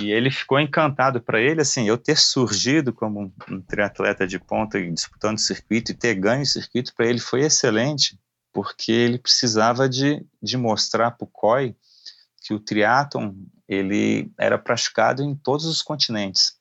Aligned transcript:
E 0.00 0.10
ele 0.10 0.30
ficou 0.30 0.58
encantado 0.58 1.20
para 1.20 1.40
ele, 1.40 1.60
assim, 1.60 1.86
eu 1.86 1.96
ter 1.96 2.16
surgido 2.16 2.92
como 2.92 3.32
um, 3.48 3.60
triatleta 3.60 4.26
de 4.26 4.40
ponta 4.40 4.80
disputando 4.90 5.38
circuito 5.38 5.92
e 5.92 5.94
ter 5.94 6.14
ganho 6.14 6.44
circuito 6.44 6.92
para 6.94 7.06
ele 7.06 7.20
foi 7.20 7.42
excelente, 7.42 8.18
porque 8.52 8.90
ele 8.90 9.18
precisava 9.18 9.88
de, 9.88 10.26
de 10.42 10.56
mostrar 10.56 11.12
para 11.12 11.24
o 11.24 11.28
COI 11.28 11.76
que 12.42 12.52
o 12.52 12.58
triatlon 12.58 13.34
ele 13.68 14.32
era 14.38 14.58
praticado 14.58 15.22
em 15.22 15.34
todos 15.34 15.64
os 15.64 15.80
continentes, 15.80 16.58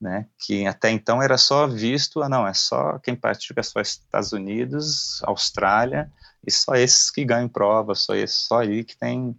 né? 0.00 0.26
Que 0.38 0.66
até 0.66 0.90
então 0.90 1.22
era 1.22 1.36
só 1.36 1.66
visto, 1.66 2.22
ah, 2.22 2.28
não, 2.28 2.46
é 2.46 2.54
só 2.54 2.98
quem 2.98 3.14
pratica 3.14 3.62
só 3.62 3.80
Estados 3.80 4.32
Unidos, 4.32 5.22
Austrália 5.24 6.10
e 6.46 6.50
só 6.50 6.74
esses 6.74 7.10
que 7.10 7.24
ganham 7.24 7.48
prova, 7.48 7.94
só 7.94 8.14
esses, 8.14 8.46
só 8.46 8.60
aí 8.60 8.82
que 8.82 8.96
tem 8.96 9.38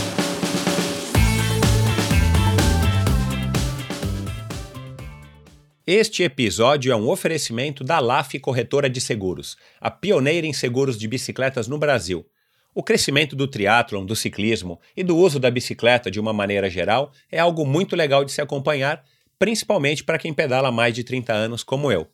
Este 5.93 6.23
episódio 6.23 6.89
é 6.89 6.95
um 6.95 7.09
oferecimento 7.09 7.83
da 7.83 7.99
LAF 7.99 8.39
Corretora 8.39 8.89
de 8.89 9.01
Seguros, 9.01 9.57
a 9.77 9.91
pioneira 9.91 10.47
em 10.47 10.53
seguros 10.53 10.97
de 10.97 11.05
bicicletas 11.05 11.67
no 11.67 11.77
Brasil. 11.77 12.25
O 12.73 12.81
crescimento 12.81 13.35
do 13.35 13.45
triatlon, 13.45 14.05
do 14.05 14.15
ciclismo 14.15 14.79
e 14.95 15.03
do 15.03 15.17
uso 15.17 15.37
da 15.37 15.51
bicicleta 15.51 16.09
de 16.09 16.17
uma 16.17 16.31
maneira 16.31 16.69
geral 16.69 17.11
é 17.29 17.39
algo 17.39 17.65
muito 17.65 17.93
legal 17.93 18.23
de 18.23 18.31
se 18.31 18.39
acompanhar, 18.39 19.03
principalmente 19.37 20.01
para 20.01 20.17
quem 20.17 20.33
pedala 20.33 20.69
há 20.69 20.71
mais 20.71 20.95
de 20.95 21.03
30 21.03 21.33
anos 21.33 21.61
como 21.61 21.91
eu. 21.91 22.07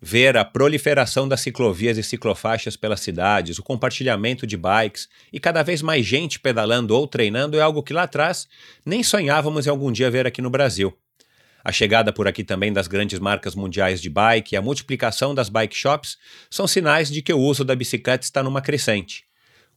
Ver 0.00 0.36
a 0.36 0.44
proliferação 0.44 1.28
das 1.28 1.42
ciclovias 1.42 1.96
e 1.98 2.02
ciclofaixas 2.02 2.76
pelas 2.76 2.98
cidades, 2.98 3.56
o 3.56 3.62
compartilhamento 3.62 4.48
de 4.48 4.56
bikes 4.56 5.08
e 5.32 5.38
cada 5.38 5.62
vez 5.62 5.80
mais 5.80 6.04
gente 6.04 6.40
pedalando 6.40 6.92
ou 6.96 7.06
treinando 7.06 7.56
é 7.56 7.60
algo 7.60 7.84
que 7.84 7.92
lá 7.92 8.02
atrás 8.02 8.48
nem 8.84 9.00
sonhávamos 9.00 9.68
em 9.68 9.70
algum 9.70 9.92
dia 9.92 10.10
ver 10.10 10.26
aqui 10.26 10.42
no 10.42 10.50
Brasil. 10.50 10.92
A 11.64 11.70
chegada 11.70 12.12
por 12.12 12.26
aqui 12.26 12.42
também 12.42 12.72
das 12.72 12.88
grandes 12.88 13.20
marcas 13.20 13.54
mundiais 13.54 14.00
de 14.00 14.10
bike 14.10 14.54
e 14.54 14.56
a 14.56 14.62
multiplicação 14.62 15.34
das 15.34 15.48
bike 15.48 15.76
shops 15.76 16.18
são 16.50 16.66
sinais 16.66 17.10
de 17.10 17.22
que 17.22 17.32
o 17.32 17.38
uso 17.38 17.64
da 17.64 17.76
bicicleta 17.76 18.24
está 18.24 18.42
numa 18.42 18.60
crescente. 18.60 19.24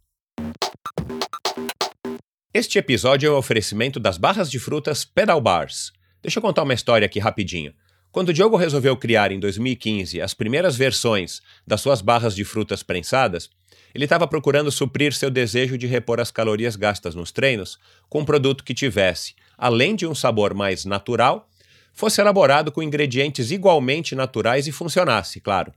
Este 2.56 2.78
episódio 2.78 3.26
é 3.26 3.32
o 3.32 3.34
um 3.34 3.38
oferecimento 3.38 4.00
das 4.00 4.16
barras 4.16 4.52
de 4.52 4.60
frutas 4.60 5.04
Pedal 5.04 5.42
Bars. 5.42 5.92
Deixa 6.22 6.38
eu 6.38 6.42
contar 6.44 6.62
uma 6.62 6.76
história 6.76 7.04
aqui 7.04 7.18
rapidinho. 7.18 7.74
Quando 8.12 8.30
o 8.30 8.34
Diogo 8.34 8.56
resolveu 8.56 8.96
criar 8.96 9.32
em 9.32 9.40
2015 9.40 10.22
as 10.22 10.36
primeiras 10.36 10.76
versões 10.76 11.42
das 11.66 11.82
suas 11.82 12.00
barras 12.00 12.36
de 12.36 12.44
frutas 12.44 12.84
prensadas, 12.84 13.50
ele 13.92 14.04
estava 14.04 14.28
procurando 14.28 14.72
suprir 14.72 15.14
seu 15.14 15.32
desejo 15.32 15.80
de 15.80 15.88
repor 15.88 16.20
as 16.20 16.30
calorias 16.30 16.76
gastas 16.76 17.16
nos 17.16 17.32
treinos 17.32 17.80
com 18.08 18.20
um 18.20 18.26
produto 18.26 18.64
que 18.64 18.76
tivesse, 18.76 19.34
além 19.58 19.96
de 19.96 20.06
um 20.06 20.14
sabor 20.14 20.54
mais 20.54 20.86
natural, 20.86 21.50
fosse 21.92 22.22
elaborado 22.22 22.72
com 22.72 22.84
ingredientes 22.84 23.50
igualmente 23.50 24.14
naturais 24.14 24.68
e 24.68 24.72
funcionasse, 24.72 25.42
claro. 25.42 25.74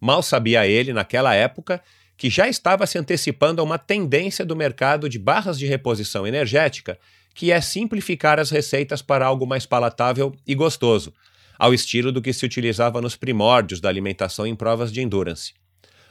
Mal 0.00 0.22
sabia 0.22 0.64
ele, 0.64 0.92
naquela 0.92 1.34
época, 1.34 1.82
que 2.16 2.30
já 2.30 2.48
estava 2.48 2.86
se 2.86 2.98
antecipando 2.98 3.60
a 3.60 3.64
uma 3.64 3.78
tendência 3.78 4.44
do 4.44 4.56
mercado 4.56 5.08
de 5.08 5.18
barras 5.18 5.58
de 5.58 5.66
reposição 5.66 6.26
energética, 6.26 6.98
que 7.34 7.50
é 7.50 7.60
simplificar 7.60 8.38
as 8.38 8.50
receitas 8.50 9.02
para 9.02 9.26
algo 9.26 9.46
mais 9.46 9.66
palatável 9.66 10.34
e 10.46 10.54
gostoso, 10.54 11.12
ao 11.58 11.74
estilo 11.74 12.12
do 12.12 12.22
que 12.22 12.32
se 12.32 12.46
utilizava 12.46 13.00
nos 13.00 13.16
primórdios 13.16 13.80
da 13.80 13.88
alimentação 13.88 14.46
em 14.46 14.54
provas 14.54 14.92
de 14.92 15.00
endurance. 15.00 15.52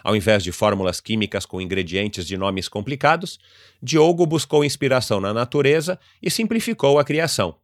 Ao 0.03 0.16
invés 0.16 0.44
de 0.44 0.52
fórmulas 0.52 1.00
químicas 1.00 1.46
com 1.46 1.62
ingredientes 1.62 2.28
de 2.28 2.35
nomes 2.35 2.68
complicados, 2.68 3.40
Diogo 3.81 4.25
buscou 4.25 4.66
inspiração 4.66 5.22
na 5.22 5.34
natureza 5.34 5.97
e 6.22 6.30
simplificou 6.30 7.00
a 7.00 7.06
criação. 7.06 7.56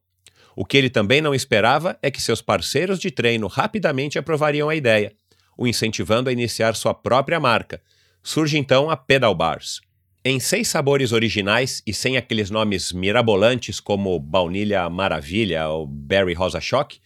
O 0.55 0.63
que 0.63 0.77
ele 0.77 0.89
também 0.89 1.21
não 1.21 1.35
esperava 1.35 1.97
é 2.01 2.09
que 2.09 2.21
seus 2.21 2.41
parceiros 2.41 2.97
de 2.97 3.11
treino 3.11 3.47
rapidamente 3.47 4.17
aprovariam 4.17 4.69
a 4.69 4.75
ideia, 4.75 5.13
o 5.57 5.67
incentivando 5.67 6.29
a 6.29 6.33
iniciar 6.33 6.75
sua 6.75 6.93
própria 6.93 7.39
marca, 7.39 7.81
Surge 8.29 8.59
então 8.59 8.91
a 8.91 8.95
Pedal 8.95 9.33
Bars. 9.33 9.81
Em 10.23 10.39
seis 10.39 10.67
sabores 10.67 11.11
originais 11.11 11.81
e 11.83 11.91
sem 11.91 12.15
aqueles 12.15 12.51
nomes 12.51 12.91
mirabolantes 12.91 13.79
como 13.79 14.19
Baunilha 14.19 14.87
Maravilha 14.87 15.67
ou 15.67 15.87
Berry 15.87 16.35
Rosa 16.35 16.61
Choque, 16.61 16.99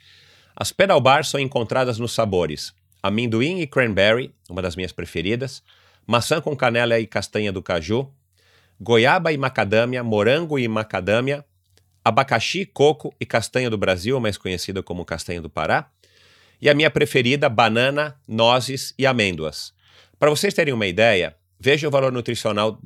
as 0.53 0.73
Pedal 0.73 1.00
Bars 1.00 1.29
são 1.29 1.39
encontradas 1.39 1.97
nos 1.97 2.12
sabores 2.12 2.73
amendoim 3.01 3.62
e 3.62 3.67
cranberry, 3.67 4.35
uma 4.50 4.62
das 4.62 4.75
minhas 4.75 4.91
preferidas, 4.91 5.63
maçã 6.06 6.41
com 6.41 6.57
canela 6.57 7.00
e 7.00 7.07
castanha 7.07 7.53
do 7.53 7.63
caju, 7.63 8.12
goiaba 8.78 9.31
e 9.31 9.38
macadâmia, 9.38 10.03
morango 10.03 10.59
e 10.59 10.67
macadâmia, 10.67 11.45
abacaxi, 12.03 12.66
coco 12.66 13.16
e 13.17 13.25
castanha 13.25 13.69
do 13.69 13.78
Brasil, 13.78 14.19
mais 14.19 14.38
conhecida 14.38 14.83
como 14.83 15.06
castanha 15.06 15.41
do 15.41 15.50
Pará, 15.50 15.89
e 16.62 16.69
a 16.69 16.73
minha 16.73 16.91
preferida, 16.91 17.47
banana, 17.47 18.19
nozes 18.28 18.94
e 19.00 19.06
amêndoas. 19.06 19.74
Para 20.23 20.29
vocês 20.29 20.53
terem 20.53 20.73
uma 20.73 20.87
ideia, 20.87 21.35
veja 21.59 21.85
o 21.85 21.91
valor 21.91 22.09
nutricional 22.09 22.79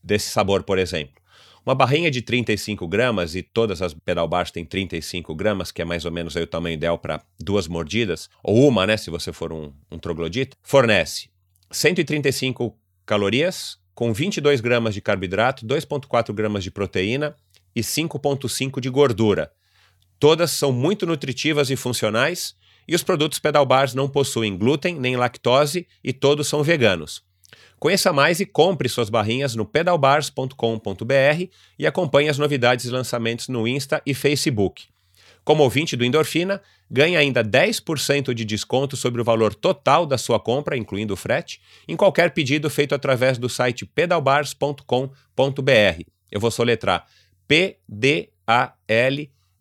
desse 0.00 0.30
sabor, 0.30 0.62
por 0.62 0.78
exemplo. 0.78 1.20
Uma 1.66 1.74
barrinha 1.74 2.08
de 2.08 2.22
35 2.22 2.86
gramas, 2.86 3.34
e 3.34 3.42
todas 3.42 3.82
as 3.82 3.92
pedal 3.92 4.28
bars 4.28 4.52
têm 4.52 4.64
35 4.64 5.34
gramas, 5.34 5.72
que 5.72 5.82
é 5.82 5.84
mais 5.84 6.04
ou 6.04 6.12
menos 6.12 6.36
o 6.36 6.46
tamanho 6.46 6.74
ideal 6.74 6.96
para 6.96 7.20
duas 7.36 7.66
mordidas, 7.66 8.30
ou 8.44 8.68
uma, 8.68 8.86
né, 8.86 8.96
se 8.96 9.10
você 9.10 9.32
for 9.32 9.52
um, 9.52 9.72
um 9.90 9.98
troglodita, 9.98 10.56
fornece 10.62 11.30
135 11.68 12.78
calorias, 13.04 13.76
com 13.92 14.12
22 14.12 14.60
gramas 14.60 14.94
de 14.94 15.00
carboidrato, 15.00 15.66
2,4 15.66 16.32
gramas 16.32 16.62
de 16.62 16.70
proteína 16.70 17.34
e 17.74 17.80
5,5 17.80 18.78
de 18.78 18.88
gordura. 18.88 19.50
Todas 20.20 20.52
são 20.52 20.70
muito 20.70 21.06
nutritivas 21.06 21.70
e 21.70 21.76
funcionais 21.76 22.54
e 22.86 22.94
os 22.94 23.02
produtos 23.02 23.38
Pedal 23.38 23.66
Bars 23.66 23.94
não 23.94 24.08
possuem 24.08 24.56
glúten 24.56 24.98
nem 24.98 25.16
lactose 25.16 25.86
e 26.02 26.12
todos 26.12 26.48
são 26.48 26.62
veganos. 26.62 27.22
Conheça 27.78 28.12
mais 28.12 28.40
e 28.40 28.46
compre 28.46 28.88
suas 28.88 29.10
barrinhas 29.10 29.54
no 29.54 29.66
pedalbars.com.br 29.66 31.48
e 31.78 31.86
acompanhe 31.86 32.28
as 32.28 32.38
novidades 32.38 32.86
e 32.86 32.90
lançamentos 32.90 33.48
no 33.48 33.68
Insta 33.68 34.00
e 34.06 34.14
Facebook. 34.14 34.86
Como 35.44 35.62
ouvinte 35.62 35.94
do 35.94 36.04
Endorfina, 36.04 36.62
ganhe 36.90 37.16
ainda 37.16 37.44
10% 37.44 38.32
de 38.32 38.44
desconto 38.44 38.96
sobre 38.96 39.20
o 39.20 39.24
valor 39.24 39.54
total 39.54 40.06
da 40.06 40.16
sua 40.16 40.40
compra, 40.40 40.76
incluindo 40.76 41.12
o 41.12 41.16
frete, 41.16 41.60
em 41.86 41.96
qualquer 41.96 42.30
pedido 42.30 42.70
feito 42.70 42.94
através 42.94 43.36
do 43.36 43.48
site 43.48 43.84
pedalbars.com.br. 43.84 46.02
Eu 46.32 46.40
vou 46.40 46.50
soletrar 46.50 47.06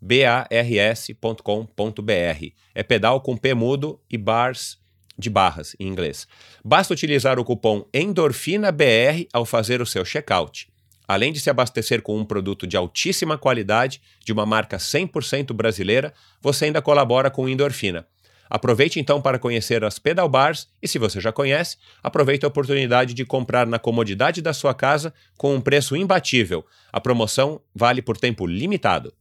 p-d-a-l-b-a-r-s.com.br. 0.03 2.53
É 2.75 2.83
pedal 2.83 3.21
com 3.21 3.37
P 3.37 3.53
mudo 3.53 3.99
e 4.09 4.17
bars 4.17 4.77
de 5.17 5.29
barras 5.29 5.75
em 5.79 5.87
inglês. 5.87 6.27
Basta 6.63 6.93
utilizar 6.93 7.39
o 7.39 7.45
cupom 7.45 7.85
ENDORFINABR 7.93 9.27
ao 9.31 9.45
fazer 9.45 9.81
o 9.81 9.85
seu 9.85 10.03
checkout. 10.03 10.67
Além 11.07 11.31
de 11.31 11.39
se 11.39 11.49
abastecer 11.49 12.01
com 12.01 12.17
um 12.17 12.25
produto 12.25 12.65
de 12.65 12.77
altíssima 12.77 13.37
qualidade, 13.37 14.01
de 14.23 14.31
uma 14.31 14.45
marca 14.45 14.77
100% 14.77 15.53
brasileira, 15.53 16.13
você 16.41 16.65
ainda 16.65 16.81
colabora 16.81 17.29
com 17.29 17.47
Endorfina. 17.47 18.07
Aproveite 18.49 18.99
então 18.99 19.21
para 19.21 19.39
conhecer 19.39 19.83
as 19.83 19.99
pedal 19.99 20.29
bars 20.29 20.67
e, 20.81 20.87
se 20.87 20.99
você 20.99 21.19
já 21.19 21.31
conhece, 21.31 21.77
aproveite 22.01 22.45
a 22.45 22.47
oportunidade 22.47 23.13
de 23.13 23.25
comprar 23.25 23.65
na 23.65 23.79
comodidade 23.79 24.41
da 24.41 24.53
sua 24.53 24.73
casa 24.73 25.13
com 25.37 25.55
um 25.55 25.61
preço 25.61 25.95
imbatível. 25.95 26.65
A 26.91 27.01
promoção 27.01 27.61
vale 27.75 28.01
por 28.01 28.17
tempo 28.17 28.45
limitado. 28.45 29.13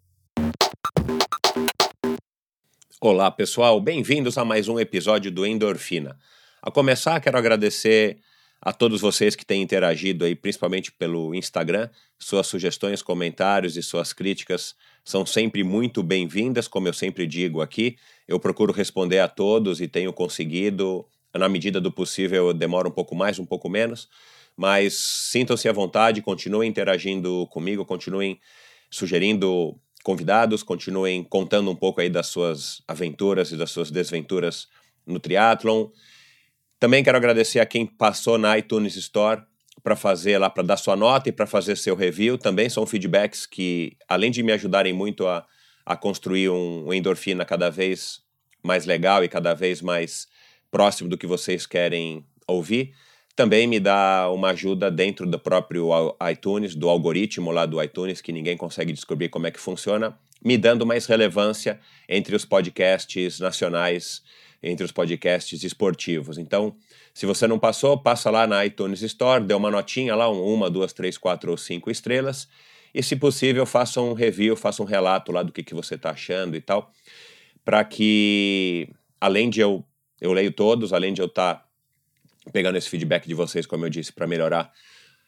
Olá, 3.01 3.31
pessoal, 3.31 3.81
bem-vindos 3.81 4.39
a 4.39 4.45
mais 4.45 4.69
um 4.69 4.79
episódio 4.79 5.31
do 5.31 5.45
Endorfina. 5.45 6.17
A 6.63 6.71
começar, 6.71 7.21
quero 7.21 7.37
agradecer 7.37 8.19
a 8.61 8.73
todos 8.73 9.01
vocês 9.01 9.35
que 9.35 9.45
têm 9.45 9.61
interagido 9.61 10.25
aí, 10.25 10.37
principalmente 10.37 10.93
pelo 10.93 11.35
Instagram. 11.35 11.91
Suas 12.17 12.47
sugestões, 12.47 13.03
comentários 13.03 13.77
e 13.77 13.83
suas 13.83 14.13
críticas 14.13 14.77
são 15.05 15.27
sempre 15.27 15.65
muito 15.65 16.01
bem-vindas, 16.01 16.69
como 16.69 16.87
eu 16.87 16.93
sempre 16.93 17.27
digo 17.27 17.61
aqui. 17.61 17.97
Eu 18.29 18.39
procuro 18.39 18.73
responder 18.73 19.19
a 19.19 19.27
todos 19.27 19.81
e 19.81 19.89
tenho 19.89 20.13
conseguido. 20.13 21.05
Na 21.35 21.49
medida 21.49 21.81
do 21.81 21.91
possível, 21.91 22.53
demora 22.53 22.87
um 22.87 22.93
pouco 22.93 23.17
mais, 23.17 23.39
um 23.39 23.47
pouco 23.47 23.69
menos, 23.69 24.09
mas 24.57 24.95
sintam-se 24.95 25.69
à 25.69 25.73
vontade, 25.73 26.23
continuem 26.23 26.69
interagindo 26.69 27.49
comigo, 27.49 27.85
continuem 27.85 28.39
sugerindo 28.91 29.77
convidados, 30.03 30.63
continuem 30.63 31.23
contando 31.23 31.71
um 31.71 31.77
pouco 31.77 32.01
aí 32.01 32.11
das 32.11 32.27
suas 32.27 32.83
aventuras 32.87 33.53
e 33.53 33.57
das 33.57 33.71
suas 33.71 33.91
desventuras 33.91 34.69
no 35.07 35.19
triatlon. 35.19 35.89
Também 36.79 37.05
quero 37.05 37.17
agradecer 37.17 37.61
a 37.61 37.67
quem 37.67 37.87
passou 37.87 38.37
na 38.37 38.59
iTunes 38.59 38.97
Store 38.97 39.43
para 39.83 39.97
fazer 39.97 40.39
lá, 40.39 40.51
para 40.51 40.63
dar 40.63 40.77
sua 40.77 40.97
nota 40.97 41.29
e 41.29 41.33
para 41.33 41.47
fazer 41.47 41.77
seu 41.77 41.95
review. 41.95 42.37
Também 42.37 42.69
são 42.69 42.87
feedbacks 42.87 43.47
que, 43.47 43.97
além 44.09 44.31
de 44.31 44.43
me 44.43 44.53
ajudarem 44.53 44.93
muito 44.93 45.27
a, 45.27 45.47
a 45.85 45.97
construir 45.97 46.49
um, 46.51 46.89
um 46.89 46.93
endorfina 46.93 47.45
cada 47.45 47.71
vez 47.71 48.21
mais 48.63 48.87
legal 48.87 49.25
e 49.25 49.29
cada 49.29 49.55
vez 49.55 49.81
mais 49.81 50.27
próximo 50.71 51.09
do 51.09 51.19
que 51.19 51.27
vocês 51.27 51.67
querem 51.67 52.25
ouvir, 52.47 52.95
também 53.35 53.67
me 53.67 53.81
dá 53.81 54.31
uma 54.31 54.51
ajuda 54.51 54.91
dentro 54.91 55.27
do 55.27 55.39
próprio 55.39 55.91
iTunes, 56.31 56.75
do 56.75 56.89
algoritmo 56.89 57.51
lá 57.51 57.67
do 57.67 57.83
iTunes, 57.83 58.21
que 58.21 58.33
ninguém 58.33 58.57
consegue 58.57 58.93
descobrir 58.93 59.29
como 59.29 59.47
é 59.47 59.51
que 59.51 59.61
funciona, 59.61 60.19
me 60.45 60.59
dando 60.59 60.85
mais 60.85 61.07
relevância 61.07 61.81
entre 62.09 62.37
os 62.37 62.45
podcasts 62.45 63.41
nacionais 63.41 64.23
entre 64.63 64.85
os 64.85 64.93
podcasts 64.93 65.65
esportivos. 65.65 66.39
Então, 66.39 66.77
se 67.13 67.27
você 67.27 67.47
não 67.47 67.59
passou, 67.59 67.99
passa 67.99 68.31
lá 68.31 68.47
na 68.47 68.65
iTunes 68.65 69.03
Store, 69.03 69.43
dê 69.43 69.55
uma 69.55 69.71
notinha 69.71 70.15
lá, 70.15 70.29
uma, 70.29 70.71
duas, 70.71 70.93
três, 70.93 71.19
quatro 71.19 71.51
ou 71.51 71.57
cinco 71.57 71.91
estrelas, 71.91 72.49
e 72.95 73.03
se 73.03 73.17
possível, 73.17 73.67
faça 73.67 74.01
um 74.01 74.13
review, 74.13 74.55
faça 74.55 74.83
um 74.83 74.87
relato 74.87 75.33
lá 75.33 75.43
do 75.43 75.51
que, 75.51 75.63
que 75.63 75.75
você 75.75 75.97
está 75.97 76.11
achando 76.11 76.57
e 76.57 76.61
tal, 76.61 76.93
para 77.65 77.83
que, 77.85 78.89
além 79.21 79.51
de 79.51 79.61
eu, 79.61 79.85
eu 80.21 80.33
leio 80.33 80.53
todos, 80.53 80.93
além 80.93 81.13
de 81.13 81.21
eu 81.21 81.27
estar 81.27 81.55
tá 81.55 81.65
pegando 82.51 82.77
esse 82.77 82.89
feedback 82.89 83.27
de 83.27 83.35
vocês, 83.35 83.67
como 83.67 83.85
eu 83.85 83.91
disse, 83.91 84.13
para 84.13 84.27
melhorar 84.27 84.73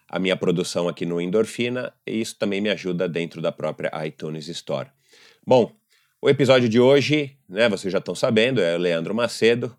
a 0.08 0.18
minha 0.18 0.36
produção 0.36 0.88
aqui 0.88 1.06
no 1.06 1.20
Endorfina, 1.20 1.92
isso 2.06 2.36
também 2.38 2.60
me 2.60 2.70
ajuda 2.70 3.08
dentro 3.08 3.40
da 3.40 3.52
própria 3.52 3.90
iTunes 4.06 4.48
Store. 4.48 4.88
Bom, 5.46 5.72
o 6.20 6.28
episódio 6.28 6.68
de 6.68 6.80
hoje, 6.80 7.36
né, 7.48 7.68
vocês 7.68 7.92
já 7.92 7.98
estão 7.98 8.14
sabendo, 8.14 8.60
é 8.60 8.74
o 8.76 8.78
Leandro 8.78 9.14
Macedo. 9.14 9.76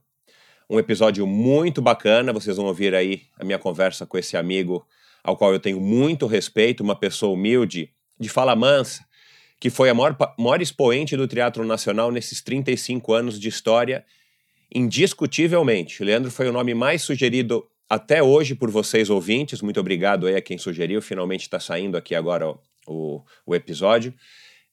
Um 0.69 0.79
episódio 0.79 1.25
muito 1.27 1.81
bacana, 1.81 2.31
vocês 2.31 2.57
vão 2.57 2.65
ouvir 2.65 2.93
aí 2.95 3.23
a 3.39 3.43
minha 3.43 3.59
conversa 3.59 4.05
com 4.05 4.17
esse 4.17 4.37
amigo 4.37 4.85
ao 5.23 5.35
qual 5.35 5.51
eu 5.51 5.59
tenho 5.59 5.81
muito 5.81 6.27
respeito, 6.27 6.83
uma 6.83 6.95
pessoa 6.95 7.33
humilde, 7.33 7.89
de 8.19 8.29
fala 8.29 8.55
mansa, 8.55 9.03
que 9.59 9.71
foi 9.71 9.89
a 9.89 9.93
maior, 9.93 10.15
maior 10.37 10.61
expoente 10.61 11.17
do 11.17 11.27
teatro 11.27 11.65
nacional 11.65 12.11
nesses 12.11 12.41
35 12.41 13.11
anos 13.11 13.39
de 13.39 13.49
história, 13.49 14.05
indiscutivelmente. 14.75 16.03
Leandro 16.03 16.29
foi 16.29 16.49
o 16.49 16.51
nome 16.51 16.73
mais 16.73 17.01
sugerido 17.01 17.65
até 17.89 18.21
hoje 18.21 18.53
por 18.53 18.69
vocês 18.69 19.09
ouvintes. 19.09 19.61
Muito 19.61 19.79
obrigado 19.79 20.27
aí 20.27 20.35
a 20.35 20.41
quem 20.41 20.57
sugeriu. 20.57 21.01
Finalmente 21.01 21.43
está 21.43 21.61
saindo 21.61 21.95
aqui 21.95 22.13
agora 22.13 22.49
o, 22.49 22.59
o, 22.85 23.21
o 23.45 23.55
episódio. 23.55 24.13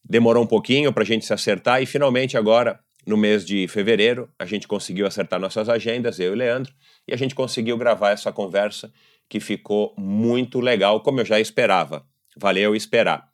Demorou 0.05 0.43
um 0.43 0.47
pouquinho 0.47 0.93
para 0.93 1.05
a 1.05 1.07
gente 1.07 1.25
se 1.25 1.33
acertar 1.33 1.81
e 1.81 1.87
finalmente 1.87 2.37
agora, 2.37 2.81
no 3.07 3.17
mês 3.17 3.45
de 3.45 3.69
fevereiro, 3.69 4.29
a 4.37 4.45
gente 4.45 4.67
conseguiu 4.67 5.07
acertar 5.07 5.39
nossas 5.39 5.69
agendas, 5.69 6.19
eu 6.19 6.33
e 6.33 6.37
Leandro, 6.37 6.73
e 7.07 7.15
a 7.15 7.17
gente 7.17 7.33
conseguiu 7.33 7.79
gravar 7.79 8.11
essa 8.11 8.33
conversa 8.33 8.93
que 9.29 9.39
ficou 9.39 9.95
muito 9.97 10.59
legal, 10.59 11.01
como 11.01 11.21
eu 11.21 11.25
já 11.25 11.39
esperava. 11.39 12.05
Valeu 12.37 12.75
esperar. 12.75 13.29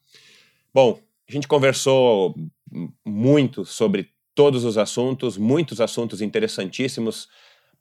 Bom, 0.75 1.01
a 1.27 1.33
gente 1.33 1.49
conversou 1.49 2.35
muito 3.07 3.65
sobre 3.65 4.11
todos 4.39 4.63
os 4.63 4.79
assuntos, 4.79 5.37
muitos 5.37 5.81
assuntos 5.81 6.23
interessantíssimos, 6.23 7.29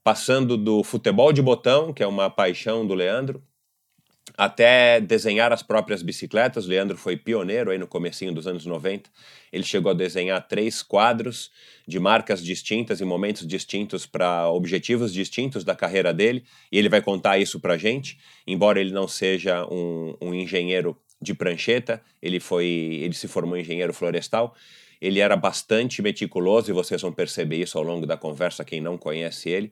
passando 0.03 0.57
do 0.57 0.83
futebol 0.83 1.31
de 1.31 1.39
botão, 1.39 1.93
que 1.93 2.01
é 2.01 2.07
uma 2.07 2.31
paixão 2.31 2.83
do 2.83 2.95
Leandro, 2.95 3.43
até 4.35 4.99
desenhar 4.99 5.53
as 5.53 5.61
próprias 5.61 6.01
bicicletas. 6.01 6.65
Leandro 6.65 6.97
foi 6.97 7.15
pioneiro 7.15 7.69
aí 7.69 7.77
no 7.77 7.85
comecinho 7.85 8.33
dos 8.33 8.47
anos 8.47 8.65
90. 8.65 9.07
Ele 9.53 9.63
chegou 9.63 9.91
a 9.91 9.93
desenhar 9.93 10.47
três 10.47 10.81
quadros 10.81 11.51
de 11.87 11.99
marcas 11.99 12.43
distintas 12.43 13.01
e 13.01 13.05
momentos 13.05 13.45
distintos 13.45 14.07
para 14.07 14.49
objetivos 14.49 15.13
distintos 15.13 15.63
da 15.63 15.75
carreira 15.75 16.11
dele, 16.11 16.43
e 16.71 16.79
ele 16.79 16.89
vai 16.89 17.03
contar 17.03 17.37
isso 17.37 17.59
para 17.59 17.77
gente. 17.77 18.17
Embora 18.47 18.81
ele 18.81 18.91
não 18.91 19.07
seja 19.07 19.63
um, 19.71 20.15
um 20.19 20.33
engenheiro 20.33 20.97
de 21.21 21.35
prancheta, 21.35 22.01
ele 22.19 22.39
foi, 22.39 22.65
ele 22.65 23.13
se 23.13 23.27
formou 23.27 23.55
engenheiro 23.55 23.93
florestal. 23.93 24.55
Ele 25.01 25.19
era 25.19 25.35
bastante 25.35 26.01
meticuloso 26.01 26.69
e 26.69 26.73
vocês 26.73 27.01
vão 27.01 27.11
perceber 27.11 27.57
isso 27.57 27.77
ao 27.77 27.83
longo 27.83 28.05
da 28.05 28.17
conversa 28.17 28.65
quem 28.65 28.81
não 28.81 28.97
conhece 28.97 29.49
ele 29.49 29.71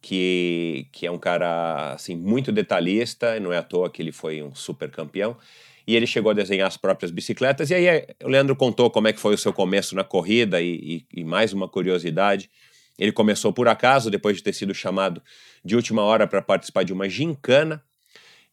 que, 0.00 0.86
que 0.92 1.06
é 1.06 1.10
um 1.10 1.18
cara 1.18 1.92
assim 1.92 2.16
muito 2.16 2.50
detalhista, 2.50 3.38
não 3.38 3.52
é 3.52 3.58
à 3.58 3.62
toa 3.62 3.90
que 3.90 4.00
ele 4.00 4.12
foi 4.12 4.42
um 4.42 4.54
super 4.54 4.90
campeão. 4.90 5.36
E 5.86 5.96
ele 5.96 6.06
chegou 6.06 6.30
a 6.30 6.34
desenhar 6.34 6.68
as 6.68 6.76
próprias 6.76 7.10
bicicletas. 7.10 7.70
E 7.70 7.74
aí 7.74 7.86
eh, 7.86 8.14
o 8.22 8.28
Leandro 8.28 8.54
contou 8.54 8.90
como 8.90 9.08
é 9.08 9.12
que 9.12 9.20
foi 9.20 9.34
o 9.34 9.38
seu 9.38 9.52
começo 9.52 9.94
na 9.94 10.04
corrida 10.04 10.60
e, 10.60 11.04
e, 11.12 11.20
e 11.20 11.24
mais 11.24 11.52
uma 11.52 11.68
curiosidade. 11.68 12.48
Ele 12.98 13.12
começou 13.12 13.52
por 13.52 13.66
acaso, 13.66 14.10
depois 14.10 14.36
de 14.36 14.42
ter 14.42 14.52
sido 14.52 14.74
chamado 14.74 15.22
de 15.64 15.74
última 15.74 16.02
hora 16.02 16.26
para 16.26 16.42
participar 16.42 16.84
de 16.84 16.92
uma 16.92 17.08
gincana 17.08 17.82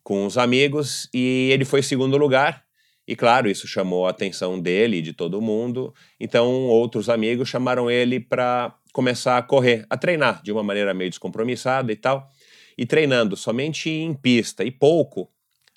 com 0.04 0.26
os 0.26 0.38
amigos, 0.38 1.10
e 1.14 1.50
ele 1.52 1.66
foi 1.66 1.84
segundo 1.84 2.18
lugar. 2.18 2.64
E 3.08 3.16
claro, 3.16 3.50
isso 3.50 3.68
chamou 3.68 4.06
a 4.06 4.10
atenção 4.10 4.60
dele 4.60 4.98
e 4.98 5.02
de 5.02 5.14
todo 5.14 5.42
mundo. 5.42 5.94
Então, 6.20 6.66
outros 6.66 7.08
amigos 7.08 7.48
chamaram 7.48 7.90
ele 7.90 8.20
para 8.20 8.76
começar 8.92 9.38
a 9.38 9.42
correr, 9.42 9.86
a 9.90 9.96
treinar 9.96 10.42
de 10.44 10.52
uma 10.52 10.62
maneira 10.62 10.94
meio 10.94 11.10
descompromissada 11.10 11.92
e 11.92 11.96
tal, 11.96 12.30
e 12.78 12.86
treinando 12.86 13.38
somente 13.38 13.90
em 13.90 14.14
pista 14.14 14.66
e 14.66 14.72
pouco. 14.72 15.32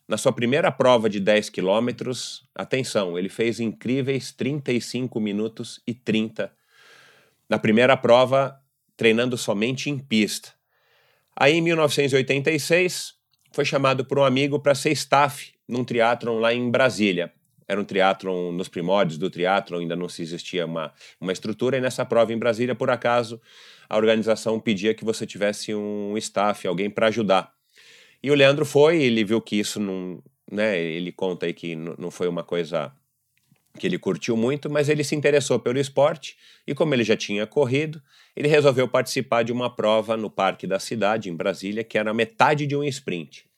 Na 0.08 0.16
sua 0.16 0.32
primeira 0.32 0.72
prova 0.72 1.08
de 1.08 1.20
10 1.20 1.50
quilômetros, 1.50 2.42
atenção, 2.52 3.16
ele 3.16 3.28
fez 3.28 3.60
incríveis 3.60 4.32
35 4.32 5.20
minutos 5.20 5.80
e 5.86 5.94
30. 5.94 6.52
Na 7.48 7.60
primeira 7.60 7.96
prova, 7.96 8.60
treinando 8.96 9.38
somente 9.38 9.88
em 9.88 9.98
pista. 9.98 10.52
Aí, 11.36 11.54
em 11.54 11.62
1986, 11.62 13.14
foi 13.52 13.64
chamado 13.64 14.04
por 14.04 14.18
um 14.18 14.24
amigo 14.24 14.58
para 14.58 14.74
ser 14.74 14.90
staff 14.90 15.52
num 15.70 15.84
triatlon 15.84 16.38
lá 16.38 16.52
em 16.52 16.70
Brasília 16.70 17.32
era 17.70 17.80
um 17.80 17.84
triatlon 17.84 18.50
nos 18.50 18.66
primórdios 18.66 19.16
do 19.16 19.30
triatlon, 19.30 19.78
ainda 19.78 19.94
não 19.94 20.08
se 20.08 20.22
existia 20.22 20.66
uma, 20.66 20.92
uma 21.20 21.32
estrutura, 21.32 21.76
e 21.76 21.80
nessa 21.80 22.04
prova 22.04 22.32
em 22.32 22.38
Brasília, 22.38 22.74
por 22.74 22.90
acaso, 22.90 23.40
a 23.88 23.96
organização 23.96 24.58
pedia 24.58 24.92
que 24.92 25.04
você 25.04 25.24
tivesse 25.24 25.72
um 25.72 26.18
staff, 26.18 26.66
alguém 26.66 26.90
para 26.90 27.06
ajudar. 27.06 27.52
E 28.20 28.28
o 28.28 28.34
Leandro 28.34 28.64
foi, 28.64 29.00
ele 29.00 29.22
viu 29.22 29.40
que 29.40 29.54
isso 29.54 29.78
não, 29.78 30.20
né, 30.50 30.80
ele 30.80 31.12
conta 31.12 31.46
aí 31.46 31.54
que 31.54 31.76
não 31.76 32.10
foi 32.10 32.26
uma 32.26 32.42
coisa 32.42 32.92
que 33.78 33.86
ele 33.86 34.00
curtiu 34.00 34.36
muito, 34.36 34.68
mas 34.68 34.88
ele 34.88 35.04
se 35.04 35.14
interessou 35.14 35.60
pelo 35.60 35.78
esporte 35.78 36.36
e 36.66 36.74
como 36.74 36.92
ele 36.92 37.04
já 37.04 37.16
tinha 37.16 37.46
corrido, 37.46 38.02
ele 38.34 38.48
resolveu 38.48 38.88
participar 38.88 39.44
de 39.44 39.52
uma 39.52 39.74
prova 39.74 40.16
no 40.16 40.28
Parque 40.28 40.66
da 40.66 40.80
Cidade, 40.80 41.30
em 41.30 41.36
Brasília, 41.36 41.84
que 41.84 41.96
era 41.96 42.12
metade 42.12 42.66
de 42.66 42.74
um 42.74 42.82
sprint. 42.82 43.48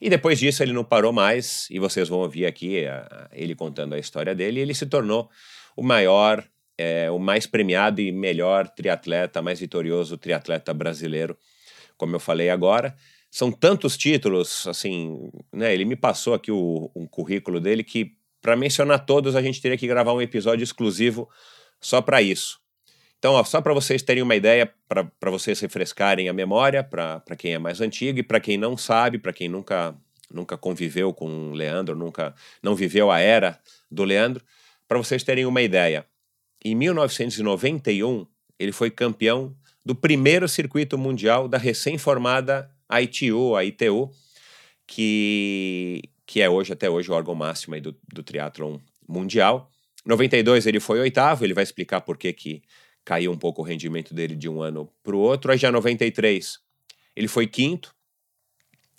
E 0.00 0.08
depois 0.08 0.38
disso 0.38 0.62
ele 0.62 0.72
não 0.72 0.84
parou 0.84 1.12
mais, 1.12 1.68
e 1.70 1.78
vocês 1.78 2.08
vão 2.08 2.20
ouvir 2.20 2.46
aqui 2.46 2.86
a, 2.86 3.28
ele 3.32 3.54
contando 3.54 3.94
a 3.94 3.98
história 3.98 4.34
dele, 4.34 4.60
ele 4.60 4.74
se 4.74 4.86
tornou 4.86 5.28
o 5.76 5.82
maior 5.82 6.44
é 6.80 7.10
o 7.10 7.18
mais 7.18 7.46
premiado 7.46 8.00
e 8.00 8.10
melhor 8.10 8.66
triatleta, 8.66 9.42
mais 9.42 9.60
vitorioso 9.60 10.16
triatleta 10.16 10.72
brasileiro, 10.72 11.36
como 11.98 12.16
eu 12.16 12.20
falei 12.20 12.48
agora. 12.48 12.96
São 13.30 13.52
tantos 13.52 13.98
títulos, 13.98 14.66
assim, 14.66 15.30
né? 15.52 15.74
Ele 15.74 15.84
me 15.84 15.94
passou 15.94 16.32
aqui 16.32 16.50
o, 16.50 16.90
um 16.96 17.06
currículo 17.06 17.60
dele 17.60 17.84
que, 17.84 18.12
para 18.40 18.56
mencionar 18.56 19.04
todos, 19.04 19.36
a 19.36 19.42
gente 19.42 19.60
teria 19.60 19.76
que 19.76 19.86
gravar 19.86 20.14
um 20.14 20.22
episódio 20.22 20.64
exclusivo 20.64 21.28
só 21.78 22.00
para 22.00 22.22
isso. 22.22 22.59
Então, 23.20 23.34
ó, 23.34 23.44
só 23.44 23.60
para 23.60 23.74
vocês 23.74 24.00
terem 24.02 24.22
uma 24.22 24.34
ideia, 24.34 24.72
para 24.88 25.30
vocês 25.30 25.60
refrescarem 25.60 26.30
a 26.30 26.32
memória, 26.32 26.82
para 26.82 27.36
quem 27.36 27.52
é 27.52 27.58
mais 27.58 27.82
antigo 27.82 28.18
e 28.18 28.22
para 28.22 28.40
quem 28.40 28.56
não 28.56 28.78
sabe, 28.78 29.18
para 29.18 29.30
quem 29.30 29.46
nunca, 29.46 29.94
nunca 30.32 30.56
conviveu 30.56 31.12
com 31.12 31.50
o 31.50 31.52
Leandro, 31.52 31.94
nunca 31.94 32.34
não 32.62 32.74
viveu 32.74 33.10
a 33.10 33.20
era 33.20 33.60
do 33.90 34.04
Leandro, 34.04 34.42
para 34.88 34.96
vocês 34.96 35.22
terem 35.22 35.44
uma 35.44 35.60
ideia. 35.60 36.06
Em 36.64 36.74
1991, 36.74 38.26
ele 38.58 38.72
foi 38.72 38.90
campeão 38.90 39.54
do 39.84 39.94
primeiro 39.94 40.48
circuito 40.48 40.96
mundial 40.96 41.46
da 41.46 41.58
recém-formada 41.58 42.70
ITU, 42.90 43.54
a 43.54 43.62
ITU, 43.62 44.10
que, 44.86 46.02
que 46.24 46.40
é 46.40 46.48
hoje, 46.48 46.72
até 46.72 46.88
hoje, 46.88 47.10
o 47.10 47.14
órgão 47.14 47.34
máximo 47.34 47.78
do, 47.82 47.94
do 48.10 48.22
triatlon 48.22 48.78
mundial. 49.06 49.70
Em 50.06 50.08
92 50.08 50.66
ele 50.66 50.80
foi 50.80 51.00
oitavo, 51.00 51.44
ele 51.44 51.52
vai 51.52 51.64
explicar 51.64 52.00
por 52.00 52.16
que, 52.16 52.32
que 52.32 52.62
caiu 53.10 53.32
um 53.32 53.36
pouco 53.36 53.60
o 53.60 53.64
rendimento 53.64 54.14
dele 54.14 54.36
de 54.36 54.48
um 54.48 54.62
ano 54.62 54.88
para 55.02 55.16
o 55.16 55.18
outro. 55.18 55.50
Aí 55.50 55.58
já 55.58 55.72
93 55.72 56.60
ele 57.16 57.26
foi 57.26 57.44
quinto. 57.44 57.92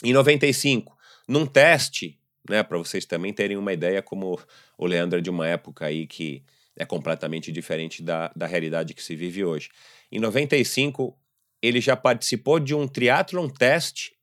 Em 0.03 0.12
95, 0.12 0.98
num 1.30 1.46
teste, 1.46 2.20
né, 2.50 2.62
para 2.62 2.77
vocês 2.77 3.06
também 3.06 3.32
terem 3.32 3.56
uma 3.56 3.72
ideia 3.72 4.01
como 4.01 4.38
o 4.77 4.86
Leandro 4.86 5.20
é 5.20 5.22
de 5.22 5.30
uma 5.30 5.48
época 5.48 5.86
aí 5.86 6.06
que 6.06 6.44
é 6.75 6.84
completamente 6.86 7.53
diferente 7.53 8.03
da, 8.03 8.30
da 8.36 8.46
realidade 8.46 8.94
que 8.94 9.01
se 9.01 9.15
vive 9.15 9.46
hoje. 9.46 9.70
Em 10.12 10.20
95, 10.20 11.18
ele 11.62 11.80
já 11.80 11.96
participou 11.96 12.60
de 12.60 12.75
um 12.75 12.89
triatlon 12.89 13.48
teste 13.48 14.18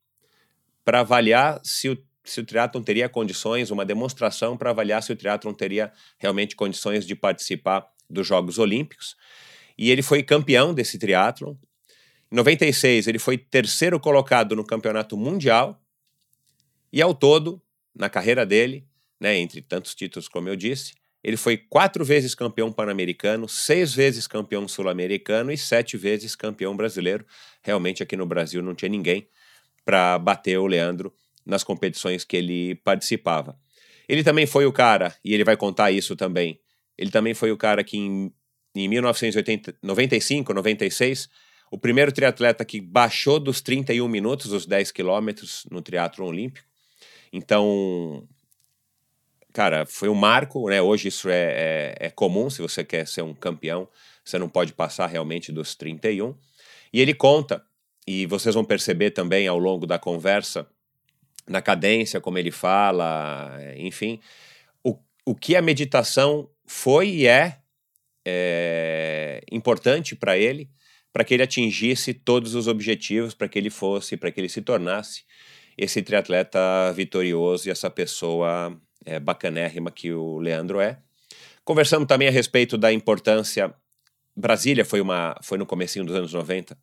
para 0.85 0.99
avaliar 0.99 1.59
se 1.63 1.89
o, 1.89 1.97
se 2.23 2.41
o 2.41 2.45
triatlon 2.45 2.83
teria 2.83 3.09
condições, 3.09 3.71
uma 3.71 3.83
demonstração 3.83 4.55
para 4.55 4.69
avaliar 4.69 5.01
se 5.01 5.11
o 5.11 5.15
triatlon 5.15 5.53
teria 5.53 5.91
realmente 6.19 6.55
condições 6.55 7.07
de 7.07 7.15
participar 7.15 7.91
dos 8.07 8.27
Jogos 8.27 8.59
Olímpicos. 8.59 9.17
E 9.79 9.89
ele 9.91 10.01
foi 10.01 10.21
campeão 10.21 10.73
desse 10.73 10.99
triatlon. 10.99 11.55
Em 12.29 12.35
96, 12.35 13.07
ele 13.07 13.17
foi 13.17 13.37
terceiro 13.37 13.97
colocado 13.97 14.53
no 14.53 14.65
campeonato 14.65 15.15
mundial. 15.15 15.81
E 16.91 17.01
ao 17.01 17.13
todo, 17.13 17.61
na 17.95 18.09
carreira 18.09 18.45
dele, 18.45 18.85
né, 19.17 19.37
entre 19.37 19.61
tantos 19.61 19.95
títulos, 19.95 20.27
como 20.27 20.49
eu 20.49 20.55
disse, 20.57 20.95
ele 21.23 21.37
foi 21.37 21.55
quatro 21.55 22.03
vezes 22.03 22.35
campeão 22.35 22.73
pan-americano, 22.73 23.47
seis 23.47 23.93
vezes 23.93 24.27
campeão 24.27 24.67
sul-americano 24.67 25.49
e 25.49 25.57
sete 25.57 25.95
vezes 25.95 26.35
campeão 26.35 26.75
brasileiro. 26.75 27.25
Realmente 27.63 28.03
aqui 28.03 28.17
no 28.17 28.25
Brasil 28.25 28.61
não 28.61 28.75
tinha 28.75 28.89
ninguém 28.89 29.29
para 29.85 30.19
bater 30.19 30.59
o 30.59 30.67
Leandro 30.67 31.13
nas 31.45 31.63
competições 31.63 32.25
que 32.25 32.35
ele 32.35 32.75
participava. 32.75 33.57
Ele 34.09 34.25
também 34.25 34.45
foi 34.45 34.65
o 34.65 34.73
cara, 34.73 35.15
e 35.23 35.33
ele 35.33 35.45
vai 35.45 35.55
contar 35.55 35.89
isso 35.89 36.17
também, 36.17 36.59
ele 36.97 37.11
também 37.11 37.33
foi 37.33 37.49
o 37.49 37.57
cara 37.57 37.81
que 37.81 37.97
em 37.97 38.29
em 38.75 38.87
1995, 38.87 40.53
96, 40.53 41.29
o 41.71 41.77
primeiro 41.77 42.11
triatleta 42.11 42.65
que 42.65 42.81
baixou 42.81 43.39
dos 43.39 43.61
31 43.61 44.07
minutos, 44.07 44.51
os 44.51 44.65
10 44.65 44.91
quilômetros 44.91 45.65
no 45.69 45.81
triatlo 45.81 46.25
olímpico. 46.25 46.67
Então, 47.31 48.27
cara, 49.53 49.85
foi 49.85 50.09
um 50.09 50.15
marco, 50.15 50.67
né? 50.69 50.81
Hoje 50.81 51.09
isso 51.09 51.29
é, 51.29 51.95
é, 51.99 52.07
é, 52.07 52.09
comum, 52.09 52.49
se 52.49 52.61
você 52.61 52.83
quer 52.83 53.07
ser 53.07 53.21
um 53.21 53.33
campeão, 53.33 53.87
você 54.23 54.37
não 54.37 54.49
pode 54.49 54.73
passar 54.73 55.07
realmente 55.07 55.51
dos 55.51 55.75
31. 55.75 56.35
E 56.91 56.99
ele 56.99 57.13
conta, 57.13 57.63
e 58.07 58.25
vocês 58.25 58.55
vão 58.55 58.65
perceber 58.65 59.11
também 59.11 59.47
ao 59.47 59.59
longo 59.59 59.85
da 59.85 59.99
conversa, 59.99 60.67
na 61.47 61.61
cadência, 61.61 62.21
como 62.21 62.37
ele 62.37 62.51
fala, 62.51 63.51
enfim, 63.75 64.19
o, 64.83 64.95
o 65.25 65.35
que 65.35 65.55
a 65.55 65.61
meditação 65.61 66.49
foi 66.65 67.09
e 67.09 67.27
é 67.27 67.59
é, 68.25 69.41
importante 69.51 70.15
para 70.15 70.37
ele, 70.37 70.69
para 71.11 71.23
que 71.23 71.33
ele 71.33 71.43
atingisse 71.43 72.13
todos 72.13 72.55
os 72.55 72.67
objetivos, 72.67 73.33
para 73.33 73.47
que 73.47 73.57
ele 73.57 73.69
fosse, 73.69 74.15
para 74.15 74.31
que 74.31 74.39
ele 74.39 74.49
se 74.49 74.61
tornasse 74.61 75.23
esse 75.77 76.01
triatleta 76.01 76.59
vitorioso 76.93 77.67
e 77.67 77.71
essa 77.71 77.89
pessoa 77.89 78.77
é, 79.05 79.19
bacanérrima 79.19 79.91
que 79.91 80.11
o 80.11 80.37
Leandro 80.37 80.79
é. 80.79 80.99
Conversamos 81.63 82.07
também 82.07 82.27
a 82.27 82.31
respeito 82.31 82.77
da 82.77 82.91
importância. 82.91 83.73
Brasília 84.35 84.83
foi, 84.83 85.01
uma, 85.01 85.35
foi 85.41 85.57
no 85.57 85.65
comecinho 85.65 86.05
dos 86.05 86.15
anos 86.15 86.33
90, 86.33 86.77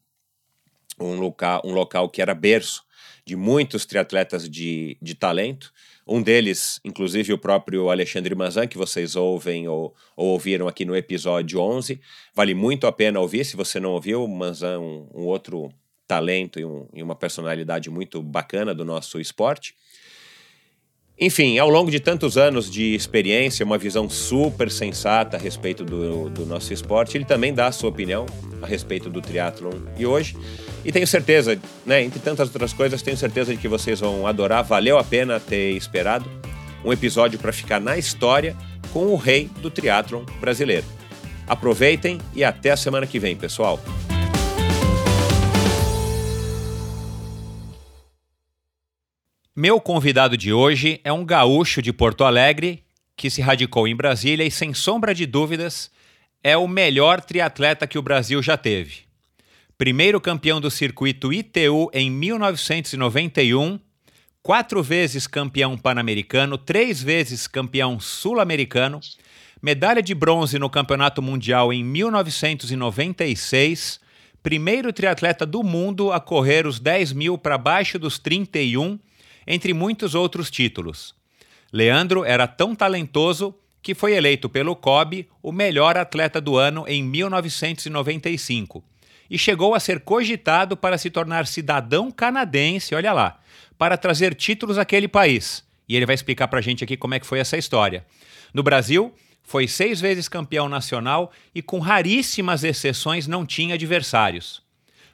um 0.99 1.17
local, 1.17 1.63
um 1.65 1.73
local 1.73 2.09
que 2.09 2.23
era 2.23 2.35
berço 2.35 2.85
de 3.25 3.37
muitos 3.37 3.85
triatletas 3.85 4.49
de, 4.49 4.97
de 5.03 5.15
talento, 5.15 5.73
um 6.07 6.23
deles, 6.23 6.81
inclusive 6.85 7.33
o 7.33 7.39
próprio 7.39 7.91
Alexandre 7.91 8.35
Mazan, 8.35 8.69
que 8.69 8.79
vocês 8.79 9.17
ouvem 9.17 9.67
ou, 9.67 9.93
ou, 10.17 10.29
ouviram 10.29 10.69
aqui 10.69 10.85
no 10.85 10.95
episódio 10.95 11.59
11. 11.59 12.01
Vale 12.35 12.55
muito 12.55 12.87
a 12.87 12.93
pena 12.93 13.19
ouvir, 13.19 13.45
se 13.45 13.57
você 13.57 13.81
não 13.81 13.91
ouviu, 13.91 14.23
o 14.23 14.29
Manzan, 14.29 14.79
um, 14.79 15.09
um 15.13 15.25
outro 15.25 15.69
talento 16.07 16.61
e, 16.61 16.65
um, 16.65 16.87
e 16.95 17.03
uma 17.03 17.17
personalidade 17.17 17.91
muito 17.91 18.23
bacana 18.23 18.73
do 18.73 18.85
nosso 18.85 19.19
esporte. 19.19 19.75
Enfim, 21.19 21.59
ao 21.59 21.71
longo 21.71 21.91
de 21.91 21.99
tantos 21.99 22.37
anos 22.37 22.71
de 22.71 22.95
experiência, 22.95 23.65
uma 23.65 23.79
visão 23.79 24.09
super 24.09 24.71
sensata 24.71 25.37
a 25.37 25.41
respeito 25.41 25.83
do, 25.83 26.29
do 26.29 26.45
nosso 26.45 26.73
esporte, 26.73 27.17
ele 27.17 27.25
também 27.25 27.55
dá 27.55 27.67
a 27.69 27.73
sua 27.73 27.89
opinião 27.89 28.27
a 28.63 28.67
respeito 28.67 29.09
do 29.09 29.21
triatlon 29.21 29.73
e 29.99 30.07
hoje. 30.07 30.37
E 30.87 30.93
tenho 30.93 31.07
certeza, 31.07 31.61
né, 31.85 32.05
entre 32.05 32.21
tantas 32.21 32.47
outras 32.47 32.73
coisas, 32.73 33.03
tenho 33.03 33.17
certeza 33.17 33.53
de 33.53 33.61
que 33.61 33.67
vocês 33.67 33.99
vão 33.99 34.25
adorar. 34.25 34.63
Valeu 34.63 34.97
a 34.97 35.03
pena 35.03 35.41
ter 35.41 35.73
esperado 35.73 36.31
um 36.85 36.93
episódio 36.93 37.41
para 37.41 37.53
ficar 37.53 37.81
na 37.81 37.99
história 37.99 38.57
com 38.93 39.07
o 39.07 39.17
rei 39.17 39.51
do 39.61 39.69
triatlon 39.69 40.25
brasileiro. 40.41 40.87
Aproveitem 41.45 42.21
e 42.37 42.45
até 42.45 42.71
a 42.71 42.77
semana 42.77 43.05
que 43.05 43.19
vem, 43.19 43.35
pessoal. 43.35 43.81
Meu 49.57 49.81
convidado 49.81 50.37
de 50.37 50.53
hoje 50.53 51.01
é 51.03 51.13
um 51.13 51.25
gaúcho 51.25 51.83
de 51.83 51.93
Porto 51.93 52.23
Alegre 52.23 52.85
que 53.17 53.29
se 53.29 53.43
radicou 53.43 53.89
em 53.89 53.97
Brasília 53.97 54.47
e, 54.47 54.53
sem 54.53 54.73
sombra 54.73 55.13
de 55.13 55.27
dúvidas, 55.27 55.91
é 56.45 56.57
o 56.57 56.69
melhor 56.69 57.21
triatleta 57.21 57.89
que 57.89 57.99
o 57.99 58.03
Brasil 58.03 58.41
já 58.41 58.57
teve. 58.57 59.06
Primeiro 59.79 60.19
campeão 60.19 60.59
do 60.59 60.71
circuito 60.71 61.31
ITU 61.31 61.91
em 61.93 62.11
1991, 62.11 63.79
quatro 64.43 64.83
vezes 64.83 65.27
campeão 65.27 65.77
pan-americano, 65.77 66.57
três 66.57 67.03
vezes 67.03 67.47
campeão 67.47 68.01
sul-americano, 68.01 69.01
medalha 69.61 70.03
de 70.03 70.15
bronze 70.15 70.59
no 70.59 70.71
Campeonato 70.71 71.21
Mundial 71.21 71.75
em 71.75 71.85
1996, 71.85 74.01
primeiro 74.43 74.95
triatleta 74.95 75.45
do 75.45 75.63
mundo 75.63 76.11
a 76.11 76.21
correr 76.21 76.67
os 76.67 76.81
10 76.81 77.13
mil 77.13 77.37
para 77.37 77.59
baixo 77.59 77.99
dos 77.99 78.19
31 78.19 78.99
entre 79.47 79.75
muitos 79.75 80.15
outros 80.15 80.51
títulos. 80.51 81.15
Leandro 81.71 82.25
era 82.25 82.47
tão 82.47 82.75
talentoso 82.75 83.55
que 83.83 83.95
foi 83.95 84.15
eleito 84.15 84.49
pelo 84.49 84.75
COB 84.75 85.29
o 85.43 85.53
melhor 85.53 85.99
atleta 85.99 86.41
do 86.41 86.57
ano 86.57 86.87
em 86.89 87.03
1995 87.03 88.83
e 89.31 89.39
chegou 89.39 89.75
a 89.75 89.81
ser 89.81 90.01
cogitado 90.01 90.77
para 90.77 90.99
se 90.99 91.11
tornar 91.11 91.47
cidadão 91.47 92.11
canadense, 92.11 92.95
olha 92.95 93.13
lá, 93.13 93.41
para 93.79 93.97
trazer 93.97 94.35
títulos 94.35 94.79
àquele 94.79 95.09
país. 95.09 95.65
E 95.89 95.97
ele 95.97 96.07
vai 96.07 96.15
explicar 96.15 96.49
para 96.49 96.59
a 96.59 96.63
gente 96.63 96.83
aqui 96.83 96.97
como 96.97 97.15
é 97.15 97.21
que 97.21 97.27
foi 97.27 97.39
essa 97.39 97.57
história. 97.57 98.05
No 98.53 98.63
Brasil, 98.63 99.15
foi 99.43 99.69
seis 99.69 100.01
vezes 100.01 100.29
campeão 100.29 100.69
nacional 100.69 101.31
e, 101.55 101.63
com 101.63 101.79
raríssimas 101.79 102.65
exceções, 102.65 103.27
não 103.27 103.47
tinha 103.47 103.75
adversários. 103.75 104.63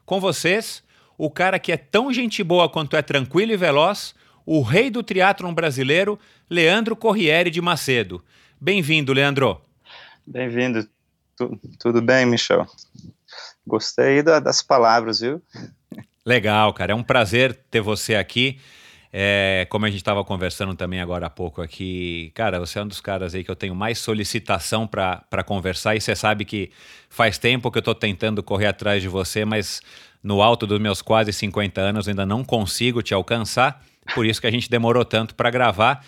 Com 0.07 0.19
vocês, 0.19 0.83
o 1.19 1.31
cara 1.31 1.59
que 1.59 1.71
é 1.71 1.77
tão 1.77 2.13
gente 2.13 2.43
boa 2.43 2.69
quanto 2.69 2.97
é 2.97 3.03
tranquilo 3.03 3.53
e 3.53 3.57
veloz, 3.57 4.15
o 4.47 4.63
rei 4.63 4.91
do 4.91 5.03
triatlon 5.03 5.53
brasileiro, 5.53 6.19
Leandro 6.49 6.97
Corriere 6.97 7.51
de 7.51 7.61
Macedo. 7.61 8.25
Bem-vindo, 8.61 9.13
Leandro. 9.13 9.61
Bem-vindo. 10.27 10.89
Tu, 11.37 11.61
tudo 11.79 12.01
bem, 12.01 12.25
Michel? 12.25 12.67
Gostei 13.67 14.23
da, 14.23 14.41
das 14.41 14.63
palavras, 14.63 15.21
viu? 15.21 15.43
Legal, 16.25 16.73
cara. 16.73 16.93
É 16.93 16.95
um 16.95 17.03
prazer 17.03 17.55
ter 17.71 17.81
você 17.81 18.15
aqui. 18.15 18.59
É, 19.15 19.67
como 19.69 19.85
a 19.85 19.91
gente 19.91 19.99
estava 19.99 20.25
conversando 20.25 20.75
também 20.75 20.99
agora 20.99 21.27
há 21.27 21.31
pouco 21.31 21.61
aqui, 21.61 22.33
cara, 22.35 22.59
você 22.59 22.79
é 22.79 22.83
um 22.83 22.89
dos 22.89 23.01
caras 23.01 23.35
aí 23.35 23.45
que 23.45 23.51
eu 23.51 23.57
tenho 23.57 23.75
mais 23.75 23.99
solicitação 23.99 24.87
para 24.87 25.45
conversar 25.45 25.95
e 25.95 26.01
você 26.01 26.17
sabe 26.17 26.47
que 26.47 26.71
faz 27.11 27.37
tempo 27.37 27.71
que 27.71 27.77
eu 27.77 27.81
estou 27.81 27.95
tentando 27.95 28.43
correr 28.43 28.69
atrás 28.69 29.03
de 29.03 29.09
você, 29.09 29.45
mas 29.45 29.83
no 30.23 30.41
alto 30.41 30.67
dos 30.67 30.81
meus 30.81 31.03
quase 31.03 31.31
50 31.31 31.79
anos 31.79 32.09
ainda 32.09 32.25
não 32.25 32.43
consigo 32.43 33.03
te 33.03 33.13
alcançar. 33.13 33.85
Por 34.15 34.25
isso 34.25 34.41
que 34.41 34.47
a 34.47 34.51
gente 34.51 34.71
demorou 34.71 35.05
tanto 35.05 35.35
para 35.35 35.51
gravar. 35.51 36.03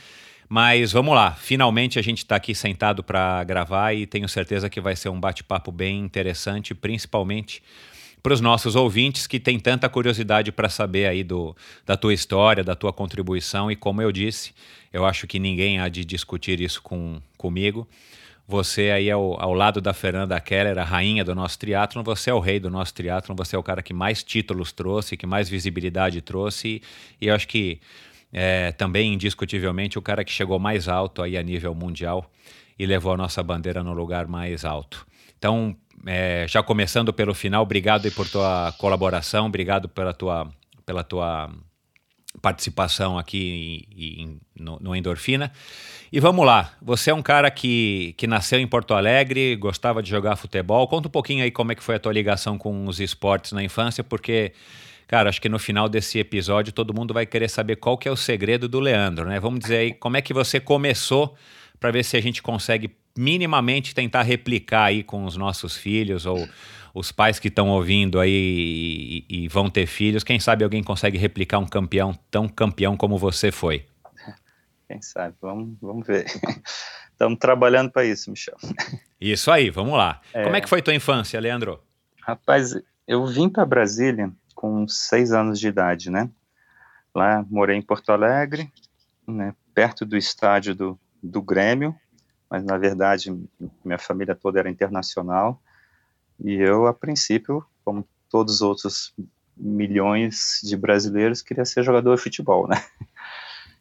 Mas 0.48 0.92
vamos 0.92 1.14
lá, 1.14 1.32
finalmente 1.32 1.98
a 1.98 2.02
gente 2.02 2.18
está 2.18 2.36
aqui 2.36 2.54
sentado 2.54 3.02
para 3.02 3.42
gravar 3.44 3.94
e 3.94 4.06
tenho 4.06 4.28
certeza 4.28 4.68
que 4.68 4.80
vai 4.80 4.94
ser 4.94 5.08
um 5.08 5.18
bate-papo 5.18 5.72
bem 5.72 6.00
interessante, 6.00 6.74
principalmente 6.74 7.62
para 8.24 8.32
os 8.32 8.40
nossos 8.40 8.74
ouvintes 8.74 9.26
que 9.26 9.38
têm 9.38 9.60
tanta 9.60 9.86
curiosidade 9.86 10.50
para 10.50 10.70
saber 10.70 11.06
aí 11.06 11.22
do, 11.22 11.54
da 11.84 11.94
tua 11.94 12.14
história, 12.14 12.64
da 12.64 12.74
tua 12.74 12.90
contribuição. 12.90 13.70
E 13.70 13.76
como 13.76 14.00
eu 14.00 14.10
disse, 14.10 14.54
eu 14.90 15.04
acho 15.04 15.26
que 15.26 15.38
ninguém 15.38 15.78
há 15.78 15.90
de 15.90 16.06
discutir 16.06 16.58
isso 16.58 16.80
com, 16.80 17.20
comigo. 17.36 17.86
Você 18.48 18.90
aí 18.90 19.10
ao, 19.10 19.38
ao 19.38 19.52
lado 19.52 19.78
da 19.78 19.92
Fernanda 19.92 20.40
Keller, 20.40 20.78
a 20.78 20.84
rainha 20.84 21.22
do 21.22 21.34
nosso 21.34 21.58
triatlon, 21.58 22.02
você 22.02 22.30
é 22.30 22.34
o 22.34 22.40
rei 22.40 22.58
do 22.58 22.70
nosso 22.70 22.94
triatlon, 22.94 23.34
você 23.36 23.56
é 23.56 23.58
o 23.58 23.62
cara 23.62 23.82
que 23.82 23.92
mais 23.92 24.22
títulos 24.22 24.72
trouxe, 24.72 25.18
que 25.18 25.26
mais 25.26 25.48
visibilidade 25.48 26.22
trouxe. 26.22 26.80
E 27.20 27.26
eu 27.26 27.34
acho 27.34 27.46
que 27.46 27.78
é, 28.34 28.72
também 28.72 29.14
indiscutivelmente 29.14 29.96
o 29.96 30.02
cara 30.02 30.24
que 30.24 30.32
chegou 30.32 30.58
mais 30.58 30.88
alto 30.88 31.22
aí 31.22 31.38
a 31.38 31.42
nível 31.42 31.72
mundial 31.72 32.28
e 32.76 32.84
levou 32.84 33.12
a 33.12 33.16
nossa 33.16 33.40
bandeira 33.44 33.84
no 33.84 33.92
lugar 33.92 34.26
mais 34.26 34.64
alto. 34.64 35.06
Então, 35.38 35.76
é, 36.04 36.44
já 36.48 36.60
começando 36.60 37.12
pelo 37.12 37.32
final, 37.32 37.62
obrigado 37.62 38.10
por 38.10 38.28
tua 38.28 38.74
colaboração, 38.78 39.46
obrigado 39.46 39.88
pela 39.88 40.12
tua, 40.12 40.48
pela 40.84 41.04
tua 41.04 41.48
participação 42.42 43.16
aqui 43.16 43.86
em, 43.96 44.22
em, 44.22 44.40
no, 44.58 44.78
no, 44.80 44.96
Endorfina. 44.96 45.52
E 46.12 46.18
vamos 46.18 46.44
lá, 46.44 46.72
você 46.82 47.10
é 47.10 47.14
um 47.14 47.22
cara 47.22 47.50
que, 47.50 48.14
que 48.16 48.26
nasceu 48.26 48.58
em 48.58 48.66
Porto 48.66 48.94
Alegre, 48.94 49.54
gostava 49.56 50.02
de 50.02 50.10
jogar 50.10 50.34
futebol. 50.36 50.88
Conta 50.88 51.06
um 51.06 51.10
pouquinho 51.10 51.44
aí 51.44 51.50
como 51.50 51.70
é 51.70 51.74
que 51.74 51.82
foi 51.82 51.94
a 51.94 51.98
tua 52.00 52.12
ligação 52.12 52.58
com 52.58 52.86
os 52.86 52.98
esportes 52.98 53.52
na 53.52 53.62
infância, 53.62 54.02
porque, 54.02 54.52
cara, 55.06 55.28
acho 55.28 55.40
que 55.40 55.48
no 55.48 55.58
final 55.58 55.88
desse 55.88 56.18
episódio 56.18 56.72
todo 56.72 56.94
mundo 56.94 57.14
vai 57.14 57.26
querer 57.26 57.48
saber 57.48 57.76
qual 57.76 57.96
que 57.98 58.08
é 58.08 58.10
o 58.10 58.16
segredo 58.16 58.68
do 58.68 58.80
Leandro, 58.80 59.26
né? 59.26 59.38
Vamos 59.40 59.60
dizer 59.60 59.76
aí 59.76 59.94
como 59.94 60.16
é 60.16 60.22
que 60.22 60.32
você 60.32 60.60
começou 60.60 61.34
para 61.78 61.90
ver 61.90 62.04
se 62.04 62.16
a 62.16 62.20
gente 62.22 62.42
consegue 62.42 62.96
minimamente 63.16 63.94
tentar 63.94 64.22
replicar 64.22 64.84
aí 64.84 65.02
com 65.02 65.24
os 65.24 65.36
nossos 65.36 65.76
filhos 65.76 66.26
ou 66.26 66.48
os 66.94 67.10
pais 67.10 67.38
que 67.38 67.48
estão 67.48 67.68
ouvindo 67.70 68.20
aí 68.20 69.24
e, 69.28 69.44
e, 69.44 69.48
vão 69.48 69.68
ter 69.68 69.86
filhos, 69.86 70.22
quem 70.22 70.38
sabe 70.38 70.62
alguém 70.62 70.82
consegue 70.82 71.18
replicar 71.18 71.58
um 71.58 71.66
campeão 71.66 72.14
tão 72.30 72.48
campeão 72.48 72.96
como 72.96 73.18
você 73.18 73.50
foi? 73.50 73.84
Quem 74.88 75.02
sabe, 75.02 75.34
vamos, 75.40 75.76
vamos 75.80 76.06
ver. 76.06 76.24
Estamos 77.10 77.38
trabalhando 77.38 77.90
para 77.90 78.04
isso, 78.04 78.30
Michel. 78.30 78.56
Isso 79.20 79.50
aí, 79.50 79.70
vamos 79.70 79.94
lá. 79.94 80.20
É... 80.32 80.44
Como 80.44 80.56
é 80.56 80.60
que 80.60 80.68
foi 80.68 80.82
tua 80.82 80.94
infância, 80.94 81.38
Leandro? 81.40 81.80
Rapaz, 82.20 82.74
eu 83.06 83.26
vim 83.26 83.48
para 83.48 83.64
Brasília 83.64 84.32
com 84.64 84.88
seis 84.88 85.30
anos 85.30 85.60
de 85.60 85.68
idade, 85.68 86.08
né? 86.08 86.30
Lá 87.14 87.44
morei 87.50 87.76
em 87.76 87.82
Porto 87.82 88.10
Alegre, 88.10 88.72
né, 89.28 89.54
perto 89.74 90.06
do 90.06 90.16
estádio 90.16 90.74
do, 90.74 90.98
do 91.22 91.42
Grêmio, 91.42 91.94
mas 92.48 92.64
na 92.64 92.78
verdade 92.78 93.30
minha 93.84 93.98
família 93.98 94.34
toda 94.34 94.58
era 94.58 94.70
internacional 94.70 95.60
e 96.40 96.54
eu, 96.54 96.86
a 96.86 96.94
princípio, 96.94 97.62
como 97.84 98.08
todos 98.30 98.54
os 98.54 98.62
outros 98.62 99.14
milhões 99.54 100.60
de 100.64 100.78
brasileiros, 100.78 101.42
queria 101.42 101.66
ser 101.66 101.84
jogador 101.84 102.16
de 102.16 102.22
futebol, 102.22 102.66
né? 102.66 102.82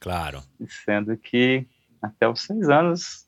Claro. 0.02 0.44
Sendo 0.68 1.16
que 1.16 1.66
até 2.02 2.28
os 2.28 2.42
seis 2.42 2.68
anos, 2.68 3.26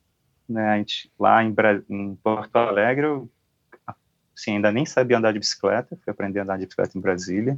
né, 0.47 0.71
a 0.71 0.77
gente, 0.77 1.09
lá 1.17 1.41
em, 1.41 1.55
em 1.89 2.15
Porto 2.17 2.57
Alegre, 2.57 3.05
eu 3.05 3.31
assim, 4.36 4.56
ainda 4.56 4.72
nem 4.72 4.86
sabia 4.86 5.18
andar 5.18 5.32
de 5.32 5.39
bicicleta, 5.39 5.98
fui 6.04 6.12
aprender 6.12 6.39
a 6.39 6.44
andar 6.44 6.58
de 6.58 6.65
bicicleta 6.65 6.98
em 6.98 7.01
Brasília. 7.01 7.58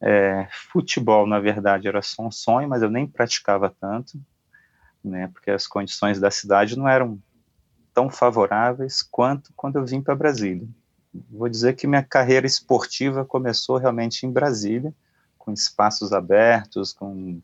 É, 0.00 0.46
futebol, 0.70 1.26
na 1.26 1.40
verdade, 1.40 1.88
era 1.88 2.00
só 2.02 2.22
um 2.22 2.30
sonho, 2.30 2.68
mas 2.68 2.82
eu 2.82 2.90
nem 2.90 3.06
praticava 3.06 3.74
tanto 3.80 4.18
né, 5.02 5.28
porque 5.32 5.50
as 5.50 5.66
condições 5.66 6.20
da 6.20 6.30
cidade 6.30 6.76
não 6.76 6.88
eram 6.88 7.20
tão 7.94 8.10
favoráveis 8.10 9.02
quanto 9.02 9.52
quando 9.56 9.76
eu 9.76 9.84
vim 9.84 10.00
para 10.00 10.14
Brasília. 10.14 10.66
Vou 11.30 11.48
dizer 11.48 11.74
que 11.74 11.86
minha 11.86 12.02
carreira 12.02 12.46
esportiva 12.46 13.24
começou 13.24 13.76
realmente 13.76 14.26
em 14.26 14.30
Brasília, 14.30 14.94
com 15.36 15.52
espaços 15.52 16.12
abertos, 16.12 16.92
com 16.92 17.40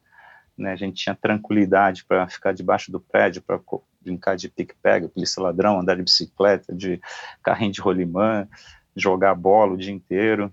né, 0.57 0.73
a 0.73 0.77
gente 0.77 1.03
tinha 1.03 1.15
tranquilidade 1.15 2.05
para 2.05 2.29
ficar 2.29 2.53
debaixo 2.53 2.93
do 2.93 3.01
prédio, 3.01 3.43
para 3.43 3.59
brincar 4.05 4.37
de 4.37 4.49
pique-pega, 4.49 5.09
polícia 5.09 5.43
ladrão, 5.43 5.81
andar 5.81 5.97
de 5.97 6.03
bicicleta, 6.03 6.75
de 6.75 7.01
carrinho 7.43 7.73
de 7.73 7.81
rolimã, 7.81 8.47
jogar 8.95 9.35
bola 9.35 9.73
o 9.73 9.79
dia 9.79 9.93
inteiro. 9.93 10.53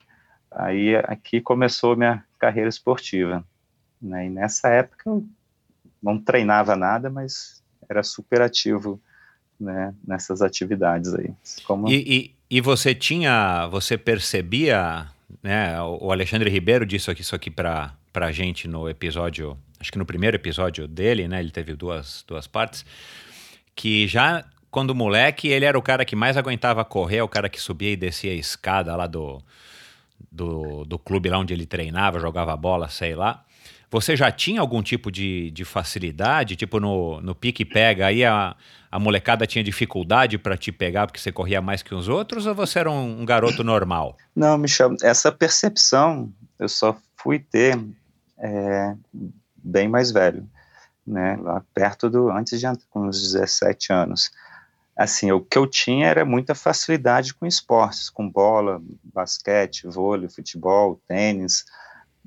Aí 0.49 0.95
aqui 0.95 1.39
começou 1.41 1.95
minha 1.95 2.23
carreira 2.39 2.69
esportiva. 2.69 3.43
Né, 4.01 4.25
e 4.25 4.29
nessa 4.29 4.69
época 4.69 5.03
eu 5.05 5.25
não 6.01 6.17
treinava 6.17 6.75
nada, 6.75 7.09
mas 7.09 7.61
era 7.87 8.01
super 8.01 8.41
ativo 8.41 8.99
né, 9.59 9.93
nessas 10.05 10.41
atividades 10.41 11.13
aí. 11.13 11.31
Como... 11.63 11.87
E, 11.87 12.33
e, 12.49 12.57
e, 12.57 12.61
você 12.61 12.95
tinha, 12.95 13.67
você 13.67 13.97
percebia, 13.97 15.07
né, 15.43 15.79
o 15.81 16.11
Alexandre 16.11 16.49
Ribeiro 16.49 16.85
disse 16.85 17.11
aqui, 17.11 17.21
isso 17.21 17.35
aqui 17.35 17.51
para 17.51 17.93
a 18.13 18.31
gente 18.31 18.67
no 18.67 18.89
episódio, 18.89 19.55
acho 19.79 19.91
que 19.91 19.99
no 19.99 20.05
primeiro 20.05 20.35
episódio 20.35 20.87
dele, 20.87 21.27
né, 21.27 21.39
ele 21.39 21.51
teve 21.51 21.75
duas, 21.75 22.25
duas 22.27 22.47
partes, 22.47 22.83
que 23.75 24.07
já 24.07 24.43
quando 24.69 24.95
moleque 24.95 25.49
ele 25.49 25.65
era 25.65 25.77
o 25.77 25.81
cara 25.81 26.05
que 26.05 26.15
mais 26.15 26.37
aguentava 26.37 26.85
correr, 26.85 27.21
o 27.21 27.27
cara 27.27 27.49
que 27.49 27.61
subia 27.61 27.91
e 27.91 27.97
descia 27.97 28.31
a 28.31 28.35
escada 28.35 28.95
lá 28.95 29.05
do, 29.05 29.43
do, 30.31 30.85
do 30.85 30.97
clube 30.97 31.29
lá 31.29 31.37
onde 31.37 31.53
ele 31.53 31.65
treinava, 31.65 32.19
jogava 32.19 32.55
bola, 32.55 32.87
sei 32.87 33.13
lá. 33.13 33.43
Você 33.91 34.15
já 34.15 34.31
tinha 34.31 34.61
algum 34.61 34.81
tipo 34.81 35.11
de, 35.11 35.51
de 35.51 35.65
facilidade? 35.65 36.55
Tipo 36.55 36.79
no, 36.79 37.19
no 37.19 37.35
pique-pega, 37.35 38.05
aí 38.05 38.23
a, 38.23 38.55
a 38.89 38.97
molecada 38.97 39.45
tinha 39.45 39.61
dificuldade 39.61 40.37
para 40.37 40.55
te 40.55 40.71
pegar 40.71 41.05
porque 41.05 41.19
você 41.19 41.29
corria 41.29 41.61
mais 41.61 41.83
que 41.83 41.93
os 41.93 42.07
outros? 42.07 42.45
Ou 42.45 42.55
você 42.55 42.79
era 42.79 42.89
um, 42.89 43.21
um 43.21 43.25
garoto 43.25 43.65
normal? 43.65 44.17
Não, 44.33 44.57
Michel, 44.57 44.95
essa 45.01 45.29
percepção 45.29 46.31
eu 46.57 46.69
só 46.69 46.95
fui 47.17 47.39
ter 47.39 47.77
é, 48.39 48.95
bem 49.61 49.89
mais 49.89 50.09
velho, 50.09 50.47
né? 51.05 51.37
Lá 51.41 51.63
perto 51.73 52.09
do. 52.09 52.29
antes 52.29 52.59
de 52.59 52.67
com 52.89 53.07
uns 53.07 53.21
17 53.21 53.93
anos 53.93 54.31
assim, 54.95 55.31
o 55.31 55.41
que 55.41 55.57
eu 55.57 55.65
tinha 55.65 56.07
era 56.07 56.23
muita 56.23 56.53
facilidade 56.53 57.33
com 57.33 57.45
esportes, 57.45 58.09
com 58.09 58.29
bola, 58.29 58.81
basquete, 59.03 59.87
vôlei, 59.87 60.29
futebol, 60.29 61.01
tênis, 61.07 61.65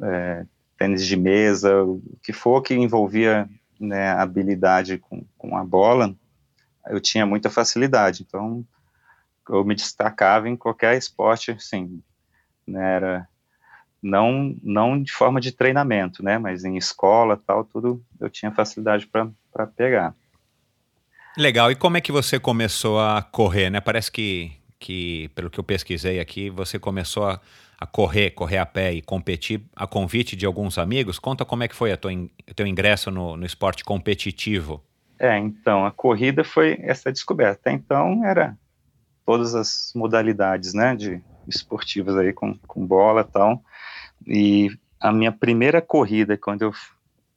é, 0.03 0.45
tênis 0.79 1.07
de 1.07 1.17
mesa, 1.17 1.83
o 1.83 2.03
que 2.23 2.33
for 2.33 2.63
que 2.63 2.75
envolvia 2.75 3.49
né, 3.79 4.11
habilidade 4.11 4.99
com, 4.99 5.25
com 5.39 5.57
a 5.57 5.65
bola, 5.65 6.15
eu 6.89 7.01
tinha 7.01 7.25
muita 7.25 7.49
facilidade. 7.49 8.25
Então, 8.27 8.65
eu 9.49 9.65
me 9.65 9.75
destacava 9.75 10.49
em 10.49 10.57
qualquer 10.57 10.97
esporte, 10.97 11.53
assim, 11.53 12.03
né, 12.67 12.97
era 12.97 13.29
não 14.05 14.55
não 14.63 15.03
de 15.03 15.13
forma 15.13 15.41
de 15.41 15.53
treinamento, 15.53 16.23
né, 16.23 16.39
mas 16.39 16.65
em 16.65 16.77
escola 16.77 17.41
tal, 17.47 17.65
tudo 17.65 18.03
eu 18.21 18.29
tinha 18.29 18.53
facilidade 18.53 19.07
para 19.07 19.67
pegar. 19.67 20.15
Legal. 21.37 21.71
E 21.71 21.75
como 21.75 21.97
é 21.97 22.01
que 22.01 22.13
você 22.13 22.39
começou 22.39 23.01
a 23.01 23.23
correr, 23.23 23.71
né? 23.71 23.81
Parece 23.81 24.11
que 24.11 24.53
que 24.79 25.31
pelo 25.35 25.49
que 25.49 25.59
eu 25.59 25.65
pesquisei 25.65 26.21
aqui, 26.21 26.51
você 26.51 26.79
começou 26.79 27.27
a 27.27 27.41
a 27.79 27.87
correr, 27.87 28.31
correr 28.31 28.59
a 28.59 28.67
pé 28.67 28.93
e 28.93 29.03
competir 29.03 29.63
a 29.77 29.87
convite 29.87 30.37
de 30.37 30.47
alguns 30.47 30.79
amigos. 30.79 31.19
Conta 31.19 31.45
como 31.45 31.63
é 31.63 31.69
que 31.69 31.75
foi 31.75 31.93
o 31.93 31.99
teu 31.99 32.67
ingresso 32.67 33.11
no, 33.11 33.37
no 33.37 33.45
esporte 33.45 33.85
competitivo. 33.85 34.83
É, 35.19 35.37
então, 35.39 35.85
a 35.85 35.93
corrida 35.93 36.43
foi 36.43 36.79
essa 36.81 37.13
descoberta. 37.13 37.71
Então, 37.71 38.25
era 38.25 38.57
todas 39.25 39.55
as 39.55 39.93
modalidades, 39.95 40.75
né, 40.75 40.95
de 40.95 41.23
esportivas 41.47 42.17
aí, 42.17 42.33
com, 42.33 42.55
com 42.67 42.87
bola 42.87 43.21
e 43.21 43.33
tal. 43.33 43.63
E 44.27 44.71
a 45.01 45.13
minha 45.13 45.33
primeira 45.33 45.83
corrida, 45.83 46.37
quando 46.37 46.63
eu 46.63 46.73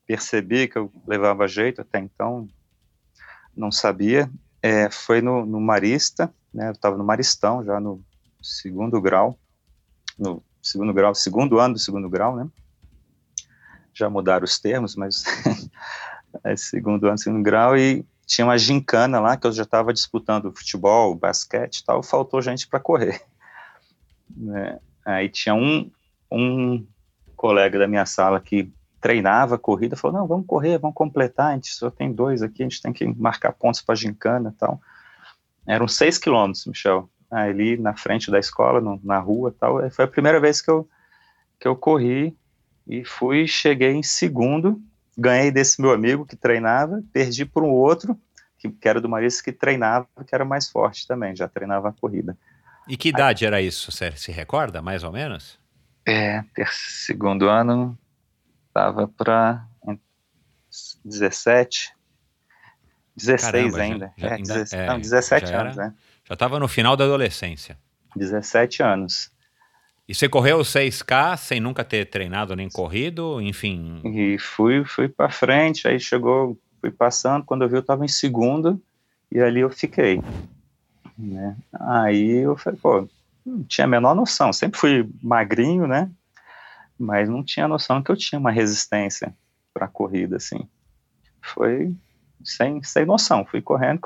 percebi 0.05 0.67
que 0.67 0.77
eu 0.77 0.91
levava 1.05 1.47
jeito, 1.47 1.81
até 1.81 1.99
então 1.99 2.47
não 3.55 3.71
sabia, 3.71 4.29
é, 4.61 4.89
foi 4.89 5.21
no, 5.21 5.45
no 5.45 5.59
Marista, 5.59 6.33
né, 6.53 6.69
eu 6.69 6.71
estava 6.71 6.97
no 6.97 7.03
Maristão, 7.03 7.63
já 7.63 7.79
no 7.79 8.01
segundo 8.41 9.01
grau, 9.01 9.37
no 10.17 10.41
segundo 10.61 10.93
grau, 10.93 11.13
segundo 11.13 11.59
ano 11.59 11.73
do 11.73 11.79
segundo 11.79 12.09
grau, 12.09 12.35
né? 12.35 12.47
Já 13.93 14.09
mudaram 14.09 14.45
os 14.45 14.59
termos, 14.59 14.95
mas 14.95 15.23
é 16.43 16.55
segundo 16.55 17.07
ano, 17.07 17.17
segundo 17.17 17.43
grau, 17.43 17.77
e 17.77 18.05
tinha 18.25 18.45
uma 18.45 18.57
gincana 18.57 19.19
lá 19.19 19.37
que 19.37 19.47
eu 19.47 19.51
já 19.51 19.63
estava 19.63 19.93
disputando 19.93 20.53
futebol, 20.55 21.15
basquete 21.15 21.83
tal, 21.85 22.03
faltou 22.03 22.41
gente 22.41 22.67
para 22.67 22.79
correr. 22.79 23.21
Né? 24.29 24.79
Aí 25.05 25.29
tinha 25.29 25.55
um, 25.55 25.89
um 26.31 26.85
colega 27.35 27.79
da 27.79 27.87
minha 27.87 28.05
sala 28.05 28.39
que 28.39 28.71
treinava 28.99 29.57
corrida, 29.57 29.95
falou, 29.95 30.19
não, 30.19 30.27
vamos 30.27 30.47
correr, 30.47 30.77
vamos 30.79 30.95
completar, 30.95 31.51
a 31.51 31.53
gente 31.53 31.69
só 31.69 31.89
tem 31.89 32.11
dois 32.11 32.41
aqui, 32.41 32.63
a 32.63 32.65
gente 32.65 32.81
tem 32.81 32.91
que 32.91 33.05
marcar 33.05 33.53
pontos 33.53 33.81
para 33.81 33.95
gincana 33.95 34.53
e 34.53 34.59
tal. 34.59 34.81
Eram 35.65 35.87
seis 35.87 36.17
quilômetros, 36.17 36.65
Michel 36.65 37.09
ali 37.29 37.77
na 37.77 37.93
frente 37.95 38.31
da 38.31 38.39
escola, 38.39 38.79
no, 38.79 38.99
na 39.03 39.19
rua 39.19 39.53
tal. 39.57 39.77
Foi 39.91 40.05
a 40.05 40.07
primeira 40.07 40.39
vez 40.39 40.61
que 40.61 40.71
eu, 40.71 40.87
que 41.59 41.67
eu 41.67 41.75
corri 41.75 42.35
e 42.87 43.03
fui, 43.03 43.45
cheguei 43.47 43.91
em 43.91 44.03
segundo 44.03 44.81
ganhei 45.17 45.49
desse 45.49 45.81
meu 45.81 45.91
amigo 45.91 46.25
que 46.25 46.35
treinava, 46.35 47.01
perdi 47.11 47.43
para 47.43 47.63
um 47.63 47.71
outro, 47.71 48.17
que, 48.59 48.69
que 48.69 48.87
era 48.87 49.01
do 49.01 49.09
Marista, 49.09 49.43
que 49.43 49.51
treinava, 49.51 50.07
que 50.25 50.35
era 50.35 50.45
mais 50.45 50.69
forte 50.69 51.07
também, 51.07 51.35
já 51.35 51.47
treinava 51.47 51.89
a 51.89 51.93
corrida. 51.93 52.37
E 52.87 52.95
que 52.95 53.09
idade 53.09 53.43
Aí, 53.43 53.47
era 53.47 53.61
isso? 53.61 53.91
Você 53.91 54.11
se 54.11 54.31
recorda, 54.31 54.81
mais 54.81 55.03
ou 55.03 55.11
menos? 55.11 55.59
É, 56.07 56.41
segundo 56.71 57.49
ano, 57.49 57.97
estava 58.69 59.09
para 59.09 59.67
17, 61.03 61.91
16 63.13 63.51
Caramba, 63.51 63.77
ainda. 63.81 64.13
Já, 64.15 64.27
já, 64.29 64.35
é, 64.35 64.37
17, 64.37 64.75
é, 64.75 64.87
não, 64.87 64.99
17 64.99 65.53
anos, 65.53 65.75
né? 65.75 65.93
Já 66.23 66.33
estava 66.33 66.59
no 66.59 66.67
final 66.69 66.95
da 66.95 67.03
adolescência. 67.03 67.77
17 68.15 68.81
anos. 68.83 69.31
E 70.07 70.15
você 70.15 70.29
correu 70.29 70.59
6K 70.59 71.35
sem 71.35 71.59
nunca 71.59 71.83
ter 71.83 72.05
treinado 72.05 72.55
nem 72.55 72.69
corrido, 72.69 73.41
enfim? 73.41 73.99
E 74.05 74.39
fui, 74.39 74.85
fui 74.85 75.09
para 75.09 75.29
frente, 75.29 75.87
aí 75.87 75.99
chegou, 75.99 76.57
fui 76.79 76.89
passando, 76.89 77.43
quando 77.43 77.63
eu 77.63 77.69
vi 77.69 77.75
eu 77.75 77.81
estava 77.81 78.05
em 78.05 78.07
segundo, 78.07 78.81
e 79.29 79.41
ali 79.41 79.59
eu 79.59 79.69
fiquei. 79.69 80.21
Né? 81.17 81.57
Aí 81.73 82.37
eu 82.37 82.55
falei, 82.55 82.79
pô, 82.81 83.09
não 83.47 83.63
tinha 83.63 83.85
a 83.85 83.89
menor 83.89 84.13
noção, 84.13 84.51
sempre 84.51 84.77
fui 84.77 85.09
magrinho, 85.23 85.87
né? 85.87 86.11
Mas 86.99 87.29
não 87.29 87.43
tinha 87.43 87.67
noção 87.67 88.03
que 88.03 88.11
eu 88.11 88.17
tinha 88.17 88.37
uma 88.37 88.51
resistência 88.51 89.33
para 89.73 89.87
corrida, 89.87 90.35
assim. 90.35 90.67
Foi 91.41 91.95
sem, 92.43 92.83
sem 92.83 93.05
noção, 93.05 93.45
fui 93.45 93.61
correndo, 93.61 94.01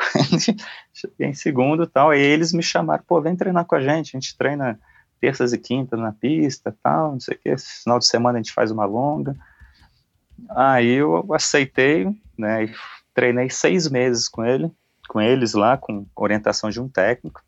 cheguei 0.94 1.28
em 1.28 1.34
segundo 1.34 1.84
e 1.84 1.88
tal, 1.88 2.12
aí 2.12 2.22
eles 2.22 2.54
me 2.54 2.62
chamaram, 2.62 3.04
pô, 3.06 3.20
vem 3.22 3.36
treinar 3.36 3.66
com 3.66 3.76
a 3.76 3.82
gente, 3.82 4.16
a 4.16 4.20
gente 4.20 4.38
treina 4.38 4.80
terças 5.20 5.54
e 5.54 5.58
quintas 5.58 6.00
na 6.00 6.12
pista, 6.12 6.76
tal, 6.82 7.14
não 7.14 7.20
sei 7.20 7.36
o 7.36 7.40
que, 7.40 7.58
final 7.58 8.00
de 8.00 8.06
semana 8.06 8.38
a 8.38 8.42
gente 8.42 8.54
faz 8.54 8.72
uma 8.72 8.86
longa. 8.86 9.36
Aí 10.50 10.94
eu 10.94 11.34
aceitei, 11.34 12.08
né, 12.38 12.66
e 12.66 12.74
treinei 13.14 13.50
seis 13.50 13.90
meses 13.90 14.28
com 14.28 14.44
ele, 14.44 14.72
com 15.08 15.22
eles 15.22 15.54
lá, 15.54 15.78
com 15.78 16.06
orientação 16.16 16.70
de 16.70 16.80
um 16.80 16.88
técnico. 16.88 17.42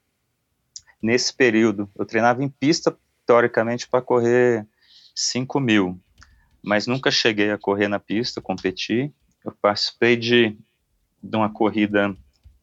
Nesse 1.03 1.33
período, 1.33 1.89
eu 1.97 2.05
treinava 2.05 2.41
em 2.41 2.47
pista, 2.47 2.97
teoricamente, 3.25 3.89
para 3.89 4.01
correr 4.01 4.65
5 5.13 5.59
mil, 5.59 5.99
mas 6.63 6.87
nunca 6.87 7.11
cheguei 7.11 7.51
a 7.51 7.57
correr 7.57 7.89
na 7.89 7.99
pista, 7.99 8.39
competir. 8.39 9.11
Eu 9.43 9.51
participei 9.51 10.15
de, 10.15 10.57
de 11.21 11.35
uma 11.35 11.51
corrida 11.51 12.15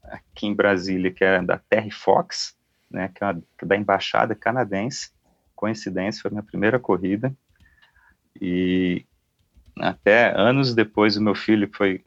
aqui 0.02 0.46
em 0.46 0.54
Brasília, 0.54 1.10
que 1.10 1.22
é 1.22 1.42
da 1.42 1.58
Terry 1.58 1.90
Fox, 1.90 2.56
né, 2.90 3.08
que 3.14 3.22
é, 3.22 3.26
uma, 3.26 3.42
é 3.60 3.66
da 3.66 3.76
embaixada 3.76 4.34
canadense. 4.34 5.10
Coincidência, 5.54 6.22
foi 6.22 6.30
minha 6.30 6.42
primeira 6.42 6.78
corrida. 6.78 7.36
E 8.40 9.04
até 9.78 10.34
anos 10.34 10.74
depois, 10.74 11.18
o 11.18 11.22
meu 11.22 11.34
filho 11.34 11.70
foi, 11.74 12.02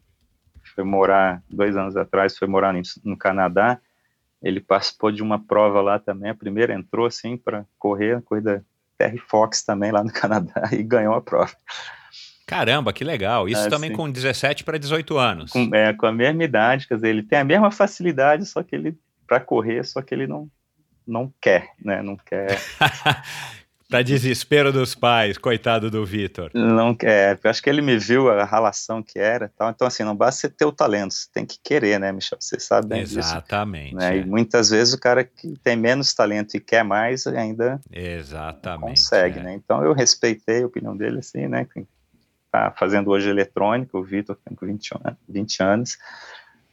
foi 0.73 0.83
morar, 0.83 1.43
dois 1.47 1.77
anos 1.77 1.95
atrás, 1.95 2.35
foi 2.35 2.47
morar 2.47 2.73
no, 2.73 2.81
no 3.03 3.15
Canadá. 3.15 3.79
Ele 4.43 4.59
participou 4.59 5.11
de 5.11 5.23
uma 5.23 5.39
prova 5.39 5.81
lá 5.81 5.97
também. 5.97 6.29
A 6.29 6.35
primeira 6.35 6.73
entrou 6.73 7.05
assim 7.05 7.37
para 7.37 7.65
correr, 7.79 8.17
a 8.17 8.21
corrida 8.21 8.63
Terry 8.97 9.17
Fox 9.17 9.63
também 9.63 9.91
lá 9.91 10.03
no 10.03 10.11
Canadá 10.13 10.69
e 10.71 10.83
ganhou 10.83 11.13
a 11.13 11.21
prova. 11.21 11.53
Caramba, 12.45 12.91
que 12.91 13.03
legal. 13.03 13.47
Isso 13.47 13.69
também 13.69 13.93
com 13.93 14.11
17 14.11 14.63
para 14.63 14.77
18 14.77 15.17
anos. 15.17 15.51
Com, 15.51 15.73
é, 15.73 15.93
com 15.93 16.05
a 16.05 16.11
mesma 16.11 16.43
idade, 16.43 16.87
quer 16.87 16.95
dizer, 16.95 17.09
ele 17.09 17.23
tem 17.23 17.39
a 17.39 17.43
mesma 17.43 17.71
facilidade, 17.71 18.45
só 18.45 18.61
que 18.61 18.75
ele, 18.75 18.97
para 19.25 19.39
correr, 19.39 19.85
só 19.85 20.01
que 20.01 20.13
ele 20.13 20.27
não, 20.27 20.49
não 21.07 21.33
quer, 21.39 21.69
né? 21.83 22.01
Não 22.01 22.17
quer. 22.17 22.59
Para 23.93 24.01
desespero 24.01 24.73
dos 24.73 24.95
pais, 24.95 25.37
coitado 25.37 25.91
do 25.91 26.03
Vitor. 26.03 26.49
Não 26.51 26.95
quer. 26.95 27.39
Eu 27.43 27.47
acho 27.51 27.61
que 27.61 27.69
ele 27.69 27.79
me 27.79 27.95
viu 27.95 28.27
a 28.27 28.43
relação 28.43 29.03
que 29.03 29.19
era, 29.19 29.51
tal. 29.55 29.69
Então 29.69 29.85
assim, 29.85 30.03
não 30.03 30.15
basta 30.15 30.41
você 30.41 30.49
ter 30.49 30.65
o 30.65 30.71
talento, 30.71 31.13
você 31.13 31.27
tem 31.31 31.45
que 31.45 31.59
querer, 31.63 31.99
né, 31.99 32.11
Michel? 32.11 32.39
Você 32.41 32.59
sabe 32.59 32.87
bem 32.87 33.01
Exatamente. 33.01 33.93
Disso, 33.93 33.97
né? 33.97 34.17
é. 34.17 34.21
E 34.21 34.25
muitas 34.25 34.71
vezes 34.71 34.95
o 34.95 34.99
cara 34.99 35.23
que 35.23 35.53
tem 35.63 35.75
menos 35.75 36.11
talento 36.11 36.57
e 36.57 36.59
quer 36.59 36.83
mais 36.83 37.27
ainda 37.27 37.79
Exatamente, 37.91 38.89
consegue, 38.89 39.37
é. 39.37 39.43
né? 39.43 39.53
Então 39.53 39.83
eu 39.83 39.93
respeitei 39.93 40.63
a 40.63 40.65
opinião 40.65 40.97
dele, 40.97 41.19
assim, 41.19 41.47
né? 41.47 41.67
Tá 42.51 42.73
fazendo 42.75 43.11
hoje 43.11 43.29
eletrônica, 43.29 43.95
o 43.95 44.03
Vitor 44.03 44.35
tem 44.43 44.57
20, 44.59 44.89
20 45.29 45.61
anos 45.61 45.97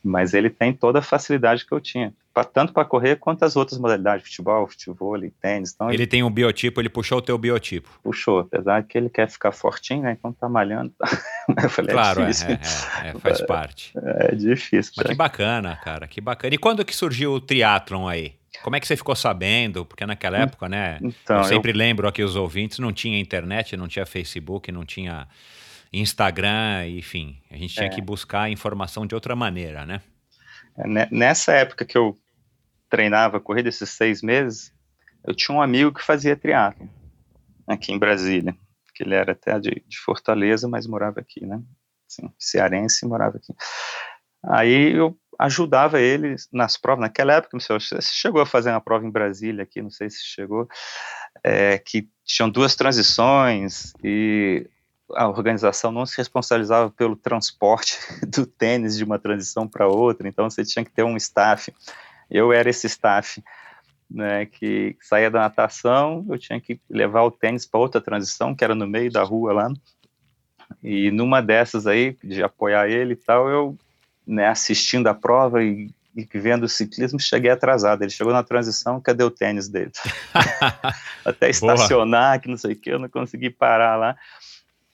mas 0.02 0.34
ele 0.34 0.48
tem 0.48 0.72
toda 0.72 1.00
a 1.00 1.02
facilidade 1.02 1.66
que 1.66 1.72
eu 1.72 1.80
tinha, 1.80 2.12
pra, 2.32 2.44
tanto 2.44 2.72
para 2.72 2.84
correr 2.84 3.16
quanto 3.16 3.44
as 3.44 3.56
outras 3.56 3.78
modalidades, 3.78 4.26
futebol, 4.26 4.66
futebol, 4.66 5.16
tênis. 5.40 5.72
Então 5.74 5.88
ele, 5.88 5.96
ele, 5.96 6.06
tem 6.06 6.22
um 6.22 6.30
biotipo, 6.30 6.80
ele 6.80 6.88
puxou 6.88 7.18
o 7.18 7.22
teu 7.22 7.36
biotipo. 7.36 7.88
Puxou, 8.02 8.40
apesar 8.40 8.80
de 8.80 8.88
que 8.88 8.96
ele 8.96 9.10
quer 9.10 9.28
ficar 9.28 9.52
fortinho, 9.52 10.02
né? 10.02 10.16
Então 10.18 10.32
tá 10.32 10.48
malhando. 10.48 10.92
eu 11.62 11.68
falei, 11.68 11.90
é 11.90 11.94
claro, 11.94 12.22
é, 12.22 12.26
difícil. 12.26 12.48
É, 12.48 13.06
é, 13.06 13.10
é 13.10 13.18
faz 13.18 13.40
parte. 13.42 13.92
É, 14.20 14.34
difícil. 14.34 14.92
Mas 14.96 15.06
que 15.06 15.14
bacana, 15.14 15.76
cara, 15.76 16.06
que 16.06 16.20
bacana. 16.20 16.54
E 16.54 16.58
quando 16.58 16.84
que 16.84 16.94
surgiu 16.94 17.32
o 17.32 17.40
triatlon 17.40 18.08
aí? 18.08 18.34
Como 18.62 18.74
é 18.76 18.80
que 18.80 18.86
você 18.86 18.96
ficou 18.96 19.14
sabendo? 19.14 19.84
Porque 19.84 20.04
naquela 20.04 20.38
hum, 20.38 20.42
época, 20.42 20.68
né? 20.68 20.98
Então, 21.02 21.38
eu 21.38 21.44
sempre 21.44 21.70
eu... 21.70 21.76
lembro 21.76 22.08
aqui 22.08 22.22
os 22.22 22.36
ouvintes, 22.36 22.78
não 22.78 22.92
tinha 22.92 23.18
internet, 23.18 23.76
não 23.76 23.88
tinha 23.88 24.04
Facebook, 24.04 24.70
não 24.72 24.84
tinha 24.84 25.28
Instagram, 25.92 26.86
enfim. 26.88 27.40
A 27.50 27.56
gente 27.56 27.74
tinha 27.74 27.86
é. 27.86 27.90
que 27.90 28.00
buscar 28.00 28.50
informação 28.50 29.06
de 29.06 29.14
outra 29.14 29.34
maneira, 29.34 29.84
né? 29.84 30.00
É, 30.78 31.08
nessa 31.10 31.52
época 31.52 31.84
que 31.84 31.98
eu 31.98 32.16
treinava 32.88 33.40
corrida, 33.40 33.68
esses 33.68 33.90
seis 33.90 34.22
meses, 34.22 34.72
eu 35.24 35.34
tinha 35.34 35.56
um 35.56 35.62
amigo 35.62 35.92
que 35.92 36.02
fazia 36.02 36.36
triatlo 36.36 36.88
aqui 37.66 37.92
em 37.92 37.98
Brasília, 37.98 38.54
que 38.94 39.02
ele 39.04 39.14
era 39.14 39.32
até 39.32 39.58
de, 39.58 39.82
de 39.86 39.98
Fortaleza, 39.98 40.68
mas 40.68 40.86
morava 40.86 41.20
aqui, 41.20 41.44
né? 41.46 41.60
Assim, 42.08 42.32
cearense 42.38 43.06
morava 43.06 43.36
aqui. 43.36 43.54
Aí 44.42 44.92
eu 44.96 45.16
ajudava 45.38 46.00
ele 46.00 46.34
nas 46.52 46.76
provas. 46.76 47.02
Naquela 47.02 47.34
época, 47.34 47.50
não 47.54 47.60
sei, 47.60 47.78
você 47.78 48.00
chegou 48.02 48.40
a 48.40 48.46
fazer 48.46 48.70
uma 48.70 48.80
prova 48.80 49.06
em 49.06 49.10
Brasília 49.10 49.62
aqui, 49.62 49.80
não 49.80 49.90
sei 49.90 50.10
se 50.10 50.24
chegou, 50.24 50.68
é, 51.42 51.78
que 51.78 52.08
tinham 52.24 52.50
duas 52.50 52.74
transições 52.74 53.92
e 54.02 54.68
a 55.14 55.28
organização 55.28 55.90
não 55.90 56.06
se 56.06 56.16
responsabilizava 56.16 56.90
pelo 56.90 57.16
transporte 57.16 57.98
do 58.26 58.46
tênis 58.46 58.96
de 58.96 59.04
uma 59.04 59.18
transição 59.18 59.66
para 59.66 59.88
outra, 59.88 60.28
então 60.28 60.48
você 60.48 60.64
tinha 60.64 60.84
que 60.84 60.90
ter 60.90 61.02
um 61.02 61.16
staff. 61.16 61.72
Eu 62.30 62.52
era 62.52 62.70
esse 62.70 62.86
staff, 62.86 63.42
né, 64.10 64.46
que 64.46 64.96
saía 65.00 65.30
da 65.30 65.40
natação, 65.40 66.24
eu 66.28 66.38
tinha 66.38 66.60
que 66.60 66.80
levar 66.88 67.22
o 67.22 67.30
tênis 67.30 67.66
para 67.66 67.80
outra 67.80 68.00
transição, 68.00 68.54
que 68.54 68.64
era 68.64 68.74
no 68.74 68.86
meio 68.86 69.10
da 69.10 69.22
rua 69.22 69.52
lá. 69.52 69.72
E 70.82 71.10
numa 71.10 71.40
dessas 71.40 71.86
aí, 71.86 72.16
de 72.22 72.42
apoiar 72.42 72.88
ele 72.88 73.14
e 73.14 73.16
tal, 73.16 73.48
eu, 73.48 73.78
né, 74.26 74.48
assistindo 74.48 75.08
a 75.08 75.14
prova 75.14 75.62
e, 75.62 75.90
e 76.16 76.26
vendo 76.38 76.64
o 76.64 76.68
ciclismo, 76.68 77.18
cheguei 77.18 77.50
atrasado. 77.50 78.02
Ele 78.02 78.10
chegou 78.10 78.32
na 78.32 78.42
transição, 78.42 79.00
cadê 79.00 79.24
o 79.24 79.30
tênis 79.30 79.68
dele? 79.68 79.90
Até 81.24 81.50
estacionar, 81.50 82.32
Boa. 82.32 82.38
que 82.38 82.48
não 82.48 82.56
sei 82.56 82.72
o 82.72 82.76
que, 82.76 82.90
eu 82.90 82.98
não 82.98 83.08
consegui 83.08 83.50
parar 83.50 83.96
lá. 83.96 84.16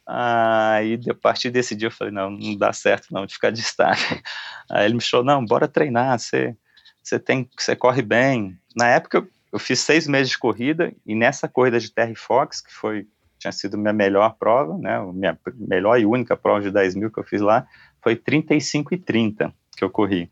Aí, 0.07 1.01
a 1.11 1.15
partir 1.15 1.51
desse 1.51 1.75
dia, 1.75 1.89
eu 1.89 1.93
falei: 1.93 2.13
não, 2.13 2.31
não 2.31 2.57
dá 2.57 2.73
certo 2.73 3.09
não 3.11 3.27
de 3.27 3.35
ficar 3.35 3.51
distante. 3.51 4.23
Aí 4.71 4.85
ele 4.85 4.95
me 4.95 5.03
falou: 5.03 5.27
não, 5.27 5.45
bora 5.45 5.67
treinar, 5.67 6.19
você, 6.19 6.57
você, 7.03 7.19
tem, 7.19 7.49
você 7.59 7.75
corre 7.75 8.03
bem. 8.03 8.57
Na 8.77 8.89
época, 8.89 9.19
eu, 9.19 9.29
eu 9.53 9.59
fiz 9.59 9.81
seis 9.81 10.07
meses 10.07 10.31
de 10.31 10.39
corrida, 10.39 10.93
e 11.05 11.15
nessa 11.15 11.49
corrida 11.49 11.81
de 11.81 11.91
Terry 11.91 12.15
Fox, 12.15 12.61
que 12.61 12.73
foi 12.73 13.07
tinha 13.39 13.53
sido 13.53 13.79
minha 13.79 13.93
melhor 13.93 14.35
prova, 14.39 14.77
né, 14.79 14.99
minha 15.13 15.39
melhor 15.55 15.99
e 16.01 16.07
única 16.07 16.37
prova 16.37 16.61
de 16.61 16.71
10 16.71 16.95
mil 16.95 17.11
que 17.11 17.19
eu 17.19 17.25
fiz 17.25 17.41
lá, 17.41 17.67
foi 18.03 18.17
35 18.17 18.95
e 18.95 18.99
30 18.99 19.53
que 19.77 19.85
eu 19.85 19.91
corri, 19.91 20.31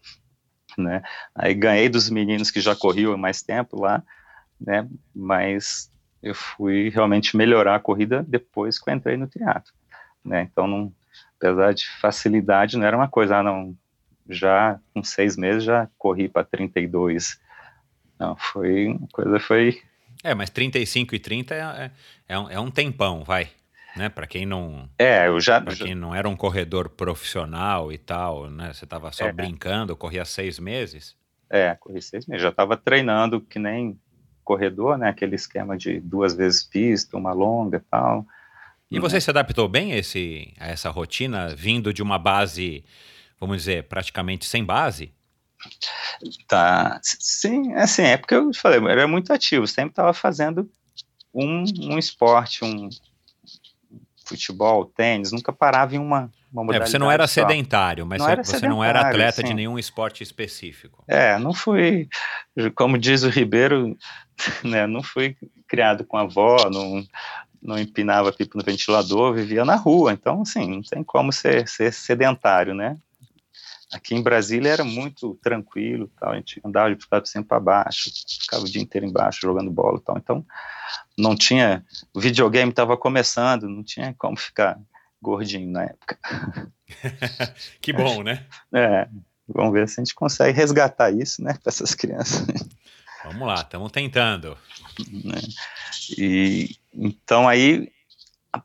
né, 0.76 1.02
aí 1.34 1.54
ganhei 1.54 1.88
dos 1.88 2.08
meninos 2.10 2.50
que 2.50 2.60
já 2.60 2.74
corriam 2.74 3.16
mais 3.16 3.42
tempo 3.42 3.80
lá, 3.80 4.02
né, 4.60 4.88
mas 5.14 5.90
eu 6.24 6.34
fui 6.34 6.88
realmente 6.88 7.36
melhorar 7.36 7.76
a 7.76 7.80
corrida 7.80 8.24
depois 8.26 8.78
que 8.78 8.88
eu 8.88 8.94
entrei 8.94 9.14
no 9.14 9.26
teatro, 9.26 9.74
né? 10.24 10.48
Então, 10.50 10.66
não, 10.66 10.92
apesar 11.36 11.74
de 11.74 11.86
facilidade, 12.00 12.78
não 12.78 12.86
era 12.86 12.96
uma 12.96 13.08
coisa, 13.08 13.36
ah, 13.36 13.42
não, 13.42 13.76
já 14.28 14.80
com 14.94 15.04
seis 15.04 15.36
meses 15.36 15.64
já 15.64 15.86
corri 15.98 16.26
para 16.26 16.42
32. 16.42 17.38
Não, 18.18 18.34
foi, 18.36 18.86
uma 18.86 19.06
coisa 19.12 19.38
foi... 19.38 19.82
É, 20.22 20.34
mas 20.34 20.48
35 20.48 21.14
e 21.14 21.18
30 21.18 21.54
é, 21.54 21.90
é, 22.26 22.38
um, 22.38 22.50
é 22.50 22.58
um 22.58 22.70
tempão, 22.70 23.22
vai, 23.22 23.50
né? 23.94 24.08
Para 24.08 24.26
quem 24.26 24.46
não... 24.46 24.88
É, 24.98 25.28
eu 25.28 25.38
já... 25.38 25.60
Para 25.60 25.76
quem 25.76 25.94
não 25.94 26.14
era 26.14 26.26
um 26.26 26.34
corredor 26.34 26.88
profissional 26.88 27.92
e 27.92 27.98
tal, 27.98 28.48
né? 28.48 28.72
Você 28.72 28.86
estava 28.86 29.12
só 29.12 29.26
é. 29.26 29.32
brincando, 29.32 29.94
corria 29.94 30.24
seis 30.24 30.58
meses. 30.58 31.14
É, 31.50 31.74
corri 31.74 32.00
seis 32.00 32.26
meses, 32.26 32.42
já 32.42 32.48
estava 32.48 32.78
treinando 32.78 33.42
que 33.42 33.58
nem 33.58 34.00
corredor, 34.44 34.98
né, 34.98 35.08
aquele 35.08 35.34
esquema 35.34 35.76
de 35.76 36.00
duas 36.00 36.34
vezes 36.34 36.62
pista, 36.62 37.16
uma 37.16 37.32
longa 37.32 37.78
e 37.78 37.90
tal. 37.90 38.26
E 38.90 39.00
você 39.00 39.20
se 39.20 39.30
adaptou 39.30 39.68
bem 39.68 39.92
a, 39.92 39.96
esse, 39.96 40.52
a 40.58 40.68
essa 40.68 40.90
rotina, 40.90 41.54
vindo 41.54 41.92
de 41.92 42.02
uma 42.02 42.18
base, 42.18 42.84
vamos 43.40 43.56
dizer, 43.56 43.84
praticamente 43.84 44.44
sem 44.44 44.64
base? 44.64 45.12
Tá, 46.46 47.00
sim, 47.02 47.72
assim, 47.74 48.02
é 48.02 48.16
porque 48.16 48.34
eu 48.34 48.52
falei, 48.54 48.78
eu 48.78 48.88
era 48.88 49.08
muito 49.08 49.32
ativo, 49.32 49.66
sempre 49.66 49.90
estava 49.90 50.12
fazendo 50.12 50.70
um, 51.32 51.64
um 51.80 51.98
esporte, 51.98 52.64
um, 52.64 52.88
futebol, 54.24 54.84
tênis, 54.84 55.32
nunca 55.32 55.52
parava 55.52 55.94
em 55.94 55.98
uma, 55.98 56.30
uma 56.52 56.64
modalidade. 56.64 56.88
É, 56.88 56.92
você 56.92 56.98
não 56.98 57.10
era 57.10 57.26
só. 57.26 57.34
sedentário, 57.34 58.06
mas 58.06 58.18
Não 58.18 58.26
você, 58.26 58.32
era 58.32 58.44
você 58.44 58.68
não 58.68 58.84
era 58.84 58.98
sedentário, 59.00 59.22
atleta 59.22 59.42
de 59.42 59.54
nenhum 59.54 59.78
esporte 59.78 60.22
específico. 60.22 61.04
É, 61.06 61.38
não 61.38 61.52
fui, 61.52 62.08
como 62.74 62.98
diz 62.98 63.22
o 63.22 63.28
Ribeiro, 63.28 63.96
né, 64.64 64.86
não 64.86 65.02
fui 65.02 65.36
criado 65.66 66.04
com 66.04 66.16
a 66.16 66.22
avó, 66.22 66.68
não, 66.70 67.04
não 67.62 67.78
empinava 67.78 68.32
pipa 68.32 68.58
no 68.58 68.64
ventilador, 68.64 69.34
vivia 69.34 69.64
na 69.64 69.76
rua, 69.76 70.12
então, 70.12 70.42
assim, 70.42 70.68
não 70.68 70.82
tem 70.82 71.02
como 71.02 71.32
ser, 71.32 71.66
ser 71.68 71.92
sedentário, 71.92 72.74
né? 72.74 72.96
Aqui 73.94 74.14
em 74.14 74.22
Brasília 74.22 74.70
era 74.70 74.84
muito 74.84 75.38
tranquilo, 75.40 76.10
tal, 76.18 76.32
a 76.32 76.36
gente 76.36 76.60
andava 76.64 76.90
de 76.90 76.96
bicicleta 76.96 77.26
sempre 77.26 77.48
para 77.48 77.60
baixo, 77.60 78.10
ficava 78.40 78.64
o 78.64 78.68
dia 78.68 78.82
inteiro 78.82 79.06
embaixo 79.06 79.40
jogando 79.40 79.70
bola, 79.70 80.00
tal, 80.04 80.18
então 80.18 80.44
não 81.16 81.36
tinha, 81.36 81.84
o 82.12 82.20
videogame 82.20 82.70
estava 82.70 82.96
começando, 82.96 83.68
não 83.68 83.84
tinha 83.84 84.12
como 84.18 84.36
ficar 84.36 84.80
gordinho 85.22 85.70
na 85.70 85.84
época. 85.84 86.18
que 87.80 87.92
bom, 87.92 88.24
né? 88.24 88.44
É, 88.72 89.08
vamos 89.46 89.72
ver 89.72 89.88
se 89.88 90.00
a 90.00 90.04
gente 90.04 90.14
consegue 90.14 90.58
resgatar 90.58 91.12
isso, 91.12 91.40
né, 91.40 91.52
para 91.52 91.70
essas 91.70 91.94
crianças. 91.94 92.44
Vamos 93.24 93.46
lá, 93.46 93.60
estamos 93.60 93.92
tentando. 93.92 94.58
né? 95.08 95.40
E 96.18 96.76
então 96.92 97.48
aí, 97.48 97.90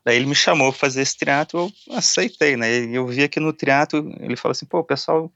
ele 0.06 0.26
me 0.26 0.34
chamou 0.34 0.70
para 0.70 0.80
fazer 0.80 1.02
esse 1.02 1.16
triatlo, 1.16 1.70
eu 1.88 1.96
aceitei, 1.96 2.56
né? 2.56 2.68
Eu 2.86 3.06
via 3.06 3.28
que 3.28 3.40
no 3.40 3.52
triatlo 3.52 4.12
ele 4.20 4.36
falou 4.36 4.52
assim, 4.52 4.66
pô, 4.66 4.78
o 4.78 4.84
pessoal 4.84 5.30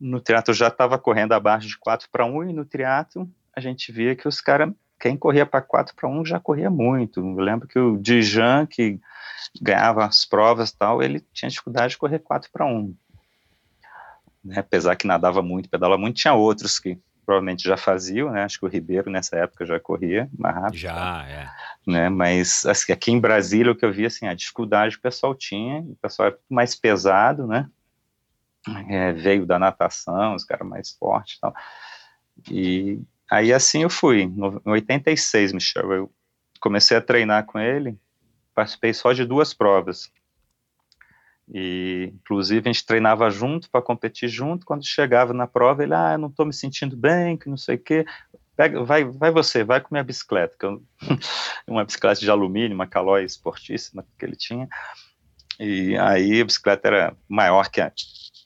no 0.00 0.20
triatlo 0.20 0.52
já 0.52 0.68
estava 0.68 0.98
correndo 0.98 1.32
abaixo 1.32 1.68
de 1.68 1.78
4 1.78 2.08
para 2.10 2.24
1 2.24 2.50
e 2.50 2.52
no 2.52 2.64
triatlo 2.64 3.28
a 3.54 3.60
gente 3.60 3.92
via 3.92 4.16
que 4.16 4.26
os 4.26 4.40
caras 4.40 4.72
quem 4.98 5.16
corria 5.16 5.44
para 5.44 5.60
4 5.60 5.94
para 5.94 6.08
1 6.08 6.24
já 6.24 6.40
corria 6.40 6.70
muito. 6.70 7.20
Eu 7.20 7.36
lembro 7.36 7.68
que 7.68 7.78
o 7.78 7.98
Dijan, 7.98 8.66
que 8.66 8.98
ganhava 9.60 10.04
as 10.04 10.24
provas 10.24 10.70
e 10.70 10.78
tal, 10.78 11.02
ele 11.02 11.20
tinha 11.32 11.48
dificuldade 11.48 11.90
de 11.90 11.98
correr 11.98 12.20
4 12.20 12.50
para 12.50 12.64
1. 12.64 12.94
Né? 14.44 14.58
Apesar 14.58 14.96
que 14.96 15.06
nadava 15.06 15.42
muito, 15.42 15.68
pedalava 15.68 16.00
muito, 16.00 16.16
tinha 16.16 16.32
outros 16.32 16.78
que 16.78 16.98
provavelmente 17.24 17.64
já 17.64 17.76
faziam, 17.76 18.30
né? 18.30 18.44
Acho 18.44 18.58
que 18.58 18.66
o 18.66 18.68
Ribeiro 18.68 19.10
nessa 19.10 19.36
época 19.36 19.64
já 19.64 19.80
corria 19.80 20.28
mais 20.38 20.54
rápido. 20.54 20.76
Já, 20.76 21.24
é. 21.26 21.50
Né? 21.86 22.08
Mas 22.08 22.64
assim, 22.64 22.92
aqui 22.92 23.12
em 23.12 23.20
Brasília 23.20 23.72
o 23.72 23.76
que 23.76 23.84
eu 23.84 23.92
vi 23.92 24.06
assim, 24.06 24.26
a 24.26 24.34
dificuldade 24.34 24.94
que 24.94 25.00
o 25.00 25.02
pessoal 25.02 25.34
tinha, 25.34 25.80
o 25.80 25.96
pessoal 25.96 26.28
era 26.28 26.38
mais 26.48 26.74
pesado, 26.74 27.46
né? 27.46 27.68
É, 28.88 29.12
veio 29.12 29.44
da 29.44 29.58
natação, 29.58 30.34
os 30.34 30.44
caras 30.44 30.66
mais 30.66 30.92
fortes 30.92 31.36
e 31.36 31.40
tal. 31.40 31.54
E 32.50 33.00
aí 33.30 33.52
assim 33.52 33.82
eu 33.82 33.90
fui, 33.90 34.26
no, 34.26 34.62
em 34.64 34.70
86, 34.70 35.52
Michel, 35.52 35.92
eu 35.92 36.12
comecei 36.58 36.96
a 36.96 37.02
treinar 37.02 37.44
com 37.44 37.58
ele, 37.58 37.98
participei 38.54 38.94
só 38.94 39.12
de 39.12 39.26
duas 39.26 39.52
provas. 39.52 40.10
E, 41.52 42.10
inclusive, 42.14 42.68
a 42.68 42.72
gente 42.72 42.86
treinava 42.86 43.28
junto 43.30 43.70
para 43.70 43.82
competir 43.82 44.28
junto. 44.28 44.64
Quando 44.64 44.86
chegava 44.86 45.34
na 45.34 45.46
prova, 45.46 45.82
ele, 45.82 45.94
ah, 45.94 46.12
eu 46.12 46.18
não 46.18 46.28
estou 46.28 46.46
me 46.46 46.54
sentindo 46.54 46.96
bem, 46.96 47.36
que 47.36 47.48
não 47.48 47.56
sei 47.56 47.76
o 47.76 47.78
quê. 47.78 48.06
Pega, 48.56 48.84
vai, 48.84 49.04
vai 49.04 49.30
você, 49.30 49.64
vai 49.64 49.80
com 49.80 49.88
minha 49.90 50.04
bicicleta. 50.04 50.54
Eu, 50.60 50.82
uma 51.66 51.84
bicicleta 51.84 52.20
de 52.20 52.30
alumínio, 52.30 52.74
uma 52.74 52.86
Caloi 52.86 53.24
esportíssima 53.24 54.04
que 54.18 54.24
ele 54.24 54.36
tinha. 54.36 54.68
E 55.58 55.96
aí 55.96 56.40
a 56.40 56.44
bicicleta 56.44 56.88
era 56.88 57.16
maior 57.28 57.68
que 57.70 57.80
a, 57.80 57.92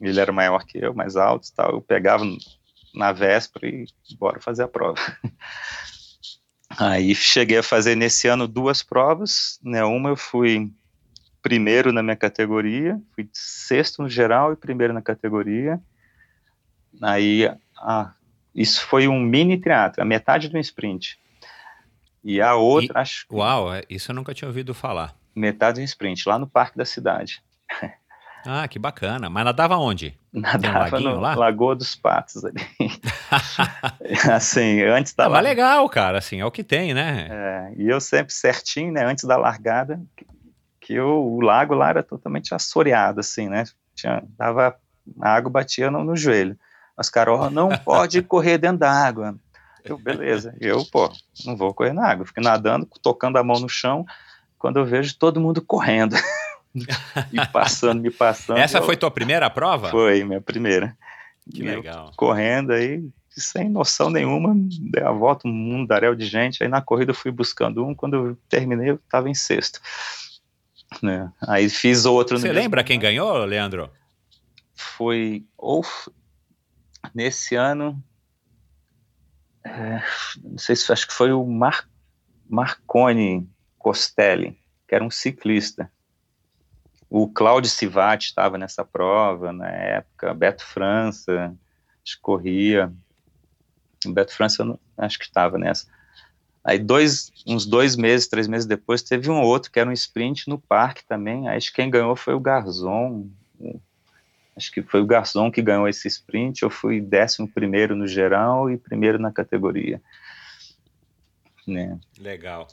ele 0.01 0.21
era 0.21 0.33
maior 0.33 0.65
que 0.65 0.79
eu, 0.79 0.95
mais 0.95 1.17
alto 1.17 1.49
e 1.49 1.53
tal. 1.53 1.73
Eu 1.73 1.81
pegava 1.81 2.25
na 2.95 3.13
véspera 3.13 3.67
e 3.67 3.87
bora 4.19 4.41
fazer 4.41 4.63
a 4.63 4.69
prova. 4.69 5.01
Aí 6.79 7.15
cheguei 7.15 7.59
a 7.59 7.63
fazer 7.63 7.97
nesse 7.97 8.29
ano 8.29 8.47
duas 8.47 8.83
provas, 8.83 9.59
né? 9.63 9.83
Uma 9.85 10.11
eu 10.11 10.17
fui 10.17 10.71
primeiro 11.43 11.93
na 11.93 12.03
minha 12.03 12.17
categoria, 12.17 13.01
fui 13.15 13.29
sexto 13.33 14.03
no 14.03 14.09
geral 14.09 14.53
e 14.53 14.57
primeiro 14.57 14.93
na 14.93 15.01
categoria. 15.01 15.81
Aí, 17.03 17.51
ah, 17.79 18.13
isso 18.55 18.85
foi 18.87 19.07
um 19.09 19.21
mini 19.21 19.59
triatlo, 19.59 20.03
a 20.03 20.07
metade 20.07 20.49
do 20.49 20.59
sprint. 20.59 21.19
E 22.25 22.41
a 22.41 22.55
outra, 22.57 22.99
E- 22.99 23.03
acho 23.03 23.27
Uau, 23.33 23.73
é- 23.75 23.83
isso 23.89 24.11
eu 24.11 24.15
nunca 24.15 24.35
tinha 24.35 24.49
ouvido 24.49 24.75
falar. 24.75 25.15
metade 25.35 25.81
do 25.81 25.85
sprint, 25.85 26.29
lá 26.29 26.39
no 26.39 26.47
Parque 26.49 26.77
da 26.77 26.85
Cidade. 26.85 27.41
Ah, 28.47 28.67
que 28.69 28.79
bacana. 28.79 29.29
Mas 29.31 29.45
nadava 29.45 29.77
onde? 29.77 30.17
Nadava 30.33 30.79
laguinho 30.81 31.15
no 31.17 31.21
lá? 31.21 31.35
Lagoa 31.35 31.75
dos 31.77 31.95
Patos 31.95 32.45
ali. 32.45 32.61
assim, 34.33 34.83
antes 34.83 35.13
da 35.15 35.27
Ah, 35.27 35.29
mas 35.29 35.43
legal, 35.43 35.89
cara, 35.89 36.19
assim, 36.19 36.41
é 36.41 36.45
o 36.45 36.51
que 36.51 36.65
tem, 36.65 36.95
né? 36.95 37.29
É, 37.31 37.73
e 37.77 37.89
eu 37.89 38.01
sempre 38.01 38.33
certinho, 38.33 38.93
né, 38.93 39.05
antes 39.05 39.25
da 39.25 39.37
largada, 39.37 40.01
que, 40.17 40.27
que 40.81 40.95
eu- 40.95 41.25
o 41.25 41.41
lago 41.41 41.75
lá 41.75 41.91
era 41.91 42.03
totalmente 42.03 42.55
assoreado, 42.55 43.21
assim, 43.21 43.49
né, 43.49 43.65
tinha, 43.95 44.23
dava, 44.39 44.77
a 45.21 45.31
água 45.35 45.51
batia 45.51 45.91
no, 45.91 46.05
no 46.05 46.17
joelho. 46.17 46.59
Caras, 47.09 47.39
ó, 47.39 47.51
não 47.51 47.69
pode 47.85 48.21
correr 48.23 48.59
dentro 48.59 48.79
da 48.79 48.91
água. 48.91 49.37
Eu, 49.85 49.97
beleza. 49.97 50.55
Eu, 50.61 50.85
pô, 50.85 51.11
não 51.47 51.57
vou 51.57 51.73
correr 51.73 51.93
na 51.93 52.07
água. 52.07 52.27
Fiquei 52.27 52.43
nadando, 52.43 52.87
tocando 53.03 53.37
a 53.39 53.45
mão 53.45 53.61
no 53.61 53.69
chão, 53.69 54.05
quando 54.59 54.79
eu 54.79 54.85
vejo 54.85 55.17
todo 55.17 55.41
mundo 55.41 55.63
correndo. 55.63 56.17
e 57.33 57.47
passando, 57.53 58.01
me 58.03 58.11
passando. 58.11 58.59
Essa 58.59 58.79
eu- 58.79 58.83
foi 58.83 58.97
tua 58.97 59.11
primeira 59.11 59.49
prova? 59.49 59.91
Foi, 59.91 60.25
minha 60.25 60.41
primeira. 60.41 60.97
Que 61.51 61.63
E 61.63 61.67
eu 61.69 61.77
legal. 61.77 62.13
correndo 62.17 62.73
aí, 62.73 63.03
sem 63.31 63.71
noção 63.71 64.11
nenhuma, 64.11 64.53
dei 64.57 65.03
a 65.03 65.11
volta, 65.13 65.47
um 65.49 65.53
mundaréu 65.53 66.15
de 66.15 66.27
gente, 66.27 66.63
aí 66.63 66.69
na 66.69 66.83
corrida 66.83 67.13
eu 67.13 67.15
fui 67.15 67.31
buscando 67.31 67.87
um, 67.87 67.95
quando 67.95 68.15
eu 68.15 68.39
terminei 68.49 68.91
eu 68.91 68.97
estava 68.97 69.31
em 69.31 69.35
sexto. 69.35 69.81
Né? 71.03 71.31
Aí 71.47 71.69
fiz 71.71 72.05
outro 72.05 72.37
Você 72.39 72.49
mesmo 72.49 72.61
lembra 72.61 72.85
quem 72.85 72.97
ano. 72.97 73.03
ganhou, 73.03 73.45
Leandro? 73.45 73.91
Foi, 74.75 75.45
ou 75.57 75.85
nesse 77.15 77.55
ano, 77.55 78.03
é, 79.65 80.03
não 80.43 80.59
sei 80.59 80.77
se 80.77 80.93
acho 80.93 81.07
que 81.07 81.13
foi 81.13 81.33
o 81.33 81.45
Mar, 81.45 81.89
Marconi 82.49 83.49
Costelli, 83.79 84.59
que 84.87 84.95
era 84.95 85.05
um 85.05 85.11
ciclista. 85.11 85.91
O 87.11 87.29
Claudio 87.29 87.71
Sivati 87.71 88.27
estava 88.27 88.59
nessa 88.59 88.85
prova 88.85 89.53
na 89.53 89.69
época, 89.69 90.35
Beto 90.35 90.65
França, 90.65 91.57
acho 92.05 92.19
corria. 92.21 92.93
O 94.07 94.13
Beto 94.13 94.35
França 94.35 94.65
não- 94.65 94.79
acho 94.97 95.19
que 95.19 95.25
estava 95.25 95.59
nessa. 95.59 95.87
Aí 96.63 96.79
dois, 96.79 97.33
uns 97.47 97.65
dois 97.65 97.97
meses, 97.97 98.29
três 98.29 98.47
meses 98.47 98.67
depois, 98.67 99.03
teve 99.03 99.31
um 99.31 99.41
outro 99.41 99.71
que 99.71 99.81
era 99.81 99.89
um 99.89 99.93
sprint 99.93 100.49
no 100.49 100.59
parque 100.59 101.07
também. 101.07 101.49
Aí 101.49 101.57
Acho 101.57 101.71
que 101.71 101.77
quem 101.77 101.91
ganhou 101.91 102.15
foi 102.15 102.35
o 102.35 102.41
Garzon. 102.41 103.31
Acho 104.59 104.73
que 104.73 104.83
foi 104.83 105.01
o 105.01 105.07
Garzon 105.07 105.53
que 105.53 105.63
ganhou 105.63 105.89
esse 105.89 106.09
sprint. 106.09 106.65
Eu 106.65 106.71
fui 106.71 107.01
décimo 107.01 107.47
primeiro 107.49 107.95
no 107.95 108.09
geral 108.09 108.69
e 108.69 108.77
primeiro 108.77 109.17
na 109.17 109.31
categoria. 109.31 110.03
Né? 111.65 111.97
Legal. 112.19 112.67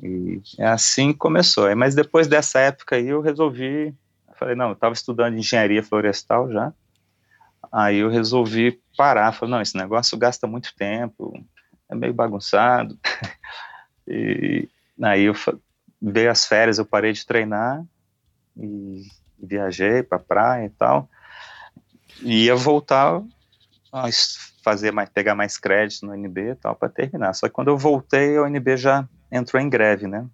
E 0.00 0.40
é 0.56 0.66
assim 0.66 1.12
começou. 1.12 1.74
Mas 1.74 1.96
depois 1.96 2.28
dessa 2.28 2.60
época 2.60 2.94
aí 2.94 3.08
eu 3.08 3.20
resolvi, 3.20 3.88
eu 4.28 4.34
falei, 4.36 4.54
não, 4.54 4.68
eu 4.68 4.74
estava 4.74 4.92
estudando 4.92 5.36
engenharia 5.36 5.82
florestal 5.82 6.48
já, 6.52 6.72
aí 7.72 7.96
eu 7.96 8.08
resolvi 8.08 8.80
parar, 8.96 9.32
falei, 9.32 9.52
não, 9.52 9.60
esse 9.60 9.76
negócio 9.76 10.16
gasta 10.16 10.46
muito 10.46 10.72
tempo, 10.76 11.32
é 11.88 11.94
meio 11.94 12.14
bagunçado, 12.14 12.96
e 14.06 14.68
aí 15.02 15.24
eu 15.24 15.34
veio 16.00 16.30
as 16.30 16.46
férias, 16.46 16.78
eu 16.78 16.84
parei 16.84 17.12
de 17.12 17.26
treinar, 17.26 17.82
e 18.56 19.02
viajei 19.38 20.02
para 20.02 20.18
praia 20.18 20.66
e 20.66 20.70
tal, 20.70 21.08
ia 22.20 22.54
voltar 22.56 23.22
a 23.92 24.08
fazer 24.62 24.90
mais, 24.90 25.08
pegar 25.08 25.34
mais 25.34 25.56
crédito 25.56 26.06
no 26.06 26.14
NB 26.14 26.50
e 26.50 26.54
tal, 26.56 26.74
para 26.74 26.88
terminar, 26.88 27.32
só 27.34 27.46
que 27.46 27.54
quando 27.54 27.68
eu 27.68 27.78
voltei, 27.78 28.38
o 28.38 28.46
NB 28.46 28.76
já 28.76 29.08
entrou 29.30 29.62
em 29.62 29.68
greve, 29.68 30.06
né? 30.06 30.26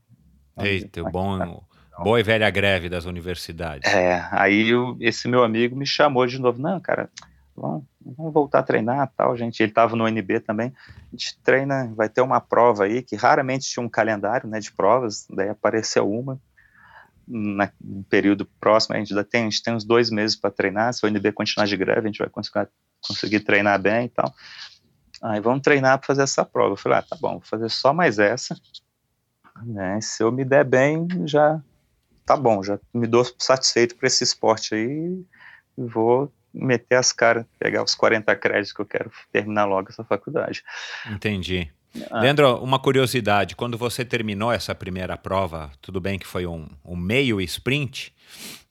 Eita, 0.58 1.02
o 1.02 1.10
bom, 1.10 1.64
boa 2.02 2.20
e 2.20 2.22
velha 2.22 2.48
greve 2.50 2.88
das 2.88 3.04
universidades. 3.04 3.92
É, 3.92 4.26
aí 4.30 4.74
o- 4.74 4.96
esse 5.00 5.28
meu 5.28 5.42
amigo 5.42 5.76
me 5.76 5.86
chamou 5.86 6.26
de 6.26 6.38
novo, 6.38 6.60
não, 6.60 6.80
cara, 6.80 7.10
vamos, 7.54 7.84
vamos 8.00 8.32
voltar 8.32 8.60
a 8.60 8.62
treinar, 8.62 9.10
tal, 9.16 9.36
gente, 9.36 9.62
ele 9.62 9.70
estava 9.70 9.94
no 9.96 10.06
NB 10.08 10.40
também, 10.40 10.72
a 10.76 11.16
gente 11.16 11.38
treina, 11.42 11.92
vai 11.94 12.08
ter 12.08 12.20
uma 12.22 12.40
prova 12.40 12.84
aí, 12.84 13.02
que 13.02 13.16
raramente 13.16 13.68
tinha 13.68 13.84
um 13.84 13.88
calendário, 13.88 14.48
né, 14.48 14.58
de 14.60 14.72
provas, 14.72 15.26
daí 15.30 15.48
apareceu 15.50 16.10
uma, 16.10 16.38
na, 17.26 17.70
no 17.80 18.04
período 18.04 18.46
próximo, 18.60 18.94
a 18.94 18.98
gente 18.98 19.12
ainda 19.12 19.24
tem, 19.24 19.42
a 19.42 19.44
gente 19.44 19.62
tem 19.62 19.74
uns 19.74 19.84
dois 19.84 20.10
meses 20.10 20.36
para 20.36 20.50
treinar, 20.50 20.92
se 20.92 21.04
o 21.04 21.08
NB 21.08 21.32
continuar 21.32 21.66
de 21.66 21.76
greve, 21.76 22.00
a 22.00 22.06
gente 22.06 22.18
vai 22.18 22.28
conseguir, 22.28 22.68
conseguir 23.00 23.40
treinar 23.40 23.80
bem 23.80 24.06
e 24.06 24.08
tal, 24.08 24.32
aí 25.22 25.40
vamos 25.40 25.62
treinar 25.62 25.98
para 25.98 26.06
fazer 26.06 26.22
essa 26.22 26.44
prova, 26.44 26.72
eu 26.72 26.76
falei, 26.76 26.98
ah, 26.98 27.02
tá 27.02 27.16
bom, 27.20 27.32
vou 27.32 27.42
fazer 27.42 27.68
só 27.70 27.92
mais 27.92 28.18
essa, 28.18 28.56
né, 29.62 30.00
se 30.00 30.22
eu 30.22 30.32
me 30.32 30.44
der 30.44 30.64
bem, 30.64 31.06
já 31.26 31.60
tá 32.24 32.36
bom, 32.36 32.62
já 32.62 32.78
me 32.92 33.06
dou 33.06 33.24
satisfeito 33.38 33.96
por 33.96 34.06
esse 34.06 34.24
esporte 34.24 34.74
aí 34.74 35.24
vou 35.76 36.32
meter 36.52 36.96
as 36.96 37.12
caras, 37.12 37.46
pegar 37.58 37.82
os 37.82 37.94
40 37.94 38.34
créditos 38.36 38.72
que 38.72 38.80
eu 38.80 38.86
quero 38.86 39.10
terminar 39.32 39.64
logo 39.64 39.88
essa 39.88 40.04
faculdade. 40.04 40.62
Entendi. 41.06 41.72
Ah. 42.10 42.20
Leandro, 42.20 42.56
uma 42.62 42.78
curiosidade, 42.78 43.54
quando 43.54 43.76
você 43.76 44.04
terminou 44.04 44.50
essa 44.50 44.74
primeira 44.74 45.16
prova, 45.16 45.70
tudo 45.80 46.00
bem 46.00 46.18
que 46.18 46.26
foi 46.26 46.46
um, 46.46 46.66
um 46.84 46.96
meio 46.96 47.40
sprint, 47.40 48.14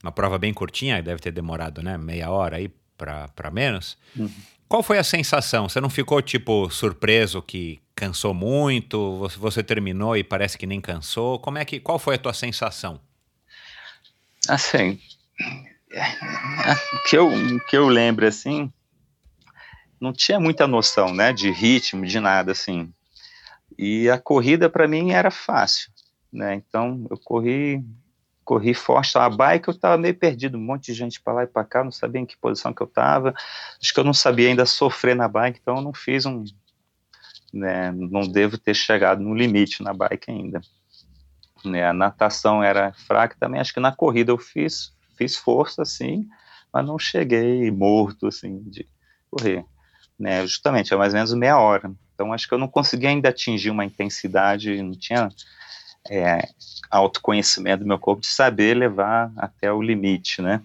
uma 0.02 0.10
prova 0.10 0.38
bem 0.38 0.52
curtinha, 0.52 1.02
deve 1.02 1.20
ter 1.20 1.30
demorado 1.30 1.82
né, 1.82 1.96
meia 1.96 2.30
hora 2.30 2.56
aí 2.56 2.70
para 2.96 3.50
menos. 3.52 3.96
Uhum. 4.16 4.30
Qual 4.68 4.82
foi 4.82 4.98
a 4.98 5.04
sensação? 5.04 5.68
Você 5.68 5.80
não 5.80 5.90
ficou, 5.90 6.22
tipo, 6.22 6.70
surpreso 6.70 7.42
que 7.42 7.80
cansou 7.94 8.32
muito? 8.32 9.18
Você, 9.18 9.38
você 9.38 9.62
terminou 9.62 10.16
e 10.16 10.24
parece 10.24 10.56
que 10.56 10.66
nem 10.66 10.80
cansou? 10.80 11.38
Como 11.38 11.58
é 11.58 11.64
que, 11.64 11.78
qual 11.78 11.98
foi 11.98 12.14
a 12.14 12.18
tua 12.18 12.32
sensação? 12.32 12.98
Assim, 14.48 14.98
o 15.92 17.08
que 17.08 17.16
eu, 17.16 17.30
que 17.68 17.76
eu 17.76 17.86
lembro, 17.86 18.26
assim, 18.26 18.72
não 20.00 20.12
tinha 20.12 20.40
muita 20.40 20.66
noção, 20.66 21.14
né, 21.14 21.32
de 21.32 21.50
ritmo, 21.50 22.04
de 22.06 22.18
nada, 22.18 22.52
assim. 22.52 22.92
E 23.78 24.08
a 24.10 24.18
corrida 24.18 24.68
para 24.68 24.88
mim 24.88 25.12
era 25.12 25.30
fácil, 25.30 25.90
né? 26.32 26.54
Então 26.54 27.06
eu 27.10 27.18
corri, 27.18 27.84
corri 28.44 28.74
forte. 28.74 29.16
A 29.16 29.28
bike 29.28 29.68
eu 29.68 29.72
estava 29.72 29.96
meio 29.96 30.14
perdido, 30.14 30.58
um 30.58 30.62
monte 30.62 30.86
de 30.86 30.94
gente 30.94 31.20
para 31.20 31.32
lá 31.32 31.44
e 31.44 31.46
para 31.46 31.64
cá, 31.64 31.84
não 31.84 31.92
sabia 31.92 32.20
em 32.20 32.26
que 32.26 32.36
posição 32.36 32.72
que 32.72 32.82
eu 32.82 32.86
estava. 32.86 33.34
Acho 33.80 33.92
que 33.92 34.00
eu 34.00 34.04
não 34.04 34.14
sabia 34.14 34.48
ainda 34.48 34.66
sofrer 34.66 35.16
na 35.16 35.28
bike, 35.28 35.58
então 35.60 35.76
eu 35.76 35.82
não 35.82 35.92
fiz 35.92 36.26
um, 36.26 36.44
né? 37.52 37.92
Não 37.92 38.22
devo 38.22 38.56
ter 38.56 38.74
chegado 38.74 39.22
no 39.22 39.34
limite 39.34 39.82
na 39.82 39.92
bike 39.92 40.30
ainda. 40.30 40.60
Né? 41.64 41.86
A 41.86 41.92
natação 41.92 42.62
era 42.62 42.92
fraca 42.92 43.36
também. 43.38 43.60
Acho 43.60 43.74
que 43.74 43.80
na 43.80 43.94
corrida 43.94 44.32
eu 44.32 44.38
fiz, 44.38 44.92
fiz 45.16 45.36
força, 45.36 45.82
assim, 45.82 46.26
mas 46.72 46.84
não 46.84 46.98
cheguei 46.98 47.70
morto, 47.70 48.26
assim, 48.26 48.62
de 48.62 48.88
correr. 49.30 49.64
Né? 50.18 50.42
Justamente, 50.46 50.92
é 50.92 50.96
mais 50.96 51.12
ou 51.12 51.18
menos 51.18 51.34
meia 51.34 51.58
hora. 51.58 51.92
Então, 52.22 52.32
acho 52.32 52.46
que 52.46 52.54
eu 52.54 52.58
não 52.58 52.68
consegui 52.68 53.08
ainda 53.08 53.30
atingir 53.30 53.70
uma 53.70 53.84
intensidade, 53.84 54.80
não 54.80 54.92
tinha 54.92 55.28
é, 56.08 56.48
autoconhecimento 56.88 57.82
do 57.82 57.88
meu 57.88 57.98
corpo 57.98 58.22
de 58.22 58.28
saber 58.28 58.76
levar 58.76 59.32
até 59.36 59.72
o 59.72 59.82
limite, 59.82 60.40
né? 60.40 60.62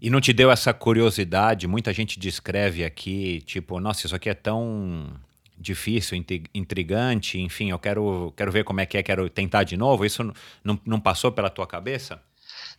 E 0.00 0.10
não 0.10 0.20
te 0.20 0.32
deu 0.32 0.50
essa 0.50 0.74
curiosidade? 0.74 1.66
Muita 1.66 1.92
gente 1.92 2.20
descreve 2.20 2.84
aqui, 2.84 3.40
tipo, 3.46 3.80
nossa, 3.80 4.06
isso 4.06 4.14
aqui 4.14 4.28
é 4.28 4.34
tão 4.34 5.10
difícil, 5.56 6.22
intrigante, 6.54 7.40
enfim, 7.40 7.70
eu 7.70 7.78
quero, 7.78 8.32
quero 8.36 8.52
ver 8.52 8.62
como 8.62 8.80
é 8.80 8.86
que 8.86 8.98
é, 8.98 9.02
quero 9.02 9.28
tentar 9.30 9.64
de 9.64 9.76
novo. 9.76 10.04
Isso 10.04 10.22
não, 10.62 10.78
não 10.84 11.00
passou 11.00 11.32
pela 11.32 11.48
tua 11.48 11.66
cabeça? 11.66 12.20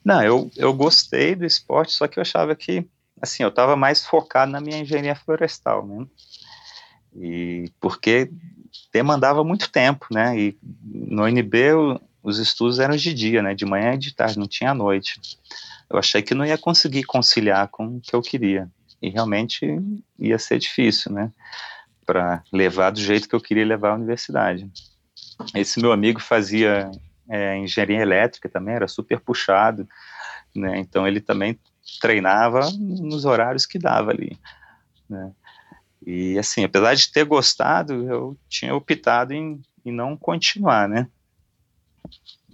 Não, 0.06 0.21
eu, 0.21 0.52
eu 0.56 0.71
gostei 0.73 1.36
do 1.36 1.45
esporte, 1.45 1.91
só 1.91 2.08
que 2.08 2.19
eu 2.19 2.21
achava 2.21 2.56
que, 2.56 2.86
assim, 3.19 3.41
eu 3.41 3.49
estava 3.49 3.75
mais 3.75 4.06
focado 4.06 4.52
na 4.52 4.62
minha 4.62 4.78
engenharia 4.78 5.15
florestal, 5.15 5.86
né? 5.86 6.06
E 7.15 7.72
porque 7.80 8.32
demandava 8.93 9.43
muito 9.43 9.72
tempo, 9.72 10.08
né? 10.12 10.38
E 10.38 10.58
no 10.84 11.24
UNB 11.24 11.74
o, 11.74 12.02
os 12.24 12.38
estudos 12.38 12.80
eram 12.80 12.95
de 12.95 13.13
dia, 13.13 13.41
né? 13.41 13.54
De 13.54 13.65
manhã 13.65 13.93
e 13.93 13.98
de 13.98 14.13
tarde, 14.13 14.39
não 14.39 14.48
tinha 14.48 14.74
noite. 14.74 15.19
Eu 15.89 15.98
achei 15.98 16.22
que 16.22 16.36
não 16.36 16.45
ia 16.45 16.58
conseguir 16.58 17.04
conciliar 17.04 17.67
com 17.69 17.98
o 17.98 18.02
que 18.02 18.15
eu 18.15 18.22
queria. 18.22 18.69
E 19.02 19.10
realmente 19.10 19.65
ia 20.17 20.38
ser 20.38 20.60
difícil, 20.60 21.12
né? 21.12 21.32
Para 22.06 22.43
levar 22.52 22.91
do 22.91 23.00
jeito 23.00 23.28
que 23.28 23.36
eu 23.36 23.41
queria 23.41 23.65
levar 23.65 23.91
a 23.91 23.95
universidade. 23.95 24.69
Esse 25.56 25.80
meu 25.80 25.91
amigo 25.91 26.19
fazia 26.19 26.91
é, 27.30 27.58
engenharia 27.58 28.02
elétrica 28.02 28.50
também, 28.50 28.76
era 28.76 28.88
super 28.88 29.19
puxado, 29.19 29.88
né? 30.56 30.80
Então 30.80 31.08
ele 31.08 31.22
também 31.22 31.58
treinava 32.02 32.69
nos 32.80 33.26
horários 33.26 33.65
que 33.65 33.80
dava 33.80 34.12
ali, 34.12 34.38
né? 35.10 35.32
E 36.05 36.38
assim, 36.39 36.63
apesar 36.63 36.95
de 36.95 37.12
ter 37.12 37.25
gostado, 37.25 37.93
eu 38.09 38.38
tinha 38.47 38.73
optado 38.73 39.33
em, 39.33 39.62
em 39.85 39.91
não 39.91 40.15
continuar, 40.15 40.88
né? 40.88 41.07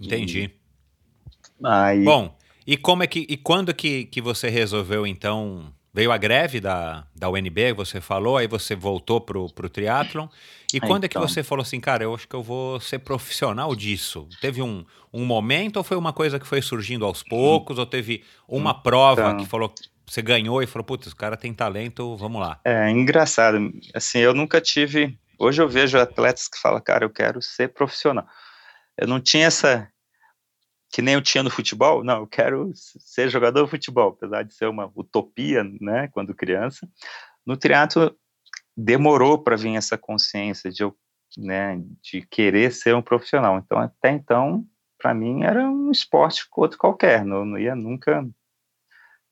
Entendi. 0.00 0.50
Aí... 1.62 2.04
Bom, 2.04 2.36
e 2.66 2.76
como 2.76 3.02
é 3.02 3.06
que 3.06 3.26
e 3.28 3.36
quando 3.36 3.72
que, 3.72 4.04
que 4.06 4.20
você 4.20 4.48
resolveu 4.48 5.06
então 5.06 5.72
veio 5.96 6.12
a 6.12 6.18
greve 6.18 6.60
da, 6.60 7.06
da 7.14 7.30
UNB, 7.30 7.72
você 7.74 8.02
falou, 8.02 8.36
aí 8.36 8.46
você 8.46 8.76
voltou 8.76 9.18
pro, 9.18 9.48
pro 9.48 9.66
triatlon. 9.66 10.26
E 10.74 10.78
quando 10.78 10.90
então. 10.90 10.96
é 11.06 11.08
que 11.08 11.16
então. 11.16 11.26
você 11.26 11.42
falou 11.42 11.62
assim, 11.62 11.80
cara, 11.80 12.04
eu 12.04 12.14
acho 12.14 12.28
que 12.28 12.36
eu 12.36 12.42
vou 12.42 12.78
ser 12.80 12.98
profissional 12.98 13.74
disso? 13.74 14.28
Teve 14.42 14.60
um, 14.60 14.84
um 15.10 15.24
momento 15.24 15.78
ou 15.78 15.82
foi 15.82 15.96
uma 15.96 16.12
coisa 16.12 16.38
que 16.38 16.46
foi 16.46 16.60
surgindo 16.60 17.06
aos 17.06 17.22
poucos? 17.22 17.78
Ou 17.78 17.86
teve 17.86 18.22
uma 18.46 18.72
então. 18.72 18.82
prova 18.82 19.36
que 19.36 19.46
falou, 19.46 19.72
você 20.08 20.22
ganhou 20.22 20.62
e 20.62 20.66
falou, 20.66 20.84
putz, 20.84 21.08
o 21.08 21.16
cara 21.16 21.36
tem 21.36 21.52
talento, 21.52 22.16
vamos 22.16 22.40
lá. 22.40 22.60
É 22.64 22.88
engraçado, 22.90 23.72
assim, 23.92 24.18
eu 24.18 24.32
nunca 24.32 24.60
tive. 24.60 25.18
Hoje 25.38 25.60
eu 25.60 25.68
vejo 25.68 25.98
atletas 25.98 26.48
que 26.48 26.58
falam, 26.58 26.80
cara, 26.80 27.04
eu 27.04 27.10
quero 27.10 27.42
ser 27.42 27.72
profissional. 27.72 28.26
Eu 28.96 29.08
não 29.08 29.20
tinha 29.20 29.46
essa. 29.46 29.90
Que 30.90 31.02
nem 31.02 31.14
eu 31.14 31.22
tinha 31.22 31.42
no 31.42 31.50
futebol, 31.50 32.04
não, 32.04 32.20
eu 32.20 32.26
quero 32.26 32.70
ser 32.74 33.28
jogador 33.28 33.64
de 33.64 33.70
futebol, 33.70 34.10
apesar 34.10 34.44
de 34.44 34.54
ser 34.54 34.66
uma 34.66 34.90
utopia, 34.94 35.64
né, 35.80 36.08
quando 36.12 36.32
criança. 36.32 36.88
No 37.44 37.56
triatlo 37.56 38.16
demorou 38.76 39.42
para 39.42 39.56
vir 39.56 39.76
essa 39.76 39.98
consciência 39.98 40.70
de 40.70 40.84
eu, 40.84 40.96
né, 41.36 41.82
de 42.00 42.22
querer 42.22 42.72
ser 42.72 42.94
um 42.94 43.02
profissional. 43.02 43.58
Então, 43.58 43.78
até 43.78 44.10
então, 44.10 44.64
para 44.96 45.12
mim 45.12 45.42
era 45.42 45.68
um 45.68 45.90
esporte 45.90 46.46
outro 46.56 46.78
qualquer, 46.78 47.24
não, 47.24 47.44
não 47.44 47.58
ia 47.58 47.74
nunca 47.74 48.24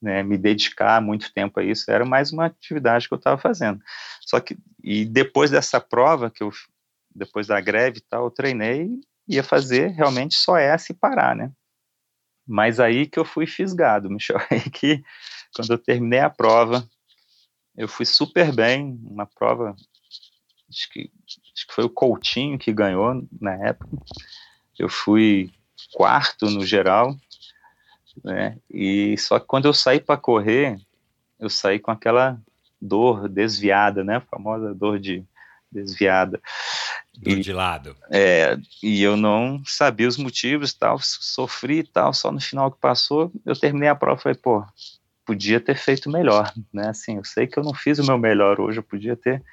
né, 0.01 0.23
me 0.23 0.37
dedicar 0.37 1.01
muito 1.01 1.33
tempo 1.33 1.59
a 1.59 1.63
isso, 1.63 1.89
era 1.89 2.05
mais 2.05 2.31
uma 2.31 2.45
atividade 2.45 3.07
que 3.07 3.13
eu 3.13 3.17
estava 3.17 3.39
fazendo. 3.39 3.79
Só 4.21 4.39
que, 4.39 4.57
e 4.83 5.05
depois 5.05 5.51
dessa 5.51 5.79
prova, 5.79 6.29
que 6.29 6.43
eu, 6.43 6.51
depois 7.13 7.47
da 7.47 7.59
greve 7.59 7.99
e 7.99 8.01
tal, 8.01 8.25
eu 8.25 8.31
treinei, 8.31 8.89
ia 9.27 9.43
fazer 9.43 9.89
realmente 9.89 10.35
só 10.35 10.57
essa 10.57 10.91
e 10.91 10.95
parar, 10.95 11.35
né? 11.35 11.51
Mas 12.47 12.79
aí 12.79 13.07
que 13.07 13.17
eu 13.17 13.25
fui 13.25 13.47
fisgado, 13.47 14.09
Michel, 14.11 14.37
aí 14.49 14.69
que 14.69 15.03
quando 15.55 15.71
eu 15.71 15.77
terminei 15.77 16.19
a 16.19 16.29
prova, 16.29 16.87
eu 17.75 17.87
fui 17.87 18.05
super 18.05 18.53
bem, 18.53 18.99
uma 19.03 19.25
prova, 19.25 19.75
acho 20.69 20.89
que, 20.91 21.11
acho 21.55 21.67
que 21.67 21.73
foi 21.73 21.83
o 21.83 21.89
Coutinho 21.89 22.59
que 22.59 22.71
ganhou 22.71 23.27
na 23.39 23.53
época, 23.65 23.89
eu 24.77 24.89
fui 24.89 25.51
quarto 25.93 26.49
no 26.49 26.65
geral, 26.65 27.15
né? 28.23 28.57
E 28.69 29.17
só 29.17 29.39
que 29.39 29.45
quando 29.45 29.65
eu 29.65 29.73
saí 29.73 29.99
para 29.99 30.17
correr, 30.17 30.79
eu 31.39 31.49
saí 31.49 31.79
com 31.79 31.91
aquela 31.91 32.39
dor 32.81 33.27
desviada, 33.27 34.03
né? 34.03 34.17
A 34.17 34.21
famosa 34.21 34.73
dor 34.73 34.99
de 34.99 35.23
desviada. 35.71 36.41
Dor 37.17 37.37
e, 37.37 37.41
de 37.41 37.53
lado. 37.53 37.95
É, 38.11 38.57
e 38.81 39.01
eu 39.01 39.17
não 39.17 39.61
sabia 39.65 40.07
os 40.07 40.17
motivos 40.17 40.73
tal, 40.73 40.97
sofri 41.01 41.83
tal, 41.83 42.13
só 42.13 42.31
no 42.31 42.39
final 42.39 42.71
que 42.71 42.79
passou, 42.79 43.31
eu 43.45 43.57
terminei 43.57 43.89
a 43.89 43.95
prova 43.95 44.19
e 44.19 44.23
falei, 44.23 44.37
pô, 44.37 44.65
podia 45.25 45.59
ter 45.59 45.75
feito 45.75 46.09
melhor, 46.09 46.53
né? 46.73 46.89
Assim, 46.89 47.17
eu 47.17 47.23
sei 47.23 47.47
que 47.47 47.57
eu 47.57 47.63
não 47.63 47.73
fiz 47.73 47.99
o 47.99 48.05
meu 48.05 48.17
melhor 48.17 48.59
hoje, 48.59 48.79
eu 48.79 48.83
podia 48.83 49.15
ter 49.15 49.43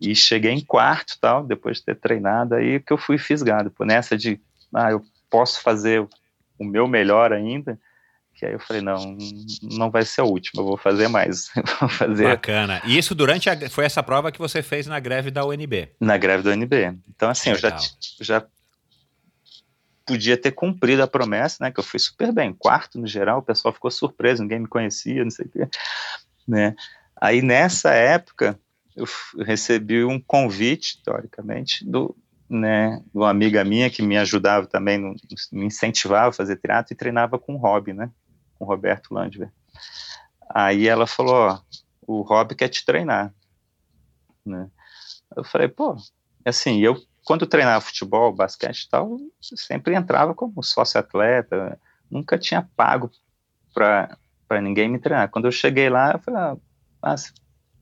e 0.00 0.14
cheguei 0.14 0.52
em 0.52 0.64
quarto, 0.64 1.18
tal, 1.20 1.44
depois 1.44 1.78
de 1.78 1.86
ter 1.86 1.96
treinado, 1.96 2.54
aí 2.54 2.78
que 2.78 2.92
eu 2.92 2.98
fui 2.98 3.18
fisgado, 3.18 3.70
por 3.70 3.84
nessa 3.84 4.16
de, 4.16 4.40
ah, 4.72 4.92
eu 4.92 5.02
posso 5.28 5.60
fazer 5.60 6.06
o 6.58 6.64
meu 6.64 6.86
melhor 6.86 7.32
ainda, 7.32 7.78
que 8.38 8.46
aí 8.46 8.52
eu 8.52 8.60
falei, 8.60 8.80
não, 8.80 9.18
não 9.62 9.90
vai 9.90 10.04
ser 10.04 10.20
a 10.20 10.24
última, 10.24 10.62
eu 10.62 10.66
vou 10.66 10.76
fazer 10.76 11.08
mais. 11.08 11.50
vou 11.80 11.88
fazer... 11.88 12.28
Bacana. 12.28 12.80
E 12.84 12.96
isso 12.96 13.12
durante 13.12 13.50
a, 13.50 13.68
foi 13.68 13.84
essa 13.84 14.00
prova 14.00 14.30
que 14.30 14.38
você 14.38 14.62
fez 14.62 14.86
na 14.86 15.00
greve 15.00 15.32
da 15.32 15.44
UNB? 15.44 15.88
Na 16.00 16.16
greve 16.16 16.44
da 16.44 16.50
UNB. 16.50 16.96
Então, 17.08 17.28
assim, 17.28 17.50
eu 17.50 17.56
já, 17.56 17.76
já 18.20 18.46
podia 20.06 20.36
ter 20.36 20.52
cumprido 20.52 21.02
a 21.02 21.08
promessa, 21.08 21.64
né? 21.64 21.72
Que 21.72 21.80
eu 21.80 21.84
fui 21.84 21.98
super 21.98 22.32
bem. 22.32 22.54
Quarto, 22.54 23.00
no 23.00 23.08
geral, 23.08 23.40
o 23.40 23.42
pessoal 23.42 23.74
ficou 23.74 23.90
surpreso, 23.90 24.42
ninguém 24.42 24.60
me 24.60 24.68
conhecia, 24.68 25.24
não 25.24 25.32
sei 25.32 25.46
o 25.46 25.48
quê. 25.48 25.68
Né? 26.46 26.76
Aí, 27.20 27.42
nessa 27.42 27.90
época, 27.92 28.56
eu 28.94 29.04
recebi 29.44 30.04
um 30.04 30.20
convite, 30.20 31.02
teoricamente, 31.02 31.84
do, 31.84 32.16
né, 32.48 33.02
uma 33.12 33.30
amiga 33.30 33.64
minha 33.64 33.90
que 33.90 34.00
me 34.00 34.16
ajudava 34.16 34.68
também, 34.68 35.16
me 35.50 35.66
incentivava 35.66 36.28
a 36.28 36.32
fazer 36.32 36.56
teatro 36.56 36.94
e 36.94 36.96
treinava 36.96 37.36
com 37.36 37.56
o 37.56 37.58
Rob, 37.58 37.92
né? 37.92 38.08
Com 38.58 38.64
o 38.64 38.68
Roberto 38.68 39.14
Landver. 39.14 39.52
Aí 40.48 40.88
ela 40.88 41.06
falou, 41.06 41.34
ó, 41.34 41.60
o 42.06 42.22
Rob 42.22 42.54
quer 42.54 42.68
te 42.68 42.84
treinar, 42.84 43.32
né? 44.44 44.70
Eu 45.36 45.44
falei, 45.44 45.68
pô, 45.68 45.96
assim, 46.44 46.80
eu 46.80 46.96
quando 47.28 47.46
treinava 47.46 47.82
futebol, 47.82 48.32
basquete 48.32 48.84
e 48.84 48.88
tal, 48.88 49.18
sempre 49.38 49.94
entrava 49.94 50.34
como 50.34 50.62
sócio 50.62 50.98
atleta, 50.98 51.78
nunca 52.10 52.38
tinha 52.38 52.66
pago 52.74 53.10
para 53.74 54.62
ninguém 54.62 54.88
me 54.88 54.98
treinar. 54.98 55.28
Quando 55.28 55.44
eu 55.44 55.52
cheguei 55.52 55.90
lá, 55.90 56.12
eu 56.12 56.18
falei, 56.20 56.40
ah, 56.40 56.56
ah 57.02 57.14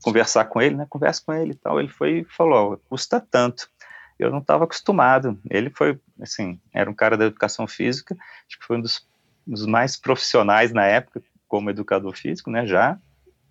conversar 0.03 0.47
com 0.47 0.61
ele, 0.61 0.75
né? 0.75 0.87
Conversa 0.91 1.23
com 1.25 1.33
ele 1.33 1.53
e 1.53 1.55
tal. 1.55 1.79
Ele 1.79 1.89
foi 1.89 2.21
e 2.21 2.25
falou, 2.25 2.77
custa 2.89 3.21
tanto. 3.21 3.71
Eu 4.19 4.33
não 4.33 4.39
estava 4.39 4.65
acostumado. 4.65 5.39
Ele 5.49 5.71
foi, 5.71 5.97
assim, 6.21 6.61
era 6.73 6.91
um 6.91 6.95
cara 6.95 7.17
da 7.17 7.27
educação 7.27 7.69
física, 7.69 8.17
acho 8.49 8.59
que 8.59 8.65
foi 8.65 8.79
um 8.79 8.81
dos 8.81 9.07
dos 9.47 9.67
mais 9.67 9.97
profissionais 9.97 10.73
na 10.73 10.85
época 10.85 11.23
como 11.47 11.71
educador 11.71 12.17
físico, 12.17 12.51
né, 12.51 12.67
já, 12.67 12.99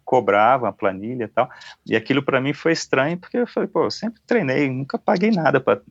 cobrava 0.04 0.70
a 0.70 0.74
planilha 0.74 1.24
e 1.24 1.28
tal. 1.28 1.50
E 1.86 1.96
aquilo 1.96 2.22
para 2.22 2.42
mim 2.42 2.54
foi 2.54 2.74
estranho, 2.74 3.18
porque 3.18 3.38
eu 3.38 3.48
falei, 3.48 3.68
pô, 3.68 3.86
eu 3.86 3.92
sempre 3.92 4.22
treinei, 4.26 4.70
nunca 4.70 5.00
paguei 5.00 5.32
nada 5.32 5.60
para 5.60 5.82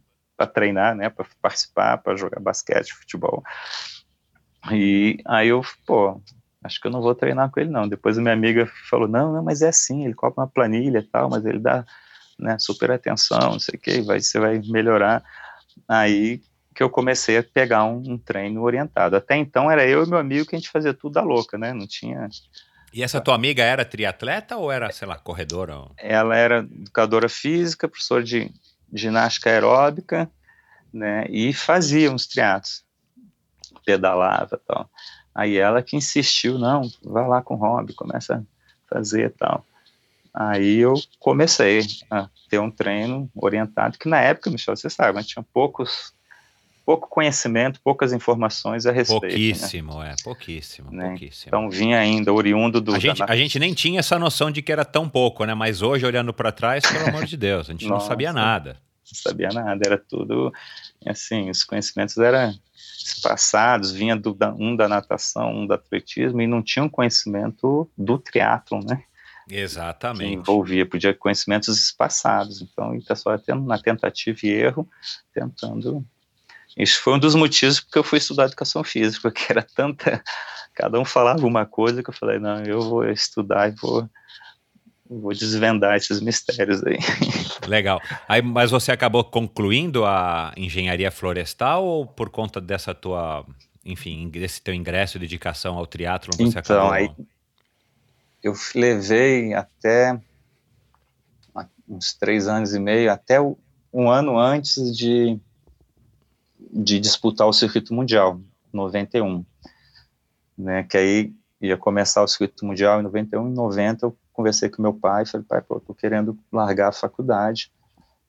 treinar, 0.46 0.94
né, 0.94 1.08
para 1.08 1.26
participar, 1.42 1.98
para 1.98 2.16
jogar 2.16 2.40
basquete, 2.40 2.94
futebol. 2.94 3.42
E 4.70 5.18
aí 5.26 5.48
eu, 5.48 5.62
pô, 5.86 6.20
acho 6.62 6.80
que 6.80 6.86
eu 6.86 6.90
não 6.90 7.02
vou 7.02 7.14
treinar 7.14 7.50
com 7.50 7.60
ele 7.60 7.70
não. 7.70 7.88
Depois 7.88 8.16
a 8.16 8.22
minha 8.22 8.32
amiga 8.32 8.70
falou, 8.88 9.08
não, 9.08 9.32
não, 9.32 9.42
mas 9.42 9.62
é 9.62 9.68
assim, 9.68 10.04
ele 10.04 10.14
cobra 10.14 10.42
uma 10.42 10.48
planilha 10.48 10.98
e 10.98 11.02
tal, 11.02 11.28
mas 11.28 11.44
ele 11.44 11.58
dá 11.58 11.84
né, 12.38 12.56
super 12.58 12.90
atenção, 12.90 13.52
não 13.52 13.58
sei 13.58 13.76
o 13.76 13.80
que, 13.80 14.00
vai, 14.00 14.20
você 14.20 14.38
vai 14.38 14.60
melhorar. 14.64 15.22
Aí 15.88 16.40
que 16.74 16.82
eu 16.82 16.90
comecei 16.90 17.38
a 17.38 17.42
pegar 17.42 17.84
um, 17.84 18.02
um, 18.06 18.18
treino 18.18 18.62
orientado. 18.62 19.16
Até 19.16 19.36
então 19.36 19.70
era 19.70 19.86
eu 19.86 20.04
e 20.04 20.08
meu 20.08 20.18
amigo 20.18 20.46
que 20.46 20.56
a 20.56 20.58
gente 20.58 20.70
fazia 20.70 20.92
tudo 20.92 21.14
da 21.14 21.22
louca, 21.22 21.56
né? 21.56 21.72
Não 21.72 21.86
tinha. 21.86 22.28
E 22.92 23.02
essa 23.02 23.20
tua 23.20 23.34
amiga 23.34 23.62
era 23.62 23.84
triatleta 23.84 24.56
ou 24.56 24.70
era, 24.70 24.90
sei 24.92 25.06
lá, 25.06 25.16
corredora? 25.16 25.86
Ela 25.96 26.36
era 26.36 26.58
educadora 26.58 27.28
física, 27.28 27.88
professora 27.88 28.22
de 28.22 28.50
ginástica 28.92 29.50
aeróbica, 29.50 30.30
né? 30.92 31.26
E 31.28 31.52
fazia 31.52 32.10
uns 32.10 32.26
triatos, 32.26 32.84
pedalava 33.84 34.60
tal. 34.66 34.90
Aí 35.34 35.56
ela 35.56 35.82
que 35.82 35.96
insistiu, 35.96 36.58
não, 36.58 36.82
vai 37.02 37.26
lá 37.26 37.42
com 37.42 37.54
o 37.54 37.58
hobby, 37.58 37.92
começa 37.94 38.36
a 38.36 38.94
fazer 38.94 39.32
tal. 39.32 39.64
Aí 40.32 40.78
eu 40.78 40.94
comecei 41.18 41.80
a 42.10 42.28
ter 42.48 42.58
um 42.58 42.70
treino 42.70 43.30
orientado, 43.34 43.98
que 43.98 44.08
na 44.08 44.20
época, 44.20 44.50
Michel, 44.50 44.76
você 44.76 44.88
sabe, 44.88 45.12
mas 45.14 45.26
tinha 45.26 45.44
poucos 45.52 46.13
pouco 46.84 47.08
conhecimento, 47.08 47.80
poucas 47.82 48.12
informações 48.12 48.86
a 48.86 48.92
respeito. 48.92 49.22
Né? 49.22 49.30
Pouquíssimo, 49.30 49.98
né? 50.00 50.10
é, 50.10 50.22
pouquíssimo, 50.22 50.90
né? 50.90 51.08
pouquíssimo. 51.08 51.48
Então 51.48 51.70
vinha 51.70 51.98
ainda 51.98 52.32
oriundo 52.32 52.80
do. 52.80 52.94
A 52.94 52.98
gente, 52.98 53.22
a 53.22 53.36
gente 53.36 53.58
nem 53.58 53.72
tinha 53.72 54.00
essa 54.00 54.18
noção 54.18 54.50
de 54.50 54.62
que 54.62 54.70
era 54.70 54.84
tão 54.84 55.08
pouco, 55.08 55.44
né? 55.44 55.54
Mas 55.54 55.82
hoje, 55.82 56.04
olhando 56.04 56.32
para 56.32 56.52
trás, 56.52 56.84
pelo 56.84 57.08
amor 57.08 57.24
de 57.24 57.36
Deus, 57.36 57.68
a 57.68 57.72
gente 57.72 57.86
Nossa, 57.86 58.04
não 58.04 58.08
sabia 58.08 58.32
nada. 58.32 58.76
Não 59.10 59.20
sabia 59.32 59.48
nada, 59.48 59.80
era 59.84 59.98
tudo 59.98 60.52
assim, 61.06 61.50
os 61.50 61.62
conhecimentos 61.62 62.16
eram 62.16 62.54
passados, 63.22 63.92
vinha 63.92 64.16
do, 64.16 64.36
um 64.58 64.74
da 64.74 64.88
natação, 64.88 65.52
um 65.52 65.66
do 65.66 65.74
atletismo, 65.74 66.40
e 66.40 66.46
não 66.46 66.62
tinham 66.62 66.88
conhecimento 66.88 67.88
do 67.96 68.18
triatlon, 68.18 68.80
né? 68.82 69.04
Exatamente. 69.50 70.30
Que 70.30 70.34
envolvia, 70.34 70.86
podia 70.86 71.12
conhecimentos 71.12 71.76
espaçados. 71.78 72.62
Então, 72.62 72.96
o 72.96 73.04
pessoal 73.04 73.38
tendo 73.38 73.62
na 73.62 73.78
tentativa 73.78 74.38
e 74.42 74.48
erro, 74.48 74.88
tentando 75.34 76.04
isso 76.76 77.00
foi 77.00 77.14
um 77.14 77.18
dos 77.18 77.34
motivos 77.34 77.80
porque 77.80 77.98
eu 77.98 78.04
fui 78.04 78.18
estudar 78.18 78.46
educação 78.46 78.82
física, 78.82 79.22
porque 79.30 79.46
era 79.50 79.62
tanta. 79.62 80.22
Cada 80.74 80.98
um 80.98 81.04
falava 81.04 81.46
uma 81.46 81.64
coisa 81.64 82.02
que 82.02 82.10
eu 82.10 82.14
falei, 82.14 82.38
não, 82.38 82.62
eu 82.64 82.80
vou 82.80 83.08
estudar 83.08 83.68
e 83.68 83.74
vou, 83.80 84.08
vou 85.08 85.32
desvendar 85.32 85.96
esses 85.96 86.20
mistérios 86.20 86.82
aí. 86.84 86.98
Legal. 87.68 88.00
Aí, 88.28 88.42
mas 88.42 88.72
você 88.72 88.90
acabou 88.90 89.22
concluindo 89.22 90.04
a 90.04 90.52
engenharia 90.56 91.12
florestal 91.12 91.84
ou 91.84 92.06
por 92.06 92.28
conta 92.28 92.60
dessa 92.60 92.92
tua, 92.92 93.46
enfim, 93.84 94.28
desse 94.28 94.60
teu 94.60 94.74
ingresso 94.74 95.16
e 95.16 95.20
dedicação 95.20 95.78
ao 95.78 95.86
teatro 95.86 96.32
você 96.36 96.58
então, 96.58 96.88
acabou... 96.88 96.92
aí 96.92 97.10
eu 98.44 98.52
levei 98.74 99.54
até 99.54 100.20
uns 101.88 102.12
três 102.12 102.46
anos 102.46 102.74
e 102.74 102.78
meio, 102.78 103.10
até 103.10 103.40
um 103.40 104.10
ano 104.10 104.38
antes 104.38 104.94
de 104.94 105.38
de 106.74 106.98
disputar 106.98 107.46
o 107.46 107.52
circuito 107.52 107.94
mundial, 107.94 108.40
91, 108.72 109.44
né, 110.58 110.82
que 110.82 110.96
aí 110.96 111.32
ia 111.60 111.76
começar 111.76 112.22
o 112.22 112.26
circuito 112.26 112.66
mundial 112.66 112.98
em 112.98 113.04
91, 113.04 113.48
em 113.48 113.54
90 113.54 114.06
eu 114.06 114.16
conversei 114.32 114.68
com 114.68 114.82
meu 114.82 114.92
pai 114.92 115.24
falei, 115.24 115.46
pai, 115.48 115.62
pô, 115.62 115.78
tô 115.78 115.94
querendo 115.94 116.36
largar 116.52 116.88
a 116.88 116.92
faculdade, 116.92 117.70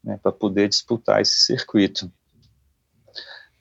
né, 0.03 0.19
para 0.21 0.31
poder 0.31 0.69
disputar 0.69 1.21
esse 1.21 1.39
circuito. 1.39 2.11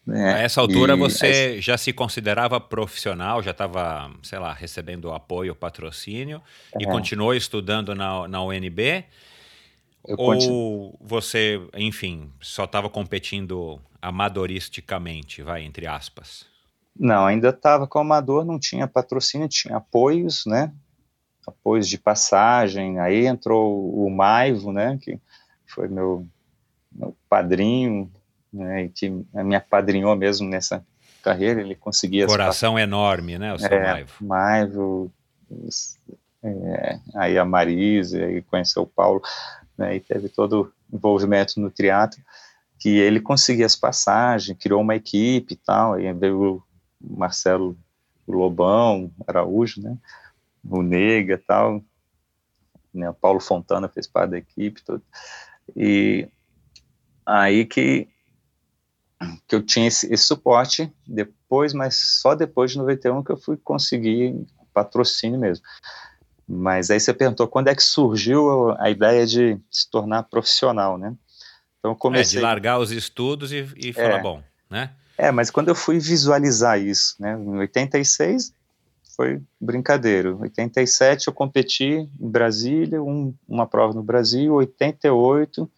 Né, 0.07 0.35
a 0.35 0.39
essa 0.41 0.61
altura 0.61 0.93
e, 0.93 0.99
você 0.99 1.62
já 1.62 1.78
se 1.78 1.91
considerava 1.91 2.61
profissional, 2.61 3.43
já 3.43 3.53
estava, 3.53 4.12
sei 4.22 4.39
lá, 4.39 4.53
recebendo 4.53 5.11
apoio, 5.11 5.55
patrocínio, 5.55 6.43
é. 6.74 6.82
e 6.82 6.85
continuou 6.85 7.35
estudando 7.35 7.95
na, 7.95 8.28
na 8.28 8.43
UNB, 8.43 9.07
eu 10.07 10.17
Ou 10.19 10.27
continuo... 10.27 10.99
você, 11.01 11.61
enfim, 11.75 12.31
só 12.41 12.65
estava 12.65 12.91
competindo 12.91 13.81
amadoristicamente, 14.03 15.43
vai, 15.43 15.63
entre 15.63 15.87
aspas? 15.87 16.47
Não, 16.99 17.25
ainda 17.27 17.49
estava 17.49 17.87
com 17.87 17.99
amador, 17.99 18.45
não 18.45 18.59
tinha 18.59 18.87
patrocínio, 18.87 19.49
tinha 19.49 19.79
apoios, 19.79 20.45
né? 20.47 20.73
Apoios 21.47 21.89
de 21.89 21.99
passagem. 21.99 23.01
Aí 23.01 23.27
entrou 23.27 23.93
o 23.95 24.09
Maivo, 24.11 24.73
né? 24.73 24.99
Que 25.03 25.19
foi 25.67 25.89
meu, 25.89 26.27
meu 26.93 27.17
padrinho, 27.29 28.11
né? 28.53 28.85
E 28.85 28.89
que 28.91 29.11
me 29.11 29.57
apadrinhou 29.57 30.15
mesmo 30.15 30.49
nessa 30.49 30.85
carreira. 31.23 31.61
Ele 31.61 31.75
conseguia. 31.75 32.27
Coração 32.27 32.79
enorme, 32.79 33.39
né? 33.39 33.55
O 33.55 33.59
seu 33.59 33.73
é, 33.73 33.93
Maivo. 33.93 34.13
Maivo. 34.21 35.13
É, 36.43 36.99
aí 37.15 37.39
a 37.39 37.45
Marise, 37.45 38.23
aí 38.23 38.43
conheceu 38.43 38.83
o 38.83 38.87
Paulo 38.87 39.23
né, 39.77 39.97
e 39.97 40.01
teve 40.01 40.29
todo 40.29 40.72
o 40.91 40.97
envolvimento 40.97 41.61
no 41.61 41.70
teatro, 41.70 42.20
que 42.79 42.99
ele 42.99 43.20
conseguia 43.20 43.66
as 43.66 43.77
passagens, 43.77 44.59
criou 44.59 44.81
uma 44.81 44.97
equipe 44.97 45.55
e 45.55 45.57
tal, 45.57 45.95
aí 45.95 46.12
veio 46.12 46.62
o 47.01 47.16
Marcelo 47.16 47.77
Lobão, 48.27 49.11
Araújo, 49.27 49.83
né, 49.83 49.97
o 50.64 50.83
Nega 50.83 51.35
e 51.35 51.39
tal, 51.39 51.83
né, 52.93 53.09
o 53.11 53.14
Paulo 53.14 53.41
Fontana 53.41 53.89
fez 53.89 54.07
parte 54.07 54.31
da 54.31 54.39
equipe, 54.39 54.83
e 55.77 56.29
aí 57.27 57.64
que 57.64 58.09
que 59.49 59.57
eu 59.57 59.62
tinha 59.62 59.87
esse, 59.87 60.12
esse, 60.12 60.25
suporte 60.25 60.93
depois, 61.07 61.72
mas 61.72 62.20
só 62.20 62.35
depois 62.35 62.72
de 62.72 62.79
91 62.79 63.22
que 63.22 63.33
eu 63.33 63.39
fui 63.39 63.57
conseguir 63.57 64.47
patrocínio 64.75 65.39
mesmo. 65.39 65.64
Mas 66.47 66.90
aí 66.90 67.01
você 67.01 67.14
perguntou 67.14 67.49
quando 67.49 67.68
é 67.68 67.74
que 67.74 67.82
surgiu 67.82 68.72
a 68.78 68.90
ideia 68.90 69.26
de 69.26 69.59
se 69.70 69.90
tornar 69.90 70.24
profissional, 70.24 70.99
né? 70.99 71.14
Então 71.78 71.95
comecei... 71.95 72.38
É, 72.38 72.40
de 72.40 72.45
largar 72.45 72.78
os 72.78 72.90
estudos 72.90 73.53
e, 73.53 73.66
e 73.76 73.92
falar, 73.92 74.18
é, 74.18 74.22
bom, 74.22 74.42
né? 74.68 74.90
É, 75.16 75.30
mas 75.30 75.51
quando 75.51 75.68
eu 75.68 75.74
fui 75.74 75.99
visualizar 75.99 76.80
isso, 76.80 77.16
né? 77.18 77.32
Em 77.32 77.59
86 77.59 78.53
foi 79.16 79.40
brincadeira. 79.61 80.30
Em 80.30 80.42
87 80.42 81.28
eu 81.28 81.32
competi 81.32 81.84
em 81.84 82.30
Brasília, 82.30 83.03
um, 83.03 83.34
uma 83.49 83.66
prova 83.66 83.95
no 83.95 84.03
Brasil. 84.03 84.55
88 84.55 85.70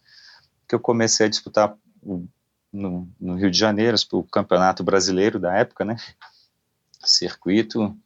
que 0.68 0.74
eu 0.74 0.80
comecei 0.80 1.26
a 1.26 1.28
disputar 1.28 1.76
no, 2.72 3.08
no 3.20 3.34
Rio 3.36 3.50
de 3.50 3.58
Janeiro, 3.58 3.96
o 4.12 4.22
Campeonato 4.24 4.82
Brasileiro 4.82 5.38
da 5.38 5.54
época, 5.54 5.84
né? 5.84 5.96
Circuito, 7.04 7.96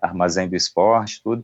Armazém 0.00 0.48
do 0.48 0.56
Esporte, 0.56 1.20
tudo. 1.22 1.42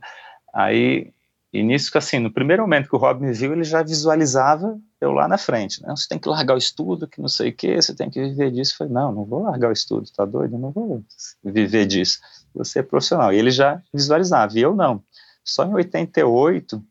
Aí, 0.53 1.11
e 1.51 1.63
nisso, 1.63 1.95
assim, 1.97 2.19
no 2.19 2.31
primeiro 2.31 2.63
momento 2.63 2.89
que 2.89 2.95
o 2.95 2.99
Rob 2.99 3.21
me 3.21 3.33
viu, 3.33 3.53
ele 3.53 3.63
já 3.63 3.81
visualizava 3.81 4.79
eu 5.01 5.11
lá 5.11 5.27
na 5.27 5.37
frente, 5.37 5.81
né? 5.81 5.89
Você 5.95 6.07
tem 6.07 6.19
que 6.19 6.27
largar 6.27 6.53
o 6.53 6.57
estudo, 6.57 7.07
que 7.07 7.21
não 7.21 7.29
sei 7.29 7.49
o 7.49 7.55
quê, 7.55 7.75
você 7.81 7.95
tem 7.95 8.09
que 8.09 8.21
viver 8.21 8.51
disso. 8.51 8.73
Eu 8.73 8.77
falei, 8.79 8.93
não, 8.93 9.11
não 9.11 9.25
vou 9.25 9.43
largar 9.43 9.69
o 9.69 9.73
estudo, 9.73 10.09
tá 10.11 10.25
doido? 10.25 10.55
Eu 10.55 10.59
não 10.59 10.71
vou 10.71 11.03
viver 11.43 11.85
disso. 11.85 12.19
Você 12.53 12.79
é 12.79 12.83
profissional. 12.83 13.31
E 13.33 13.37
ele 13.37 13.51
já 13.51 13.81
visualizava, 13.93 14.57
e 14.57 14.61
eu 14.61 14.75
não. 14.75 15.01
Só 15.43 15.65
em 15.65 15.73
88, 15.73 16.83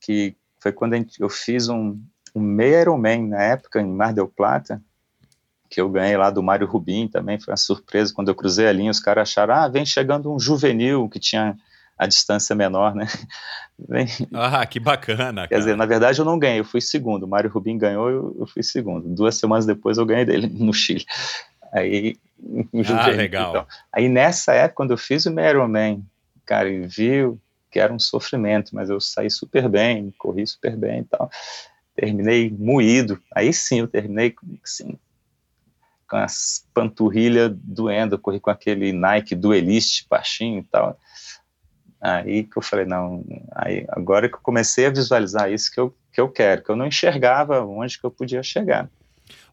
que 0.00 0.34
foi 0.58 0.72
quando 0.72 0.94
eu 1.20 1.28
fiz 1.28 1.68
um, 1.68 2.00
um 2.34 2.40
meio 2.40 2.80
Ironman, 2.80 3.28
na 3.28 3.42
época, 3.42 3.80
em 3.80 3.86
Mar 3.86 4.14
del 4.14 4.28
Plata, 4.28 4.82
que 5.68 5.80
eu 5.80 5.90
ganhei 5.90 6.16
lá 6.16 6.30
do 6.30 6.42
Mário 6.42 6.66
Rubim 6.66 7.08
também, 7.08 7.38
foi 7.38 7.52
uma 7.52 7.56
surpresa, 7.56 8.14
quando 8.14 8.28
eu 8.28 8.34
cruzei 8.34 8.66
a 8.66 8.72
linha, 8.72 8.90
os 8.90 9.00
caras 9.00 9.28
acharam, 9.28 9.54
ah, 9.54 9.68
vem 9.68 9.84
chegando 9.84 10.32
um 10.32 10.38
juvenil 10.38 11.08
que 11.08 11.18
tinha 11.18 11.56
a 11.98 12.06
distância 12.06 12.54
menor, 12.54 12.94
né? 12.94 13.06
Bem, 13.78 14.06
ah, 14.32 14.64
que 14.66 14.80
bacana. 14.80 15.42
Quer 15.42 15.48
cara. 15.48 15.60
dizer, 15.60 15.76
na 15.76 15.86
verdade 15.86 16.18
eu 16.18 16.24
não 16.24 16.38
ganhei, 16.38 16.60
eu 16.60 16.64
fui 16.64 16.80
segundo. 16.80 17.24
O 17.24 17.28
Mário 17.28 17.50
Rubim 17.50 17.76
ganhou, 17.76 18.08
eu, 18.08 18.36
eu 18.40 18.46
fui 18.46 18.62
segundo. 18.62 19.08
Duas 19.08 19.36
semanas 19.36 19.66
depois 19.66 19.98
eu 19.98 20.06
ganhei 20.06 20.24
dele 20.24 20.46
no 20.52 20.72
Chile. 20.72 21.04
Aí, 21.72 22.16
ah, 22.98 23.08
legal. 23.08 23.50
Então. 23.50 23.66
Aí 23.92 24.08
nessa 24.08 24.54
época, 24.54 24.76
quando 24.76 24.90
eu 24.92 24.98
fiz 24.98 25.26
o 25.26 25.40
Ironman, 25.40 26.04
cara, 26.44 26.70
e 26.70 26.86
viu 26.86 27.40
que 27.70 27.80
era 27.80 27.92
um 27.92 27.98
sofrimento, 27.98 28.74
mas 28.74 28.88
eu 28.88 28.98
saí 29.00 29.30
super 29.30 29.68
bem, 29.68 30.14
corri 30.16 30.46
super 30.46 30.76
bem 30.76 31.00
e 31.00 31.04
tal. 31.04 31.30
Terminei 31.94 32.50
moído. 32.50 33.20
Aí 33.34 33.52
sim, 33.52 33.80
eu 33.80 33.88
terminei 33.88 34.34
assim, 34.64 34.98
com 36.08 36.16
as 36.16 36.64
panturrilhas 36.72 37.52
doendo, 37.54 38.14
eu 38.14 38.18
corri 38.18 38.40
com 38.40 38.50
aquele 38.50 38.92
Nike 38.92 39.34
Duelist 39.34 40.06
baixinho 40.08 40.60
e 40.60 40.64
tal. 40.64 40.98
Aí 42.00 42.44
que 42.44 42.56
eu 42.56 42.62
falei, 42.62 42.84
não, 42.84 43.24
aí, 43.54 43.84
agora 43.88 44.28
que 44.28 44.34
eu 44.34 44.40
comecei 44.40 44.86
a 44.86 44.90
visualizar 44.90 45.50
isso 45.50 45.70
que 45.70 45.80
eu, 45.80 45.94
que 46.12 46.20
eu 46.20 46.28
quero, 46.28 46.62
que 46.62 46.70
eu 46.70 46.76
não 46.76 46.86
enxergava 46.86 47.64
onde 47.64 47.98
que 47.98 48.04
eu 48.04 48.10
podia 48.10 48.42
chegar. 48.42 48.88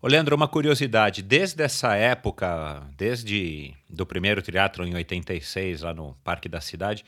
Ô 0.01 0.07
Leandro, 0.07 0.35
uma 0.35 0.47
curiosidade, 0.47 1.21
desde 1.21 1.63
essa 1.63 1.95
época, 1.95 2.83
desde 2.97 3.73
do 3.89 4.05
primeiro 4.05 4.41
teatro 4.41 4.85
em 4.85 4.93
86, 4.93 5.81
lá 5.81 5.93
no 5.93 6.15
Parque 6.23 6.49
da 6.49 6.59
Cidade, 6.59 7.05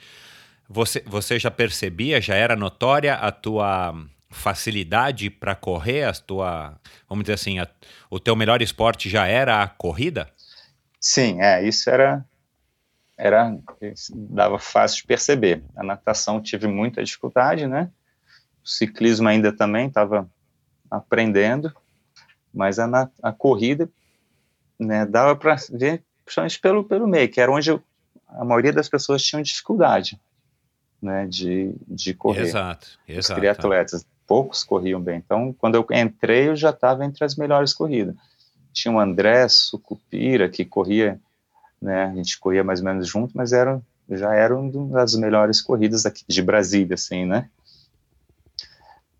Você, 0.67 1.03
você 1.05 1.37
já 1.37 1.51
percebia, 1.51 2.19
já 2.21 2.35
era 2.35 2.55
notória 2.55 3.13
a 3.15 3.31
tua 3.31 3.93
facilidade 4.29 5.29
para 5.29 5.53
correr, 5.55 6.03
a 6.03 6.13
tua, 6.13 6.73
vamos 7.07 7.23
dizer 7.23 7.33
assim, 7.33 7.59
a, 7.59 7.67
o 8.09 8.19
teu 8.19 8.35
melhor 8.35 8.61
esporte 8.61 9.09
já 9.09 9.27
era 9.27 9.61
a 9.61 9.67
corrida? 9.67 10.27
Sim, 10.99 11.41
é, 11.41 11.67
isso 11.67 11.89
era 11.89 12.25
era 13.17 13.57
dava 14.13 14.59
fácil 14.59 14.97
de 14.97 15.07
perceber. 15.07 15.63
A 15.75 15.83
natação 15.83 16.41
tive 16.41 16.67
muita 16.67 17.03
dificuldade, 17.03 17.67
né? 17.67 17.89
O 18.63 18.67
ciclismo 18.67 19.27
ainda 19.27 19.53
também 19.53 19.87
estava 19.87 20.29
aprendendo, 20.89 21.73
mas 22.53 22.79
a, 22.79 23.09
a 23.21 23.31
corrida, 23.31 23.89
né, 24.79 25.05
dava 25.05 25.35
para 25.35 25.55
ver, 25.71 26.03
principalmente 26.23 26.59
pelo 26.59 26.83
pelo 26.83 27.07
meio, 27.07 27.29
que 27.29 27.39
era 27.39 27.51
onde 27.51 27.69
eu, 27.69 27.81
a 28.27 28.43
maioria 28.43 28.73
das 28.73 28.89
pessoas 28.89 29.23
tinham 29.23 29.41
dificuldade, 29.41 30.19
né, 31.01 31.27
de, 31.27 31.73
de 31.87 32.13
correr. 32.13 32.41
Exato, 32.41 32.99
exato. 33.07 33.19
Os 33.19 33.27
triatletas 33.27 34.05
poucos 34.27 34.63
corriam 34.63 34.99
bem. 34.99 35.17
Então, 35.17 35.53
quando 35.53 35.75
eu 35.75 35.85
entrei, 35.91 36.49
eu 36.49 36.55
já 36.55 36.71
estava 36.71 37.05
entre 37.05 37.23
as 37.23 37.35
melhores 37.35 37.73
corridas. 37.73 38.15
Tinha 38.73 38.93
o 38.93 38.99
André 38.99 39.47
Sucupira, 39.47 40.49
que 40.49 40.65
corria, 40.65 41.19
né, 41.85 42.05
a 42.05 42.15
gente 42.15 42.39
corria 42.39 42.63
mais 42.63 42.79
ou 42.79 42.85
menos 42.85 43.07
junto, 43.07 43.31
mas 43.37 43.53
era, 43.53 43.79
já 44.09 44.33
era 44.33 44.57
uma 44.57 44.97
das 44.97 45.15
melhores 45.15 45.61
corridas 45.61 46.05
aqui 46.05 46.25
de 46.27 46.41
Brasília, 46.41 46.95
assim, 46.95 47.25
né? 47.25 47.49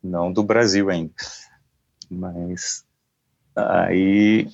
Não 0.04 0.34
do 0.34 0.44
Brasil 0.44 0.90
ainda. 0.90 1.14
Mas 2.10 2.84
aí. 3.56 4.48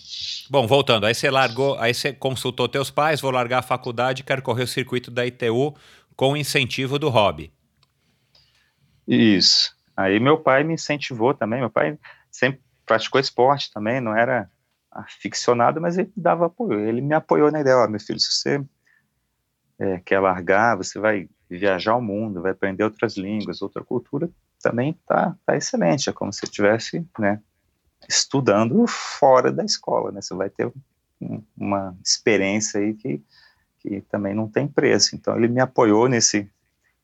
Bom, 0.50 0.68
voltando, 0.68 1.06
aí 1.06 1.16
você 1.16 1.30
largou, 1.30 1.78
aí 1.80 1.94
você 1.94 2.12
consultou 2.14 2.68
teus 2.68 2.92
pais, 2.92 3.22
vou 3.22 3.32
largar 3.32 3.60
a 3.60 3.64
faculdade, 3.64 4.24
quero 4.24 4.42
correr 4.42 4.64
o 4.64 4.68
circuito 4.68 5.10
da 5.10 5.26
ITU 5.26 5.74
com 6.16 6.36
incentivo 6.36 7.00
do 7.00 7.10
hobby. 7.10 7.52
Isso. 9.08 9.74
Aí 9.96 10.20
meu 10.20 10.38
pai 10.38 10.64
me 10.64 10.74
incentivou 10.74 11.34
também, 11.34 11.60
meu 11.60 11.70
pai 11.70 11.98
sempre 12.30 12.62
praticou 12.86 13.20
esporte 13.20 13.72
também, 13.72 14.02
não 14.02 14.16
era 14.16 14.50
aficionado, 14.92 15.80
mas 15.80 15.98
ele 15.98 16.12
dava 16.16 16.48
apoio, 16.48 16.80
ele 16.88 17.02
me 17.02 17.14
apoiou 17.14 17.52
na 17.52 17.62
ideia, 17.62 17.78
ó, 17.78 17.88
meu 17.88 18.00
filho, 18.00 18.20
se 18.20 18.32
você 18.32 18.64
é, 19.80 20.00
quer 20.00 20.20
largar, 20.20 20.76
você 20.76 21.00
vai 21.00 21.30
viajar 21.50 21.96
o 21.96 22.02
mundo, 22.02 22.42
vai 22.42 22.52
aprender 22.52 22.84
outras 22.84 23.16
línguas, 23.16 23.62
outra 23.62 23.84
cultura, 23.84 24.30
também 24.62 24.94
tá, 25.08 25.36
tá 25.46 25.56
excelente, 25.56 26.10
é 26.10 26.14
como 26.14 26.32
se 26.34 26.44
estivesse, 26.44 27.08
né, 27.18 27.42
estudando 28.08 28.86
fora 28.88 29.52
da 29.52 29.64
escola, 29.64 30.12
né, 30.12 30.22
você 30.22 30.34
vai 30.34 30.50
ter 30.50 30.72
um, 31.22 31.42
uma 31.56 31.96
experiência 32.04 32.80
aí 32.80 32.94
que, 32.94 33.22
que 33.80 34.02
também 34.02 34.36
não 34.36 34.48
tem 34.48 34.68
preço, 34.68 35.16
então 35.16 35.38
ele 35.38 35.48
me 35.48 35.62
apoiou 35.62 36.10
nesse 36.10 36.50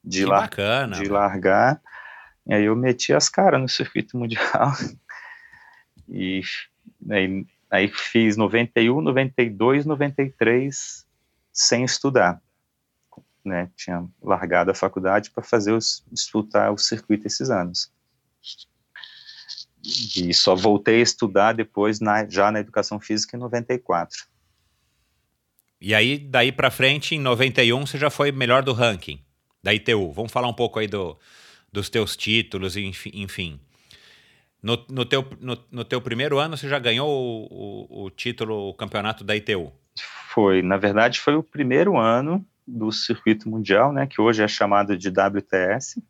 de, 0.04 0.26
la 0.26 0.42
bacana, 0.42 0.96
de 0.98 1.10
largar, 1.10 1.82
e 2.46 2.54
aí 2.54 2.64
eu 2.64 2.76
meti 2.76 3.14
as 3.14 3.30
caras 3.30 3.62
no 3.62 3.70
circuito 3.70 4.18
mundial. 4.18 4.74
E 6.10 6.42
aí, 7.10 7.46
aí 7.70 7.88
fiz 7.88 8.38
91, 8.38 9.02
92, 9.02 9.86
93 9.86 11.06
sem 11.52 11.84
estudar. 11.84 12.42
Né? 13.44 13.70
Tinha 13.76 14.06
largado 14.22 14.72
a 14.72 14.76
faculdade 14.76 15.32
para 15.32 15.44
fazer 15.44 15.72
os, 15.72 16.04
disputar 16.12 16.72
o 16.72 16.78
circuito 16.78 17.28
esses 17.28 17.50
anos. 17.50 17.92
E 19.84 20.34
só 20.34 20.54
voltei 20.54 21.00
a 21.00 21.04
estudar 21.04 21.54
depois, 21.54 22.00
na, 22.00 22.28
já 22.28 22.52
na 22.52 22.60
educação 22.60 23.00
física, 23.00 23.38
em 23.38 23.40
94. 23.40 24.28
E 25.80 25.94
aí, 25.94 26.18
daí 26.18 26.52
para 26.52 26.72
frente, 26.72 27.16
em 27.16 27.20
91, 27.20 27.86
você 27.86 27.98
já 27.98 28.10
foi 28.10 28.32
melhor 28.32 28.64
do 28.64 28.74
ranking 28.74 29.24
da 29.64 29.74
ITU. 29.74 30.12
Vamos 30.12 30.32
falar 30.32 30.48
um 30.48 30.54
pouco 30.54 30.80
aí 30.80 30.88
do, 30.88 31.18
dos 31.72 31.90
teus 31.90 32.18
títulos, 32.18 32.76
enfim. 32.76 33.60
No, 34.62 34.86
no, 34.90 35.06
teu, 35.06 35.26
no, 35.40 35.58
no 35.72 35.86
teu 35.86 36.02
primeiro 36.02 36.40
ano, 36.40 36.58
você 36.58 36.68
já 36.68 36.80
ganhou 36.80 37.10
o, 37.10 37.48
o, 37.50 38.06
o 38.06 38.10
título, 38.10 38.70
o 38.70 38.74
campeonato 38.74 39.24
da 39.24 39.36
ITU? 39.36 39.72
Foi, 40.30 40.62
na 40.62 40.78
verdade, 40.78 41.20
foi 41.20 41.36
o 41.36 41.44
primeiro 41.44 41.98
ano 41.98 42.46
do 42.68 42.92
circuito 42.92 43.50
mundial, 43.50 43.94
né, 43.94 44.06
que 44.06 44.20
hoje 44.20 44.44
é 44.44 44.48
chamado 44.48 44.98
de 44.98 45.10
WTS. 45.10 46.04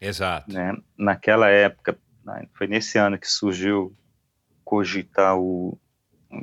Exato. 0.00 0.52
Né, 0.52 0.76
naquela 0.96 1.48
época, 1.48 1.98
né, 2.24 2.46
foi 2.52 2.66
nesse 2.66 2.98
ano 2.98 3.18
que 3.18 3.30
surgiu 3.30 3.96
cogitar 4.64 5.38
o 5.38 5.78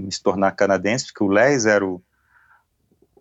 se 0.10 0.24
tornar 0.24 0.54
canadense, 0.54 1.06
porque 1.08 1.24
o 1.24 1.28
Les 1.28 1.66
era 1.66 1.86
o, 1.86 2.02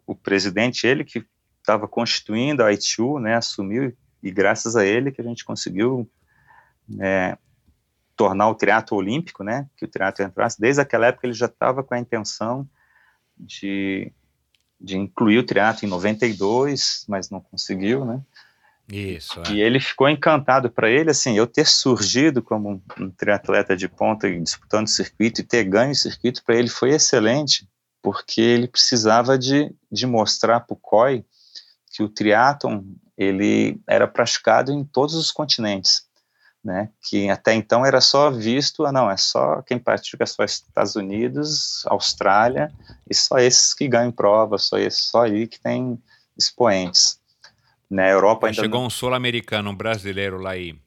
o 0.07 0.15
presidente, 0.15 0.87
ele 0.87 1.05
que 1.05 1.25
estava 1.59 1.87
constituindo 1.87 2.63
a 2.63 2.73
ITU, 2.73 3.19
né, 3.19 3.35
assumiu 3.35 3.95
e 4.23 4.31
graças 4.31 4.77
a 4.77 4.87
ele 4.87 5.11
que 5.11 5.21
a 5.21 5.25
gente 5.25 5.45
conseguiu 5.45 6.09
é, 7.01 7.37
tornar 8.23 8.49
o 8.49 8.55
triatlo 8.55 8.97
olímpico, 8.97 9.43
né, 9.43 9.67
que 9.77 9.85
o 9.85 9.89
triatlo 9.89 10.25
entrasse. 10.25 10.61
Desde 10.61 10.81
aquela 10.81 11.07
época 11.07 11.27
ele 11.27 11.35
já 11.35 11.47
estava 11.47 11.83
com 11.83 11.93
a 11.93 11.99
intenção 11.99 12.69
de, 13.37 14.13
de 14.81 14.97
incluir 14.97 15.39
o 15.39 15.43
triatlo 15.45 15.85
em 15.85 15.91
92, 15.91 17.05
mas 17.09 17.31
não 17.31 17.41
conseguiu, 17.41 18.05
né. 18.05 18.21
Isso. 18.89 19.41
É. 19.41 19.53
E 19.53 19.61
ele 19.61 19.81
ficou 19.81 20.09
encantado 20.09 20.71
para 20.71 20.89
ele, 20.89 21.11
assim, 21.11 21.37
eu 21.37 21.49
ter 21.49 21.67
surgido 21.67 22.41
como 22.41 22.71
um, 22.71 22.81
um 23.01 23.11
triatleta 23.11 23.77
de 23.77 23.89
ponta 23.89 24.31
disputando 24.31 24.87
circuito 24.87 25.41
e 25.41 25.45
ter 25.45 25.65
ganho 25.65 25.91
o 25.91 25.97
circuito 25.97 26.45
para 26.45 26.55
ele 26.55 26.69
foi 26.69 26.91
excelente, 26.91 27.69
porque 28.01 28.41
ele 28.41 28.69
precisava 28.69 29.37
de, 29.37 29.75
de 29.91 30.07
mostrar 30.07 30.61
para 30.61 30.75
o 30.75 30.77
COI 30.77 31.25
que 31.91 32.05
o 32.05 32.09
triatlon 32.09 32.83
ele 33.17 33.81
era 33.89 34.07
praticado 34.07 34.71
em 34.71 34.85
todos 34.85 35.17
os 35.17 35.33
continentes, 35.33 36.07
né? 36.65 36.89
Que 37.09 37.29
até 37.29 37.55
então 37.55 37.85
era 37.85 38.01
só 38.01 38.31
visto, 38.31 38.87
ah, 38.87 38.93
não, 38.93 39.11
é 39.11 39.17
só 39.17 39.63
quem 39.63 39.79
pratica 39.79 40.25
só 40.27 40.45
Estados 40.45 40.95
Unidos, 40.95 41.85
Austrália 41.87 42.73
e 43.09 43.15
só 43.15 43.39
esses 43.39 43.75
que 43.75 43.89
ganham 43.89 44.13
prova, 44.13 44.59
só 44.59 44.79
esses, 44.79 45.03
só 45.03 45.23
aí 45.23 45.47
que 45.47 45.61
tem 45.61 46.01
expoentes. 46.37 47.21
Na 47.91 48.09
Europa 48.09 48.47
ainda 48.47 48.63
chegou 48.63 48.81
não... 48.81 48.87
um 48.87 48.91
sul-americano, 48.91 49.71
um 49.71 49.75
brasileiro 49.75 50.39
lá 50.39 50.57
e 50.57 50.79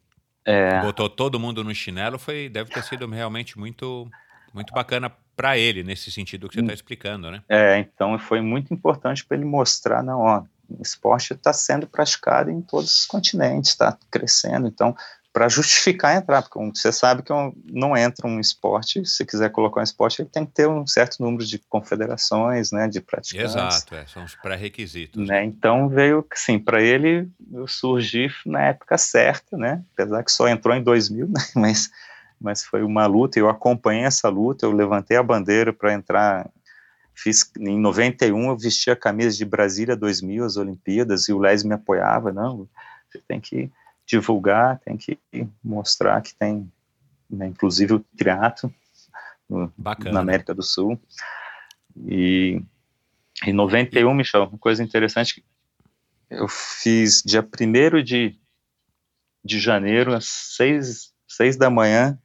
é... 0.45 0.82
botou 0.82 1.09
todo 1.09 1.39
mundo 1.39 1.63
no 1.63 1.76
chinelo, 1.76 2.17
foi 2.17 2.49
deve 2.49 2.69
ter 2.69 2.84
sido 2.84 3.07
realmente 3.07 3.59
muito 3.59 4.09
muito 4.53 4.73
bacana 4.73 5.11
para 5.36 5.57
ele 5.57 5.84
nesse 5.84 6.09
sentido 6.09 6.47
que 6.47 6.55
você 6.55 6.61
está 6.61 6.71
hum. 6.71 6.76
explicando, 6.76 7.30
né? 7.30 7.43
É, 7.49 7.78
então 7.80 8.17
foi 8.17 8.39
muito 8.39 8.73
importante 8.73 9.26
para 9.26 9.36
ele 9.36 9.45
mostrar, 9.45 10.01
não, 10.01 10.21
ó, 10.21 10.43
o 10.69 10.82
esporte 10.82 11.34
está 11.34 11.51
sendo 11.53 11.86
praticado 11.86 12.49
em 12.49 12.61
todos 12.61 12.99
os 12.99 13.05
continentes, 13.05 13.71
está 13.71 13.97
crescendo. 14.09 14.67
Então, 14.67 14.95
para 15.36 15.50
justificar 15.50 16.16
entrar, 16.16 16.44
porque 16.44 16.58
você 16.74 16.94
sabe 16.94 17.22
que 17.22 17.34
não 17.66 17.98
entra 17.98 18.26
um 18.26 18.40
esporte, 18.40 19.06
se 19.06 19.26
quiser 19.26 19.52
colocar 19.52 19.82
um 19.82 19.84
esporte, 19.84 20.22
ele 20.22 20.30
tem 20.30 20.46
que 20.46 20.54
ter 20.54 20.66
um 20.66 20.88
certo 20.88 21.22
número 21.22 21.44
de 21.46 21.60
confederações, 21.68 22.72
né, 22.72 22.88
de 22.88 23.02
praticantes. 23.02 23.54
Exato, 23.54 23.96
é, 23.96 24.06
são 24.06 24.24
os 24.24 24.34
pré-requisitos. 24.36 25.28
Né, 25.28 25.44
então 25.44 25.90
veio, 25.90 26.26
sim, 26.34 26.58
para 26.58 26.82
ele 26.82 27.28
surgir 27.68 28.34
na 28.46 28.62
época 28.68 28.98
certa, 28.98 29.58
né, 29.58 29.84
apesar 29.92 30.24
que 30.24 30.32
só 30.32 30.48
entrou 30.48 30.74
em 30.74 30.82
2000, 30.82 31.28
né, 31.28 31.42
mas, 31.54 31.90
mas 32.40 32.64
foi 32.64 32.82
uma 32.82 33.06
luta, 33.06 33.38
eu 33.38 33.50
acompanhei 33.50 34.06
essa 34.06 34.30
luta, 34.30 34.66
eu 34.66 34.72
levantei 34.72 35.18
a 35.18 35.24
bandeira 35.24 35.74
para 35.74 35.94
entrar 35.94 36.50
Fiz 37.14 37.50
em 37.60 37.80
91 37.80 38.50
eu 38.50 38.58
vestia 38.58 38.92
a 38.92 38.98
camisa 38.98 39.38
de 39.38 39.46
Brasília 39.46 39.96
2000, 39.96 40.44
as 40.44 40.58
Olimpíadas, 40.58 41.30
e 41.30 41.34
o 41.34 41.40
Les 41.40 41.64
me 41.64 41.74
apoiava, 41.74 42.32
não, 42.32 42.68
você 43.10 43.22
tem 43.26 43.40
que 43.40 43.72
divulgar, 44.06 44.80
tem 44.80 44.97
que 44.97 45.20
mostrar 45.64 46.22
que 46.22 46.36
tem, 46.36 46.72
né, 47.30 47.47
inclusive 47.47 47.95
o 47.95 48.06
teatro 48.16 48.74
na 50.12 50.20
América 50.20 50.53
do 50.53 50.64
Sul. 50.64 50.99
E 52.08 52.62
em 53.45 53.53
91, 53.53 54.14
Michel, 54.14 54.43
uma 54.43 54.58
coisa 54.58 54.84
interessante, 54.84 55.43
eu 56.30 56.47
fiz 56.47 57.22
dia 57.24 57.41
1 57.41 58.03
de, 58.03 58.39
de 59.43 59.60
janeiro, 59.60 60.14
às 60.14 60.26
6, 60.26 61.14
6 61.28 61.58
da 61.58 61.70
manhã, 61.70 62.18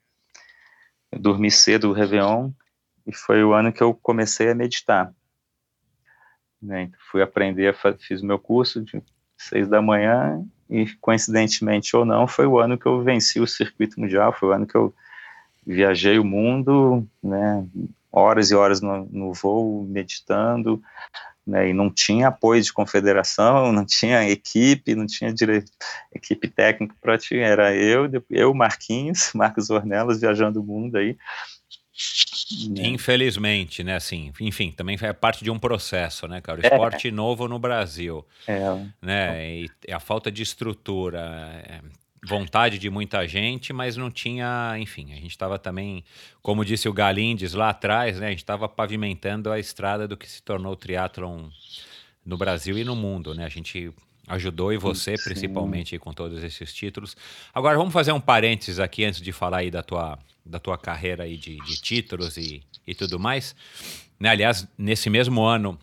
eu 1.12 1.18
dormi 1.18 1.50
cedo 1.50 1.90
o 1.90 1.92
Réveillon, 1.92 2.52
e 3.06 3.14
foi 3.14 3.42
o 3.42 3.52
ano 3.52 3.72
que 3.72 3.82
eu 3.82 3.94
comecei 3.94 4.50
a 4.50 4.54
meditar. 4.54 5.12
Né? 6.60 6.82
Então, 6.82 7.00
fui 7.10 7.22
aprender, 7.22 7.74
fiz 7.98 8.22
meu 8.22 8.38
curso 8.38 8.82
de 8.82 9.02
seis 9.38 9.68
da 9.68 9.80
manhã 9.80 10.44
e 10.70 10.86
coincidentemente 11.00 11.96
ou 11.96 12.04
não, 12.04 12.28
foi 12.28 12.46
o 12.46 12.58
ano 12.58 12.78
que 12.78 12.86
eu 12.86 13.02
venci 13.02 13.40
o 13.40 13.46
circuito 13.46 13.98
mundial, 13.98 14.32
foi 14.32 14.48
o 14.48 14.52
ano 14.52 14.66
que 14.66 14.76
eu 14.76 14.94
viajei 15.66 16.18
o 16.18 16.24
mundo, 16.24 17.06
né, 17.22 17.66
horas 18.10 18.50
e 18.50 18.54
horas 18.54 18.80
no, 18.80 19.04
no 19.06 19.32
voo 19.34 19.84
meditando, 19.84 20.80
né, 21.44 21.68
e 21.68 21.72
não 21.72 21.90
tinha 21.90 22.28
apoio 22.28 22.62
de 22.62 22.72
confederação, 22.72 23.72
não 23.72 23.84
tinha 23.84 24.28
equipe, 24.30 24.94
não 24.94 25.06
tinha 25.06 25.32
direito, 25.32 25.72
equipe 26.14 26.48
técnica 26.48 26.94
para 27.00 27.18
ti, 27.18 27.36
era 27.36 27.74
eu, 27.74 28.08
eu, 28.30 28.54
Marquinhos, 28.54 29.32
Marcos 29.34 29.70
Ornelas 29.70 30.20
viajando 30.20 30.60
o 30.60 30.64
mundo 30.64 30.96
aí, 30.96 31.16
Né? 32.68 32.86
Infelizmente, 32.86 33.84
né? 33.84 33.96
Assim, 33.96 34.32
enfim, 34.40 34.72
também 34.72 34.98
é 35.00 35.12
parte 35.12 35.44
de 35.44 35.50
um 35.50 35.58
processo, 35.58 36.26
né, 36.26 36.40
cara? 36.40 36.60
O 36.60 36.64
é. 36.64 36.68
esporte 36.68 37.08
é. 37.08 37.10
novo 37.10 37.46
no 37.46 37.58
Brasil, 37.58 38.26
é. 38.46 38.58
né? 39.00 39.60
E 39.60 39.70
a 39.92 40.00
falta 40.00 40.30
de 40.30 40.42
estrutura, 40.42 41.20
é, 41.64 41.80
vontade 42.26 42.78
de 42.78 42.90
muita 42.90 43.26
gente, 43.26 43.72
mas 43.72 43.96
não 43.96 44.10
tinha, 44.10 44.74
enfim, 44.78 45.12
a 45.12 45.16
gente 45.16 45.30
estava 45.30 45.58
também, 45.58 46.04
como 46.42 46.64
disse 46.64 46.88
o 46.88 46.92
Galindes 46.92 47.54
lá 47.54 47.70
atrás, 47.70 48.18
né? 48.18 48.26
A 48.26 48.30
gente 48.30 48.38
estava 48.38 48.68
pavimentando 48.68 49.50
a 49.50 49.58
estrada 49.58 50.06
do 50.06 50.16
que 50.16 50.28
se 50.28 50.42
tornou 50.42 50.72
o 50.72 50.76
triatlon 50.76 51.48
no 52.24 52.36
Brasil 52.36 52.76
e 52.76 52.84
no 52.84 52.94
mundo, 52.94 53.34
né? 53.34 53.44
A 53.44 53.48
gente 53.48 53.92
ajudou 54.30 54.72
e 54.72 54.78
você 54.78 55.16
Sim. 55.16 55.24
principalmente 55.24 55.98
com 55.98 56.12
todos 56.12 56.42
esses 56.42 56.72
títulos. 56.72 57.16
Agora 57.52 57.76
vamos 57.76 57.92
fazer 57.92 58.12
um 58.12 58.20
parênteses 58.20 58.78
aqui 58.78 59.04
antes 59.04 59.20
de 59.20 59.32
falar 59.32 59.58
aí 59.58 59.70
da 59.70 59.82
tua 59.82 60.18
da 60.44 60.58
tua 60.58 60.78
carreira 60.78 61.24
aí 61.24 61.36
de, 61.36 61.56
de 61.58 61.80
títulos 61.80 62.36
e, 62.36 62.62
e 62.86 62.94
tudo 62.94 63.20
mais. 63.20 63.54
Né? 64.18 64.30
Aliás, 64.30 64.66
nesse 64.76 65.08
mesmo 65.10 65.42
ano, 65.42 65.78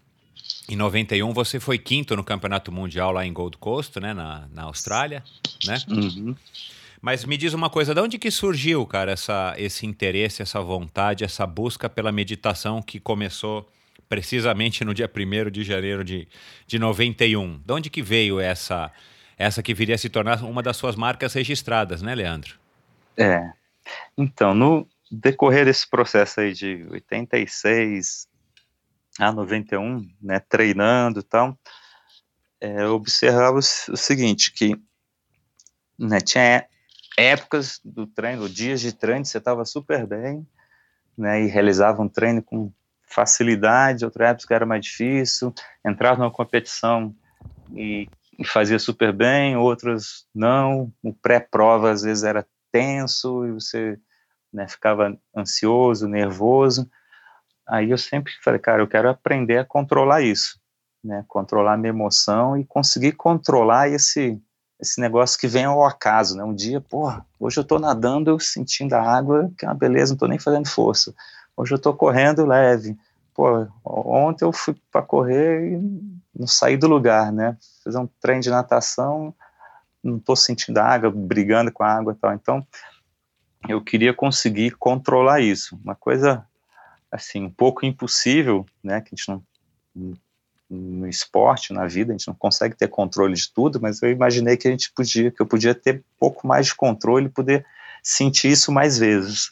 em 0.67 0.75
91, 0.75 1.31
você 1.31 1.59
foi 1.59 1.77
quinto 1.77 2.15
no 2.15 2.23
Campeonato 2.23 2.71
Mundial 2.71 3.11
lá 3.11 3.25
em 3.25 3.31
Gold 3.31 3.57
Coast, 3.57 3.99
né? 3.99 4.13
na, 4.13 4.47
na 4.51 4.63
Austrália, 4.63 5.23
né? 5.65 5.77
Uhum. 5.87 6.35
Mas 7.01 7.23
me 7.23 7.37
diz 7.37 7.53
uma 7.53 7.69
coisa, 7.69 7.93
de 7.93 8.01
onde 8.01 8.17
que 8.17 8.29
surgiu, 8.31 8.85
cara, 8.85 9.11
essa, 9.11 9.53
esse 9.57 9.85
interesse, 9.85 10.41
essa 10.41 10.59
vontade, 10.59 11.23
essa 11.23 11.45
busca 11.45 11.87
pela 11.87 12.11
meditação 12.11 12.81
que 12.81 12.99
começou 12.99 13.69
precisamente 14.07 14.83
no 14.83 14.93
dia 14.93 15.09
1 15.13 15.51
de 15.51 15.63
janeiro 15.63 16.03
de, 16.03 16.27
de 16.65 16.79
91? 16.79 17.59
De 17.65 17.73
onde 17.73 17.89
que 17.89 18.01
veio 18.01 18.39
essa, 18.39 18.91
essa 19.37 19.61
que 19.61 19.73
viria 19.73 19.95
a 19.95 19.97
se 19.97 20.09
tornar 20.09 20.43
uma 20.43 20.63
das 20.63 20.77
suas 20.77 20.95
marcas 20.95 21.33
registradas, 21.33 22.01
né, 22.01 22.15
Leandro? 22.15 22.57
É, 23.17 23.51
então, 24.17 24.53
no 24.53 24.87
decorrer 25.11 25.65
desse 25.65 25.89
processo 25.89 26.39
aí 26.39 26.53
de 26.53 26.85
86 26.89 28.27
a 29.19 29.31
91, 29.31 30.07
né, 30.21 30.39
treinando 30.39 31.19
e 31.19 31.23
tal, 31.23 31.57
é, 32.61 32.83
eu 32.83 32.93
observava 32.93 33.57
o, 33.57 33.61
seguinte, 33.61 34.51
que 34.51 34.75
né, 35.97 36.19
tinha 36.19 36.65
épocas 37.17 37.79
do 37.83 38.05
treino, 38.05 38.47
dias 38.47 38.79
de 38.81 38.93
treino, 38.93 39.25
você 39.25 39.39
estava 39.39 39.65
super 39.65 40.05
bem, 40.05 40.45
né, 41.17 41.43
e 41.43 41.47
realizava 41.47 42.01
um 42.01 42.09
treino 42.09 42.43
com 42.43 42.71
facilidade, 43.07 44.05
outra 44.05 44.29
época 44.29 44.53
era 44.53 44.65
mais 44.65 44.85
difícil, 44.85 45.53
entrava 45.83 46.19
numa 46.19 46.31
competição 46.31 47.15
e, 47.73 48.07
e 48.37 48.45
fazia 48.45 48.77
super 48.77 49.13
bem, 49.13 49.55
outras 49.55 50.25
não, 50.35 50.91
o 51.01 51.13
pré-prova 51.13 51.89
às 51.89 52.01
vezes 52.01 52.23
era 52.23 52.45
tenso 52.71 53.45
e 53.45 53.51
você 53.53 53.97
né, 54.53 54.67
ficava 54.67 55.17
ansioso, 55.35 56.07
nervoso. 56.07 56.89
Aí 57.67 57.89
eu 57.89 57.97
sempre 57.97 58.31
falei, 58.43 58.59
cara, 58.59 58.81
eu 58.81 58.87
quero 58.87 59.09
aprender 59.09 59.57
a 59.57 59.65
controlar 59.65 60.21
isso, 60.21 60.59
né, 61.03 61.23
controlar 61.27 61.73
a 61.73 61.77
minha 61.77 61.89
emoção 61.89 62.57
e 62.57 62.65
conseguir 62.65 63.13
controlar 63.13 63.89
esse 63.89 64.41
esse 64.79 65.01
negócio 65.01 65.39
que 65.39 65.47
vem 65.47 65.65
ao 65.65 65.83
acaso, 65.83 66.37
né? 66.37 66.43
Um 66.43 66.53
dia, 66.53 66.79
porra, 66.79 67.25
hoje 67.39 67.59
eu 67.59 67.63
tô 67.63 67.79
nadando, 67.79 68.39
sentindo 68.39 68.93
a 68.93 69.01
água, 69.01 69.51
que 69.57 69.65
é 69.65 69.67
uma 69.67 69.73
beleza, 69.73 70.13
não 70.13 70.19
tô 70.19 70.27
nem 70.27 70.37
fazendo 70.37 70.67
força. 70.67 71.15
Hoje 71.57 71.73
eu 71.73 71.79
tô 71.79 71.91
correndo 71.91 72.45
leve. 72.45 72.95
Pô, 73.33 73.67
ontem 73.83 74.45
eu 74.45 74.53
fui 74.53 74.75
para 74.91 75.01
correr 75.01 75.73
e 75.73 75.81
não 76.33 76.45
saí 76.45 76.77
do 76.77 76.87
lugar, 76.87 77.31
né? 77.31 77.57
Fazer 77.83 77.97
um 77.97 78.07
treino 78.21 78.41
de 78.41 78.51
natação, 78.51 79.33
não 80.03 80.17
estou 80.17 80.35
sentindo 80.35 80.77
água, 80.77 81.09
brigando 81.09 81.71
com 81.71 81.83
a 81.83 81.91
água 81.91 82.13
e 82.13 82.15
tal. 82.15 82.33
Então, 82.33 82.67
eu 83.67 83.83
queria 83.83 84.13
conseguir 84.13 84.71
controlar 84.71 85.41
isso. 85.41 85.79
Uma 85.83 85.95
coisa, 85.95 86.45
assim, 87.11 87.43
um 87.43 87.49
pouco 87.49 87.85
impossível, 87.85 88.63
né, 88.83 89.01
que 89.01 89.09
a 89.13 89.15
gente 89.15 89.27
não, 89.27 89.43
no 90.69 91.07
esporte, 91.07 91.73
na 91.73 91.87
vida, 91.87 92.11
a 92.11 92.17
gente 92.17 92.27
não 92.27 92.35
consegue 92.35 92.75
ter 92.75 92.87
controle 92.87 93.33
de 93.33 93.51
tudo, 93.51 93.81
mas 93.81 94.01
eu 94.01 94.11
imaginei 94.11 94.57
que 94.57 94.67
a 94.67 94.71
gente 94.71 94.91
podia, 94.91 95.31
que 95.31 95.41
eu 95.41 95.45
podia 95.45 95.73
ter 95.73 95.97
um 95.97 96.19
pouco 96.19 96.45
mais 96.45 96.67
de 96.67 96.75
controle 96.75 97.25
e 97.25 97.29
poder 97.29 97.65
sentir 98.03 98.51
isso 98.51 98.71
mais 98.71 98.97
vezes, 98.97 99.51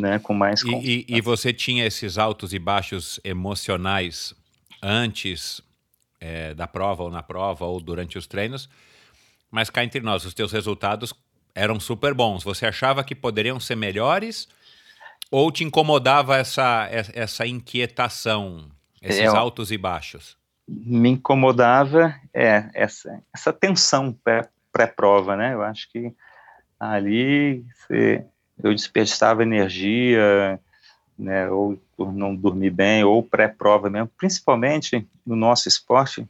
né, 0.00 0.18
com 0.18 0.34
mais... 0.34 0.62
E, 0.62 1.06
e, 1.08 1.16
e 1.16 1.20
você 1.20 1.52
tinha 1.52 1.86
esses 1.86 2.18
altos 2.18 2.52
e 2.52 2.58
baixos 2.58 3.18
emocionais 3.24 4.34
antes 4.82 5.60
é, 6.20 6.54
da 6.54 6.66
prova 6.66 7.04
ou 7.04 7.10
na 7.10 7.22
prova 7.22 7.64
ou 7.64 7.80
durante 7.80 8.18
os 8.18 8.26
treinos, 8.26 8.68
mas 9.50 9.70
cá 9.70 9.82
entre 9.82 10.00
nós, 10.00 10.24
os 10.24 10.34
teus 10.34 10.52
resultados 10.52 11.14
eram 11.54 11.80
super 11.80 12.12
bons. 12.12 12.44
Você 12.44 12.66
achava 12.66 13.02
que 13.02 13.14
poderiam 13.14 13.58
ser 13.58 13.76
melhores 13.76 14.48
ou 15.30 15.50
te 15.50 15.64
incomodava 15.64 16.36
essa, 16.36 16.88
essa 16.90 17.46
inquietação, 17.46 18.70
esses 19.00 19.22
é, 19.22 19.26
altos 19.26 19.72
e 19.72 19.78
baixos? 19.78 20.36
Me 20.68 21.08
incomodava 21.08 22.14
é, 22.34 22.68
essa, 22.74 23.22
essa 23.34 23.52
tensão 23.52 24.16
pré-prova, 24.72 25.36
né? 25.36 25.54
Eu 25.54 25.62
acho 25.62 25.90
que 25.90 26.12
ali 26.78 27.64
você, 27.74 28.26
eu 28.62 28.74
desperdiçava 28.74 29.42
energia, 29.42 30.58
né, 31.18 31.48
ou 31.50 31.78
por 31.96 32.12
não 32.12 32.34
dormir 32.34 32.70
bem, 32.70 33.04
ou 33.04 33.22
pré-prova 33.22 33.88
mesmo, 33.88 34.10
principalmente 34.16 35.08
no 35.24 35.34
nosso 35.34 35.68
esporte, 35.68 36.28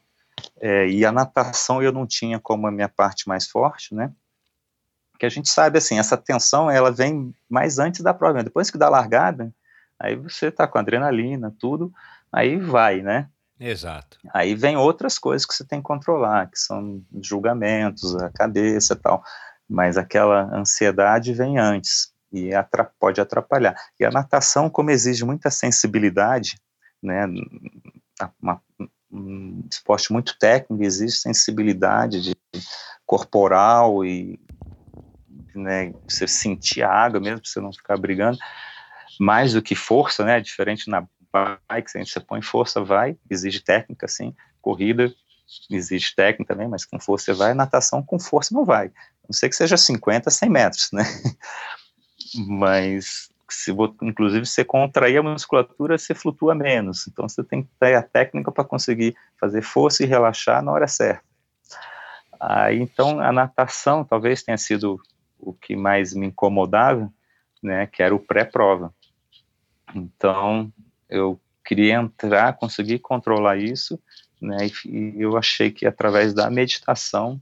é, 0.61 0.89
e 0.89 1.05
a 1.05 1.13
natação 1.13 1.83
eu 1.83 1.93
não 1.93 2.07
tinha 2.07 2.39
como 2.39 2.67
a 2.67 2.71
minha 2.71 2.89
parte 2.89 3.29
mais 3.29 3.49
forte, 3.49 3.95
né? 3.95 4.13
Que 5.19 5.27
a 5.27 5.29
gente 5.29 5.49
sabe 5.49 5.79
assim, 5.79 5.99
essa 5.99 6.17
tensão 6.17 6.71
ela 6.71 6.93
vem 6.93 7.35
mais 7.49 7.79
antes 7.79 8.03
da 8.03 8.13
prova, 8.13 8.45
depois 8.45 8.71
que 8.71 8.79
dá 8.79 8.89
largada, 8.89 9.53
aí 9.99 10.15
você 10.15 10.51
tá 10.51 10.67
com 10.67 10.79
adrenalina, 10.79 11.55
tudo, 11.59 11.93
aí 12.31 12.59
vai, 12.59 13.01
né? 13.01 13.29
Exato. 13.59 14.19
Aí 14.33 14.55
vem 14.55 14.77
outras 14.77 15.19
coisas 15.19 15.47
que 15.47 15.55
você 15.55 15.65
tem 15.65 15.81
que 15.81 15.87
controlar, 15.87 16.51
que 16.51 16.59
são 16.59 17.03
julgamentos, 17.23 18.15
a 18.17 18.31
cabeça 18.31 18.93
e 18.93 18.97
tal, 18.97 19.25
mas 19.69 19.97
aquela 19.97 20.55
ansiedade 20.55 21.33
vem 21.33 21.59
antes 21.59 22.15
e 22.37 22.51
pode 22.99 23.21
atrapalhar. 23.21 23.75
E 23.99 24.05
a 24.05 24.11
natação, 24.11 24.69
como 24.69 24.91
exige 24.91 25.25
muita 25.25 25.51
sensibilidade, 25.51 26.57
né, 27.03 27.27
uma, 28.41 28.61
um 29.11 29.63
esporte 29.71 30.13
muito 30.13 30.39
técnico, 30.39 30.83
existe 30.83 31.21
sensibilidade 31.21 32.21
de, 32.21 32.37
corporal 33.07 34.05
e 34.05 34.39
né, 35.55 35.95
você 36.07 36.27
sentir 36.27 36.83
a 36.83 36.91
água 36.91 37.21
mesmo, 37.21 37.41
para 37.41 37.49
você 37.49 37.61
não 37.61 37.73
ficar 37.73 37.97
brigando, 37.97 38.39
mais 39.19 39.53
do 39.53 39.63
que 39.63 39.75
força, 39.75 40.25
né, 40.25 40.41
diferente 40.41 40.91
na 40.91 41.07
bike, 41.69 41.91
se 41.91 42.05
você 42.05 42.21
põe 42.21 42.41
força, 42.41 42.83
vai, 42.83 43.17
exige 43.31 43.61
técnica, 43.61 44.09
sim, 44.09 44.35
corrida 44.61 45.13
exige 45.71 46.15
técnica 46.15 46.55
também, 46.55 46.67
mas 46.69 46.85
com 46.85 46.99
força 46.99 47.27
você 47.27 47.33
vai, 47.33 47.55
natação 47.55 48.03
com 48.03 48.19
força 48.19 48.55
não 48.55 48.65
vai, 48.65 48.87
a 48.87 48.91
não 49.29 49.33
sei 49.33 49.49
que 49.49 49.55
seja 49.55 49.77
50, 49.77 50.31
100 50.31 50.51
metros, 50.51 50.89
né, 50.93 51.05
mas 52.35 53.31
se 53.49 53.73
inclusive 54.03 54.45
você 54.45 54.65
contrair 54.65 55.19
a 55.19 55.23
musculatura, 55.23 55.97
você 55.97 56.15
flutua 56.15 56.55
menos. 56.55 57.07
Então 57.07 57.29
você 57.29 57.45
tem 57.45 57.63
que 57.63 57.69
ter 57.79 57.95
a 57.95 58.03
técnica 58.03 58.51
para 58.51 58.65
conseguir 58.65 59.17
fazer 59.39 59.63
força 59.63 60.03
e 60.03 60.07
relaxar 60.07 60.63
na 60.63 60.73
hora 60.73 60.89
certa. 60.89 61.25
Aí, 62.41 62.81
então 62.81 63.21
a 63.21 63.33
natação 63.33 64.05
talvez 64.05 64.43
tenha 64.43 64.59
sido 64.59 65.01
o 65.39 65.53
que 65.53 65.77
mais 65.77 66.13
me 66.13 66.27
incomodava, 66.27 67.11
né, 67.63 67.87
que 67.87 68.03
era 68.03 68.15
o 68.15 68.21
pré-prova. 68.21 68.93
Então 69.95 70.73
eu 71.09 71.41
queria 71.65 71.95
entrar, 71.95 72.53
conseguir 72.55 72.99
controlar 72.99 73.57
isso, 73.57 73.99
né, 74.41 74.69
e 74.85 75.15
eu 75.19 75.37
achei 75.37 75.71
que 75.71 75.87
através 75.87 76.35
da 76.35 76.51
meditação 76.51 77.41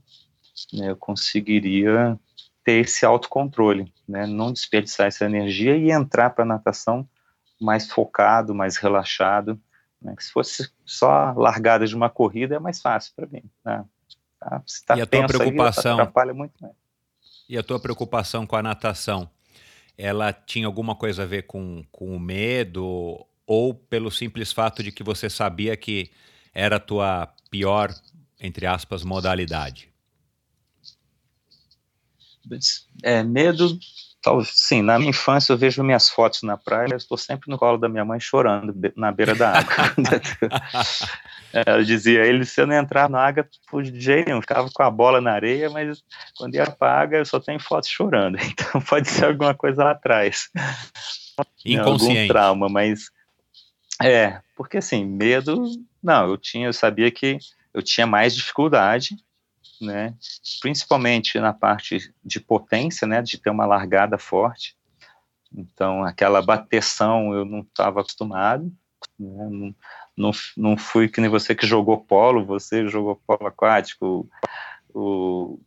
né, 0.71 0.91
eu 0.91 0.95
conseguiria 0.95 2.17
ter 2.65 2.83
esse 2.83 3.05
autocontrole, 3.05 3.93
né? 4.09 4.25
não 4.25 4.51
desperdiçar 4.51 5.05
essa 5.05 5.23
energia 5.23 5.77
e 5.77 5.91
entrar 5.91 6.31
para 6.31 6.43
a 6.43 6.47
natação 6.47 7.07
mais 7.61 7.89
focado, 7.89 8.55
mais 8.55 8.75
relaxado. 8.75 9.61
Né? 10.01 10.15
Se 10.19 10.31
fosse 10.31 10.69
só 10.83 11.31
largada 11.37 11.85
de 11.85 11.95
uma 11.95 12.09
corrida, 12.09 12.55
é 12.55 12.59
mais 12.59 12.81
fácil 12.81 13.13
para 13.15 13.27
mim. 13.27 13.43
Né? 13.63 13.85
Tá? 14.39 14.63
tá 14.87 14.97
e 14.97 15.01
a 15.01 15.05
tua 15.05 15.27
preocupação 15.27 15.93
atrapalha 15.93 16.33
muito 16.33 16.53
mais. 16.59 16.73
E 17.47 17.55
a 17.55 17.61
tua 17.61 17.79
preocupação 17.79 18.47
com 18.47 18.55
a 18.55 18.63
natação, 18.63 19.29
ela 19.95 20.33
tinha 20.33 20.65
alguma 20.65 20.95
coisa 20.95 21.21
a 21.21 21.25
ver 21.27 21.43
com, 21.43 21.85
com 21.91 22.15
o 22.15 22.19
medo 22.19 23.23
ou 23.45 23.75
pelo 23.75 24.09
simples 24.09 24.51
fato 24.51 24.81
de 24.81 24.91
que 24.91 25.03
você 25.03 25.29
sabia 25.29 25.77
que 25.77 26.09
era 26.51 26.77
a 26.77 26.79
tua 26.79 27.31
pior, 27.51 27.93
entre 28.39 28.65
aspas, 28.65 29.03
modalidade? 29.03 29.93
É, 33.03 33.23
medo, 33.23 33.77
tal, 34.21 34.43
sim, 34.43 34.81
na 34.81 34.97
minha 34.97 35.11
infância 35.11 35.53
eu 35.53 35.57
vejo 35.57 35.83
minhas 35.83 36.09
fotos 36.09 36.41
na 36.41 36.57
praia, 36.57 36.89
eu 36.91 36.97
estou 36.97 37.17
sempre 37.17 37.49
no 37.49 37.57
colo 37.57 37.77
da 37.77 37.87
minha 37.87 38.03
mãe 38.03 38.19
chorando 38.19 38.73
na 38.95 39.11
beira 39.11 39.35
da 39.35 39.59
água. 39.59 39.73
Ela 41.53 41.85
dizia, 41.85 42.25
ele 42.25 42.43
se 42.43 42.59
eu 42.59 42.67
não 42.67 42.75
entrar 42.75 43.09
na 43.09 43.19
água, 43.19 43.47
por 43.69 43.81
jeito 43.85 44.27
nenhum, 44.27 44.41
ficava 44.41 44.69
com 44.73 44.83
a 44.83 44.91
bola 44.91 45.21
na 45.21 45.31
areia, 45.31 45.69
mas 45.69 46.03
quando 46.37 46.55
ia 46.55 46.69
para 46.69 46.91
a 46.91 47.01
água 47.01 47.17
eu 47.17 47.25
só 47.25 47.39
tenho 47.39 47.59
fotos 47.61 47.89
chorando, 47.89 48.37
então 48.43 48.81
pode 48.81 49.07
ser 49.07 49.25
alguma 49.25 49.53
coisa 49.53 49.83
lá 49.83 49.91
atrás. 49.91 50.49
inconsciente. 51.63 52.19
Algum 52.19 52.27
trauma, 52.27 52.67
mas 52.67 53.09
é, 54.01 54.41
porque 54.55 54.77
assim, 54.77 55.05
medo, 55.05 55.63
não, 56.03 56.29
eu 56.29 56.37
tinha, 56.37 56.67
eu 56.67 56.73
sabia 56.73 57.09
que 57.09 57.37
eu 57.73 57.81
tinha 57.81 58.05
mais 58.05 58.35
dificuldade, 58.35 59.15
né? 59.81 60.15
Principalmente 60.61 61.39
na 61.39 61.53
parte 61.53 62.13
de 62.23 62.39
potência, 62.39 63.07
né, 63.07 63.21
de 63.21 63.37
ter 63.37 63.49
uma 63.49 63.65
largada 63.65 64.17
forte. 64.17 64.75
Então, 65.53 66.03
aquela 66.03 66.41
bateção 66.41 67.33
eu 67.33 67.45
não 67.45 67.59
estava 67.59 68.01
acostumado, 68.01 68.71
né? 69.19 69.47
não, 69.49 69.75
não, 70.17 70.31
não 70.57 70.77
fui 70.77 71.07
que 71.07 71.21
nem 71.21 71.29
você 71.29 71.55
que 71.55 71.65
jogou 71.65 71.97
polo, 71.97 72.45
você 72.45 72.87
jogou 72.87 73.21
polo 73.25 73.47
aquático, 73.47 74.29
o, 74.93 75.59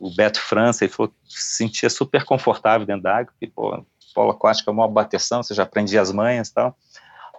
o 0.00 0.14
Beto 0.14 0.40
França, 0.40 0.84
ele 0.84 0.92
falou 0.92 1.12
se 1.28 1.56
sentia 1.56 1.90
super 1.90 2.24
confortável 2.24 2.86
dentro 2.86 3.02
da 3.02 3.16
água, 3.16 3.32
porque, 3.32 3.46
pô, 3.46 3.84
polo 4.14 4.30
aquático 4.30 4.70
é 4.70 4.72
uma 4.72 4.88
bateção, 4.88 5.42
você 5.42 5.54
já 5.54 5.62
aprendia 5.62 6.00
as 6.00 6.10
manhas 6.10 6.48
e 6.48 6.54
tal. 6.54 6.76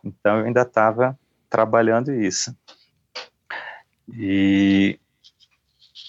Então 0.04 0.40
eu 0.40 0.46
ainda 0.46 0.62
estava 0.62 1.18
trabalhando 1.50 2.14
isso. 2.14 2.56
E 4.14 5.00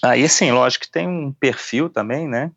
aí, 0.03 0.23
assim, 0.23 0.51
lógico 0.51 0.85
que 0.85 0.91
tem 0.91 1.07
um 1.07 1.31
perfil 1.31 1.89
também, 1.89 2.27
né? 2.27 2.51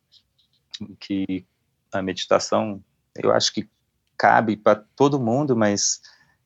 Que 0.98 1.44
a 1.92 2.02
meditação, 2.02 2.82
eu 3.16 3.32
acho 3.32 3.52
que 3.52 3.68
cabe 4.16 4.56
para 4.56 4.76
todo 4.96 5.20
mundo, 5.20 5.56
mas 5.56 6.00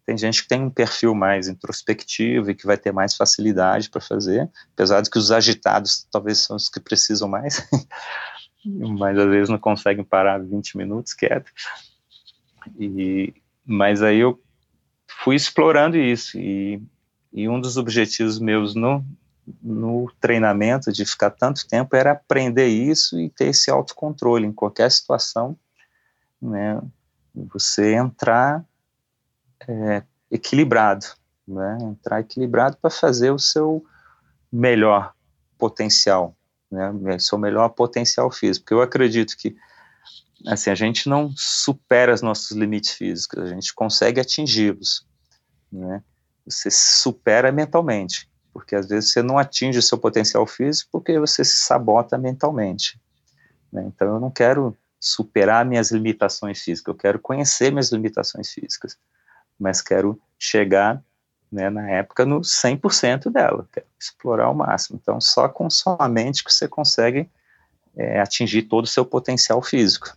tem 0.05 0.17
gente 0.17 0.43
que 0.43 0.49
tem 0.49 0.63
um 0.63 0.71
perfil 0.71 1.15
mais 1.15 1.49
introspectivo 1.49 2.51
e 2.51 2.55
que 2.55 2.67
vai 2.67 2.79
ter 2.79 2.93
mais 2.93 3.15
facilidade 3.15 3.91
para 3.91 4.01
fazer, 4.01 4.51
apesar 4.73 5.03
de 5.03 5.11
que 5.11 5.19
os 5.19 5.31
agitados 5.31 6.07
talvez 6.11 6.39
são 6.39 6.57
os 6.57 6.69
que 6.69 6.81
precisam 6.81 7.29
mais, 7.29 7.69
mas 8.65 9.19
às 9.19 9.29
vezes 9.29 9.49
não 9.51 9.59
conseguem 9.59 10.03
parar 10.03 10.39
20 10.39 10.77
minutos 10.79 11.13
quieto. 11.13 11.53
E, 12.79 13.35
mas 13.67 14.03
aí 14.03 14.19
eu 14.19 14.43
fui 15.07 15.37
explorando 15.37 15.97
isso 15.97 16.39
e, 16.39 16.83
e 17.33 17.49
um 17.49 17.61
dos 17.61 17.77
objetivos 17.77 18.39
meus 18.39 18.75
no, 18.75 19.05
no 19.63 20.11
treinamento 20.21 20.93
de 20.93 21.05
ficar 21.05 21.31
tanto 21.31 21.67
tempo 21.67 21.95
era 21.97 22.13
aprender 22.13 22.67
isso 22.67 23.21
e 23.21 23.31
ter 23.31 23.49
esse 23.49 23.71
autocontrole 23.71 24.47
em 24.47 24.53
qualquer 24.53 24.91
situação, 24.91 25.57
né? 26.41 26.81
Você 27.35 27.95
entrar 27.95 28.65
é, 29.67 30.03
equilibrado, 30.31 31.07
né? 31.47 31.79
Entrar 31.83 32.21
equilibrado 32.21 32.77
para 32.77 32.91
fazer 32.91 33.31
o 33.31 33.39
seu 33.39 33.85
melhor 34.53 35.15
potencial, 35.57 36.37
né? 36.71 37.19
Seu 37.19 37.39
melhor 37.39 37.69
potencial 37.71 38.31
físico. 38.31 38.65
Porque 38.65 38.75
eu 38.75 38.83
acredito 38.83 39.37
que 39.37 39.57
assim 40.47 40.71
a 40.71 40.75
gente 40.75 41.09
não 41.09 41.33
supera 41.37 42.15
os 42.15 42.23
nossos 42.23 42.57
limites 42.57 42.93
físicos, 42.93 43.43
a 43.43 43.47
gente 43.47 43.75
consegue 43.75 44.21
atingi-los, 44.21 45.07
né? 45.73 46.03
Você 46.47 46.71
supera 46.71 47.53
mentalmente, 47.53 48.29
porque 48.59 48.75
às 48.75 48.89
vezes 48.89 49.13
você 49.13 49.23
não 49.23 49.39
atinge 49.39 49.79
o 49.79 49.83
seu 49.83 49.97
potencial 49.97 50.45
físico 50.45 50.91
porque 50.91 51.17
você 51.17 51.45
se 51.45 51.59
sabota 51.61 52.19
mentalmente. 52.19 53.01
Né? 53.73 53.85
Então 53.87 54.15
eu 54.15 54.21
não 54.21 54.33
quero 54.33 54.77
superar 54.99 55.65
minhas 55.65 55.93
limitações 55.93 56.61
físicas, 56.61 56.93
eu 56.93 56.99
quero 56.99 57.21
conhecer 57.21 57.71
minhas 57.71 57.93
limitações 57.93 58.53
físicas, 58.53 58.99
mas 59.57 59.81
quero 59.81 60.21
chegar, 60.37 61.01
né, 61.53 61.71
na 61.71 61.89
época, 61.89 62.27
no 62.27 62.41
100% 62.41 63.31
dela, 63.31 63.65
quero 63.73 63.87
explorar 63.97 64.47
ao 64.47 64.55
máximo. 64.55 64.99
Então 65.01 65.21
só 65.21 65.49
com 65.49 65.71
sua 65.71 66.09
mente 66.09 66.43
que 66.43 66.53
você 66.53 66.67
consegue 66.67 67.31
é, 67.97 68.19
atingir 68.19 68.63
todo 68.63 68.87
o 68.87 68.89
seu 68.89 69.05
potencial 69.05 69.63
físico. 69.63 70.17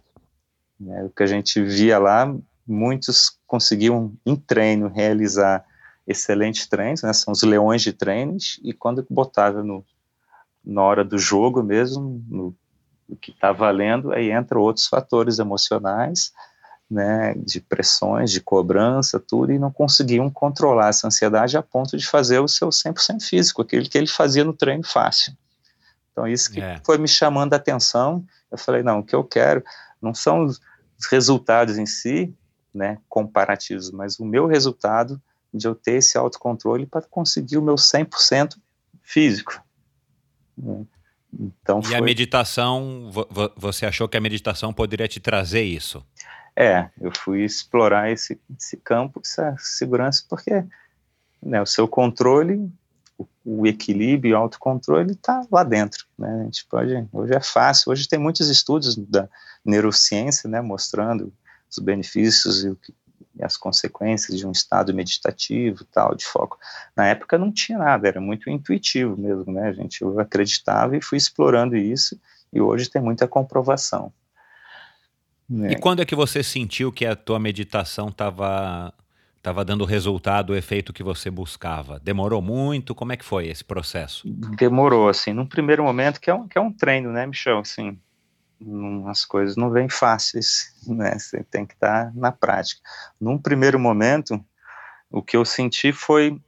Né? 0.80 1.04
O 1.04 1.12
que 1.12 1.22
a 1.22 1.28
gente 1.28 1.62
via 1.62 2.00
lá, 2.00 2.36
muitos 2.66 3.38
conseguiam, 3.46 4.12
em 4.26 4.36
treino, 4.36 4.88
realizar 4.88 5.64
excelentes 6.08 6.68
treinos, 6.68 7.02
né, 7.04 7.14
são 7.14 7.32
os 7.32 7.43
leões 7.43 7.82
de 7.82 7.93
treinos, 7.93 8.60
e 8.64 8.74
quando 8.74 9.06
botava 9.10 9.64
no, 9.64 9.86
na 10.64 10.82
hora 10.82 11.04
do 11.04 11.18
jogo 11.18 11.64
mesmo, 11.64 12.24
no, 12.28 12.56
no 13.08 13.16
que 13.16 13.32
está 13.32 13.52
valendo, 13.52 14.12
aí 14.12 14.32
entra 14.32 14.60
outros 14.60 14.88
fatores 14.88 15.39
emocionais, 15.39 16.32
né, 16.89 17.34
de 17.36 17.62
pressões, 17.62 18.32
de 18.32 18.41
cobrança, 18.41 19.18
tudo, 19.18 19.54
e 19.54 19.60
não 19.60 19.72
conseguiam 19.72 20.30
controlar 20.30 20.89
essa 20.89 21.08
ansiedade 21.08 21.56
a 21.56 21.64
ponto 21.64 21.95
de 21.95 22.06
fazer 22.06 22.39
o 22.39 22.49
seu 22.49 22.68
100% 22.68 23.22
físico, 23.22 23.62
aquele 23.62 23.88
que 23.88 23.97
ele 23.97 24.08
fazia 24.08 24.43
no 24.43 24.54
treino 24.54 24.86
fácil. 24.86 25.34
Então, 26.12 26.28
isso 26.28 26.52
que 26.52 26.60
é. 26.60 26.82
foi 26.86 26.97
me 26.97 27.08
chamando 27.08 27.54
a 27.54 27.56
atenção, 27.56 28.26
eu 28.52 28.58
falei, 28.58 28.84
não, 28.84 28.99
o 28.99 29.04
que 29.04 29.16
eu 29.16 29.24
quero 29.24 29.64
não 30.02 30.14
são 30.14 30.43
os 30.43 30.60
resultados 31.10 31.78
em 31.78 31.86
si, 31.86 32.36
né, 32.74 32.97
comparativos, 33.08 33.89
mas 33.91 34.20
o 34.20 34.26
meu 34.26 34.45
resultado 34.45 35.22
de 35.54 35.68
eu 35.68 35.76
ter 35.76 35.93
esse 35.93 36.18
autocontrole 36.18 36.86
para 36.86 37.02
conseguir 37.02 37.58
o 37.58 37.62
meu 37.62 37.76
100% 37.76 38.58
físico. 39.02 39.62
Então 41.34 41.80
e 41.80 41.86
foi... 41.86 41.95
a 41.95 42.02
meditação, 42.02 43.10
você 43.56 43.86
achou 43.86 44.08
que 44.08 44.18
a 44.18 44.22
meditação 44.22 44.74
poderia 44.74 45.08
te 45.08 45.20
trazer 45.20 45.64
isso? 45.64 46.06
É, 46.56 46.89
eu 46.99 47.12
fui 47.16 47.43
explorar 47.43 48.12
esse, 48.12 48.39
esse 48.58 48.78
campo, 48.78 49.22
essa 49.24 49.56
segurança, 49.58 50.24
porque 50.30 50.64
né, 51.41 51.62
o 51.62 51.66
seu 51.66 51.88
controle, 51.88 52.70
o, 53.18 53.28
o 53.45 53.68
equilíbrio, 53.68 54.36
o 54.36 54.38
autocontrole 54.38 55.14
está 55.14 55.45
lá 55.49 55.64
dentro. 55.64 56.06
Né? 56.18 56.41
A 56.41 56.43
gente 56.43 56.66
pode, 56.66 57.08
hoje 57.12 57.34
é 57.34 57.39
fácil, 57.39 57.91
hoje 57.91 58.08
tem 58.08 58.20
muitos 58.20 58.49
estudos 58.49 58.95
da 58.95 59.30
neurociência 59.64 60.49
né, 60.49 60.62
mostrando 60.62 61.34
os 61.70 61.80
benefícios 61.80 62.66
e 62.66 62.70
o 62.70 62.76
que 62.76 62.93
as 63.39 63.55
consequências 63.55 64.38
de 64.38 64.45
um 64.45 64.51
estado 64.51 64.93
meditativo, 64.93 65.86
tal, 65.86 66.15
de 66.15 66.25
foco. 66.25 66.57
Na 66.95 67.07
época 67.07 67.38
não 67.38 67.51
tinha 67.51 67.77
nada, 67.77 68.07
era 68.07 68.19
muito 68.19 68.49
intuitivo 68.49 69.15
mesmo, 69.17 69.51
né, 69.51 69.73
gente? 69.73 70.01
Eu 70.01 70.19
acreditava 70.19 70.97
e 70.97 71.01
fui 71.01 71.17
explorando 71.17 71.77
isso, 71.77 72.19
e 72.51 72.59
hoje 72.59 72.89
tem 72.89 73.01
muita 73.01 73.27
comprovação. 73.27 74.11
Né? 75.49 75.73
E 75.73 75.75
quando 75.75 76.01
é 76.01 76.05
que 76.05 76.15
você 76.15 76.43
sentiu 76.43 76.91
que 76.91 77.05
a 77.05 77.15
tua 77.15 77.39
meditação 77.39 78.09
estava 78.09 78.93
estava 79.41 79.65
dando 79.65 79.82
o 79.82 79.86
resultado, 79.86 80.51
o 80.51 80.55
efeito 80.55 80.93
que 80.93 81.01
você 81.01 81.32
buscava? 81.32 81.99
Demorou 81.99 82.43
muito? 82.43 82.93
Como 82.93 83.11
é 83.11 83.17
que 83.17 83.25
foi 83.25 83.47
esse 83.47 83.63
processo? 83.63 84.29
Demorou, 84.55 85.09
assim, 85.09 85.34
num 85.34 85.47
primeiro 85.47 85.84
momento, 85.84 86.21
que 86.21 86.29
é 86.29 86.34
um, 86.34 86.47
que 86.47 86.59
é 86.59 86.61
um 86.61 86.71
treino, 86.71 87.11
né, 87.11 87.25
Michel? 87.25 87.57
Assim, 87.57 87.97
as 89.07 89.26
coisas 89.26 89.55
não 89.55 89.70
vêm 89.70 89.89
fáceis, 89.89 90.74
né? 90.88 91.18
Você 91.18 91.43
tem 91.43 91.66
que 91.66 91.74
estar 91.74 92.14
na 92.16 92.32
prática. 92.32 92.82
Num 93.20 93.38
primeiro 93.38 93.80
momento, 93.80 94.43
o 95.09 95.22
que 95.22 95.36
eu 95.36 95.45
senti 95.45 95.91
foi 95.91 96.39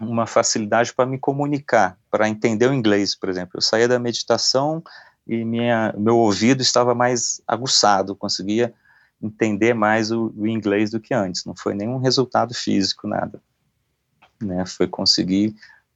uma 0.00 0.26
facilidade 0.26 0.92
para 0.92 1.06
me 1.06 1.18
comunicar, 1.18 1.98
para 2.10 2.28
entender 2.28 2.66
o 2.66 2.74
inglês, 2.74 3.14
por 3.14 3.28
exemplo. 3.28 3.52
Eu 3.54 3.62
saía 3.62 3.88
da 3.88 3.98
meditação 3.98 4.82
e 5.26 5.44
minha, 5.44 5.94
meu 5.96 6.16
ouvido 6.16 6.62
estava 6.62 6.94
mais 6.94 7.40
aguçado, 7.46 8.16
conseguia 8.16 8.74
entender 9.20 9.74
mais 9.74 10.10
o, 10.10 10.32
o 10.36 10.46
inglês 10.46 10.90
do 10.90 11.00
que 11.00 11.14
antes. 11.14 11.44
Não 11.44 11.54
foi 11.54 11.74
nenhum 11.74 11.98
resultado 11.98 12.54
físico, 12.54 13.06
nada. 13.06 13.40
Né? 14.40 14.66
Foi 14.66 14.88
conseguir 14.88 15.54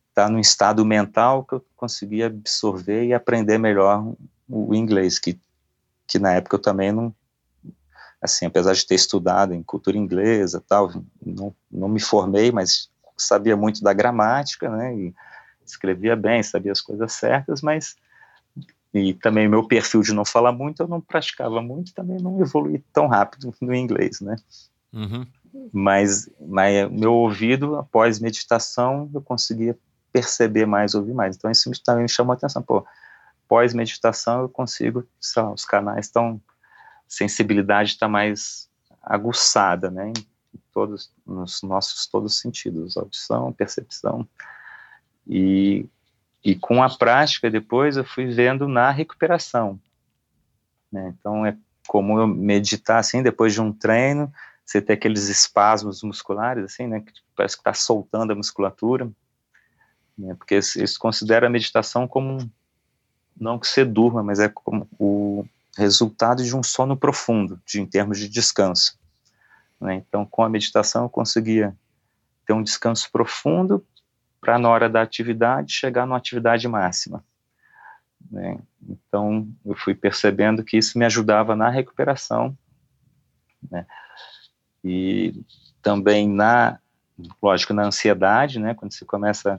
estar 0.08 0.30
num 0.30 0.38
estado 0.38 0.84
mental 0.84 1.44
que 1.44 1.54
eu 1.54 1.66
conseguia 1.74 2.26
absorver 2.26 3.04
e 3.04 3.12
aprender 3.12 3.58
melhor 3.58 4.14
o 4.48 4.74
inglês, 4.74 5.18
que, 5.18 5.38
que 6.06 6.18
na 6.18 6.32
época 6.32 6.56
eu 6.56 6.60
também 6.60 6.92
não, 6.92 7.14
assim, 8.20 8.46
apesar 8.46 8.74
de 8.74 8.86
ter 8.86 8.94
estudado 8.94 9.54
em 9.54 9.62
cultura 9.62 9.96
inglesa 9.96 10.62
tal, 10.66 10.92
não, 11.24 11.54
não 11.70 11.88
me 11.88 12.00
formei, 12.00 12.52
mas 12.52 12.90
sabia 13.16 13.56
muito 13.56 13.82
da 13.82 13.92
gramática, 13.92 14.68
né, 14.68 14.94
e 14.94 15.14
escrevia 15.64 16.14
bem, 16.14 16.42
sabia 16.42 16.72
as 16.72 16.80
coisas 16.80 17.12
certas, 17.12 17.62
mas 17.62 17.96
e 18.94 19.12
também 19.12 19.48
meu 19.48 19.66
perfil 19.66 20.00
de 20.00 20.14
não 20.14 20.24
falar 20.24 20.52
muito, 20.52 20.82
eu 20.82 20.88
não 20.88 21.00
praticava 21.00 21.60
muito, 21.60 21.92
também 21.92 22.18
não 22.18 22.40
evolui 22.40 22.82
tão 22.92 23.06
rápido 23.06 23.52
no 23.60 23.74
inglês, 23.74 24.20
né. 24.20 24.36
Uhum. 24.92 25.26
Mas, 25.72 26.30
mas 26.40 26.90
meu 26.90 27.12
ouvido, 27.12 27.76
após 27.76 28.18
meditação, 28.18 29.10
eu 29.12 29.20
conseguia 29.20 29.76
perceber 30.12 30.64
mais, 30.64 30.94
ouvir 30.94 31.12
mais. 31.12 31.36
Então 31.36 31.50
isso 31.50 31.70
também 31.84 32.04
me 32.04 32.08
chamou 32.08 32.32
a 32.32 32.36
atenção, 32.36 32.62
pô, 32.62 32.86
pós-meditação 33.48 34.42
eu 34.42 34.48
consigo, 34.48 35.06
os 35.54 35.64
canais 35.64 36.06
estão, 36.06 36.40
sensibilidade 37.08 37.90
está 37.90 38.08
mais 38.08 38.68
aguçada, 39.02 39.90
né, 39.90 40.08
em 40.08 40.60
todos, 40.72 41.12
nos 41.26 41.62
nossos 41.62 42.06
todos 42.06 42.34
os 42.34 42.40
sentidos, 42.40 42.96
audição, 42.96 43.52
percepção, 43.52 44.28
e, 45.26 45.88
e 46.44 46.54
com 46.54 46.82
a 46.82 46.88
prática 46.88 47.50
depois 47.50 47.96
eu 47.96 48.04
fui 48.04 48.26
vendo 48.26 48.68
na 48.68 48.90
recuperação, 48.90 49.80
né, 50.90 51.14
então 51.18 51.46
é 51.46 51.56
como 51.86 52.18
eu 52.18 52.26
meditar 52.26 52.98
assim, 52.98 53.22
depois 53.22 53.52
de 53.52 53.60
um 53.60 53.72
treino, 53.72 54.32
você 54.64 54.82
ter 54.82 54.94
aqueles 54.94 55.28
espasmos 55.28 56.02
musculares, 56.02 56.64
assim, 56.64 56.88
né, 56.88 57.00
que 57.00 57.12
parece 57.36 57.54
que 57.54 57.60
está 57.60 57.72
soltando 57.72 58.32
a 58.32 58.36
musculatura, 58.36 59.08
né, 60.18 60.34
porque 60.34 60.54
eles 60.54 60.98
consideram 60.98 61.46
a 61.46 61.50
meditação 61.50 62.08
como 62.08 62.50
não 63.38 63.58
que 63.58 63.66
você 63.66 63.84
durma, 63.84 64.22
mas 64.22 64.38
é 64.38 64.48
como 64.48 64.88
o 64.98 65.44
resultado 65.76 66.42
de 66.42 66.56
um 66.56 66.62
sono 66.62 66.96
profundo, 66.96 67.60
de, 67.66 67.80
em 67.80 67.86
termos 67.86 68.18
de 68.18 68.28
descanso. 68.28 68.98
Né? 69.80 69.96
Então, 69.96 70.24
com 70.24 70.42
a 70.42 70.48
meditação, 70.48 71.04
eu 71.04 71.08
conseguia 71.08 71.76
ter 72.46 72.52
um 72.52 72.62
descanso 72.62 73.10
profundo 73.12 73.84
para, 74.40 74.58
na 74.58 74.68
hora 74.68 74.88
da 74.88 75.02
atividade, 75.02 75.72
chegar 75.72 76.06
numa 76.06 76.16
atividade 76.16 76.66
máxima. 76.66 77.22
Né? 78.30 78.58
Então, 78.88 79.48
eu 79.64 79.74
fui 79.74 79.94
percebendo 79.94 80.64
que 80.64 80.76
isso 80.76 80.98
me 80.98 81.04
ajudava 81.04 81.54
na 81.54 81.68
recuperação, 81.68 82.56
né? 83.70 83.86
e 84.82 85.44
também 85.82 86.28
na, 86.28 86.78
lógico, 87.42 87.74
na 87.74 87.84
ansiedade, 87.84 88.58
né? 88.58 88.74
quando 88.74 88.92
você 88.92 89.04
começa 89.04 89.54
a 89.54 89.56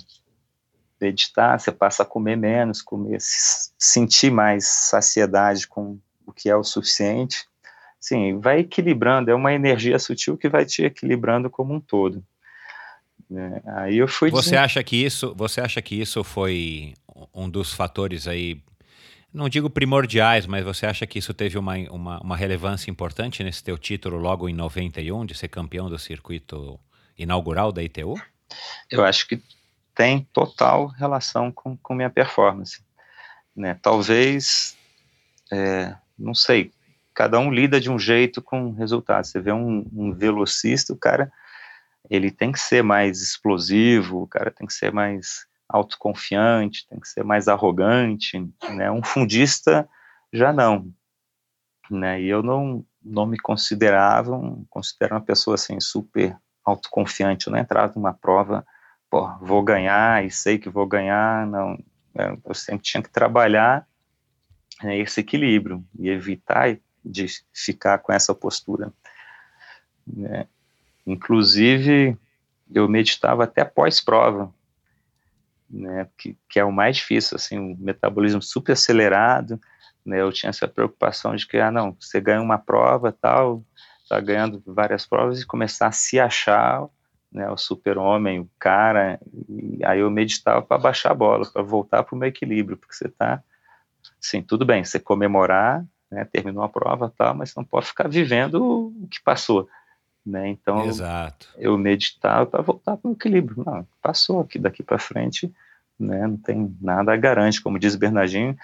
meditar, 1.00 1.60
você 1.60 1.72
passa 1.72 2.04
a 2.04 2.06
comer 2.06 2.36
menos, 2.36 2.82
comer, 2.82 3.18
sentir 3.20 4.32
mais 4.32 4.66
saciedade 4.66 5.68
com 5.68 6.00
o 6.26 6.34
que 6.34 6.50
é 6.50 6.56
o 6.56 6.64
suficiente, 6.64 7.46
sim, 8.00 8.40
vai 8.40 8.60
equilibrando, 8.60 9.32
é 9.32 9.36
uma 9.36 9.54
energia 9.54 9.98
sutil 10.00 10.38
que 10.38 10.50
vai 10.50 10.66
te 10.66 10.84
equilibrando 10.84 11.50
como 11.50 11.74
um 11.74 11.80
todo. 11.80 12.24
É, 13.32 13.62
aí 13.82 13.98
eu 13.98 14.08
fui. 14.08 14.30
Você 14.32 14.56
acha 14.56 14.82
que 14.84 14.96
isso? 14.96 15.34
Você 15.36 15.60
acha 15.60 15.82
que 15.82 15.96
isso 15.96 16.24
foi 16.24 16.94
um 17.34 17.50
dos 17.50 17.74
fatores 17.74 18.28
aí? 18.28 18.62
Não 19.34 19.50
digo 19.50 19.70
primordiais, 19.70 20.48
mas 20.48 20.64
você 20.64 20.86
acha 20.86 21.06
que 21.06 21.20
isso 21.20 21.34
teve 21.34 21.58
uma, 21.58 21.76
uma, 21.92 22.20
uma 22.22 22.38
relevância 22.38 22.90
importante 22.90 23.44
nesse 23.44 23.64
teu 23.64 23.78
título 23.78 24.18
logo 24.18 24.48
em 24.48 24.54
91 24.54 25.26
de 25.26 25.36
ser 25.36 25.50
campeão 25.50 25.90
do 25.90 26.00
circuito 26.00 26.80
inaugural 27.18 27.72
da 27.72 27.84
ITU? 27.84 28.16
Eu 28.90 29.04
acho 29.04 29.28
que 29.28 29.42
tem 29.98 30.30
total 30.32 30.86
relação 30.86 31.52
com, 31.52 31.76
com 31.76 31.96
minha 31.96 32.10
performance. 32.10 32.84
Né? 33.56 33.74
Talvez, 33.82 34.78
é, 35.52 35.96
não 36.18 36.36
sei, 36.36 36.72
cada 37.16 37.40
um 37.40 37.52
lida 37.52 37.82
de 37.82 37.90
um 37.90 37.98
jeito 37.98 38.40
com 38.40 38.74
resultados. 38.74 39.32
Você 39.32 39.42
vê 39.42 39.52
um, 39.52 39.90
um 39.92 40.14
velocista, 40.14 40.94
o 40.94 40.98
cara 40.98 41.32
ele 42.08 42.30
tem 42.30 42.52
que 42.52 42.60
ser 42.60 42.84
mais 42.84 43.24
explosivo, 43.24 44.22
o 44.22 44.28
cara 44.28 44.52
tem 44.52 44.68
que 44.68 44.74
ser 44.74 44.94
mais 44.94 45.48
autoconfiante, 45.68 46.88
tem 46.88 47.00
que 47.00 47.08
ser 47.08 47.24
mais 47.24 47.48
arrogante, 47.48 48.40
né? 48.70 48.90
Um 48.92 49.04
fundista 49.04 49.90
já 50.32 50.54
não, 50.54 50.94
né? 51.90 52.22
E 52.22 52.28
eu 52.30 52.44
não 52.44 52.86
não 53.04 53.26
me 53.26 53.40
considerava, 53.40 54.36
um, 54.36 54.66
considero 54.70 55.16
uma 55.16 55.22
pessoa 55.22 55.56
assim 55.56 55.80
super 55.80 56.38
autoconfiante. 56.64 57.48
Eu 57.48 57.54
não 57.54 57.60
entrava 57.60 57.94
numa 57.96 58.14
prova, 58.14 58.66
pô, 59.10 59.28
vou 59.40 59.64
ganhar 59.64 60.26
e 60.26 60.32
sei 60.32 60.58
que 60.58 60.70
vou 60.70 60.86
ganhar, 60.86 61.46
não. 61.48 61.78
É, 62.16 62.36
eu 62.46 62.54
sempre 62.54 62.84
tinha 62.84 63.04
que 63.04 63.10
trabalhar 63.10 63.88
né, 64.82 64.98
esse 64.98 65.20
equilíbrio 65.20 65.84
e 65.98 66.10
evitar 66.10 66.78
de 67.04 67.28
ficar 67.54 68.00
com 68.00 68.12
essa 68.12 68.34
postura. 68.34 68.92
Né? 70.06 70.48
Inclusive, 71.06 72.18
eu 72.74 72.88
meditava 72.88 73.44
até 73.44 73.64
pós-prova, 73.64 74.54
né, 75.70 76.08
que, 76.18 76.38
que 76.50 76.60
é 76.60 76.64
o 76.64 76.72
mais 76.72 76.98
difícil, 76.98 77.36
assim, 77.36 77.58
o 77.58 77.78
metabolismo 77.78 78.42
super 78.42 78.74
acelerado, 78.74 79.60
né, 80.06 80.22
eu 80.22 80.32
tinha 80.32 80.50
essa 80.50 80.68
preocupação 80.68 81.36
de 81.36 81.46
que, 81.46 81.58
ah, 81.58 81.72
não, 81.72 81.96
você 82.00 82.20
ganha 82.22 82.42
uma 82.42 82.58
prova, 82.58 83.12
tal, 83.12 83.64
tá 84.08 84.20
ganhando 84.20 84.62
várias 84.66 85.06
provas 85.06 85.42
e 85.42 85.46
começar 85.46 85.88
a 85.88 85.92
se 85.92 86.20
achar, 86.20 86.88
né, 87.32 87.50
o 87.50 87.58
super-homem, 87.58 88.40
o 88.40 88.50
cara, 88.58 89.20
e 89.50 89.80
aí 89.84 90.00
eu 90.00 90.10
meditava 90.10 90.62
para 90.62 90.78
baixar 90.78 91.12
a 91.12 91.16
bola, 91.16 91.46
para 91.46 91.62
voltar 91.62 92.04
para 92.04 92.16
o 92.16 92.18
meu 92.18 92.30
equilíbrio, 92.30 92.78
porque 92.78 92.96
você 92.96 93.10
tá, 93.10 93.44
assim, 94.22 94.42
tudo 94.42 94.66
bem, 94.66 94.84
você 94.84 95.00
comemorar, 95.00 95.86
né, 96.10 96.26
terminou 96.26 96.64
a 96.64 96.70
prova, 96.70 97.14
tal, 97.16 97.36
mas 97.36 97.52
você 97.52 97.60
não 97.60 97.66
pode 97.66 97.88
ficar 97.88 98.08
vivendo 98.08 98.94
o 99.04 99.08
que 99.10 99.22
passou, 99.22 99.68
né? 100.26 100.48
Então 100.48 100.86
Exato. 100.86 101.50
eu 101.58 101.78
meditava 101.78 102.46
para 102.46 102.62
voltar 102.62 102.98
para 102.98 103.10
o 103.10 103.14
equilíbrio. 103.14 103.64
Não, 103.66 103.86
passou 104.02 104.42
aqui 104.42 104.58
daqui 104.58 104.82
para 104.84 104.98
frente, 104.98 105.54
né? 106.00 106.28
Não 106.28 106.38
tem 106.38 106.76
nada 106.82 107.16
garante, 107.16 107.62
como 107.62 107.80
diz 107.80 107.96
Bernardinho, 107.96 108.58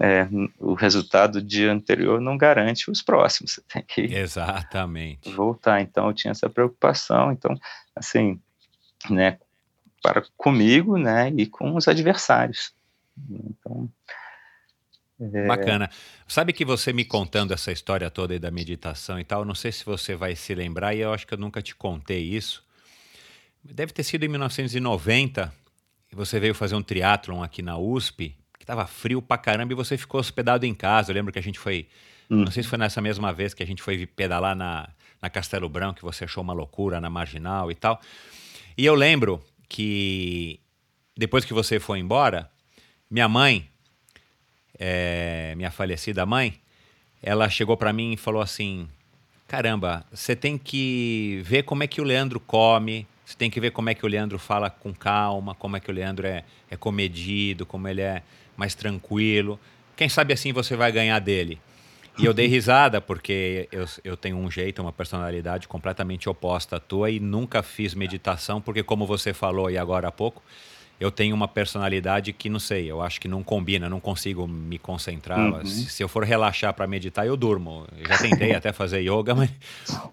é, 0.00 0.28
o 0.58 0.74
resultado 0.74 1.40
do 1.40 1.46
dia 1.46 1.72
anterior 1.72 2.20
não 2.20 2.36
garante 2.36 2.90
os 2.90 3.02
próximos. 3.02 3.52
Você 3.58 3.62
tem 3.62 3.82
que 3.82 4.02
exatamente 4.02 5.30
voltar. 5.32 5.80
Então 5.80 6.08
eu 6.08 6.14
tinha 6.14 6.32
essa 6.32 6.48
preocupação. 6.48 7.32
Então 7.32 7.58
assim, 7.94 8.40
né? 9.10 9.38
Para 10.02 10.22
comigo, 10.36 10.96
né? 10.96 11.32
E 11.36 11.46
com 11.46 11.74
os 11.74 11.88
adversários. 11.88 12.72
Então 13.30 13.90
é... 15.20 15.46
Bacana. 15.46 15.90
Sabe 16.26 16.52
que 16.52 16.64
você 16.64 16.92
me 16.92 17.04
contando 17.04 17.52
essa 17.52 17.72
história 17.72 18.10
toda 18.10 18.34
aí 18.34 18.38
da 18.38 18.50
meditação 18.50 19.18
e 19.18 19.24
tal, 19.24 19.44
não 19.44 19.54
sei 19.54 19.72
se 19.72 19.84
você 19.84 20.14
vai 20.14 20.36
se 20.36 20.54
lembrar, 20.54 20.94
e 20.94 21.00
eu 21.00 21.12
acho 21.12 21.26
que 21.26 21.34
eu 21.34 21.38
nunca 21.38 21.60
te 21.60 21.74
contei 21.74 22.22
isso. 22.22 22.64
Deve 23.64 23.92
ter 23.92 24.04
sido 24.04 24.24
em 24.24 24.28
1990, 24.28 25.52
e 26.12 26.14
você 26.14 26.38
veio 26.38 26.54
fazer 26.54 26.76
um 26.76 26.82
triatlon 26.82 27.42
aqui 27.42 27.62
na 27.62 27.76
USP, 27.76 28.36
tava 28.68 28.86
frio 28.86 29.22
pra 29.22 29.38
caramba, 29.38 29.72
e 29.72 29.76
você 29.76 29.96
ficou 29.96 30.20
hospedado 30.20 30.66
em 30.66 30.74
casa. 30.74 31.10
Eu 31.10 31.14
lembro 31.14 31.32
que 31.32 31.38
a 31.38 31.42
gente 31.42 31.58
foi. 31.58 31.88
Hum. 32.30 32.44
Não 32.44 32.50
sei 32.50 32.62
se 32.62 32.68
foi 32.68 32.78
nessa 32.78 33.00
mesma 33.00 33.32
vez 33.32 33.54
que 33.54 33.62
a 33.62 33.66
gente 33.66 33.82
foi 33.82 34.06
pedalar 34.06 34.54
na, 34.54 34.88
na 35.22 35.30
Castelo 35.30 35.68
Branco, 35.68 36.00
que 36.00 36.04
você 36.04 36.24
achou 36.24 36.42
uma 36.42 36.52
loucura 36.52 37.00
na 37.00 37.08
marginal 37.08 37.70
e 37.70 37.74
tal. 37.74 37.98
E 38.76 38.84
eu 38.84 38.94
lembro 38.94 39.42
que 39.68 40.60
depois 41.16 41.46
que 41.46 41.54
você 41.54 41.80
foi 41.80 41.98
embora, 41.98 42.50
minha 43.10 43.26
mãe 43.26 43.66
é, 44.78 45.54
minha 45.56 45.70
falecida 45.70 46.24
mãe, 46.24 46.54
ela 47.22 47.48
chegou 47.48 47.76
para 47.76 47.92
mim 47.92 48.12
e 48.12 48.16
falou 48.16 48.40
assim: 48.40 48.86
caramba, 49.48 50.04
você 50.12 50.36
tem 50.36 50.56
que 50.56 51.40
ver 51.44 51.64
como 51.64 51.82
é 51.82 51.86
que 51.86 52.00
o 52.00 52.04
Leandro 52.04 52.38
come, 52.38 53.06
você 53.24 53.36
tem 53.36 53.50
que 53.50 53.60
ver 53.60 53.72
como 53.72 53.90
é 53.90 53.94
que 53.94 54.06
o 54.06 54.08
Leandro 54.08 54.38
fala 54.38 54.70
com 54.70 54.94
calma, 54.94 55.54
como 55.54 55.76
é 55.76 55.80
que 55.80 55.90
o 55.90 55.94
Leandro 55.94 56.26
é, 56.26 56.44
é 56.70 56.76
comedido, 56.76 57.66
como 57.66 57.88
ele 57.88 58.02
é 58.02 58.22
mais 58.58 58.74
tranquilo. 58.74 59.58
Quem 59.96 60.08
sabe 60.08 60.34
assim 60.34 60.52
você 60.52 60.76
vai 60.76 60.92
ganhar 60.92 61.18
dele. 61.20 61.58
E 62.18 62.24
eu 62.24 62.34
dei 62.34 62.48
risada 62.48 63.00
porque 63.00 63.68
eu, 63.70 63.86
eu 64.02 64.16
tenho 64.16 64.36
um 64.36 64.50
jeito, 64.50 64.82
uma 64.82 64.92
personalidade 64.92 65.68
completamente 65.68 66.28
oposta 66.28 66.76
à 66.76 66.80
tua 66.80 67.08
e 67.10 67.20
nunca 67.20 67.62
fiz 67.62 67.94
meditação, 67.94 68.60
porque, 68.60 68.82
como 68.82 69.06
você 69.06 69.32
falou 69.32 69.70
e 69.70 69.78
agora 69.78 70.08
há 70.08 70.12
pouco, 70.12 70.42
eu 70.98 71.12
tenho 71.12 71.32
uma 71.32 71.46
personalidade 71.46 72.32
que 72.32 72.48
não 72.48 72.58
sei, 72.58 72.90
eu 72.90 73.00
acho 73.00 73.20
que 73.20 73.28
não 73.28 73.44
combina, 73.44 73.88
não 73.88 74.00
consigo 74.00 74.48
me 74.48 74.80
concentrar. 74.80 75.38
Uhum. 75.38 75.64
Se, 75.64 75.90
se, 75.90 76.02
eu 76.02 76.08
for 76.08 76.24
relaxar 76.24 76.74
para 76.74 76.88
meditar, 76.88 77.24
eu 77.24 77.36
durmo. 77.36 77.86
Eu 77.96 78.08
já 78.08 78.18
tentei 78.18 78.52
até 78.52 78.72
fazer 78.72 78.98
yoga, 79.00 79.32
mas 79.32 79.48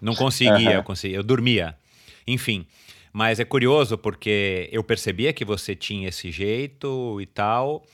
não 0.00 0.14
conseguia, 0.14 0.70
uhum. 0.70 0.76
eu, 0.76 0.82
conseguia, 0.84 1.16
eu 1.16 1.24
dormia. 1.24 1.76
Enfim, 2.24 2.64
mas 3.12 3.40
é 3.40 3.44
curioso 3.44 3.98
porque 3.98 4.68
eu 4.70 4.84
percebia 4.84 5.32
que 5.32 5.44
você 5.44 5.74
tinha 5.74 6.08
esse 6.08 6.30
jeito 6.30 7.20
e 7.20 7.26
tal, 7.26 7.84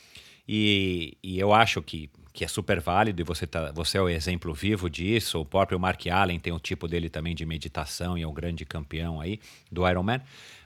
e, 0.49 1.17
e 1.23 1.39
eu 1.39 1.53
acho 1.53 1.81
que, 1.81 2.11
que 2.33 2.45
é 2.45 2.49
super 2.49 2.81
válido 2.81 3.21
e 3.21 3.25
você, 3.25 3.47
tá, 3.47 3.71
você 3.73 3.99
é 3.99 4.03
o 4.03 4.09
exemplo 4.09 4.53
vivo 4.53 4.91
disso. 4.91 5.41
O 5.41 5.45
próprio 5.45 5.79
Mark 5.79 6.07
Allen 6.07 6.41
tem 6.41 6.53
o 6.53 6.59
tipo 6.59 6.89
dele 6.89 7.09
também 7.09 7.35
de 7.35 7.47
meditação 7.47 8.19
e 8.19 8.23
é 8.23 8.27
um 8.27 8.35
grande 8.35 8.65
campeão 8.65 9.21
aí 9.21 9.39
do 9.71 9.89
Ironman. 9.89 10.21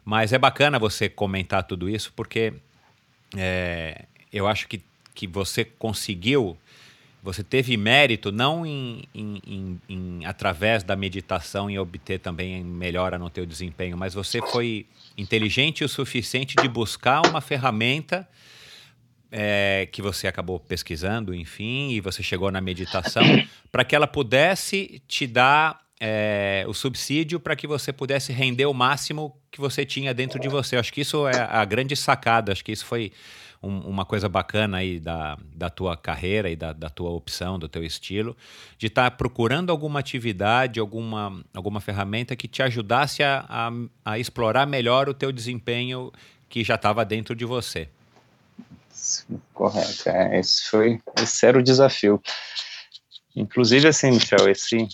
Mas 0.04 0.32
é 0.32 0.38
bacana 0.38 0.78
você 0.78 1.08
comentar 1.08 1.64
tudo 1.64 1.88
isso, 1.88 2.12
porque 2.14 2.54
é, 3.36 4.04
eu 4.32 4.46
acho 4.46 4.68
que, 4.68 4.80
que 5.14 5.26
você 5.26 5.64
conseguiu, 5.64 6.56
você 7.22 7.42
teve 7.42 7.76
mérito 7.76 8.30
não 8.30 8.64
em, 8.64 9.02
em, 9.12 9.42
em, 9.46 9.80
em, 9.88 10.24
através 10.24 10.84
da 10.84 10.94
meditação 10.94 11.68
e 11.68 11.78
obter 11.78 12.20
também 12.20 12.62
melhora 12.62 13.18
no 13.18 13.28
teu 13.28 13.44
desempenho, 13.44 13.96
mas 13.96 14.14
você 14.14 14.40
foi 14.40 14.86
inteligente 15.18 15.82
o 15.82 15.88
suficiente 15.88 16.54
de 16.54 16.68
buscar 16.68 17.26
uma 17.26 17.40
ferramenta 17.40 18.28
é, 19.30 19.88
que 19.90 20.00
você 20.00 20.26
acabou 20.26 20.60
pesquisando, 20.60 21.34
enfim, 21.34 21.90
e 21.90 22.00
você 22.00 22.22
chegou 22.22 22.50
na 22.50 22.60
meditação, 22.60 23.22
para 23.70 23.84
que 23.84 23.94
ela 23.94 24.06
pudesse 24.06 25.02
te 25.06 25.26
dar 25.26 25.80
é, 26.00 26.64
o 26.68 26.74
subsídio 26.74 27.40
para 27.40 27.56
que 27.56 27.66
você 27.66 27.92
pudesse 27.92 28.32
render 28.32 28.66
o 28.66 28.74
máximo 28.74 29.36
que 29.50 29.60
você 29.60 29.84
tinha 29.84 30.12
dentro 30.12 30.38
de 30.38 30.48
você. 30.48 30.76
Acho 30.76 30.92
que 30.92 31.00
isso 31.00 31.26
é 31.26 31.40
a 31.40 31.64
grande 31.64 31.96
sacada, 31.96 32.52
acho 32.52 32.64
que 32.64 32.72
isso 32.72 32.84
foi 32.84 33.12
um, 33.62 33.78
uma 33.80 34.04
coisa 34.04 34.28
bacana 34.28 34.78
aí 34.78 35.00
da, 35.00 35.38
da 35.54 35.70
tua 35.70 35.96
carreira 35.96 36.50
e 36.50 36.56
da, 36.56 36.72
da 36.72 36.90
tua 36.90 37.10
opção, 37.10 37.58
do 37.58 37.68
teu 37.68 37.82
estilo, 37.82 38.36
de 38.78 38.88
estar 38.88 39.10
tá 39.10 39.16
procurando 39.16 39.70
alguma 39.70 40.00
atividade, 40.00 40.78
alguma, 40.78 41.42
alguma 41.54 41.80
ferramenta 41.80 42.36
que 42.36 42.46
te 42.46 42.62
ajudasse 42.62 43.22
a, 43.22 43.44
a, 43.48 43.72
a 44.04 44.18
explorar 44.18 44.66
melhor 44.66 45.08
o 45.08 45.14
teu 45.14 45.32
desempenho 45.32 46.12
que 46.48 46.62
já 46.62 46.74
estava 46.74 47.04
dentro 47.04 47.34
de 47.34 47.44
você. 47.44 47.88
Correto, 49.52 50.08
é, 50.08 50.38
esse 50.38 50.68
foi 50.68 51.00
esse 51.20 51.46
era 51.46 51.58
o 51.58 51.62
desafio. 51.62 52.20
Inclusive, 53.34 53.88
assim, 53.88 54.10
Michel, 54.10 54.48
esse 54.48 54.88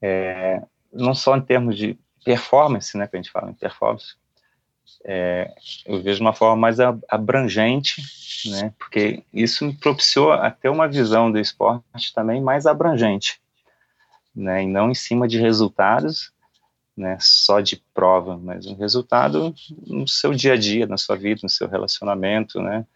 é, 0.00 0.62
não 0.92 1.14
só 1.14 1.36
em 1.36 1.40
termos 1.40 1.76
de 1.76 1.98
performance, 2.24 2.96
né, 2.96 3.06
que 3.06 3.16
a 3.16 3.20
gente 3.20 3.30
fala 3.30 3.50
em 3.50 3.54
performance, 3.54 4.14
é, 5.04 5.52
eu 5.84 6.02
vejo 6.02 6.20
uma 6.20 6.32
forma 6.32 6.56
mais 6.56 6.78
abrangente, 7.08 8.02
né, 8.46 8.72
porque 8.78 9.22
isso 9.32 9.64
me 9.64 9.74
propiciou 9.74 10.32
até 10.32 10.70
uma 10.70 10.88
visão 10.88 11.30
do 11.30 11.38
esporte 11.38 12.14
também 12.14 12.40
mais 12.40 12.66
abrangente. 12.66 13.40
né, 14.34 14.64
e 14.64 14.66
não 14.66 14.90
em 14.90 14.94
cima 14.94 15.26
de 15.26 15.38
resultados, 15.38 16.30
né, 16.96 17.18
só 17.20 17.60
de 17.60 17.76
prova, 17.92 18.38
mas 18.38 18.66
um 18.66 18.74
resultado 18.74 19.54
no 19.86 20.08
seu 20.08 20.32
dia 20.32 20.54
a 20.54 20.56
dia, 20.56 20.86
na 20.86 20.96
sua 20.96 21.16
vida, 21.16 21.40
no 21.42 21.48
seu 21.48 21.68
relacionamento, 21.68 22.60
né? 22.60 22.86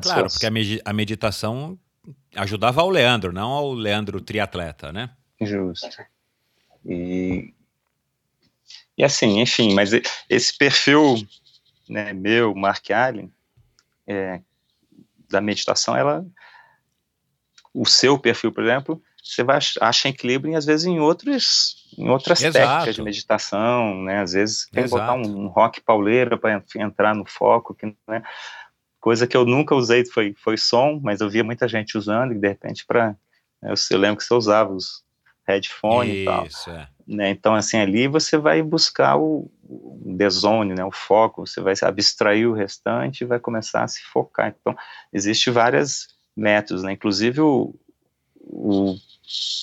claro, 0.00 0.20
suas... 0.20 0.34
porque 0.34 0.46
a, 0.46 0.50
med 0.50 0.80
a 0.84 0.92
meditação 0.92 1.78
ajudava 2.36 2.80
ao 2.80 2.90
Leandro, 2.90 3.32
não 3.32 3.50
ao 3.50 3.72
Leandro 3.72 4.20
triatleta, 4.20 4.92
né? 4.92 5.10
Justo. 5.40 5.88
E, 6.84 7.52
e 8.96 9.04
assim, 9.04 9.40
enfim, 9.40 9.74
mas 9.74 9.90
esse 10.28 10.56
perfil 10.56 11.16
né, 11.88 12.12
meu, 12.12 12.54
Mark 12.54 12.90
Allen, 12.90 13.32
é, 14.06 14.40
da 15.28 15.40
meditação, 15.40 15.96
ela, 15.96 16.26
o 17.72 17.84
seu 17.86 18.18
perfil, 18.18 18.52
por 18.52 18.64
exemplo, 18.64 19.02
você 19.24 19.42
vai 19.42 19.58
achar 19.80 20.08
equilíbrio, 20.10 20.56
às 20.56 20.66
vezes, 20.66 20.86
em 20.86 21.00
outros, 21.00 21.88
em 21.96 22.10
outras 22.10 22.42
Exato. 22.42 22.66
técnicas 22.66 22.94
de 22.94 23.02
meditação, 23.02 24.02
né? 24.02 24.20
Às 24.20 24.34
vezes 24.34 24.68
tem 24.70 24.84
que 24.84 24.90
botar 24.90 25.14
um, 25.14 25.44
um 25.44 25.46
rock 25.46 25.80
pauleira 25.80 26.36
para 26.36 26.62
entrar 26.76 27.14
no 27.14 27.24
foco, 27.24 27.74
que, 27.74 27.86
né? 28.06 28.22
Coisa 29.00 29.26
que 29.26 29.36
eu 29.36 29.46
nunca 29.46 29.74
usei 29.74 30.04
foi, 30.04 30.34
foi 30.34 30.58
som, 30.58 31.00
mas 31.02 31.22
eu 31.22 31.30
via 31.30 31.42
muita 31.42 31.66
gente 31.66 31.96
usando, 31.96 32.32
e 32.32 32.38
de 32.38 32.48
repente, 32.48 32.84
para. 32.86 33.16
Né, 33.62 33.70
eu, 33.70 33.74
eu 33.90 33.98
lembro 33.98 34.18
que 34.18 34.24
você 34.24 34.34
usava 34.34 34.72
os 34.72 35.02
headphones 35.46 36.14
e 36.14 36.24
tal. 36.24 36.46
É. 36.74 36.88
Né? 37.06 37.30
Então, 37.30 37.54
assim, 37.54 37.78
ali 37.78 38.06
você 38.06 38.36
vai 38.36 38.62
buscar 38.62 39.16
o, 39.16 39.50
o 39.62 40.14
desone, 40.16 40.74
né? 40.74 40.84
o 40.84 40.92
foco, 40.92 41.46
você 41.46 41.60
vai 41.62 41.74
abstrair 41.82 42.48
o 42.48 42.54
restante 42.54 43.22
e 43.22 43.26
vai 43.26 43.38
começar 43.38 43.84
a 43.84 43.88
se 43.88 44.02
focar. 44.02 44.54
Então, 44.58 44.76
existe 45.12 45.50
vários 45.50 46.08
métodos, 46.36 46.82
né? 46.82 46.92
Inclusive 46.92 47.40
o, 47.40 47.74
o, 48.46 48.96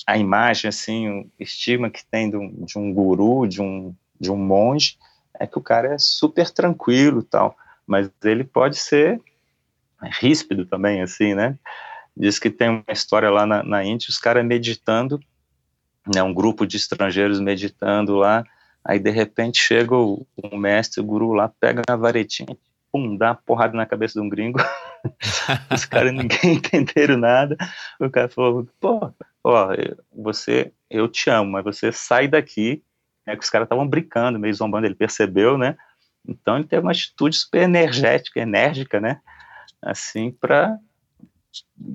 a 0.06 0.18
imagem, 0.18 0.68
assim, 0.68 1.08
o 1.08 1.30
estigma 1.38 1.90
que 1.90 2.04
tem 2.04 2.30
de 2.30 2.36
um, 2.36 2.64
de 2.64 2.78
um 2.78 2.92
guru, 2.92 3.46
de 3.46 3.62
um, 3.62 3.94
de 4.20 4.30
um 4.30 4.36
monge, 4.36 4.98
é 5.38 5.46
que 5.46 5.58
o 5.58 5.62
cara 5.62 5.94
é 5.94 5.98
super 5.98 6.50
tranquilo 6.50 7.22
tal, 7.22 7.56
mas 7.86 8.10
ele 8.24 8.44
pode 8.44 8.76
ser 8.76 9.20
ríspido 10.20 10.66
também, 10.66 11.02
assim, 11.02 11.34
né? 11.34 11.58
Diz 12.16 12.38
que 12.38 12.50
tem 12.50 12.68
uma 12.68 12.84
história 12.88 13.30
lá 13.30 13.46
na, 13.46 13.62
na 13.62 13.84
Índia, 13.84 14.10
os 14.10 14.18
caras 14.18 14.44
meditando, 14.44 15.20
né, 16.12 16.22
um 16.22 16.34
grupo 16.34 16.66
de 16.66 16.76
estrangeiros 16.76 17.40
meditando 17.40 18.16
lá, 18.16 18.44
aí 18.84 18.98
de 18.98 19.10
repente 19.10 19.58
chega 19.58 19.94
o, 19.96 20.26
o 20.36 20.56
mestre, 20.56 21.00
o 21.00 21.04
guru 21.04 21.32
lá, 21.32 21.48
pega 21.48 21.82
a 21.88 21.96
varetinha, 21.96 22.56
pum, 22.90 23.16
dá 23.16 23.28
uma 23.28 23.34
porrada 23.34 23.76
na 23.76 23.86
cabeça 23.86 24.14
de 24.14 24.26
um 24.26 24.28
gringo, 24.28 24.58
os 25.72 25.84
caras 25.84 26.12
ninguém 26.12 26.54
entenderam 26.56 27.16
nada, 27.16 27.56
o 28.00 28.10
cara 28.10 28.28
falou, 28.28 28.66
pô, 28.80 29.12
ó, 29.44 29.68
você, 30.12 30.72
eu 30.90 31.08
te 31.08 31.30
amo, 31.30 31.50
mas 31.50 31.64
você 31.64 31.92
sai 31.92 32.28
daqui, 32.28 32.82
né, 33.26 33.36
que 33.36 33.42
os 33.42 33.50
caras 33.50 33.66
estavam 33.66 33.86
brincando, 33.86 34.38
meio 34.38 34.54
zombando, 34.54 34.86
ele 34.86 34.94
percebeu, 34.94 35.58
né, 35.58 35.76
então 36.26 36.56
ele 36.56 36.66
teve 36.66 36.82
uma 36.82 36.92
atitude 36.92 37.36
super 37.36 37.62
energética, 37.62 38.40
enérgica, 38.40 39.00
né, 39.00 39.20
assim, 39.80 40.30
para 40.30 40.78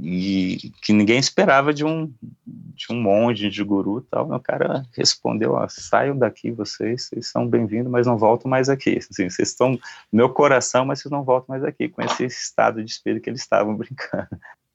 e 0.02 0.72
que 0.82 0.94
ninguém 0.94 1.18
esperava 1.18 1.74
de 1.74 1.84
um 1.84 2.14
de 2.46 2.86
um 2.92 3.02
monge, 3.02 3.50
de 3.50 3.64
guru 3.64 4.02
tal. 4.02 4.32
O 4.32 4.40
cara 4.40 4.86
respondeu: 4.96 5.54
ó, 5.54 5.68
saiam 5.68 6.18
daqui 6.18 6.52
vocês, 6.52 7.08
vocês 7.08 7.28
são 7.28 7.48
bem-vindos, 7.48 7.92
mas 7.92 8.06
não 8.06 8.18
voltam 8.18 8.50
mais 8.50 8.70
aqui. 8.70 8.98
Assim, 9.10 9.30
vocês 9.30 9.50
estão 9.50 9.72
no 9.72 9.80
meu 10.12 10.30
coração, 10.30 10.86
mas 10.86 11.00
vocês 11.00 11.12
não 11.12 11.24
voltam 11.24 11.56
mais 11.56 11.64
aqui, 11.64 11.90
com 11.90 12.02
esse 12.02 12.26
estado 12.26 12.84
de 12.84 12.92
espírito 12.92 13.24
que 13.24 13.30
eles 13.30 13.42
estavam 13.42 13.76
brincando. 13.78 14.28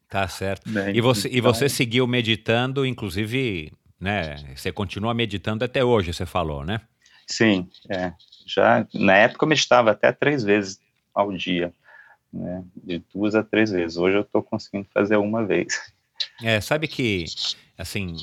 Tá 0.08 0.26
certo. 0.28 0.68
Né? 0.68 0.92
E, 0.92 1.00
você, 1.00 1.28
então, 1.28 1.38
e 1.38 1.40
você 1.40 1.68
seguiu 1.68 2.06
meditando, 2.06 2.84
inclusive, 2.84 3.72
né? 3.98 4.36
Você 4.54 4.72
continua 4.72 5.14
meditando 5.14 5.64
até 5.64 5.84
hoje, 5.84 6.12
você 6.12 6.26
falou, 6.26 6.64
né? 6.64 6.80
Sim, 7.26 7.68
é. 7.88 8.12
Já 8.44 8.86
na 8.92 9.16
época 9.16 9.44
eu 9.44 9.48
meditava 9.48 9.92
até 9.92 10.12
três 10.12 10.42
vezes 10.42 10.78
ao 11.14 11.32
dia 11.32 11.72
né, 12.32 12.64
de 12.76 13.02
duas 13.14 13.34
a 13.34 13.42
três 13.42 13.70
vezes. 13.70 13.96
Hoje 13.96 14.16
eu 14.16 14.22
estou 14.22 14.42
conseguindo 14.42 14.88
fazer 14.92 15.16
uma 15.16 15.44
vez. 15.44 15.92
É, 16.42 16.60
sabe 16.60 16.88
que, 16.88 17.24
assim, 17.76 18.16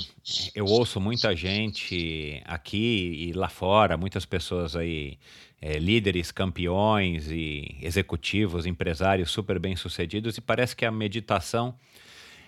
eu 0.55 0.65
ouço 0.65 0.99
muita 0.99 1.35
gente 1.35 2.41
aqui 2.45 3.27
e 3.29 3.33
lá 3.33 3.49
fora, 3.49 3.97
muitas 3.97 4.25
pessoas 4.25 4.75
aí, 4.75 5.17
é, 5.61 5.77
líderes, 5.77 6.31
campeões 6.31 7.29
e 7.29 7.77
executivos, 7.81 8.65
empresários 8.65 9.31
super 9.31 9.59
bem-sucedidos, 9.59 10.37
e 10.37 10.41
parece 10.41 10.75
que 10.75 10.85
a 10.85 10.91
meditação 10.91 11.75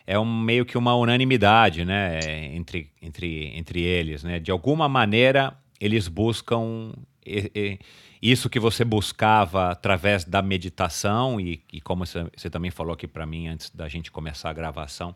é 0.08 0.18
um, 0.18 0.42
meio 0.42 0.66
que 0.66 0.78
uma 0.78 0.96
unanimidade, 0.96 1.86
né, 1.86 2.20
entre, 2.56 2.90
entre, 3.02 3.58
entre 3.58 3.82
eles, 3.82 4.24
né? 4.24 4.40
De 4.40 4.52
alguma 4.52 4.90
maneira, 4.90 5.56
eles 5.80 6.08
buscam 6.08 6.92
e, 7.26 7.52
e, 7.56 7.80
isso 8.22 8.50
que 8.50 8.60
você 8.60 8.86
buscava 8.86 9.72
através 9.72 10.24
da 10.24 10.42
meditação 10.42 11.40
e, 11.40 11.62
e 11.74 11.82
como 11.82 12.06
você 12.06 12.50
também 12.50 12.70
falou 12.70 12.94
aqui 12.94 13.08
para 13.08 13.26
mim 13.26 13.48
antes 13.48 13.70
da 13.72 13.88
gente 13.88 14.12
começar 14.12 14.52
a 14.52 14.54
gravação, 14.54 15.16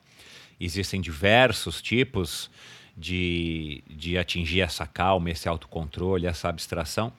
existem 0.60 1.00
diversos 1.00 1.82
tipos 1.82 2.50
de, 2.98 3.84
de 3.88 4.18
atingir 4.18 4.62
essa 4.62 4.88
calma, 4.88 5.30
esse 5.30 5.48
autocontrole, 5.48 6.26
essa 6.26 6.50
abstração, 6.50 7.14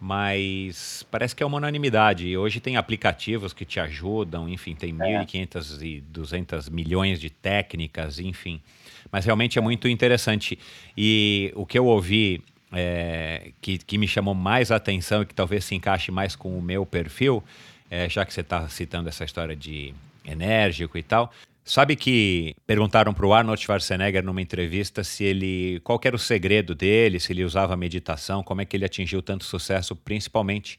mas 0.00 1.04
parece 1.10 1.34
que 1.34 1.42
é 1.42 1.46
uma 1.46 1.56
unanimidade. 1.56 2.26
E 2.26 2.36
hoje 2.36 2.60
tem 2.60 2.76
aplicativos 2.76 3.52
que 3.52 3.64
te 3.64 3.80
ajudam, 3.80 4.48
enfim, 4.48 4.74
tem 4.74 4.90
é. 4.90 5.24
1.500 5.24 5.82
e 5.82 6.00
200 6.00 6.68
milhões 6.68 7.20
de 7.20 7.28
técnicas, 7.28 8.18
enfim. 8.18 8.62
Mas 9.10 9.24
realmente 9.24 9.58
é 9.58 9.60
muito 9.60 9.88
interessante. 9.88 10.58
E 10.96 11.52
o 11.56 11.66
que 11.66 11.78
eu 11.78 11.86
ouvi 11.86 12.42
é, 12.72 13.52
que, 13.60 13.78
que 13.78 13.98
me 13.98 14.06
chamou 14.06 14.34
mais 14.34 14.70
atenção 14.70 15.22
e 15.22 15.26
que 15.26 15.34
talvez 15.34 15.64
se 15.64 15.74
encaixe 15.74 16.10
mais 16.10 16.36
com 16.36 16.58
o 16.58 16.62
meu 16.62 16.84
perfil, 16.84 17.42
é, 17.90 18.08
já 18.08 18.24
que 18.24 18.32
você 18.32 18.40
está 18.40 18.68
citando 18.68 19.08
essa 19.08 19.24
história 19.24 19.56
de 19.56 19.94
enérgico 20.24 20.98
e 20.98 21.02
tal. 21.02 21.32
Sabe 21.64 21.96
que 21.96 22.54
perguntaram 22.66 23.12
para 23.12 23.26
o 23.26 23.34
Arnold 23.34 23.60
Schwarzenegger 23.60 24.24
numa 24.24 24.40
entrevista 24.40 25.04
se 25.04 25.22
ele 25.22 25.80
qual 25.84 26.00
era 26.02 26.16
o 26.16 26.18
segredo 26.18 26.74
dele, 26.74 27.20
se 27.20 27.30
ele 27.32 27.44
usava 27.44 27.76
meditação, 27.76 28.42
como 28.42 28.62
é 28.62 28.64
que 28.64 28.74
ele 28.74 28.86
atingiu 28.86 29.20
tanto 29.20 29.44
sucesso, 29.44 29.94
principalmente 29.94 30.78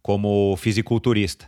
como 0.00 0.56
fisiculturista. 0.56 1.46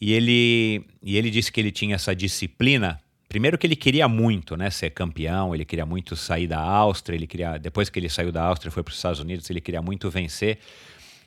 E 0.00 0.12
ele, 0.12 0.84
e 1.02 1.16
ele 1.16 1.30
disse 1.30 1.52
que 1.52 1.60
ele 1.60 1.70
tinha 1.70 1.94
essa 1.94 2.14
disciplina 2.14 3.00
Primeiro 3.30 3.56
que 3.56 3.64
ele 3.64 3.76
queria 3.76 4.08
muito, 4.08 4.56
né, 4.56 4.70
ser 4.70 4.90
campeão, 4.90 5.54
ele 5.54 5.64
queria 5.64 5.86
muito 5.86 6.16
sair 6.16 6.48
da 6.48 6.58
Áustria, 6.58 7.14
ele 7.14 7.28
queria, 7.28 7.58
depois 7.58 7.88
que 7.88 7.96
ele 7.96 8.08
saiu 8.08 8.32
da 8.32 8.42
Áustria, 8.42 8.72
foi 8.72 8.82
para 8.82 8.90
os 8.90 8.96
Estados 8.96 9.20
Unidos, 9.20 9.48
ele 9.48 9.60
queria 9.60 9.80
muito 9.80 10.10
vencer. 10.10 10.58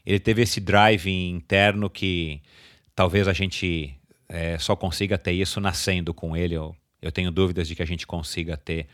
Ele 0.06 0.20
teve 0.20 0.42
esse 0.42 0.60
drive 0.60 1.10
interno 1.10 1.90
que 1.90 2.42
talvez 2.94 3.26
a 3.26 3.32
gente 3.32 3.96
é, 4.28 4.58
só 4.58 4.76
consiga 4.76 5.18
ter 5.18 5.32
isso 5.32 5.62
nascendo 5.62 6.14
com 6.14 6.36
ele. 6.36 6.56
Eu, 6.56 6.76
eu 7.02 7.10
tenho 7.10 7.32
dúvidas 7.32 7.70
de 7.70 7.74
que 7.74 7.82
a 7.82 7.88
gente 7.88 8.06
consiga 8.06 8.58
ter 8.58 8.88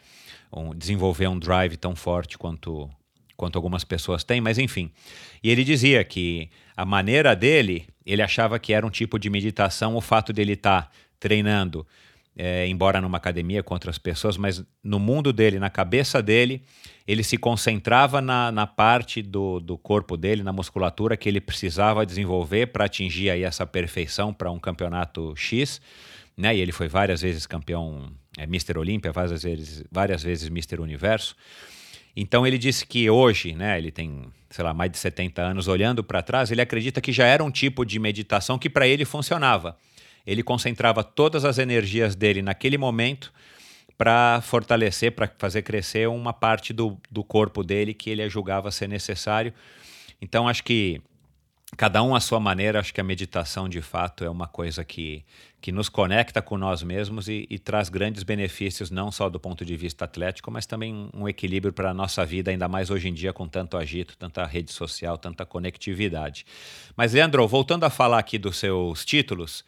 um, 0.53 0.75
desenvolver 0.75 1.27
um 1.29 1.39
drive 1.39 1.77
tão 1.77 1.95
forte 1.95 2.37
quanto 2.37 2.87
quanto 3.35 3.55
algumas 3.55 3.83
pessoas 3.83 4.23
têm, 4.23 4.39
mas 4.39 4.59
enfim. 4.59 4.91
E 5.41 5.49
ele 5.49 5.63
dizia 5.63 6.03
que 6.03 6.49
a 6.77 6.85
maneira 6.85 7.35
dele, 7.35 7.87
ele 8.05 8.21
achava 8.21 8.59
que 8.59 8.71
era 8.71 8.85
um 8.85 8.89
tipo 8.89 9.17
de 9.17 9.31
meditação 9.31 9.95
o 9.95 10.01
fato 10.01 10.31
dele 10.31 10.53
estar 10.53 10.83
tá 10.83 10.91
treinando 11.19 11.87
é, 12.41 12.65
embora 12.65 13.01
numa 13.01 13.17
academia 13.17 13.61
com 13.61 13.73
outras 13.73 13.97
pessoas, 13.97 14.37
mas 14.37 14.63
no 14.81 14.97
mundo 14.97 15.33
dele, 15.33 15.59
na 15.59 15.69
cabeça 15.69 16.23
dele, 16.23 16.63
ele 17.05 17.21
se 17.21 17.37
concentrava 17.37 18.21
na, 18.21 18.49
na 18.49 18.65
parte 18.65 19.21
do, 19.21 19.59
do 19.59 19.77
corpo 19.77 20.15
dele, 20.15 20.41
na 20.41 20.53
musculatura 20.53 21.17
que 21.17 21.27
ele 21.27 21.41
precisava 21.41 22.05
desenvolver 22.05 22.67
para 22.67 22.85
atingir 22.85 23.29
aí 23.29 23.43
essa 23.43 23.67
perfeição 23.67 24.33
para 24.33 24.49
um 24.49 24.57
campeonato 24.57 25.33
X. 25.35 25.81
Né? 26.37 26.55
E 26.55 26.61
ele 26.61 26.71
foi 26.71 26.87
várias 26.87 27.21
vezes 27.21 27.45
campeão 27.45 28.09
é, 28.37 28.43
Mr. 28.43 28.77
Olímpia, 28.77 29.11
várias 29.11 29.43
vezes, 29.43 29.83
várias 29.91 30.23
vezes 30.23 30.47
Mr. 30.47 30.79
Universo. 30.79 31.35
Então 32.15 32.47
ele 32.47 32.57
disse 32.57 32.87
que 32.87 33.09
hoje, 33.09 33.53
né, 33.53 33.77
ele 33.77 33.91
tem, 33.91 34.23
sei 34.49 34.63
lá, 34.63 34.73
mais 34.73 34.89
de 34.89 34.97
70 34.97 35.41
anos, 35.41 35.67
olhando 35.67 36.01
para 36.01 36.21
trás, 36.21 36.51
ele 36.51 36.61
acredita 36.61 37.01
que 37.01 37.11
já 37.11 37.25
era 37.25 37.43
um 37.43 37.51
tipo 37.51 37.83
de 37.83 37.99
meditação 37.99 38.57
que 38.57 38.69
para 38.69 38.87
ele 38.87 39.03
funcionava 39.03 39.75
ele 40.29 40.43
concentrava 40.43 41.03
todas 41.03 41.43
as 41.43 41.57
energias 41.57 42.15
dele 42.15 42.41
naquele 42.41 42.77
momento 42.77 43.33
para 43.97 44.39
fortalecer, 44.41 45.11
para 45.11 45.29
fazer 45.37 45.63
crescer 45.63 46.07
uma 46.07 46.31
parte 46.31 46.71
do, 46.71 46.97
do 47.11 47.23
corpo 47.23 47.63
dele 47.63 47.93
que 47.93 48.09
ele 48.09 48.29
julgava 48.29 48.71
ser 48.71 48.87
necessário. 48.87 49.53
Então, 50.21 50.47
acho 50.47 50.63
que 50.63 51.01
cada 51.75 52.01
um 52.01 52.15
à 52.15 52.19
sua 52.19 52.39
maneira, 52.39 52.79
acho 52.79 52.93
que 52.93 53.01
a 53.01 53.03
meditação 53.03 53.67
de 53.67 53.81
fato 53.81 54.23
é 54.23 54.29
uma 54.29 54.47
coisa 54.47 54.83
que, 54.83 55.23
que 55.59 55.71
nos 55.71 55.89
conecta 55.89 56.41
com 56.41 56.57
nós 56.57 56.81
mesmos 56.81 57.27
e, 57.27 57.45
e 57.49 57.59
traz 57.59 57.89
grandes 57.89 58.23
benefícios, 58.23 58.89
não 58.89 59.11
só 59.11 59.29
do 59.29 59.39
ponto 59.39 59.65
de 59.65 59.75
vista 59.75 60.05
atlético, 60.05 60.49
mas 60.49 60.65
também 60.65 61.09
um 61.13 61.27
equilíbrio 61.27 61.73
para 61.73 61.91
a 61.91 61.93
nossa 61.93 62.25
vida, 62.25 62.51
ainda 62.51 62.67
mais 62.67 62.89
hoje 62.89 63.09
em 63.09 63.13
dia 63.13 63.33
com 63.33 63.47
tanto 63.47 63.77
agito, 63.77 64.15
tanta 64.17 64.45
rede 64.45 64.71
social, 64.71 65.17
tanta 65.17 65.45
conectividade. 65.45 66.45
Mas, 66.95 67.13
Leandro, 67.13 67.45
voltando 67.47 67.83
a 67.83 67.89
falar 67.89 68.19
aqui 68.19 68.37
dos 68.37 68.57
seus 68.57 69.03
títulos. 69.03 69.65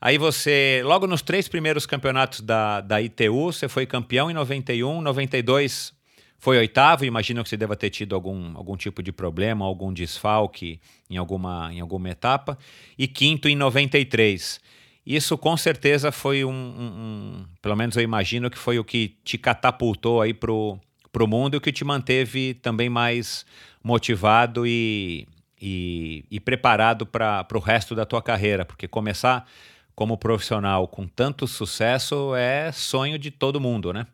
Aí 0.00 0.18
você, 0.18 0.82
logo 0.84 1.06
nos 1.06 1.22
três 1.22 1.48
primeiros 1.48 1.86
campeonatos 1.86 2.40
da, 2.40 2.80
da 2.80 3.00
ITU, 3.00 3.52
você 3.52 3.68
foi 3.68 3.86
campeão 3.86 4.30
em 4.30 4.34
91, 4.34 5.00
92 5.00 5.96
foi 6.38 6.58
oitavo, 6.58 7.04
imagino 7.04 7.42
que 7.42 7.48
você 7.48 7.56
deva 7.56 7.74
ter 7.74 7.90
tido 7.90 8.14
algum, 8.14 8.56
algum 8.56 8.76
tipo 8.76 9.02
de 9.02 9.10
problema, 9.10 9.64
algum 9.64 9.92
desfalque 9.92 10.80
em 11.08 11.16
alguma, 11.16 11.72
em 11.72 11.80
alguma 11.80 12.10
etapa. 12.10 12.58
E 12.96 13.08
quinto 13.08 13.48
em 13.48 13.56
93. 13.56 14.60
Isso 15.04 15.38
com 15.38 15.56
certeza 15.56 16.12
foi 16.12 16.44
um, 16.44 16.50
um, 16.50 16.52
um, 16.52 17.46
Pelo 17.62 17.76
menos 17.76 17.96
eu 17.96 18.02
imagino 18.02 18.50
que 18.50 18.58
foi 18.58 18.78
o 18.78 18.84
que 18.84 19.16
te 19.24 19.38
catapultou 19.38 20.20
aí 20.20 20.34
pro, 20.34 20.78
pro 21.10 21.26
mundo 21.26 21.54
e 21.54 21.58
o 21.58 21.60
que 21.60 21.72
te 21.72 21.84
manteve 21.84 22.54
também 22.54 22.88
mais 22.88 23.46
motivado 23.82 24.66
e, 24.66 25.26
e, 25.60 26.24
e 26.30 26.40
preparado 26.40 27.06
para 27.06 27.46
o 27.54 27.58
resto 27.58 27.94
da 27.94 28.04
tua 28.04 28.20
carreira. 28.20 28.64
Porque 28.64 28.86
começar 28.86 29.48
como 29.96 30.18
profissional 30.18 30.86
com 30.86 31.08
tanto 31.08 31.48
sucesso 31.48 32.34
é 32.34 32.70
sonho 32.70 33.18
de 33.18 33.30
todo 33.30 33.58
mundo, 33.58 33.94
né? 33.94 34.06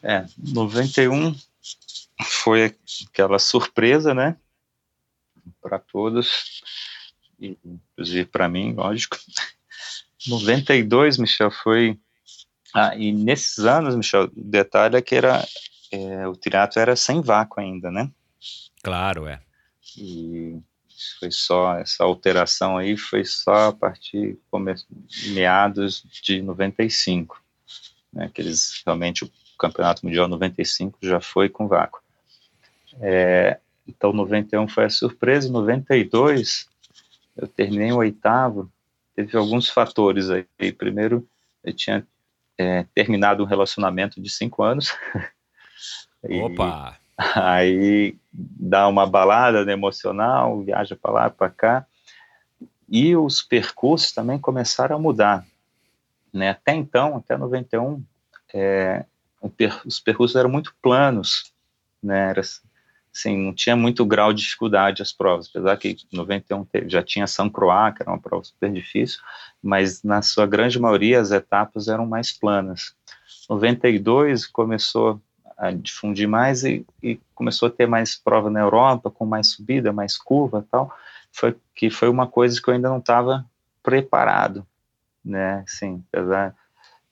É, 0.00 0.24
91 0.38 1.34
foi 2.22 2.76
aquela 3.10 3.40
surpresa, 3.40 4.14
né? 4.14 4.36
Para 5.60 5.80
todos, 5.80 6.62
inclusive 7.40 8.24
para 8.26 8.48
mim, 8.48 8.72
lógico. 8.72 9.18
92, 10.28 11.18
Michel, 11.18 11.50
foi. 11.50 11.98
Ah, 12.72 12.94
e 12.94 13.10
nesses 13.10 13.58
anos, 13.64 13.96
Michel, 13.96 14.24
o 14.24 14.30
detalhe 14.34 14.96
é 14.96 15.02
que 15.02 15.16
era, 15.16 15.44
é, 15.90 16.28
o 16.28 16.36
teatro 16.36 16.78
era 16.78 16.94
sem 16.94 17.20
vácuo 17.20 17.60
ainda, 17.60 17.90
né? 17.90 18.08
Claro, 18.82 19.26
é. 19.26 19.42
E 19.96 20.56
foi 21.18 21.30
só, 21.30 21.78
essa 21.78 22.04
alteração 22.04 22.76
aí 22.76 22.96
foi 22.96 23.24
só 23.24 23.68
a 23.68 23.72
partir 23.72 24.38
de 25.08 25.30
meados 25.32 26.04
de 26.22 26.42
95, 26.42 27.42
né? 28.12 28.30
Que 28.32 28.42
eles 28.42 28.82
realmente 28.84 29.24
o 29.24 29.30
Campeonato 29.58 30.04
Mundial 30.04 30.28
95 30.28 30.98
já 31.02 31.20
foi 31.20 31.48
com 31.48 31.68
vácuo. 31.68 32.00
É, 33.00 33.58
então, 33.86 34.12
91 34.12 34.68
foi 34.68 34.84
a 34.84 34.90
surpresa, 34.90 35.50
92 35.50 36.68
eu 37.40 37.48
terminei 37.48 37.90
o 37.90 37.96
oitavo, 37.96 38.70
teve 39.14 39.36
alguns 39.36 39.68
fatores 39.68 40.28
aí. 40.30 40.72
Primeiro, 40.72 41.26
eu 41.64 41.72
tinha 41.72 42.06
é, 42.58 42.84
terminado 42.94 43.42
um 43.42 43.46
relacionamento 43.46 44.20
de 44.20 44.28
cinco 44.28 44.62
anos. 44.62 44.94
Opa! 46.22 46.98
aí 47.16 48.16
dá 48.32 48.86
uma 48.88 49.06
balada 49.06 49.64
né, 49.64 49.72
emocional, 49.72 50.62
viaja 50.62 50.96
para 50.96 51.12
lá, 51.12 51.30
para 51.30 51.50
cá. 51.50 51.86
E 52.88 53.14
os 53.16 53.42
percursos 53.42 54.12
também 54.12 54.38
começaram 54.38 54.96
a 54.96 54.98
mudar. 54.98 55.46
Né? 56.32 56.50
Até 56.50 56.74
então, 56.74 57.16
até 57.16 57.36
91, 57.36 58.02
é, 58.52 59.04
os 59.84 60.00
percursos 60.00 60.36
eram 60.36 60.50
muito 60.50 60.74
planos, 60.82 61.52
né? 62.02 62.30
Era, 62.30 62.40
assim, 62.40 63.36
não 63.36 63.54
tinha 63.54 63.74
muito 63.74 64.04
grau 64.04 64.32
de 64.32 64.42
dificuldade 64.42 65.02
as 65.02 65.12
provas, 65.12 65.48
apesar 65.48 65.76
que 65.76 65.96
91 66.12 66.66
já 66.86 67.02
tinha 67.02 67.26
São 67.26 67.48
Croix, 67.48 67.94
que 67.94 68.02
era 68.02 68.10
uma 68.10 68.20
prova 68.20 68.44
super 68.44 68.72
difícil, 68.72 69.20
mas 69.62 70.02
na 70.02 70.22
sua 70.22 70.46
grande 70.46 70.78
maioria 70.78 71.20
as 71.20 71.30
etapas 71.30 71.88
eram 71.88 72.06
mais 72.06 72.32
planas. 72.32 72.94
92 73.48 74.46
começou 74.46 75.20
a 75.60 75.70
difundir 75.70 76.26
mais 76.26 76.64
e, 76.64 76.86
e 77.02 77.20
começou 77.34 77.68
a 77.68 77.70
ter 77.70 77.86
mais 77.86 78.16
prova 78.16 78.48
na 78.48 78.60
Europa, 78.60 79.10
com 79.10 79.26
mais 79.26 79.48
subida, 79.48 79.92
mais 79.92 80.16
curva 80.16 80.66
tal, 80.70 80.90
foi, 81.30 81.54
que 81.74 81.90
foi 81.90 82.08
uma 82.08 82.26
coisa 82.26 82.60
que 82.60 82.70
eu 82.70 82.72
ainda 82.72 82.88
não 82.88 82.96
estava 82.96 83.44
preparado, 83.82 84.66
né, 85.22 85.62
assim, 85.66 86.02
apesar 86.10 86.56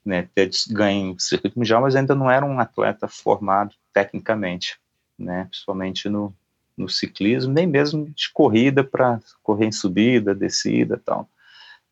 né, 0.02 0.26
ter 0.34 0.48
ganho 0.70 1.12
o 1.12 1.20
circuito 1.20 1.58
mundial, 1.58 1.82
mas 1.82 1.94
ainda 1.94 2.14
não 2.14 2.30
era 2.30 2.46
um 2.46 2.58
atleta 2.58 3.06
formado 3.06 3.74
tecnicamente, 3.92 4.80
né, 5.18 5.44
principalmente 5.50 6.08
no, 6.08 6.34
no 6.74 6.88
ciclismo, 6.88 7.52
nem 7.52 7.66
mesmo 7.66 8.08
de 8.08 8.32
corrida 8.32 8.82
para 8.82 9.20
correr 9.42 9.66
em 9.66 9.72
subida, 9.72 10.34
descida 10.34 10.98
tal. 11.04 11.28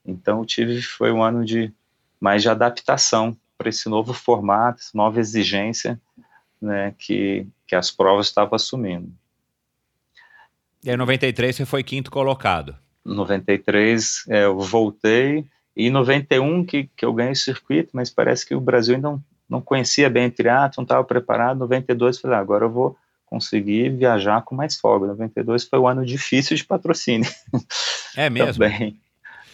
Então, 0.06 0.42
tive 0.46 0.80
foi 0.80 1.12
um 1.12 1.22
ano 1.22 1.44
de 1.44 1.70
mais 2.18 2.40
de 2.40 2.48
adaptação 2.48 3.36
para 3.58 3.68
esse 3.68 3.90
novo 3.90 4.14
formato, 4.14 4.80
essa 4.80 4.92
nova 4.94 5.20
exigência 5.20 6.00
né, 6.60 6.94
que, 6.98 7.46
que 7.66 7.74
as 7.74 7.90
provas 7.90 8.26
estavam 8.26 8.54
assumindo. 8.54 9.12
E 10.84 10.90
em 10.90 10.96
93 10.96 11.56
você 11.56 11.66
foi 11.66 11.82
quinto 11.82 12.10
colocado. 12.10 12.76
93 13.04 14.24
é, 14.28 14.44
eu 14.44 14.58
voltei 14.58 15.46
e 15.76 15.88
em 15.88 15.90
91 15.90 16.64
que, 16.64 16.88
que 16.96 17.04
eu 17.04 17.12
ganhei 17.12 17.32
o 17.32 17.36
circuito, 17.36 17.90
mas 17.92 18.10
parece 18.10 18.46
que 18.46 18.54
o 18.54 18.60
Brasil 18.60 18.94
ainda 18.94 19.10
não, 19.10 19.24
não 19.48 19.60
conhecia 19.60 20.08
bem 20.08 20.28
o 20.28 20.30
triatlo, 20.30 20.78
não 20.78 20.84
estava 20.84 21.04
preparado. 21.04 21.58
92 21.58 22.18
falei, 22.18 22.36
ah, 22.36 22.40
agora 22.40 22.64
eu 22.64 22.70
vou 22.70 22.96
conseguir 23.26 23.90
viajar 23.90 24.42
com 24.42 24.54
mais 24.54 24.76
folga. 24.76 25.08
92 25.08 25.64
foi 25.64 25.78
um 25.78 25.86
ano 25.86 26.06
difícil 26.06 26.56
de 26.56 26.64
patrocínio. 26.64 27.30
É 28.16 28.30
mesmo? 28.30 28.62
Também. 28.64 28.98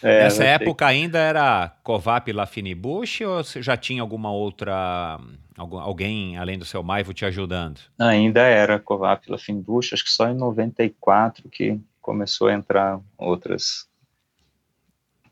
É, 0.01 0.23
Nessa 0.23 0.43
época 0.43 0.85
ainda 0.85 1.17
era 1.17 1.71
Covap 1.81 2.31
Lafinibush 2.31 3.21
ou 3.21 3.41
já 3.61 3.77
tinha 3.77 4.01
alguma 4.01 4.31
outra, 4.31 5.17
alguém 5.57 6.37
além 6.37 6.57
do 6.57 6.65
seu 6.65 6.83
Maivo 6.83 7.13
te 7.13 7.25
ajudando? 7.25 7.79
Ainda 7.99 8.41
era 8.41 8.79
Covap 8.79 9.29
Lafinibush, 9.29 9.93
acho 9.93 10.03
que 10.03 10.11
só 10.11 10.27
em 10.27 10.35
94 10.35 11.49
que 11.49 11.79
começou 12.01 12.47
a 12.47 12.53
entrar 12.53 12.99
outras 13.17 13.87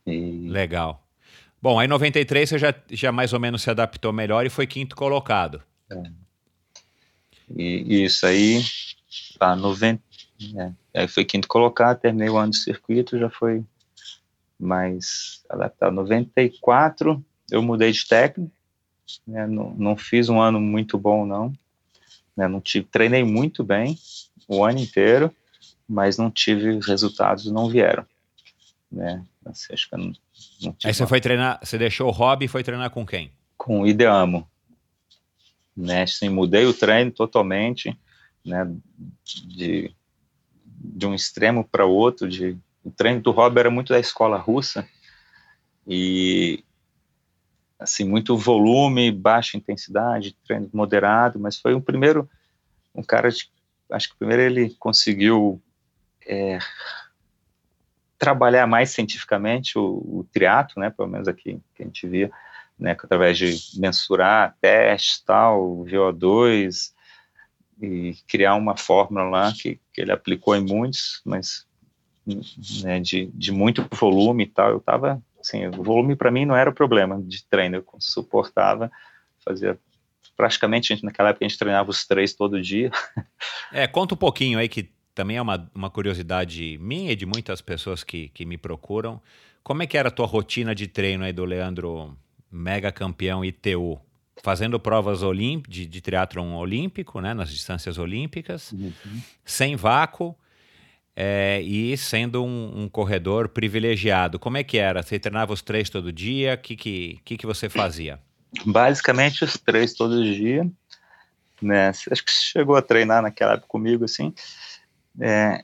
e... 0.05 0.47
Legal. 0.49 1.05
Bom, 1.61 1.79
aí 1.79 1.85
em 1.85 1.89
93 1.89 2.49
você 2.49 2.57
já, 2.57 2.73
já 2.89 3.11
mais 3.11 3.33
ou 3.33 3.39
menos 3.39 3.61
se 3.61 3.69
adaptou 3.69 4.11
melhor 4.11 4.45
e 4.45 4.49
foi 4.49 4.65
quinto 4.65 4.95
colocado. 4.95 5.61
É. 5.89 6.03
E 7.55 8.03
isso 8.03 8.25
aí, 8.25 8.61
tá, 9.37 9.55
90, 9.55 10.01
é, 10.55 10.71
aí 11.01 11.07
foi 11.07 11.25
quinto 11.25 11.47
colocado, 11.47 11.99
terminei 11.99 12.29
o 12.29 12.37
ano 12.37 12.51
de 12.51 12.57
circuito, 12.57 13.19
já 13.19 13.29
foi 13.29 13.63
mais 14.57 15.43
adaptado. 15.49 15.93
94 15.93 17.23
eu 17.51 17.61
mudei 17.61 17.91
de 17.91 18.07
técnico, 18.07 18.51
né, 19.25 19.47
não, 19.47 19.71
não 19.71 19.97
fiz 19.97 20.29
um 20.29 20.39
ano 20.39 20.59
muito 20.59 20.97
bom 20.97 21.25
não, 21.25 21.53
né, 22.35 22.47
não 22.47 22.61
tive, 22.61 22.87
treinei 22.91 23.23
muito 23.23 23.63
bem 23.63 23.97
o 24.47 24.63
ano 24.63 24.79
inteiro, 24.79 25.33
mas 25.87 26.17
não 26.17 26.29
tive 26.31 26.79
resultados, 26.79 27.51
não 27.51 27.69
vieram 27.69 28.05
né? 28.91 29.23
Assim, 29.45 29.73
acho 29.73 29.89
que 29.89 29.95
não, 29.95 30.11
não 30.61 30.75
Aí 30.83 30.93
você 30.93 31.07
foi 31.07 31.21
treinar, 31.21 31.59
você 31.63 31.77
deixou 31.77 32.09
o 32.09 32.11
hobby 32.11 32.45
e 32.45 32.49
foi 32.49 32.63
treinar 32.63 32.89
com 32.91 33.05
quem? 33.05 33.31
Com 33.57 33.81
o 33.81 33.87
Ideamo. 33.87 34.47
Né? 35.75 36.03
Assim, 36.03 36.27
mudei 36.27 36.65
o 36.65 36.73
treino 36.73 37.11
totalmente, 37.11 37.97
né? 38.45 38.69
De, 39.45 39.95
de 40.77 41.07
um 41.07 41.15
extremo 41.15 41.63
para 41.63 41.85
outro. 41.85 42.27
De, 42.27 42.57
o 42.83 42.91
treino 42.91 43.21
do 43.21 43.31
hobby 43.31 43.59
era 43.59 43.71
muito 43.71 43.93
da 43.93 43.99
escola 43.99 44.37
russa 44.37 44.87
e 45.87 46.63
assim 47.81 48.07
muito 48.07 48.37
volume, 48.37 49.11
baixa 49.11 49.57
intensidade, 49.57 50.37
treino 50.45 50.69
moderado, 50.71 51.39
mas 51.39 51.59
foi 51.59 51.73
um 51.73 51.81
primeiro 51.81 52.29
um 52.93 53.01
cara 53.01 53.29
de, 53.29 53.49
acho 53.89 54.09
que 54.09 54.17
primeiro 54.17 54.43
ele 54.43 54.75
conseguiu 54.77 55.61
é, 56.25 56.59
trabalhar 58.17 58.67
mais 58.67 58.91
cientificamente 58.91 59.77
o, 59.77 60.19
o 60.19 60.27
triato, 60.31 60.79
né, 60.79 60.89
pelo 60.89 61.07
menos 61.07 61.27
aqui 61.27 61.59
que 61.75 61.83
a 61.83 61.85
gente 61.85 62.07
via, 62.07 62.31
né, 62.77 62.91
através 62.91 63.37
de 63.37 63.57
mensurar 63.79 64.55
testes, 64.61 65.21
tal, 65.21 65.83
VO2, 65.85 66.93
e 67.81 68.15
criar 68.27 68.55
uma 68.55 68.77
fórmula 68.77 69.23
lá 69.23 69.51
que, 69.51 69.79
que 69.91 70.01
ele 70.01 70.11
aplicou 70.11 70.55
em 70.55 70.63
muitos, 70.63 71.21
mas 71.25 71.65
né, 72.83 72.99
de, 72.99 73.25
de 73.33 73.51
muito 73.51 73.87
volume 73.91 74.43
e 74.43 74.47
tal, 74.47 74.69
eu 74.69 74.77
estava, 74.77 75.21
assim, 75.41 75.67
o 75.67 75.83
volume 75.83 76.15
para 76.15 76.31
mim 76.31 76.45
não 76.45 76.55
era 76.55 76.69
o 76.69 76.73
problema 76.73 77.21
de 77.21 77.43
treino, 77.45 77.77
eu 77.77 77.85
suportava, 77.99 78.91
fazia 79.43 79.77
praticamente, 80.35 81.03
naquela 81.03 81.29
época 81.29 81.45
a 81.45 81.47
gente 81.47 81.59
treinava 81.59 81.89
os 81.89 82.05
três 82.05 82.33
todo 82.33 82.61
dia. 82.61 82.91
É, 83.73 83.87
conta 83.87 84.15
um 84.15 84.17
pouquinho 84.17 84.59
aí 84.59 84.67
que 84.67 84.91
também 85.15 85.37
é 85.37 85.41
uma, 85.41 85.71
uma 85.73 85.89
curiosidade 85.89 86.77
minha 86.81 87.13
e 87.13 87.15
de 87.15 87.25
muitas 87.25 87.61
pessoas 87.61 88.03
que, 88.03 88.27
que 88.29 88.45
me 88.45 88.57
procuram. 88.57 89.21
Como 89.63 89.81
é 89.81 89.87
que 89.87 89.97
era 89.97 90.09
a 90.09 90.11
tua 90.11 90.25
rotina 90.25 90.75
de 90.75 90.87
treino 90.87 91.23
aí 91.23 91.31
do 91.31 91.45
Leandro, 91.45 92.17
mega 92.51 92.91
campeão 92.91 93.45
ITU? 93.45 93.97
Fazendo 94.43 94.77
provas 94.77 95.21
de, 95.69 95.85
de 95.85 96.01
triatlon 96.01 96.55
olímpico, 96.55 97.21
né, 97.21 97.33
nas 97.33 97.49
distâncias 97.49 97.97
olímpicas, 97.97 98.73
uhum. 98.73 98.91
sem 99.45 99.77
vácuo 99.77 100.35
é, 101.15 101.61
e 101.61 101.95
sendo 101.97 102.43
um, 102.43 102.83
um, 102.83 102.89
corredor 102.89 103.49
privilegiado. 103.49 104.39
Como 104.39 104.57
é 104.57 104.63
que 104.63 104.77
era? 104.77 105.03
Você 105.03 105.19
treinava 105.19 105.53
os 105.53 105.61
três 105.61 105.89
todo 105.89 106.11
dia? 106.11 106.55
O 106.55 106.57
que, 106.57 106.75
que, 106.75 107.19
que, 107.25 107.37
que 107.37 107.45
você 107.45 107.69
fazia? 107.69 108.19
Basicamente 108.65 109.43
os 109.43 109.57
três 109.57 109.93
todo 109.93 110.23
dia. 110.23 110.69
Né? 111.61 111.89
Acho 111.89 112.25
que 112.25 112.31
chegou 112.31 112.75
a 112.75 112.81
treinar 112.81 113.21
naquela 113.21 113.53
época 113.53 113.67
comigo, 113.67 114.05
assim 114.05 114.33
é, 115.19 115.63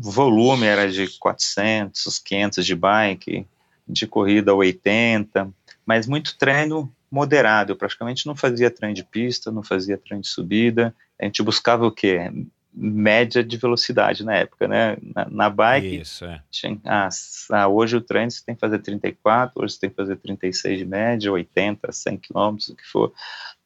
volume 0.00 0.66
era 0.66 0.90
de 0.90 1.08
400, 1.18 2.18
500 2.18 2.66
de 2.66 2.74
bike, 2.74 3.46
de 3.88 4.06
corrida 4.06 4.54
80, 4.54 5.50
mas 5.84 6.06
muito 6.06 6.36
treino 6.38 6.92
moderado. 7.10 7.72
Eu 7.72 7.76
praticamente 7.76 8.26
não 8.26 8.36
fazia 8.36 8.70
trem 8.70 8.94
de 8.94 9.02
pista, 9.02 9.50
não 9.50 9.62
fazia 9.62 9.98
trem 9.98 10.20
de 10.20 10.28
subida. 10.28 10.94
A 11.20 11.24
gente 11.24 11.42
buscava 11.42 11.86
o 11.86 11.90
quê? 11.90 12.30
Média 12.72 13.42
de 13.42 13.56
velocidade 13.56 14.24
na 14.24 14.34
época, 14.34 14.68
né? 14.68 14.96
Na, 15.02 15.28
na 15.28 15.50
bike. 15.50 16.00
Isso, 16.00 16.24
é. 16.24 16.40
Tinha, 16.50 16.78
ah, 16.84 17.08
ah, 17.52 17.68
hoje 17.68 17.96
o 17.96 18.00
trem 18.00 18.30
você 18.30 18.44
tem 18.44 18.54
que 18.54 18.60
fazer 18.60 18.78
34, 18.78 19.62
hoje 19.62 19.74
você 19.74 19.80
tem 19.80 19.90
que 19.90 19.96
fazer 19.96 20.16
36 20.16 20.78
de 20.78 20.84
média, 20.84 21.32
80, 21.32 21.90
100 21.90 22.16
quilômetros, 22.18 22.68
o 22.68 22.76
que 22.76 22.86
for. 22.86 23.12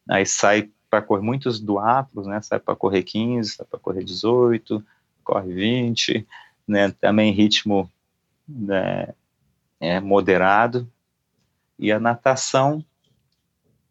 Aí 0.09 0.25
sai 0.25 0.69
para 0.89 1.01
correr 1.01 1.21
muitos 1.21 1.59
duatlos, 1.59 2.25
né? 2.25 2.41
Sai 2.41 2.59
para 2.59 2.75
correr 2.75 3.03
15, 3.03 3.51
sai 3.51 3.65
para 3.65 3.79
correr 3.79 4.03
18, 4.03 4.83
corre 5.23 5.53
20, 5.53 6.25
né? 6.67 6.91
Também 6.99 7.31
ritmo 7.31 7.89
né, 8.47 9.13
é, 9.79 9.99
moderado. 9.99 10.89
E 11.77 11.91
a 11.91 11.99
natação 11.99 12.83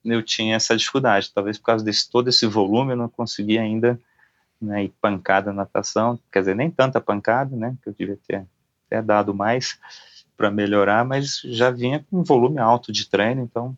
eu 0.04 0.22
tinha 0.22 0.56
essa 0.56 0.76
dificuldade, 0.76 1.32
talvez 1.32 1.58
por 1.58 1.64
causa 1.64 1.84
desse 1.84 2.10
todo 2.10 2.28
esse 2.28 2.46
volume 2.46 2.92
eu 2.92 2.96
não 2.96 3.08
conseguia 3.08 3.62
ainda 3.62 3.98
né, 4.64 4.84
ir 4.84 4.94
pancada 5.00 5.52
na 5.52 5.62
natação, 5.62 6.18
quer 6.32 6.40
dizer, 6.40 6.56
nem 6.56 6.70
tanta 6.70 7.00
pancada, 7.00 7.54
né, 7.56 7.76
que 7.82 7.88
eu 7.88 7.94
devia 7.94 8.18
ter, 8.26 8.46
ter 8.88 9.02
dado 9.02 9.34
mais 9.34 9.78
para 10.36 10.50
melhorar, 10.50 11.04
mas 11.04 11.40
já 11.44 11.70
vinha 11.70 12.04
com 12.10 12.20
um 12.20 12.24
volume 12.24 12.58
alto 12.58 12.92
de 12.92 13.08
treino, 13.08 13.42
então 13.42 13.76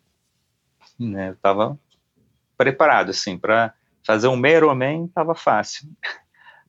né, 0.99 1.29
eu 1.29 1.33
estava 1.35 1.79
preparado, 2.57 3.11
assim, 3.11 3.37
para 3.37 3.75
fazer 4.05 4.29
um 4.29 4.47
Ironman 4.47 5.05
estava 5.07 5.35
fácil. 5.35 5.89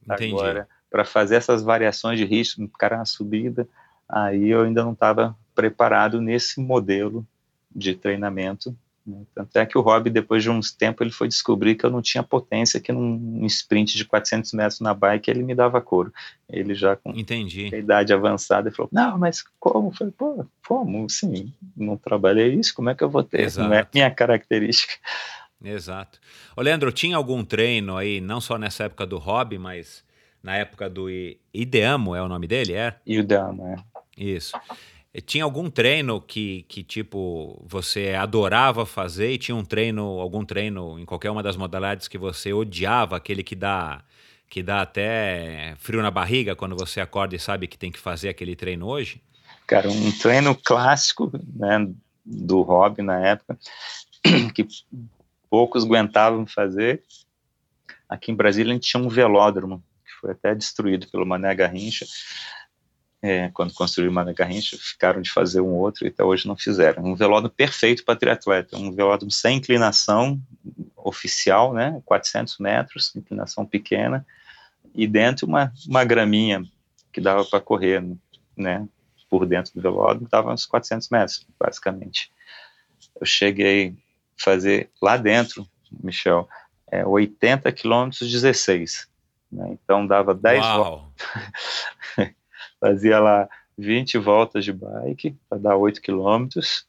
Entendi. 0.04 0.34
Agora, 0.34 0.68
para 0.90 1.06
fazer 1.06 1.36
essas 1.36 1.64
variações 1.64 2.18
de 2.18 2.26
ritmo, 2.26 2.70
cara 2.70 2.98
na 2.98 3.06
subida, 3.06 3.68
aí 4.08 4.50
eu 4.50 4.64
ainda 4.64 4.84
não 4.84 4.94
estava 4.94 5.38
preparado 5.54 6.22
nesse 6.22 6.60
modelo 6.60 7.26
de 7.74 7.94
treinamento 7.94 8.76
né? 9.08 9.24
Tanto 9.34 9.56
é 9.58 9.66
que 9.66 9.78
o 9.78 9.82
Rob, 9.82 10.10
depois 10.10 10.44
de 10.44 10.50
uns 10.50 10.72
tempos, 10.72 11.02
ele 11.02 11.12
foi 11.12 11.28
descobrir 11.28 11.76
que 11.76 11.86
eu 11.86 11.90
não 11.90 12.02
tinha 12.02 12.22
potência, 12.22 12.80
que 12.80 12.92
num 12.92 13.46
sprint 13.46 13.96
de 13.96 14.04
400 14.04 14.52
metros 14.54 14.80
na 14.82 14.94
bike 14.94 15.32
ele 15.32 15.44
me 15.44 15.56
dava 15.56 15.80
couro. 15.80 16.12
Ele 16.50 16.76
já 16.76 16.96
com 16.96 17.12
Entendi. 17.12 17.68
idade 17.68 18.14
avançada, 18.14 18.68
ele 18.68 18.76
falou, 18.76 18.90
não, 18.92 19.18
mas 19.18 19.44
como? 19.60 19.88
Eu 19.90 19.94
falei, 19.94 20.14
pô, 20.18 20.46
como? 20.68 21.10
Sim, 21.10 21.54
não 21.76 21.96
trabalhei 21.96 22.54
isso, 22.54 22.76
como 22.76 22.90
é 22.90 22.96
que 22.96 23.04
eu 23.04 23.10
vou 23.10 23.24
ter? 23.24 23.42
Exato. 23.42 23.70
Não 23.70 23.76
é 23.76 23.88
minha 23.94 24.12
característica. 24.12 24.94
Exato. 25.64 26.20
Ô, 26.56 26.62
Leandro, 26.62 26.92
tinha 26.92 27.18
algum 27.18 27.44
treino 27.44 27.98
aí, 27.98 28.22
não 28.22 28.42
só 28.42 28.58
nessa 28.58 28.84
época 28.84 29.06
do 29.06 29.18
Rob, 29.18 29.58
mas 29.58 30.04
na 30.44 30.56
época 30.56 30.90
do 30.90 31.08
Ideamo, 31.54 32.16
é 32.16 32.22
o 32.22 32.28
nome 32.28 32.48
dele, 32.48 32.74
é? 32.74 32.96
Ideamo, 33.06 33.68
é. 33.68 33.76
Isso. 34.18 34.58
Tinha 35.26 35.44
algum 35.44 35.70
treino 35.70 36.22
que, 36.22 36.64
que, 36.68 36.84
tipo, 36.84 37.64
você 37.68 38.14
adorava 38.14 38.86
fazer 38.86 39.32
e 39.32 39.38
tinha 39.38 39.56
um 39.56 39.66
treino, 39.66 40.04
algum 40.20 40.46
treino 40.46 41.00
em 41.00 41.06
qualquer 41.06 41.32
uma 41.32 41.42
das 41.42 41.58
modalidades 41.58 42.08
que 42.08 42.18
você 42.18 42.54
odiava, 42.54 43.18
aquele 43.18 43.44
que 43.44 43.56
dá, 43.56 44.04
que 44.50 44.62
dá 44.62 44.82
até 44.82 45.74
frio 45.78 46.02
na 46.02 46.12
barriga 46.12 46.56
quando 46.56 46.76
você 46.76 47.02
acorda 47.02 47.36
e 47.36 47.40
sabe 47.40 47.68
que 47.68 47.78
tem 47.78 47.92
que 47.92 48.00
fazer 48.00 48.30
aquele 48.30 48.56
treino 48.56 48.86
hoje? 48.86 49.22
Cara, 49.66 49.90
um 49.90 50.12
treino 50.12 50.56
clássico, 50.56 51.32
né, 51.56 51.90
do 52.24 52.62
hobby 52.62 53.02
na 53.02 53.20
época, 53.20 53.58
que 54.54 54.68
poucos 55.50 55.84
aguentavam 55.84 56.46
fazer. 56.46 57.04
Aqui 58.08 58.32
em 58.32 58.36
Brasília 58.36 58.72
a 58.72 58.74
gente 58.74 58.90
tinha 58.90 59.02
um 59.02 59.10
velódromo, 59.10 59.84
que 60.06 60.12
foi 60.22 60.32
até 60.32 60.54
destruído 60.54 61.08
pelo 61.08 61.26
Mané 61.26 61.54
Garrincha, 61.56 62.06
é, 63.28 63.50
quando 63.50 63.74
construíram 63.74 64.14
Mané 64.14 64.34
Garrincha, 64.34 64.78
ficaram 64.80 65.22
de 65.22 65.30
fazer 65.30 65.60
um 65.60 65.76
outro 65.76 66.06
e 66.06 66.08
até 66.08 66.24
hoje 66.24 66.48
não 66.48 66.56
fizeram. 66.56 67.04
Um 67.04 67.14
velódromo 67.14 67.54
perfeito 67.54 68.06
para 68.06 68.16
triatleta, 68.16 68.78
um 68.78 68.94
velódromo 68.94 69.30
sem 69.30 69.58
inclinação 69.58 70.42
oficial, 70.96 71.74
né, 71.74 72.02
400 72.06 72.58
metros, 72.58 73.14
inclinação 73.18 73.66
pequena, 73.66 74.26
e 74.96 75.06
dentro 75.06 75.46
uma, 75.46 75.74
uma 75.86 76.06
graminha 76.06 76.64
que 77.12 77.20
dava 77.20 77.44
para 77.44 77.60
correr, 77.60 78.02
né, 78.56 78.88
por 79.30 79.46
dentro 79.46 79.74
do 79.76 79.82
velódromo, 79.82 80.30
dava 80.32 80.54
uns 80.54 80.66
400 80.66 81.10
metros, 81.10 81.46
basicamente. 81.60 82.32
Eu 83.20 83.26
cheguei 83.26 83.90
a 84.40 84.42
fazer 84.42 84.90
lá 85.02 85.18
dentro, 85.18 85.68
Michel, 86.02 86.48
é, 86.90 87.06
80 87.06 87.70
quilômetros 87.74 88.32
16, 88.32 89.10
né, 89.52 89.68
então 89.74 90.08
dava 90.08 90.34
10 90.34 90.66
voltas. 90.66 91.28
fazia 92.80 93.20
lá 93.20 93.50
20 93.78 94.18
voltas 94.18 94.66
de 94.66 94.74
bike 94.74 95.36
para 95.50 95.58
dar 95.58 95.76
8 95.76 96.02
quilômetros 96.02 96.88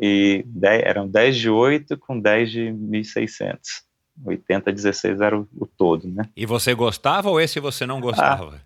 e 0.00 0.44
10, 0.46 0.82
eram 0.84 1.08
10 1.08 1.36
de 1.36 1.50
8 1.50 1.96
com 1.98 2.18
10 2.18 2.50
de 2.50 2.60
1.600. 2.60 3.84
80 4.24 4.72
16 4.72 5.20
era 5.20 5.38
o, 5.38 5.48
o, 5.56 5.66
todo, 5.66 6.08
né? 6.08 6.28
E 6.36 6.46
você 6.46 6.72
gostava 6.72 7.30
ou 7.30 7.40
esse 7.40 7.58
você 7.58 7.84
não 7.84 8.00
gostava? 8.00 8.56
Ah, 8.56 8.60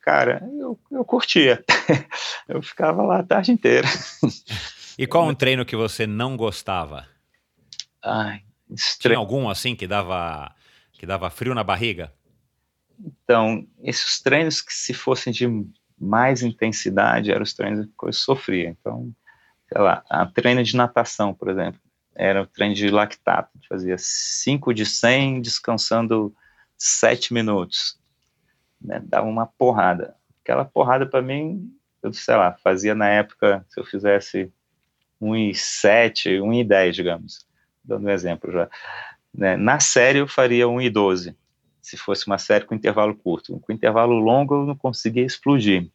cara, 0.00 0.46
eu, 0.58 0.78
eu 0.90 1.04
curtia. 1.04 1.64
eu 2.46 2.62
ficava 2.62 3.02
lá 3.02 3.20
a 3.20 3.22
tarde 3.22 3.52
inteira. 3.52 3.88
e 4.98 5.06
qual 5.06 5.26
um 5.26 5.34
treino 5.34 5.64
que 5.64 5.76
você 5.76 6.06
não 6.06 6.36
gostava? 6.36 7.06
Ai, 8.02 8.42
Tinha 8.98 9.16
algum 9.16 9.48
assim 9.48 9.74
que 9.74 9.86
dava 9.86 10.54
que 10.92 11.06
dava 11.06 11.30
frio 11.30 11.54
na 11.54 11.64
barriga? 11.64 12.12
Então, 13.04 13.66
esses 13.82 14.20
treinos 14.20 14.60
que 14.60 14.72
se 14.72 14.92
fossem 14.92 15.32
de 15.32 15.46
mais 15.98 16.42
intensidade 16.42 17.30
eram 17.30 17.42
os 17.42 17.54
treinos 17.54 17.86
que 17.86 18.06
eu 18.06 18.12
sofria. 18.12 18.68
Então, 18.68 19.12
sei 19.68 19.80
lá, 19.80 20.02
a 20.08 20.26
treino 20.26 20.62
de 20.62 20.76
natação, 20.76 21.34
por 21.34 21.48
exemplo, 21.48 21.80
era 22.14 22.42
o 22.42 22.46
treino 22.46 22.74
de 22.74 22.90
lactato, 22.90 23.50
fazia 23.68 23.96
5 23.98 24.74
de 24.74 24.84
100 24.84 25.40
descansando 25.40 26.34
7 26.76 27.32
minutos. 27.32 27.98
Né? 28.80 29.00
Dava 29.04 29.26
uma 29.26 29.46
porrada. 29.46 30.16
Aquela 30.42 30.64
porrada 30.64 31.06
para 31.06 31.22
mim, 31.22 31.72
eu 32.02 32.12
sei 32.12 32.36
lá, 32.36 32.52
fazia 32.64 32.94
na 32.94 33.08
época, 33.08 33.64
se 33.68 33.78
eu 33.78 33.84
fizesse 33.84 34.52
1,7, 35.20 36.40
1,10, 36.40 36.92
digamos, 36.92 37.46
dando 37.84 38.06
um 38.06 38.10
exemplo 38.10 38.50
já. 38.50 38.68
Né? 39.32 39.56
Na 39.56 39.78
série 39.78 40.18
eu 40.18 40.28
faria 40.28 40.64
1,12 40.64 41.34
se 41.80 41.96
fosse 41.96 42.26
uma 42.26 42.38
série 42.38 42.64
com 42.64 42.74
intervalo 42.74 43.14
curto. 43.14 43.58
Com 43.60 43.72
intervalo 43.72 44.14
longo 44.14 44.54
eu 44.54 44.66
não 44.66 44.76
conseguia 44.76 45.24
explodir, 45.24 45.88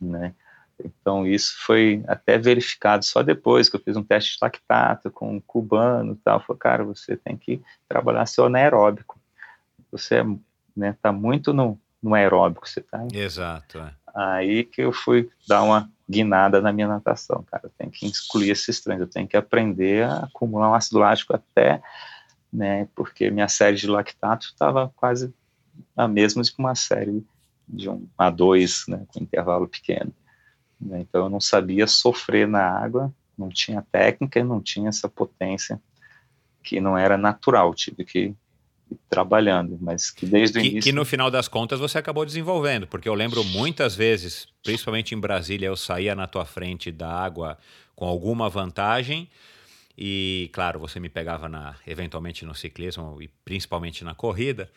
né? 0.00 0.34
Então 0.84 1.26
isso 1.26 1.54
foi 1.64 2.02
até 2.08 2.38
verificado 2.38 3.04
só 3.04 3.22
depois 3.22 3.68
que 3.68 3.76
eu 3.76 3.80
fiz 3.80 3.96
um 3.96 4.02
teste 4.02 4.32
de 4.32 4.38
lactato 4.42 5.10
com 5.10 5.36
um 5.36 5.40
cubano 5.40 6.12
e 6.14 6.16
tal. 6.16 6.40
Falei, 6.40 6.58
cara, 6.58 6.84
você 6.84 7.16
tem 7.16 7.36
que 7.36 7.60
trabalhar 7.88 8.26
seu 8.26 8.46
anaeróbico. 8.46 9.20
Você 9.90 10.24
né, 10.76 10.96
tá 11.00 11.12
muito 11.12 11.52
no, 11.52 11.78
no 12.02 12.14
aeróbico, 12.14 12.68
você 12.68 12.80
tá. 12.80 13.06
Exato. 13.12 13.78
É. 13.78 13.92
Aí 14.14 14.64
que 14.64 14.82
eu 14.82 14.92
fui 14.92 15.30
dar 15.46 15.62
uma 15.62 15.90
guinada 16.08 16.60
na 16.60 16.72
minha 16.72 16.88
natação, 16.88 17.44
cara. 17.50 17.64
Eu 17.64 17.72
tenho 17.78 17.90
que 17.90 18.06
excluir 18.06 18.50
esses 18.50 18.80
treinos, 18.80 19.06
eu 19.06 19.12
tenho 19.12 19.28
que 19.28 19.36
aprender 19.36 20.04
a 20.04 20.24
acumular 20.24 20.70
um 20.70 20.74
ácido 20.74 20.98
lático 20.98 21.34
até 21.34 21.80
né, 22.52 22.86
porque 22.94 23.30
minha 23.30 23.48
série 23.48 23.76
de 23.76 23.86
lactato 23.86 24.46
estava 24.46 24.92
quase 24.96 25.32
a 25.96 26.06
mesma 26.06 26.42
que 26.42 26.54
uma 26.58 26.74
série 26.74 27.24
de 27.66 27.88
um 27.88 28.06
A2, 28.18 28.88
né, 28.88 29.04
com 29.08 29.22
intervalo 29.22 29.66
pequeno. 29.66 30.12
Né, 30.80 31.00
então 31.00 31.24
eu 31.24 31.30
não 31.30 31.40
sabia 31.40 31.86
sofrer 31.86 32.46
na 32.46 32.62
água, 32.62 33.12
não 33.38 33.48
tinha 33.48 33.84
técnica, 33.90 34.44
não 34.44 34.60
tinha 34.60 34.88
essa 34.88 35.08
potência 35.08 35.80
que 36.62 36.80
não 36.80 36.96
era 36.96 37.16
natural, 37.16 37.74
tive 37.74 38.04
que 38.04 38.34
trabalhando, 39.08 39.78
mas 39.80 40.10
que 40.10 40.26
desde 40.26 40.58
o 40.58 40.62
que, 40.62 40.68
início... 40.68 40.90
Que 40.90 40.94
no 40.94 41.04
final 41.04 41.30
das 41.30 41.48
contas 41.48 41.80
você 41.80 41.98
acabou 41.98 42.26
desenvolvendo, 42.26 42.86
porque 42.86 43.08
eu 43.08 43.14
lembro 43.14 43.42
muitas 43.44 43.94
vezes, 43.94 44.46
principalmente 44.62 45.14
em 45.14 45.18
Brasília, 45.18 45.66
eu 45.66 45.76
saía 45.76 46.14
na 46.14 46.26
tua 46.26 46.44
frente 46.44 46.90
da 46.90 47.10
água 47.10 47.58
com 47.96 48.06
alguma 48.06 48.48
vantagem, 48.48 49.28
e, 49.96 50.50
claro, 50.52 50.78
você 50.78 50.98
me 50.98 51.08
pegava 51.08 51.48
na, 51.48 51.74
eventualmente 51.86 52.44
no 52.44 52.54
ciclismo 52.54 53.20
e 53.20 53.28
principalmente 53.44 54.04
na 54.04 54.14
corrida. 54.14 54.70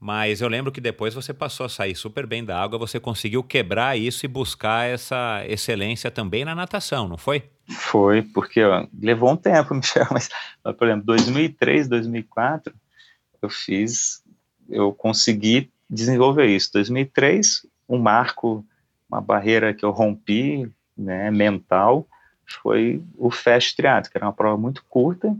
Mas 0.00 0.40
eu 0.40 0.48
lembro 0.48 0.72
que 0.72 0.80
depois 0.80 1.14
você 1.14 1.32
passou 1.32 1.66
a 1.66 1.68
sair 1.68 1.94
super 1.94 2.26
bem 2.26 2.44
da 2.44 2.60
água, 2.60 2.78
você 2.78 3.00
conseguiu 3.00 3.42
quebrar 3.42 3.96
isso 3.96 4.26
e 4.26 4.28
buscar 4.28 4.86
essa 4.86 5.42
excelência 5.46 6.10
também 6.10 6.44
na 6.44 6.54
natação, 6.54 7.08
não 7.08 7.16
foi? 7.16 7.44
Foi, 7.70 8.20
porque 8.20 8.62
ó, 8.62 8.86
levou 9.00 9.30
um 9.30 9.36
tempo, 9.36 9.72
Michel, 9.74 10.06
mas, 10.10 10.28
por 10.76 10.86
exemplo, 10.86 11.06
2003, 11.06 11.88
2004, 11.88 12.74
eu 13.40 13.48
fiz, 13.48 14.22
eu 14.68 14.92
consegui 14.92 15.70
desenvolver 15.88 16.46
isso. 16.46 16.70
2003, 16.72 17.66
um 17.88 17.98
marco, 17.98 18.64
uma 19.08 19.20
barreira 19.20 19.72
que 19.72 19.84
eu 19.84 19.90
rompi, 19.90 20.70
né, 20.96 21.30
mental, 21.30 22.06
foi 22.62 23.02
o 23.16 23.30
Fast 23.30 23.76
Triathlon, 23.76 24.10
que 24.10 24.16
era 24.16 24.26
uma 24.26 24.32
prova 24.32 24.56
muito 24.56 24.84
curta, 24.88 25.36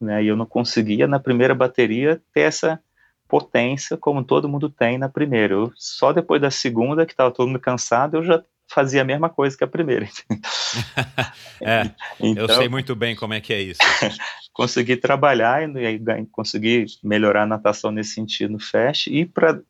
né, 0.00 0.22
e 0.22 0.28
eu 0.28 0.36
não 0.36 0.46
conseguia 0.46 1.06
na 1.06 1.18
primeira 1.18 1.54
bateria 1.54 2.20
ter 2.32 2.40
essa 2.40 2.80
potência 3.28 3.96
como 3.96 4.22
todo 4.24 4.48
mundo 4.48 4.68
tem 4.68 4.98
na 4.98 5.08
primeira. 5.08 5.54
Eu, 5.54 5.72
só 5.74 6.12
depois 6.12 6.40
da 6.40 6.50
segunda, 6.50 7.06
que 7.06 7.12
estava 7.12 7.30
todo 7.30 7.48
mundo 7.48 7.58
cansado, 7.58 8.16
eu 8.16 8.24
já 8.24 8.42
fazia 8.68 9.02
a 9.02 9.04
mesma 9.04 9.28
coisa 9.28 9.56
que 9.56 9.64
a 9.64 9.68
primeira. 9.68 10.06
é, 11.62 11.90
então, 12.20 12.46
eu 12.46 12.54
sei 12.54 12.68
muito 12.68 12.94
bem 12.94 13.16
como 13.16 13.34
é 13.34 13.40
que 13.40 13.52
é 13.52 13.60
isso. 13.60 13.80
consegui 14.52 14.96
trabalhar 14.96 15.68
e 15.76 15.86
aí 15.86 16.00
consegui 16.32 16.86
melhorar 17.02 17.42
a 17.42 17.46
natação 17.46 17.90
nesse 17.90 18.14
sentido 18.14 18.52
no 18.52 18.58
FAST 18.58 19.08
e 19.08 19.26
para 19.26 19.60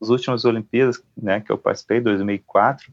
as 0.00 0.08
últimas 0.08 0.44
Olimpíadas, 0.44 1.02
né, 1.16 1.40
que 1.40 1.52
eu 1.52 1.58
participei, 1.58 2.00
2004, 2.00 2.92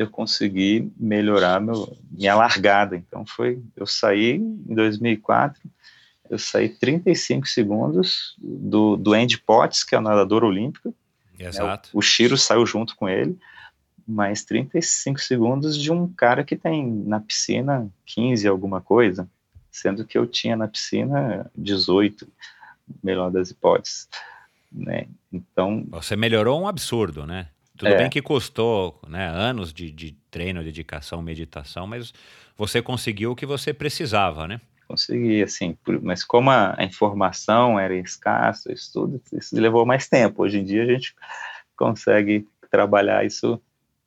eu 0.00 0.08
consegui 0.08 0.90
melhorar 0.96 1.60
meu, 1.60 1.94
minha 2.10 2.34
largada. 2.34 2.96
Então 2.96 3.26
foi, 3.26 3.62
eu 3.76 3.86
saí 3.86 4.36
em 4.36 4.74
2004, 4.74 5.60
eu 6.30 6.38
saí 6.38 6.70
35 6.70 7.46
segundos 7.46 8.34
do, 8.38 8.96
do 8.96 9.12
Andy 9.12 9.36
Potts, 9.36 9.84
que 9.84 9.94
é 9.94 9.98
o 9.98 10.02
nadador 10.02 10.42
olímpico. 10.42 10.94
Exato. 11.38 11.88
Né, 11.88 11.92
o, 11.92 11.98
o 11.98 12.02
Chiro 12.02 12.38
saiu 12.38 12.64
junto 12.64 12.96
com 12.96 13.10
ele, 13.10 13.38
mais 14.08 14.42
35 14.42 15.20
segundos 15.20 15.76
de 15.76 15.92
um 15.92 16.08
cara 16.08 16.44
que 16.44 16.56
tem 16.56 16.90
na 17.06 17.20
piscina 17.20 17.86
15 18.06 18.48
alguma 18.48 18.80
coisa, 18.80 19.28
sendo 19.70 20.06
que 20.06 20.16
eu 20.16 20.26
tinha 20.26 20.56
na 20.56 20.66
piscina 20.66 21.50
18, 21.54 22.26
melhor 23.02 23.30
das 23.30 23.50
hipóteses. 23.50 24.08
Né? 24.72 25.08
Então. 25.30 25.84
Você 25.90 26.16
melhorou 26.16 26.58
um 26.58 26.66
absurdo, 26.66 27.26
né? 27.26 27.48
Tudo 27.80 27.94
é. 27.94 27.96
bem 27.96 28.10
que 28.10 28.20
custou 28.20 29.00
né, 29.08 29.26
anos 29.26 29.72
de, 29.72 29.90
de 29.90 30.12
treino, 30.30 30.62
dedicação, 30.62 31.22
meditação, 31.22 31.86
mas 31.86 32.12
você 32.54 32.82
conseguiu 32.82 33.32
o 33.32 33.34
que 33.34 33.46
você 33.46 33.72
precisava, 33.72 34.46
né? 34.46 34.60
Consegui, 34.86 35.42
assim, 35.42 35.74
mas 36.02 36.22
como 36.22 36.50
a, 36.50 36.74
a 36.76 36.84
informação 36.84 37.80
era 37.80 37.96
escassa, 37.96 38.70
isso 38.70 38.92
tudo, 38.92 39.22
isso 39.32 39.58
levou 39.58 39.86
mais 39.86 40.06
tempo. 40.06 40.42
Hoje 40.42 40.58
em 40.58 40.64
dia 40.64 40.82
a 40.82 40.86
gente 40.86 41.14
consegue 41.74 42.46
trabalhar 42.70 43.24
isso 43.24 43.58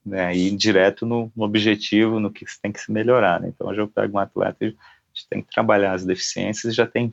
né, 0.06 0.36
ir 0.36 0.56
direto 0.56 1.04
no, 1.04 1.32
no, 1.36 1.44
objetivo, 1.44 2.20
no 2.20 2.30
que 2.30 2.46
tem 2.62 2.72
que 2.72 2.80
se 2.80 2.92
melhorar. 2.92 3.42
Né? 3.42 3.48
Então, 3.48 3.66
hoje 3.70 3.82
eu 3.82 3.88
pego 3.88 4.18
um 4.18 4.20
atleta 4.20 4.66
e 4.66 4.68
a 4.68 4.72
gente 5.16 5.28
tem 5.28 5.42
que 5.42 5.52
trabalhar 5.52 5.94
as 5.94 6.06
deficiências 6.06 6.74
e 6.74 6.76
já 6.76 6.86
tem 6.86 7.12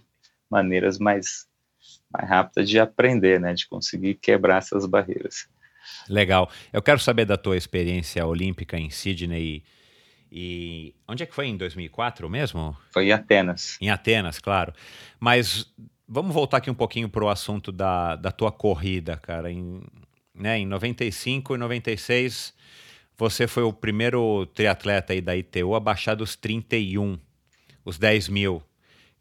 maneiras 0.50 0.98
mais, 0.98 1.46
mais 2.12 2.28
rápidas 2.28 2.68
de 2.68 2.78
aprender, 2.78 3.40
né, 3.40 3.54
de 3.54 3.66
conseguir 3.66 4.16
quebrar 4.16 4.58
essas 4.58 4.84
barreiras. 4.84 5.48
Legal. 6.08 6.50
Eu 6.72 6.82
quero 6.82 6.98
saber 6.98 7.24
da 7.24 7.36
tua 7.36 7.56
experiência 7.56 8.26
olímpica 8.26 8.78
em 8.78 8.90
Sydney. 8.90 9.62
E 10.32 10.94
onde 11.08 11.22
é 11.22 11.26
que 11.26 11.34
foi? 11.34 11.46
Em 11.46 11.56
2004 11.56 12.28
mesmo? 12.28 12.76
Foi 12.90 13.06
em 13.06 13.12
Atenas. 13.12 13.76
Em 13.80 13.90
Atenas, 13.90 14.38
claro. 14.38 14.72
Mas 15.18 15.72
vamos 16.08 16.34
voltar 16.34 16.58
aqui 16.58 16.70
um 16.70 16.74
pouquinho 16.74 17.08
para 17.08 17.24
o 17.24 17.28
assunto 17.28 17.70
da, 17.70 18.16
da 18.16 18.32
tua 18.32 18.50
corrida, 18.50 19.16
cara. 19.16 19.50
Em, 19.50 19.82
né, 20.34 20.58
em 20.58 20.66
95 20.66 21.54
e 21.54 21.58
96, 21.58 22.54
você 23.16 23.46
foi 23.46 23.62
o 23.62 23.72
primeiro 23.72 24.46
triatleta 24.46 25.12
aí 25.12 25.20
da 25.20 25.36
ITU 25.36 25.74
a 25.74 25.80
baixar 25.80 26.14
dos 26.14 26.34
31, 26.36 27.18
os 27.84 27.98
10 27.98 28.28
mil, 28.28 28.62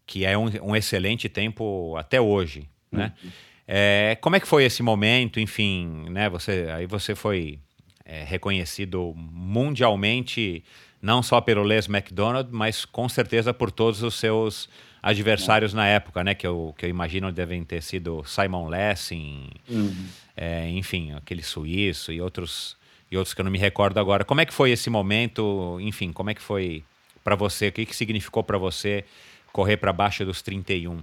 que 0.06 0.24
é 0.24 0.38
um, 0.38 0.46
um 0.62 0.74
excelente 0.74 1.28
tempo 1.28 1.94
até 1.96 2.20
hoje, 2.20 2.68
né? 2.90 3.12
Uhum. 3.22 3.30
É, 3.72 4.18
como 4.20 4.34
é 4.34 4.40
que 4.40 4.48
foi 4.48 4.64
esse 4.64 4.82
momento? 4.82 5.38
Enfim, 5.38 6.06
né? 6.10 6.28
Você 6.28 6.68
aí 6.74 6.86
você 6.86 7.14
foi 7.14 7.60
é, 8.04 8.24
reconhecido 8.24 9.14
mundialmente 9.16 10.64
não 11.00 11.22
só 11.22 11.40
pelo 11.40 11.62
Les 11.62 11.88
McDonald, 11.88 12.48
mas 12.50 12.84
com 12.84 13.08
certeza 13.08 13.54
por 13.54 13.70
todos 13.70 14.02
os 14.02 14.16
seus 14.16 14.68
adversários 15.00 15.72
é. 15.72 15.76
na 15.76 15.86
época, 15.86 16.24
né? 16.24 16.34
Que 16.34 16.48
eu, 16.48 16.74
que 16.76 16.84
eu 16.84 16.90
imagino 16.90 17.30
devem 17.30 17.62
ter 17.62 17.80
sido 17.80 18.24
Simon 18.24 18.66
Lessing, 18.66 19.50
uhum. 19.68 20.06
é, 20.36 20.68
enfim, 20.70 21.12
aquele 21.12 21.44
suíço 21.44 22.12
e 22.12 22.20
outros 22.20 22.76
e 23.08 23.16
outros 23.16 23.34
que 23.34 23.40
eu 23.40 23.44
não 23.44 23.52
me 23.52 23.58
recordo 23.58 24.00
agora. 24.00 24.24
Como 24.24 24.40
é 24.40 24.46
que 24.46 24.52
foi 24.52 24.72
esse 24.72 24.90
momento? 24.90 25.78
Enfim, 25.80 26.12
como 26.12 26.28
é 26.28 26.34
que 26.34 26.42
foi 26.42 26.82
para 27.22 27.36
você? 27.36 27.68
O 27.68 27.72
que, 27.72 27.86
que 27.86 27.94
significou 27.94 28.42
para 28.42 28.58
você 28.58 29.04
correr 29.52 29.76
para 29.76 29.92
baixo 29.92 30.24
dos 30.24 30.42
31? 30.42 31.02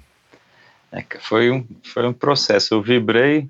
É, 0.92 1.04
foi, 1.20 1.52
um, 1.52 1.68
foi 1.84 2.08
um 2.08 2.14
processo. 2.14 2.74
Eu 2.74 2.82
vibrei, 2.82 3.50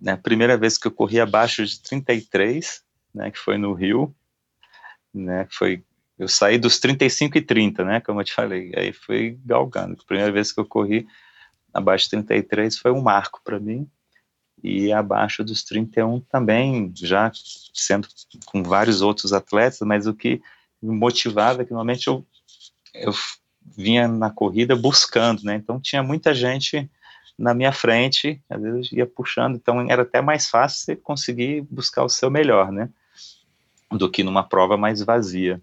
né, 0.00 0.12
a 0.12 0.16
primeira 0.16 0.56
vez 0.56 0.78
que 0.78 0.86
eu 0.86 0.92
corri 0.92 1.20
abaixo 1.20 1.64
de 1.64 1.80
33, 1.80 2.82
né, 3.14 3.30
que 3.30 3.38
foi 3.38 3.58
no 3.58 3.72
Rio, 3.72 4.14
né, 5.12 5.46
foi, 5.50 5.82
eu 6.18 6.28
saí 6.28 6.58
dos 6.58 6.78
35 6.78 7.38
e 7.38 7.42
30, 7.42 7.84
né, 7.84 8.00
como 8.00 8.20
eu 8.20 8.24
te 8.24 8.32
falei, 8.32 8.72
aí 8.76 8.92
foi 8.92 9.38
galgando. 9.44 9.98
A 10.00 10.06
primeira 10.06 10.32
vez 10.32 10.52
que 10.52 10.60
eu 10.60 10.66
corri 10.66 11.06
abaixo 11.72 12.04
de 12.04 12.10
33 12.10 12.78
foi 12.78 12.90
um 12.90 13.02
marco 13.02 13.40
para 13.44 13.60
mim, 13.60 13.88
e 14.62 14.92
abaixo 14.92 15.44
dos 15.44 15.62
31 15.62 16.20
também, 16.20 16.90
já 16.96 17.30
sendo 17.74 18.08
com 18.46 18.62
vários 18.62 19.02
outros 19.02 19.32
atletas, 19.32 19.80
mas 19.82 20.06
o 20.06 20.14
que 20.14 20.40
me 20.82 20.96
motivava 20.96 21.62
é 21.62 21.64
que 21.64 21.72
normalmente 21.72 22.06
eu, 22.06 22.26
eu 22.94 23.12
vinha 23.76 24.06
na 24.06 24.30
corrida 24.30 24.76
buscando, 24.76 25.42
né? 25.42 25.56
Então 25.56 25.80
tinha 25.80 26.02
muita 26.02 26.34
gente 26.34 26.88
na 27.38 27.52
minha 27.52 27.72
frente, 27.72 28.40
às 28.48 28.60
vezes 28.60 28.92
ia 28.92 29.06
puxando, 29.06 29.56
então 29.56 29.90
era 29.90 30.02
até 30.02 30.22
mais 30.22 30.48
fácil 30.48 30.84
você 30.84 30.96
conseguir 30.96 31.62
buscar 31.70 32.04
o 32.04 32.08
seu 32.08 32.30
melhor, 32.30 32.72
né? 32.72 32.88
Do 33.90 34.10
que 34.10 34.24
numa 34.24 34.42
prova 34.42 34.76
mais 34.76 35.02
vazia. 35.02 35.60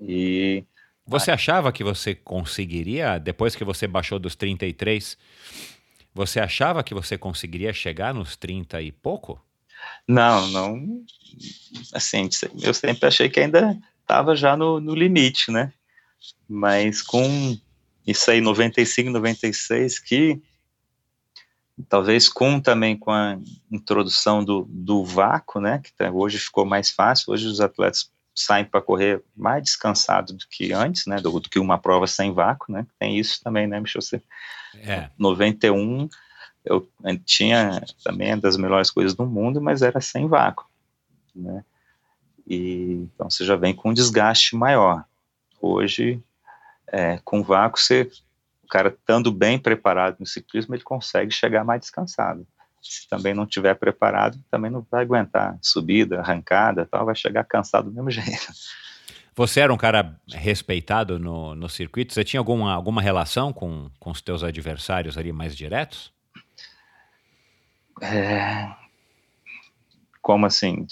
E 0.00 0.64
você 1.06 1.30
achava 1.30 1.70
que 1.70 1.84
você 1.84 2.14
conseguiria 2.14 3.18
depois 3.18 3.54
que 3.54 3.64
você 3.64 3.86
baixou 3.86 4.18
dos 4.18 4.34
33? 4.34 5.18
Você 6.14 6.40
achava 6.40 6.82
que 6.82 6.94
você 6.94 7.18
conseguiria 7.18 7.72
chegar 7.72 8.14
nos 8.14 8.36
30 8.36 8.80
e 8.80 8.90
pouco? 8.90 9.44
Não, 10.08 10.48
não. 10.48 11.04
Assim, 11.92 12.28
eu 12.62 12.72
sempre 12.72 13.06
achei 13.06 13.28
que 13.28 13.40
ainda 13.40 13.76
estava 14.00 14.34
já 14.34 14.56
no, 14.56 14.80
no 14.80 14.94
limite, 14.94 15.50
né? 15.50 15.72
Mas 16.48 17.02
com 17.02 17.56
isso 18.06 18.30
aí 18.30 18.40
95, 18.40 19.10
96 19.10 19.98
que 19.98 20.42
talvez 21.88 22.28
com 22.28 22.60
também 22.60 22.96
com 22.96 23.10
a 23.10 23.38
introdução 23.70 24.44
do, 24.44 24.66
do 24.68 25.04
vácuo, 25.04 25.60
né, 25.60 25.80
que 25.82 25.92
tá, 25.92 26.10
hoje 26.10 26.38
ficou 26.38 26.64
mais 26.64 26.90
fácil, 26.90 27.32
hoje 27.32 27.46
os 27.46 27.60
atletas 27.60 28.12
saem 28.34 28.64
para 28.64 28.82
correr 28.82 29.22
mais 29.36 29.62
descansados 29.62 30.34
do 30.34 30.44
que 30.48 30.72
antes, 30.72 31.06
né, 31.06 31.16
do, 31.16 31.40
do, 31.40 31.48
que 31.48 31.58
uma 31.58 31.78
prova 31.78 32.06
sem 32.06 32.32
vácuo, 32.32 32.72
né, 32.72 32.86
tem 32.98 33.18
isso 33.18 33.42
também, 33.42 33.66
né, 33.66 33.80
Michel, 33.80 34.02
você, 34.02 34.22
é. 34.76 35.10
91 35.18 36.08
eu 36.64 36.88
tinha 37.26 37.82
também 38.02 38.38
das 38.38 38.56
melhores 38.56 38.90
coisas 38.90 39.14
do 39.14 39.26
mundo, 39.26 39.60
mas 39.60 39.82
era 39.82 40.00
sem 40.00 40.28
vácuo, 40.28 40.66
né, 41.34 41.64
e 42.46 43.08
então 43.14 43.28
você 43.30 43.44
já 43.44 43.56
vem 43.56 43.74
com 43.74 43.90
um 43.90 43.94
desgaste 43.94 44.54
maior, 44.54 45.04
hoje 45.60 46.22
é, 46.88 47.18
com 47.24 47.42
vácuo, 47.42 47.78
você, 47.78 48.10
o 48.62 48.68
cara 48.68 48.88
estando 48.88 49.32
bem 49.32 49.58
preparado 49.58 50.16
no 50.20 50.26
ciclismo, 50.26 50.74
ele 50.74 50.82
consegue 50.82 51.30
chegar 51.30 51.64
mais 51.64 51.80
descansado. 51.80 52.46
Se 52.82 53.08
também 53.08 53.32
não 53.32 53.46
tiver 53.46 53.74
preparado, 53.74 54.38
também 54.50 54.70
não 54.70 54.86
vai 54.90 55.02
aguentar 55.02 55.58
subida, 55.62 56.20
arrancada, 56.20 56.86
tal, 56.86 57.06
vai 57.06 57.14
chegar 57.14 57.44
cansado 57.44 57.90
do 57.90 57.94
mesmo 57.94 58.10
jeito. 58.12 58.52
Você 59.36 59.60
era 59.60 59.72
um 59.72 59.76
cara 59.76 60.16
respeitado 60.28 61.18
no, 61.18 61.54
no 61.54 61.68
circuito? 61.68 62.14
Você 62.14 62.22
tinha 62.22 62.38
alguma, 62.38 62.72
alguma 62.72 63.02
relação 63.02 63.52
com, 63.52 63.90
com 63.98 64.10
os 64.10 64.20
teus 64.20 64.44
adversários 64.44 65.18
ali 65.18 65.32
mais 65.32 65.56
diretos? 65.56 66.12
É... 68.00 68.72
Como 70.22 70.46
assim? 70.46 70.86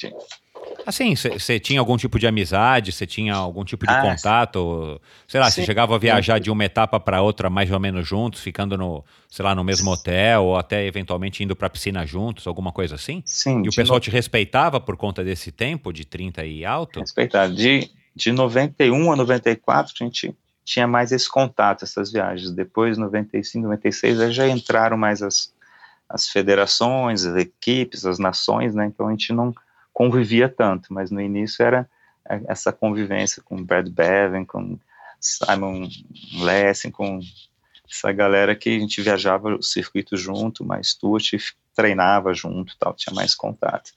Assim, 0.86 1.14
você 1.14 1.60
tinha 1.60 1.80
algum 1.80 1.96
tipo 1.96 2.18
de 2.18 2.26
amizade, 2.26 2.92
você 2.92 3.06
tinha 3.06 3.34
algum 3.34 3.64
tipo 3.64 3.86
de 3.86 3.92
ah, 3.92 4.02
contato? 4.02 5.00
Sei 5.26 5.40
lá, 5.40 5.50
você 5.50 5.64
chegava 5.64 5.94
a 5.94 5.98
viajar 5.98 6.38
de 6.38 6.50
uma 6.50 6.64
etapa 6.64 6.98
para 6.98 7.22
outra 7.22 7.48
mais 7.48 7.70
ou 7.70 7.78
menos 7.78 8.06
juntos, 8.06 8.40
ficando 8.40 8.76
no, 8.76 9.04
sei 9.28 9.44
lá, 9.44 9.54
no 9.54 9.64
mesmo 9.64 9.90
hotel, 9.90 10.44
ou 10.44 10.56
até 10.56 10.84
eventualmente 10.86 11.42
indo 11.42 11.54
para 11.54 11.66
a 11.66 11.70
piscina 11.70 12.04
juntos, 12.06 12.46
alguma 12.46 12.72
coisa 12.72 12.94
assim? 12.94 13.22
Sim. 13.24 13.62
E 13.64 13.68
o 13.68 13.74
pessoal 13.74 13.96
no... 13.96 14.00
te 14.00 14.10
respeitava 14.10 14.80
por 14.80 14.96
conta 14.96 15.22
desse 15.24 15.52
tempo 15.52 15.92
de 15.92 16.04
30 16.04 16.44
e 16.44 16.64
alto? 16.64 17.00
Respeitava. 17.00 17.52
De, 17.52 17.90
de 18.14 18.32
91 18.32 19.12
a 19.12 19.16
94, 19.16 19.92
a 20.00 20.04
gente 20.04 20.34
tinha 20.64 20.86
mais 20.86 21.12
esse 21.12 21.28
contato, 21.28 21.84
essas 21.84 22.12
viagens. 22.12 22.50
Depois, 22.50 22.96
95, 22.98 23.64
96, 23.64 24.20
aí 24.20 24.32
já 24.32 24.48
entraram 24.48 24.96
mais 24.96 25.22
as, 25.22 25.52
as 26.08 26.28
federações, 26.28 27.24
as 27.24 27.36
equipes, 27.36 28.04
as 28.04 28.18
nações, 28.18 28.74
né? 28.74 28.86
Então 28.86 29.08
a 29.08 29.10
gente 29.10 29.32
não 29.32 29.52
convivia 29.92 30.48
tanto, 30.48 30.92
mas 30.92 31.10
no 31.10 31.20
início 31.20 31.64
era 31.64 31.88
essa 32.48 32.72
convivência 32.72 33.42
com 33.42 33.62
Brad 33.62 33.88
Bevan, 33.88 34.44
com 34.44 34.78
Simon 35.20 35.88
Lessing, 36.40 36.90
com 36.90 37.20
essa 37.90 38.10
galera 38.12 38.56
que 38.56 38.70
a 38.70 38.78
gente 38.78 39.02
viajava 39.02 39.56
o 39.56 39.62
circuito 39.62 40.16
junto, 40.16 40.64
mas 40.64 40.90
Stuart 40.90 41.32
treinava 41.74 42.32
junto, 42.32 42.76
tal, 42.78 42.94
tinha 42.94 43.14
mais 43.14 43.34
contato. 43.34 43.92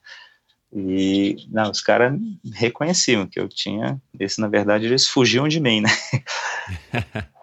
E 0.74 1.48
não, 1.50 1.72
os 1.72 1.82
caras 1.82 2.14
reconheciam 2.54 3.26
que 3.26 3.40
eu 3.40 3.48
tinha, 3.48 4.02
esse 4.20 4.42
na 4.42 4.48
verdade 4.48 4.86
eles 4.86 5.08
fugiam 5.08 5.48
de 5.48 5.60
mim, 5.60 5.82
né? 5.82 5.90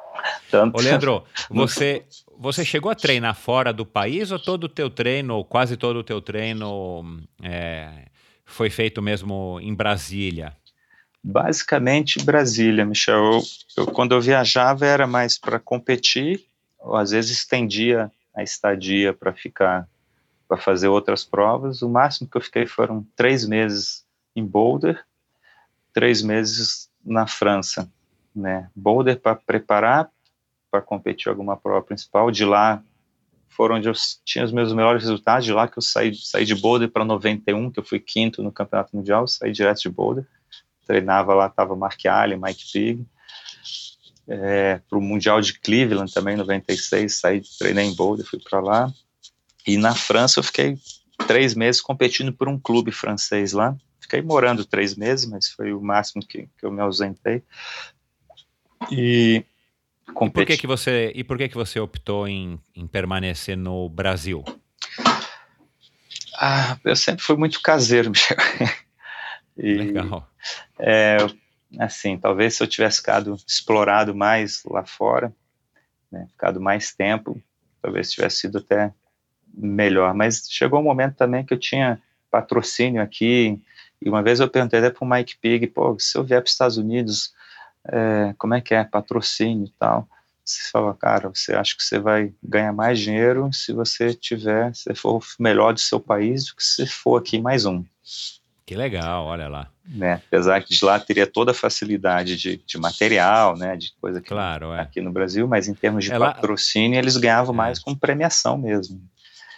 Tanto... 0.51 0.79
Ô 0.79 0.83
Leandro, 0.83 1.25
você, 1.49 2.05
você 2.39 2.65
chegou 2.65 2.91
a 2.91 2.95
treinar 2.95 3.35
fora 3.35 3.73
do 3.73 3.87
país 3.87 4.31
ou 4.31 4.39
todo 4.39 4.65
o 4.65 4.69
teu 4.69 4.91
treino, 4.91 5.37
ou 5.37 5.45
quase 5.45 5.79
todo 5.79 5.97
o 5.97 6.05
teu 6.05 6.21
treino 6.21 7.23
é, 7.43 8.09
foi 8.53 8.71
feito 8.71 9.01
mesmo 9.03 9.59
em 9.61 9.75
Brasília? 9.75 10.57
Basicamente 11.23 12.23
Brasília, 12.25 12.85
Michel. 12.85 13.17
Eu, 13.17 13.43
eu, 13.77 13.87
quando 13.87 14.13
eu 14.13 14.21
viajava 14.21 14.87
era 14.87 15.07
mais 15.07 15.39
para 15.39 15.59
competir, 15.59 16.45
ou 16.79 16.97
às 16.97 17.11
vezes 17.13 17.31
estendia 17.31 18.11
a 18.35 18.43
estadia 18.43 19.13
para 19.13 19.33
ficar, 19.33 19.89
para 20.49 20.57
fazer 20.57 20.89
outras 20.89 21.25
provas. 21.25 21.83
O 21.83 21.89
máximo 21.89 22.29
que 22.29 22.37
eu 22.37 22.41
fiquei 22.41 22.67
foram 22.67 23.07
três 23.15 23.47
meses 23.47 24.05
em 24.35 24.45
Boulder, 24.45 25.05
três 25.93 26.23
meses 26.23 26.91
na 27.05 27.27
França, 27.27 27.91
né? 28.35 28.69
Boulder 28.75 29.21
para 29.21 29.37
preparar 29.37 30.11
para 30.71 30.81
competir 30.81 31.29
alguma 31.29 31.57
prova 31.57 31.83
principal. 31.83 32.31
De 32.31 32.47
lá 32.47 32.83
foram 33.57 33.77
onde 33.77 33.89
eu 33.89 33.93
tinha 34.25 34.45
os 34.45 34.53
meus 34.53 34.73
melhores 34.73 35.03
resultados. 35.03 35.45
De 35.45 35.53
lá 35.53 35.69
que 35.69 35.79
eu 35.79 35.83
saí, 35.83 36.15
saí 36.15 36.45
de 36.45 36.55
Boulder 36.55 36.91
para 36.91 37.05
91, 37.05 37.71
que 37.71 37.79
eu 37.79 37.85
fui 37.85 38.01
quinto 38.01 38.43
no 38.43 38.53
Campeonato 38.53 38.97
Mundial, 38.97 39.27
saí 39.29 39.53
direto 39.53 39.83
de 39.83 39.89
Boulder. 39.89 40.27
Treinava 40.87 41.35
lá, 41.35 41.47
estava 41.47 41.77
Mark 41.77 42.05
Allen, 42.07 42.41
Mike 42.41 42.73
Pig. 42.73 43.07
É, 44.27 44.81
para 44.89 44.99
o 44.99 45.03
Mundial 45.03 45.41
de 45.41 45.59
Cleveland 45.59 46.13
também, 46.13 46.37
96, 46.37 47.15
saí, 47.15 47.43
treinei 47.59 47.87
em 47.87 47.95
Boulder, 47.95 48.27
fui 48.27 48.39
para 48.39 48.61
lá. 48.61 48.93
E 49.67 49.77
na 49.77 49.95
França 49.95 50.41
eu 50.41 50.45
fiquei 50.45 50.79
três 51.27 51.55
meses 51.55 51.81
competindo 51.81 52.33
por 52.33 52.49
um 52.49 52.59
clube 52.59 52.91
francês 52.91 53.53
lá. 53.53 53.77
Fiquei 54.01 54.23
morando 54.23 54.65
três 54.65 54.97
meses, 54.97 55.27
mas 55.27 55.49
foi 55.49 55.73
o 55.73 55.81
máximo 55.81 56.27
que, 56.27 56.49
que 56.59 56.67
eu 56.67 56.73
me 56.73 56.81
ausentei. 56.81 57.43
E 58.91 59.45
e 60.09 60.31
por 60.31 60.45
que 60.45 60.57
que 60.57 60.67
você 60.67 61.13
e 61.15 61.25
por 61.25 61.39
que 61.39 61.49
que 61.49 61.55
você 61.55 61.81
optou 61.81 62.29
em, 62.29 62.59
em 62.75 62.87
permanecer 62.87 63.57
no 63.57 63.89
Brasil? 63.89 64.45
Ah, 66.39 66.77
eu 66.85 66.97
sempre 66.97 67.23
fui 67.23 67.37
muito 67.37 67.61
caseiro, 67.63 68.11
Michel. 68.11 68.37
e, 69.57 69.75
Legal. 69.75 70.29
É, 70.79 71.19
assim, 71.79 72.19
talvez 72.19 72.57
se 72.57 72.63
eu 72.63 72.67
tivesse 72.67 72.99
ficado 72.99 73.37
explorado 73.47 74.15
mais 74.15 74.63
lá 74.65 74.85
fora, 74.85 75.33
né, 76.11 76.27
ficado 76.33 76.61
mais 76.61 76.93
tempo, 76.93 77.41
talvez 77.81 78.11
tivesse 78.11 78.39
sido 78.39 78.59
até 78.59 78.93
melhor. 79.55 80.15
Mas 80.15 80.47
chegou 80.51 80.81
um 80.81 80.85
momento 80.85 81.17
também 81.17 81.45
que 81.45 81.55
eu 81.55 81.59
tinha 81.59 82.01
patrocínio 82.31 83.03
aqui, 83.03 83.61
e 84.01 84.09
uma 84.09 84.23
vez 84.23 84.41
eu 84.41 84.49
perguntei 84.49 84.81
até 84.81 84.91
para 84.91 85.05
o 85.05 85.09
Mike 85.09 85.37
Pig, 85.41 85.67
pô, 85.69 85.97
se 85.99 86.17
eu 86.17 86.25
vier 86.25 86.41
para 86.41 86.47
os 86.47 86.53
Estados 86.53 86.77
Unidos, 86.77 87.35
é, 87.89 88.35
como 88.39 88.55
é 88.55 88.61
que 88.61 88.75
é, 88.75 88.85
patrocínio 88.85 89.67
e 89.67 89.73
tal. 89.79 90.09
Você 90.45 90.71
fala, 90.71 90.95
cara, 90.95 91.29
você 91.29 91.55
acha 91.55 91.77
que 91.77 91.83
você 91.83 91.99
vai 91.99 92.33
ganhar 92.43 92.73
mais 92.73 92.99
dinheiro 92.99 93.49
se 93.53 93.73
você 93.73 94.13
tiver, 94.13 94.75
se 94.75 94.93
for 94.95 95.23
melhor 95.39 95.73
do 95.73 95.81
seu 95.81 96.01
país 96.01 96.47
do 96.47 96.57
que 96.57 96.65
se 96.65 96.87
for 96.87 97.17
aqui 97.17 97.41
mais 97.41 97.65
um. 97.65 97.85
Que 98.67 98.75
legal, 98.75 99.27
olha 99.27 99.49
lá. 99.49 99.69
Né? 99.85 100.15
Apesar 100.27 100.63
que 100.63 100.75
de 100.75 100.85
lá 100.85 100.99
teria 100.99 101.27
toda 101.27 101.51
a 101.51 101.55
facilidade 101.55 102.37
de, 102.37 102.57
de 102.57 102.79
material, 102.79 103.57
né, 103.57 103.77
de 103.77 103.93
coisa 104.01 104.21
que 104.21 104.29
claro, 104.29 104.73
é. 104.73 104.81
aqui 104.81 105.01
no 105.01 105.13
Brasil, 105.13 105.47
mas 105.47 105.69
em 105.69 105.75
termos 105.75 106.05
de 106.05 106.13
é 106.13 106.19
patrocínio 106.19 106.99
eles 106.99 107.17
ganhavam 107.17 107.55
é. 107.55 107.57
mais 107.57 107.79
com 107.79 107.95
premiação 107.95 108.57
mesmo. 108.57 109.01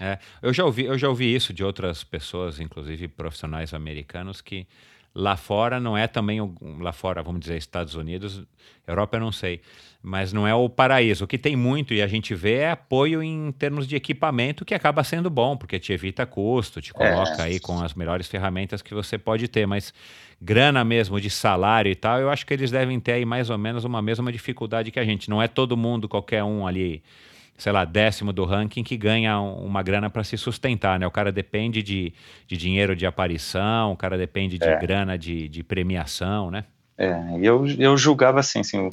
É, 0.00 0.18
eu 0.42 0.52
já 0.52 0.64
ouvi, 0.64 0.84
eu 0.84 0.98
já 0.98 1.08
ouvi 1.08 1.34
isso 1.34 1.52
de 1.52 1.62
outras 1.62 2.02
pessoas, 2.02 2.58
inclusive 2.58 3.06
profissionais 3.08 3.72
americanos, 3.72 4.40
que 4.40 4.66
Lá 5.14 5.36
fora 5.36 5.78
não 5.78 5.96
é 5.96 6.08
também, 6.08 6.40
lá 6.80 6.92
fora, 6.92 7.22
vamos 7.22 7.40
dizer, 7.40 7.56
Estados 7.56 7.94
Unidos, 7.94 8.42
Europa 8.84 9.16
eu 9.16 9.20
não 9.20 9.30
sei, 9.30 9.60
mas 10.02 10.32
não 10.32 10.46
é 10.46 10.52
o 10.52 10.68
paraíso. 10.68 11.24
O 11.24 11.26
que 11.28 11.38
tem 11.38 11.54
muito 11.54 11.94
e 11.94 12.02
a 12.02 12.06
gente 12.08 12.34
vê 12.34 12.54
é 12.54 12.70
apoio 12.72 13.22
em 13.22 13.52
termos 13.52 13.86
de 13.86 13.94
equipamento 13.94 14.64
que 14.64 14.74
acaba 14.74 15.04
sendo 15.04 15.30
bom, 15.30 15.56
porque 15.56 15.78
te 15.78 15.92
evita 15.92 16.26
custo, 16.26 16.82
te 16.82 16.92
coloca 16.92 17.42
é. 17.42 17.42
aí 17.42 17.60
com 17.60 17.80
as 17.80 17.94
melhores 17.94 18.26
ferramentas 18.26 18.82
que 18.82 18.92
você 18.92 19.16
pode 19.16 19.46
ter, 19.46 19.66
mas 19.66 19.94
grana 20.42 20.84
mesmo 20.84 21.20
de 21.20 21.30
salário 21.30 21.92
e 21.92 21.94
tal, 21.94 22.18
eu 22.18 22.28
acho 22.28 22.44
que 22.44 22.52
eles 22.52 22.72
devem 22.72 22.98
ter 22.98 23.12
aí 23.12 23.24
mais 23.24 23.50
ou 23.50 23.56
menos 23.56 23.84
uma 23.84 24.02
mesma 24.02 24.32
dificuldade 24.32 24.90
que 24.90 24.98
a 24.98 25.04
gente. 25.04 25.30
Não 25.30 25.40
é 25.40 25.46
todo 25.46 25.76
mundo, 25.76 26.08
qualquer 26.08 26.42
um 26.42 26.66
ali 26.66 27.04
sei 27.56 27.72
lá, 27.72 27.84
décimo 27.84 28.32
do 28.32 28.44
ranking 28.44 28.82
que 28.82 28.96
ganha 28.96 29.40
uma 29.40 29.82
grana 29.82 30.10
para 30.10 30.24
se 30.24 30.36
sustentar, 30.36 30.98
né? 30.98 31.06
O 31.06 31.10
cara 31.10 31.30
depende 31.30 31.82
de, 31.82 32.12
de 32.46 32.56
dinheiro 32.56 32.96
de 32.96 33.06
aparição, 33.06 33.92
o 33.92 33.96
cara 33.96 34.18
depende 34.18 34.58
de 34.58 34.66
é. 34.66 34.78
grana 34.78 35.16
de, 35.16 35.48
de 35.48 35.62
premiação, 35.62 36.50
né? 36.50 36.64
É, 36.98 37.38
eu, 37.40 37.66
eu 37.78 37.96
julgava 37.96 38.40
assim, 38.40 38.60
assim 38.60 38.78
o, 38.78 38.90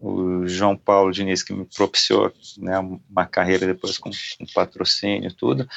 o 0.00 0.46
João 0.46 0.76
Paulo 0.76 1.12
Diniz 1.12 1.42
que 1.42 1.52
me 1.52 1.64
propiciou 1.64 2.32
né, 2.58 2.78
uma 2.78 3.26
carreira 3.26 3.66
depois 3.66 3.98
com, 3.98 4.10
com 4.10 4.46
patrocínio 4.54 5.28
e 5.28 5.34
tudo, 5.34 5.68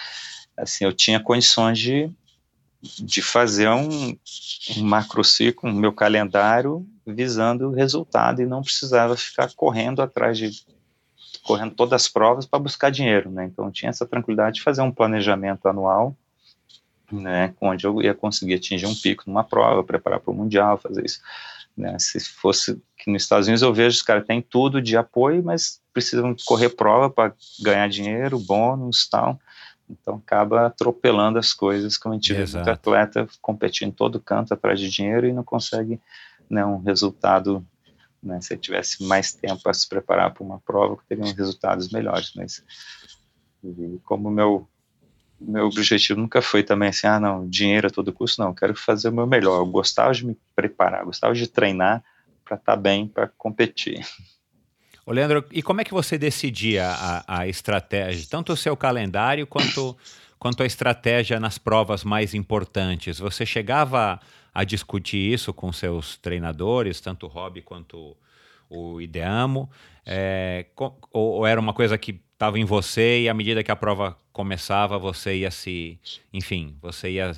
assim, 0.55 0.85
eu 0.85 0.93
tinha 0.93 1.19
condições 1.19 1.77
de, 1.77 2.09
de 2.81 3.21
fazer 3.21 3.69
um, 3.69 4.17
um 4.77 4.84
macrociclo, 4.84 5.69
um 5.69 5.73
meu 5.73 5.93
calendário 5.93 6.85
visando 7.05 7.69
o 7.69 7.73
resultado 7.73 8.41
e 8.41 8.45
não 8.45 8.61
precisava 8.61 9.15
ficar 9.15 9.53
correndo 9.55 10.01
atrás 10.01 10.38
de 10.38 10.51
correndo 11.47 11.73
todas 11.73 11.93
as 11.93 12.09
provas 12.09 12.45
para 12.45 12.59
buscar 12.59 12.91
dinheiro, 12.91 13.31
né? 13.31 13.45
Então 13.45 13.71
tinha 13.71 13.89
essa 13.89 14.05
tranquilidade 14.05 14.57
de 14.57 14.61
fazer 14.61 14.81
um 14.81 14.91
planejamento 14.91 15.65
anual, 15.67 16.15
né? 17.09 17.53
Onde 17.61 17.87
eu 17.87 18.01
ia 18.01 18.13
conseguir 18.13 18.55
atingir 18.55 18.85
um 18.85 18.93
pico 18.93 19.23
numa 19.25 19.45
prova, 19.45 19.81
preparar 19.83 20.19
para 20.19 20.31
o 20.31 20.35
mundial, 20.35 20.77
fazer 20.77 21.05
isso. 21.05 21.21
Né? 21.75 21.97
Se 21.99 22.19
fosse 22.19 22.81
que 22.97 23.09
nos 23.09 23.21
Estados 23.21 23.47
Unidos 23.47 23.61
eu 23.61 23.73
vejo 23.73 23.95
os 23.95 24.01
caras 24.01 24.25
têm 24.25 24.41
tudo 24.41 24.81
de 24.81 24.97
apoio, 24.97 25.41
mas 25.41 25.79
precisam 25.93 26.35
correr 26.45 26.69
prova 26.69 27.09
para 27.09 27.33
ganhar 27.61 27.87
dinheiro, 27.87 28.37
bônus, 28.37 29.07
tal. 29.07 29.39
Então 29.89 30.15
acaba 30.15 30.65
atropelando 30.65 31.39
as 31.39 31.53
coisas, 31.53 31.97
como 31.97 32.13
a 32.13 32.17
gente 32.17 32.33
vê 32.33 32.45
muito 32.45 32.69
atleta 32.69 33.25
competindo 33.41 33.89
em 33.89 33.91
todo 33.91 34.19
canto 34.19 34.53
atrás 34.53 34.79
de 34.79 34.89
dinheiro 34.89 35.27
e 35.27 35.31
não 35.31 35.43
consegue 35.43 36.01
né, 36.49 36.65
um 36.65 36.79
resultado 36.79 37.65
né? 38.22 38.41
Se 38.41 38.53
eu 38.53 38.57
tivesse 38.57 39.03
mais 39.03 39.34
tempo 39.34 39.61
para 39.61 39.73
se 39.73 39.88
preparar 39.88 40.34
para 40.34 40.44
uma 40.44 40.60
prova, 40.60 40.98
teriam 41.07 41.34
resultados 41.34 41.89
melhores. 41.89 42.34
Mas 42.35 42.64
como 44.03 44.30
meu 44.30 44.68
meu 45.39 45.68
objetivo 45.68 46.19
nunca 46.19 46.41
foi 46.41 46.64
também 46.64 46.89
assim, 46.89 47.06
ah, 47.06 47.19
não, 47.19 47.48
dinheiro 47.48 47.88
a 47.88 47.91
todo 47.91 48.11
custo, 48.11 48.41
não, 48.41 48.56
quero 48.56 48.76
fazer 48.76 49.10
o 49.10 49.14
meu 49.14 49.27
melhor. 49.27 49.60
Eu 49.60 49.68
gostava 49.68 50.11
de 50.11 50.26
me 50.26 50.35
preparar, 50.56 51.06
gostava 51.06 51.35
de 51.35 51.48
treinar 51.48 52.03
para 52.44 52.56
estar 52.56 52.76
tá 52.76 52.76
bem 52.76 53.07
para 53.07 53.27
competir. 53.38 54.03
Ô 55.06 55.11
Leandro, 55.11 55.45
e 55.52 55.61
como 55.61 55.80
é 55.80 55.84
que 55.84 55.94
você 55.94 56.18
decidia 56.18 56.88
a, 56.89 57.41
a 57.41 57.48
estratégia, 57.48 58.27
tanto 58.30 58.52
o 58.52 58.57
seu 58.57 58.76
calendário 58.76 59.45
quanto, 59.45 59.95
quanto 60.39 60.64
a 60.64 60.65
estratégia 60.65 61.39
nas 61.39 61.57
provas 61.57 62.03
mais 62.03 62.34
importantes? 62.34 63.19
Você 63.19 63.45
chegava 63.45 64.19
a 64.57 64.63
discutir 64.63 65.31
isso 65.31 65.53
com 65.53 65.71
seus 65.71 66.17
treinadores, 66.17 66.99
tanto 66.99 67.27
o 67.27 67.29
Hobby 67.29 67.61
quanto 67.61 68.17
o 68.67 68.99
Ideamo? 68.99 69.69
É, 70.03 70.65
ou, 70.75 70.99
ou, 71.13 71.45
era 71.45 71.61
uma 71.61 71.75
coisa 71.75 71.95
que 71.95 72.19
estava 72.34 72.57
em 72.57 72.65
você 72.65 73.21
e 73.21 73.29
à 73.29 73.35
medida 73.35 73.63
que 73.63 73.69
a 73.69 73.75
prova 73.75 74.17
começava, 74.34 74.97
você 74.97 75.35
ia 75.35 75.51
se. 75.51 75.99
Enfim, 76.34 76.75
você 76.81 77.11
ia 77.11 77.34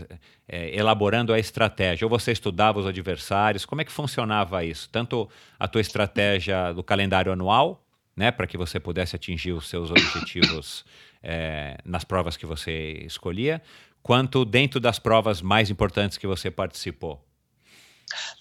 é, 0.48 0.74
elaborando 0.74 1.34
a 1.34 1.40
estratégia? 1.40 2.06
Ou 2.06 2.10
você 2.10 2.32
estudava 2.32 2.80
os 2.80 2.88
adversários? 2.88 3.66
Como 3.66 3.82
é 3.82 3.84
que 3.84 3.92
funcionava 3.92 4.64
isso? 4.64 4.90
Tanto 4.90 5.30
a 5.60 5.68
tua 5.68 5.82
estratégia 5.82 6.72
do 6.72 6.82
calendário 6.82 7.34
anual, 7.34 7.84
né, 8.16 8.32
para 8.32 8.48
que 8.48 8.58
você 8.58 8.80
pudesse 8.80 9.14
atingir 9.14 9.52
os 9.52 9.68
seus 9.68 9.92
objetivos 9.92 10.86
é, 11.22 11.78
nas 11.84 12.06
provas 12.06 12.38
que 12.38 12.46
você 12.46 13.04
escolhia, 13.06 13.62
quanto 14.10 14.44
dentro 14.44 14.80
das 14.80 14.98
provas 14.98 15.40
mais 15.40 15.70
importantes 15.70 16.18
que 16.18 16.26
você 16.26 16.50
participou? 16.50 17.24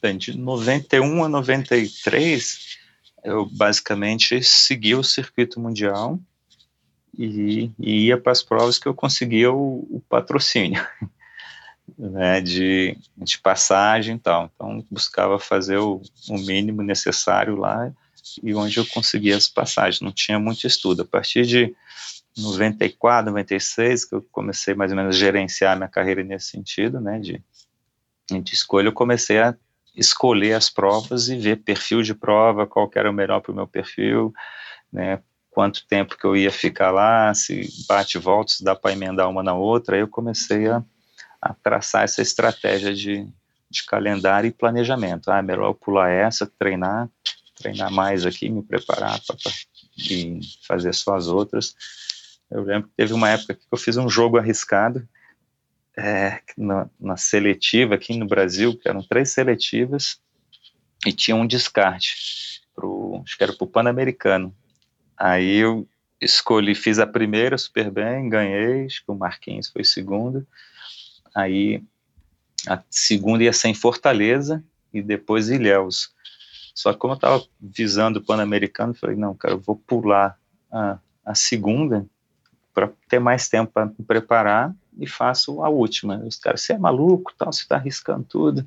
Bem, 0.00 0.16
de 0.16 0.34
91 0.34 1.24
a 1.24 1.28
93, 1.28 2.78
eu 3.22 3.44
basicamente 3.44 4.42
segui 4.42 4.94
o 4.94 5.04
circuito 5.04 5.60
mundial 5.60 6.18
e, 7.18 7.70
e 7.78 8.06
ia 8.06 8.16
para 8.16 8.32
as 8.32 8.42
provas 8.42 8.78
que 8.78 8.88
eu 8.88 8.94
conseguia 8.94 9.52
o, 9.52 9.86
o 9.90 10.02
patrocínio, 10.08 10.82
né, 11.98 12.40
de, 12.40 12.96
de 13.14 13.38
passagem 13.38 14.16
e 14.16 14.18
tal. 14.18 14.50
Então, 14.54 14.82
buscava 14.90 15.38
fazer 15.38 15.76
o, 15.76 16.00
o 16.30 16.38
mínimo 16.38 16.80
necessário 16.80 17.56
lá 17.56 17.92
e 18.42 18.54
onde 18.54 18.78
eu 18.78 18.86
conseguia 18.86 19.36
as 19.36 19.48
passagens. 19.48 20.00
Não 20.00 20.12
tinha 20.12 20.38
muito 20.38 20.66
estudo. 20.66 21.02
A 21.02 21.04
partir 21.04 21.44
de 21.44 21.76
94, 22.39 23.31
96, 23.31 24.05
que 24.05 24.15
eu 24.15 24.23
comecei 24.31 24.74
mais 24.74 24.90
ou 24.90 24.97
menos 24.97 25.16
a 25.16 25.19
gerenciar 25.19 25.77
minha 25.77 25.89
carreira 25.89 26.23
nesse 26.23 26.48
sentido, 26.48 27.01
né, 27.01 27.19
de, 27.19 27.43
de 28.31 28.55
escolha, 28.55 28.89
eu 28.89 28.93
comecei 28.93 29.39
a 29.39 29.55
escolher 29.94 30.55
as 30.55 30.70
provas 30.70 31.28
e 31.28 31.36
ver 31.36 31.56
perfil 31.56 32.02
de 32.02 32.15
prova, 32.15 32.66
qual 32.66 32.90
era 32.94 33.10
o 33.10 33.15
melhor 33.15 33.40
para 33.40 33.52
o 33.52 33.55
meu 33.55 33.66
perfil, 33.66 34.32
né, 34.93 35.20
quanto 35.51 35.86
tempo 35.86 36.16
que 36.16 36.24
eu 36.24 36.36
ia 36.36 36.52
ficar 36.52 36.90
lá, 36.90 37.35
se 37.35 37.69
bate 37.89 38.16
e 38.16 38.20
volta, 38.20 38.52
se 38.52 38.62
dá 38.62 38.77
para 38.77 38.93
emendar 38.93 39.28
uma 39.28 39.43
na 39.43 39.55
outra, 39.55 39.97
aí 39.97 40.02
eu 40.02 40.09
comecei 40.09 40.69
a, 40.69 40.85
a 41.43 41.52
traçar 41.52 42.05
essa 42.05 42.23
estratégia 42.23 42.94
de, 42.94 43.27
de 43.69 43.85
calendário 43.85 44.47
e 44.47 44.52
planejamento. 44.52 45.31
Ah, 45.31 45.43
melhor 45.43 45.74
pular 45.74 46.10
essa, 46.10 46.47
treinar, 46.59 47.09
treinar 47.56 47.90
mais 47.90 48.24
aqui, 48.24 48.48
me 48.48 48.62
preparar 48.62 49.20
para 49.27 49.36
fazer 50.66 50.94
só 50.94 51.16
as 51.16 51.27
outras. 51.27 51.74
Eu 52.50 52.62
lembro 52.62 52.88
que 52.88 52.94
teve 52.96 53.12
uma 53.12 53.28
época 53.28 53.54
que 53.54 53.62
eu 53.70 53.78
fiz 53.78 53.96
um 53.96 54.08
jogo 54.08 54.38
arriscado, 54.38 55.06
é, 55.96 56.40
na, 56.56 56.88
na, 56.98 57.16
seletiva 57.16 57.96
aqui 57.96 58.16
no 58.16 58.26
Brasil, 58.26 58.78
que 58.78 58.88
eram 58.88 59.02
três 59.02 59.32
seletivas, 59.32 60.20
e 61.04 61.12
tinha 61.12 61.36
um 61.36 61.46
descarte, 61.46 62.62
pro, 62.74 63.20
acho 63.24 63.36
que 63.36 63.42
era 63.42 63.52
para 63.52 63.64
o 63.64 63.68
Pan-Americano. 63.68 64.54
Aí 65.16 65.56
eu 65.56 65.88
escolhi, 66.20 66.74
fiz 66.74 66.98
a 66.98 67.06
primeira 67.06 67.58
super 67.58 67.90
bem, 67.90 68.28
ganhei, 68.28 68.86
acho 68.86 69.04
que 69.04 69.10
o 69.10 69.14
Marquinhos 69.14 69.68
foi 69.68 69.84
segundo. 69.84 70.46
Aí 71.34 71.82
a 72.66 72.82
segunda 72.88 73.44
ia 73.44 73.52
ser 73.52 73.68
em 73.68 73.74
Fortaleza 73.74 74.64
e 74.92 75.02
depois 75.02 75.48
Ilhéus. 75.48 76.14
Só 76.74 76.92
que 76.92 76.98
como 76.98 77.14
eu 77.14 77.16
estava 77.16 77.44
visando 77.60 78.20
o 78.20 78.24
Pan-Americano, 78.24 78.94
falei, 78.94 79.16
não, 79.16 79.34
cara, 79.34 79.54
eu 79.54 79.58
vou 79.58 79.76
pular 79.76 80.38
a, 80.70 80.98
a 81.24 81.34
segunda 81.34 82.06
para 82.78 82.92
ter 83.09 83.18
mais 83.18 83.48
tempo 83.48 83.72
para 83.72 83.86
me 83.86 84.05
preparar 84.06 84.72
e 84.96 85.06
faço 85.06 85.62
a 85.64 85.68
última. 85.68 86.18
Os 86.24 86.36
caras, 86.36 86.62
você 86.62 86.74
é 86.74 86.78
maluco, 86.78 87.32
tal, 87.36 87.52
você 87.52 87.62
está 87.62 87.76
arriscando 87.76 88.24
tudo. 88.24 88.60
Eu 88.60 88.66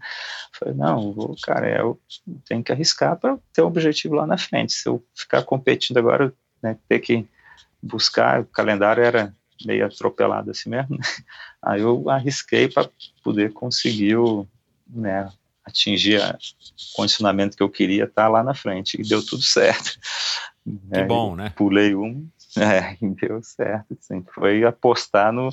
falei, 0.59 0.73
não, 0.73 1.13
vou, 1.13 1.35
cara, 1.41 1.69
é, 1.69 1.79
eu 1.79 1.99
tenho 2.45 2.63
que 2.63 2.71
arriscar 2.71 3.17
para 3.17 3.37
ter 3.53 3.61
um 3.61 3.67
objetivo 3.67 4.15
lá 4.15 4.27
na 4.27 4.37
frente. 4.37 4.73
Se 4.73 4.89
eu 4.89 5.01
ficar 5.15 5.43
competindo 5.43 5.97
agora, 5.97 6.33
né, 6.61 6.77
ter 6.89 6.99
que 6.99 7.25
buscar, 7.81 8.41
o 8.41 8.45
calendário 8.45 9.03
era 9.03 9.33
meio 9.65 9.85
atropelado 9.85 10.51
assim 10.51 10.69
mesmo, 10.69 10.97
né? 10.97 11.03
aí 11.61 11.81
eu 11.81 12.09
arrisquei 12.09 12.67
para 12.67 12.89
poder 13.23 13.53
conseguir 13.53 14.17
o, 14.17 14.47
né, 14.87 15.31
atingir 15.63 16.19
o 16.19 16.95
condicionamento 16.95 17.55
que 17.55 17.63
eu 17.63 17.69
queria 17.69 18.05
estar 18.05 18.23
tá 18.23 18.27
lá 18.29 18.43
na 18.43 18.53
frente, 18.53 18.99
e 18.99 19.07
deu 19.07 19.23
tudo 19.25 19.43
certo. 19.43 19.99
Que 20.63 20.99
é, 20.99 21.05
bom, 21.05 21.35
né? 21.35 21.51
Pulei 21.55 21.95
um, 21.95 22.27
é, 22.57 22.97
e 23.01 23.09
deu 23.15 23.41
certo, 23.43 23.97
sim. 23.99 24.23
Foi 24.33 24.63
apostar 24.63 25.31
no, 25.31 25.49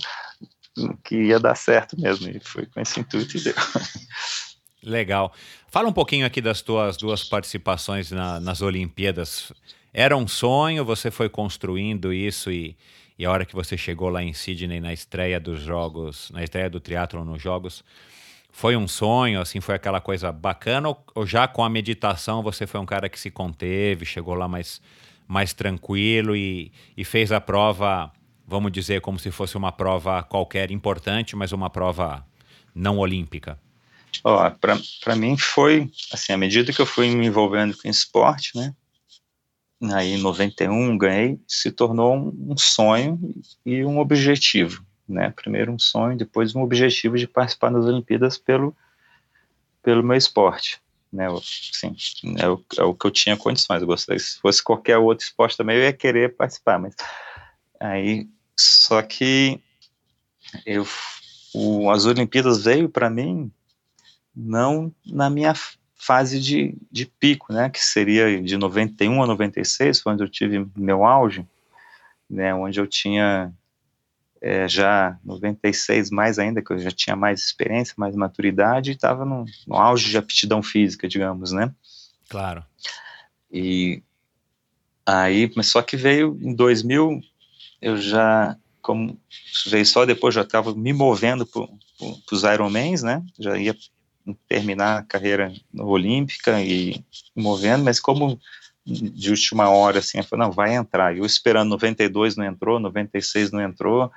no, 0.77 0.97
que 0.99 1.17
ia 1.17 1.39
dar 1.39 1.55
certo 1.55 2.01
mesmo, 2.01 2.29
e 2.29 2.41
foi 2.41 2.67
com 2.67 2.81
esse 2.81 3.01
intuito 3.01 3.37
e 3.37 3.45
deu. 3.45 3.55
Legal. 4.83 5.33
Fala 5.69 5.89
um 5.89 5.93
pouquinho 5.93 6.25
aqui 6.25 6.41
das 6.41 6.63
tuas 6.63 6.97
duas 6.97 7.25
participações 7.25 8.11
na, 8.11 8.41
nas 8.41 8.63
Olimpíadas. 8.63 9.53
Era 9.93 10.17
um 10.17 10.29
sonho, 10.29 10.85
você 10.85 11.11
foi 11.11 11.29
construindo 11.29 12.13
isso 12.13 12.51
e, 12.51 12.77
e 13.19 13.27
a 13.27 13.31
hora 13.31 13.45
que 13.45 13.55
você 13.55 13.77
chegou 13.77 14.09
lá 14.09 14.23
em 14.23 14.33
Sydney 14.33 14.81
na 14.81 14.93
estreia 14.93 15.41
dos 15.41 15.61
jogos, 15.61 16.31
na 16.31 16.43
estreia 16.43 16.71
do 16.71 16.79
triatlo 16.79 17.25
nos 17.25 17.43
jogos, 17.43 17.85
foi 18.51 18.77
um 18.77 18.89
sonho, 18.89 19.41
assim, 19.41 19.61
foi 19.61 19.75
aquela 19.75 20.01
coisa 20.01 20.33
bacana 20.33 20.89
ou, 20.89 21.05
ou 21.15 21.27
já 21.27 21.47
com 21.47 21.63
a 21.63 21.69
meditação 21.69 22.43
você 22.43 22.67
foi 22.67 22.81
um 22.81 22.87
cara 22.87 23.09
que 23.09 23.19
se 23.19 23.31
conteve, 23.31 24.05
chegou 24.05 24.35
lá 24.35 24.49
mais, 24.49 24.81
mais 25.29 25.53
tranquilo 25.53 26.35
e, 26.35 26.73
e 26.97 27.05
fez 27.05 27.31
a 27.31 27.41
prova, 27.41 28.11
vamos 28.47 28.73
dizer, 28.73 29.03
como 29.03 29.19
se 29.19 29.31
fosse 29.31 29.57
uma 29.57 29.71
prova 29.71 30.23
qualquer 30.23 30.71
importante, 30.71 31.37
mas 31.37 31.53
uma 31.53 31.69
prova 31.69 32.27
não 32.75 32.99
olímpica? 32.99 33.61
Ó, 34.25 34.51
para 34.51 35.15
mim 35.15 35.37
foi, 35.37 35.91
assim, 36.11 36.33
à 36.33 36.39
medida 36.39 36.73
que 36.73 36.81
eu 36.81 36.87
fui 36.87 37.11
me 37.11 37.27
envolvendo 37.27 37.77
com 37.77 37.89
esporte, 37.89 38.57
né, 38.57 38.75
aí 39.93 40.15
em 40.15 40.19
91 40.19 40.97
ganhei, 40.97 41.39
se 41.47 41.71
tornou 41.71 42.17
um, 42.17 42.57
sonho 42.57 43.19
e 43.65 43.85
um 43.85 43.99
objetivo, 43.99 44.85
né? 45.09 45.31
Primeiro 45.31 45.73
um 45.73 45.79
sonho, 45.79 46.17
depois 46.17 46.55
um 46.55 46.63
objetivo 46.63 47.17
de 47.17 47.29
participar 47.29 47.71
das 47.71 47.85
Olimpíadas 47.85 48.37
pelo 48.37 48.75
pelo 49.81 50.03
meu 50.03 50.17
esporte, 50.17 50.81
né? 51.13 51.27
É 52.39 52.49
o, 52.49 52.65
é 52.79 52.83
o 52.83 52.95
que 52.95 53.07
eu 53.07 53.11
tinha 53.11 53.37
condições. 53.37 53.81
Eu 53.81 53.87
gostaria 53.87 54.19
se 54.19 54.39
fosse 54.39 54.63
qualquer 54.63 54.99
outro 54.99 55.25
esporte 55.25 55.57
também 55.57 55.77
eu 55.77 55.83
ia 55.83 55.93
querer 55.93 56.37
participar, 56.37 56.79
mas 56.79 56.95
aí 57.81 58.29
só 58.57 59.03
que 59.03 59.61
eu 60.67 60.87
o, 61.55 61.91
as 61.91 62.05
Olimpíadas 62.05 62.63
veio 62.63 62.89
para 62.89 63.09
mim 63.09 63.51
não 64.35 64.93
na 65.07 65.29
minha 65.29 65.55
fase 65.95 66.41
de, 66.41 66.77
de 66.91 67.07
pico, 67.07 67.53
né, 67.53 67.69
que 67.69 67.85
seria 67.85 68.41
de 68.41 68.57
91 68.57 69.23
a 69.23 69.27
96, 69.27 70.01
foi 70.01 70.13
onde 70.13 70.23
eu 70.23 70.29
tive 70.29 70.67
meu 70.77 71.05
auge, 71.05 71.45
né, 72.31 72.55
onde 72.55 72.79
eu 72.79 72.87
tinha 72.87 73.53
é, 74.41 74.69
já 74.69 75.19
96 75.25 76.11
mais 76.11 76.39
ainda, 76.39 76.63
que 76.63 76.73
eu 76.73 76.79
já 76.79 76.91
tinha 76.91 77.17
mais 77.17 77.41
experiência, 77.41 77.95
mais 77.97 78.15
maturidade, 78.15 78.91
e 78.91 78.95
estava 78.95 79.25
no, 79.25 79.45
no, 79.67 79.77
auge 79.77 80.11
de 80.11 80.19
aptidão 80.19 80.63
física, 80.63 81.09
digamos, 81.09 81.53
né. 81.53 81.73
Claro. 82.29 82.65
E 83.51 84.03
aí, 85.07 85.51
mas 85.57 85.69
só 85.69 85.83
que 85.83 85.97
veio 85.97 86.39
em 86.41 86.55
2000, 86.55 87.21
eu 87.81 87.97
já, 87.97 88.57
como 88.83 89.19
veio 89.67 89.87
só 89.87 90.05
depois, 90.05 90.35
já 90.35 90.43
estava 90.43 90.75
me 90.75 90.93
movendo 90.93 91.47
para 91.47 91.67
os 92.33 92.43
Ironmans, 92.43 93.03
né, 93.03 93.23
já 93.39 93.57
ia 93.57 93.75
terminar 94.47 94.99
a 94.99 95.03
carreira 95.03 95.53
olímpica 95.75 96.61
e 96.63 97.03
movendo, 97.35 97.85
mas 97.85 97.99
como 97.99 98.39
de 98.89 99.31
última 99.31 99.69
hora, 99.69 99.99
assim, 99.99 100.23
falei, 100.23 100.47
não, 100.47 100.53
vai 100.53 100.75
entrar. 100.75 101.17
Eu 101.17 101.27
esperando 101.27 101.69
92 101.69 102.37
não 102.37 102.45
entrou, 102.45 102.81
96 102.81 103.53
não 103.53 103.61
entrou, 103.61 104.11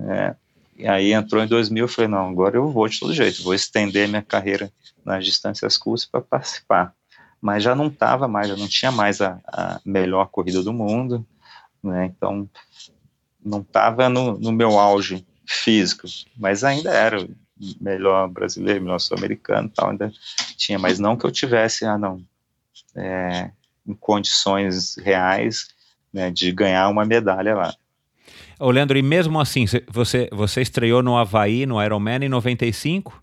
é, 0.00 0.36
e 0.76 0.86
aí 0.86 1.12
entrou 1.12 1.42
em 1.42 1.46
2000, 1.46 1.84
eu 1.84 1.88
falei, 1.88 2.08
não, 2.08 2.28
agora 2.28 2.56
eu 2.56 2.70
vou 2.70 2.86
de 2.86 3.00
todo 3.00 3.14
jeito, 3.14 3.42
vou 3.42 3.54
estender 3.54 4.06
minha 4.06 4.22
carreira 4.22 4.70
nas 5.04 5.24
distâncias 5.24 5.78
curtas 5.78 6.06
para 6.06 6.20
participar. 6.20 6.94
Mas 7.40 7.62
já 7.62 7.74
não 7.74 7.86
estava 7.86 8.28
mais, 8.28 8.48
já 8.48 8.56
não 8.56 8.68
tinha 8.68 8.92
mais 8.92 9.20
a, 9.20 9.40
a, 9.46 9.80
melhor 9.84 10.26
corrida 10.26 10.62
do 10.62 10.72
mundo, 10.72 11.26
né, 11.82 12.06
então 12.06 12.48
não 13.44 13.60
estava 13.60 14.08
no, 14.08 14.38
no 14.38 14.52
meu 14.52 14.78
auge 14.78 15.26
físico, 15.46 16.06
mas 16.36 16.62
ainda 16.62 16.90
era 16.90 17.26
melhor 17.80 18.28
brasileiro, 18.28 18.82
melhor 18.82 18.98
sul-americano 18.98 19.70
tal, 19.74 19.90
ainda 19.90 20.12
tinha, 20.56 20.78
mas 20.78 20.98
não 20.98 21.16
que 21.16 21.24
eu 21.24 21.30
tivesse, 21.30 21.84
ah, 21.84 21.96
não, 21.96 22.22
é, 22.94 23.50
em 23.88 23.94
condições 23.94 24.96
reais 24.98 25.68
né, 26.12 26.30
de 26.30 26.52
ganhar 26.52 26.88
uma 26.88 27.04
medalha 27.04 27.54
lá. 27.54 27.74
Ô 28.60 28.70
Leandro, 28.70 28.98
e 28.98 29.02
mesmo 29.02 29.40
assim, 29.40 29.64
você, 29.88 30.28
você 30.32 30.60
estreou 30.60 31.02
no 31.02 31.16
Havaí, 31.16 31.64
no 31.64 31.82
Ironman 31.82 32.24
em 32.24 32.28
95, 32.28 33.22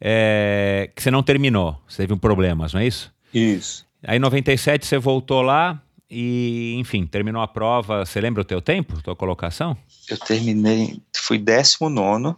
é, 0.00 0.90
que 0.94 1.02
você 1.02 1.10
não 1.10 1.22
terminou, 1.22 1.80
você 1.88 2.02
teve 2.02 2.12
um 2.12 2.18
problemas, 2.18 2.74
não 2.74 2.80
é 2.80 2.86
isso? 2.86 3.12
Isso. 3.32 3.86
Aí 4.02 4.16
em 4.16 4.20
97 4.20 4.86
você 4.86 4.98
voltou 4.98 5.40
lá 5.40 5.80
e, 6.10 6.74
enfim, 6.78 7.06
terminou 7.06 7.42
a 7.42 7.48
prova, 7.48 8.04
você 8.04 8.20
lembra 8.20 8.42
o 8.42 8.44
teu 8.44 8.60
tempo, 8.60 9.00
tua 9.02 9.16
colocação? 9.16 9.76
Eu 10.08 10.18
terminei, 10.18 11.00
fui 11.16 11.38
19 11.38 12.36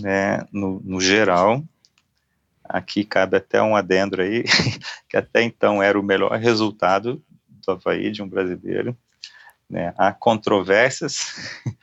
né, 0.00 0.46
no, 0.52 0.80
no 0.84 1.00
geral. 1.00 1.62
Aqui 2.72 3.04
cabe 3.04 3.36
até 3.36 3.62
um 3.62 3.76
adendo 3.76 4.22
aí, 4.22 4.44
que 5.06 5.14
até 5.14 5.42
então 5.42 5.82
era 5.82 6.00
o 6.00 6.02
melhor 6.02 6.32
resultado 6.38 7.22
do 7.46 7.72
Havaí 7.72 8.10
de 8.10 8.22
um 8.22 8.28
brasileiro. 8.28 8.96
Né? 9.68 9.92
Há 9.98 10.10
controvérsias. 10.12 11.60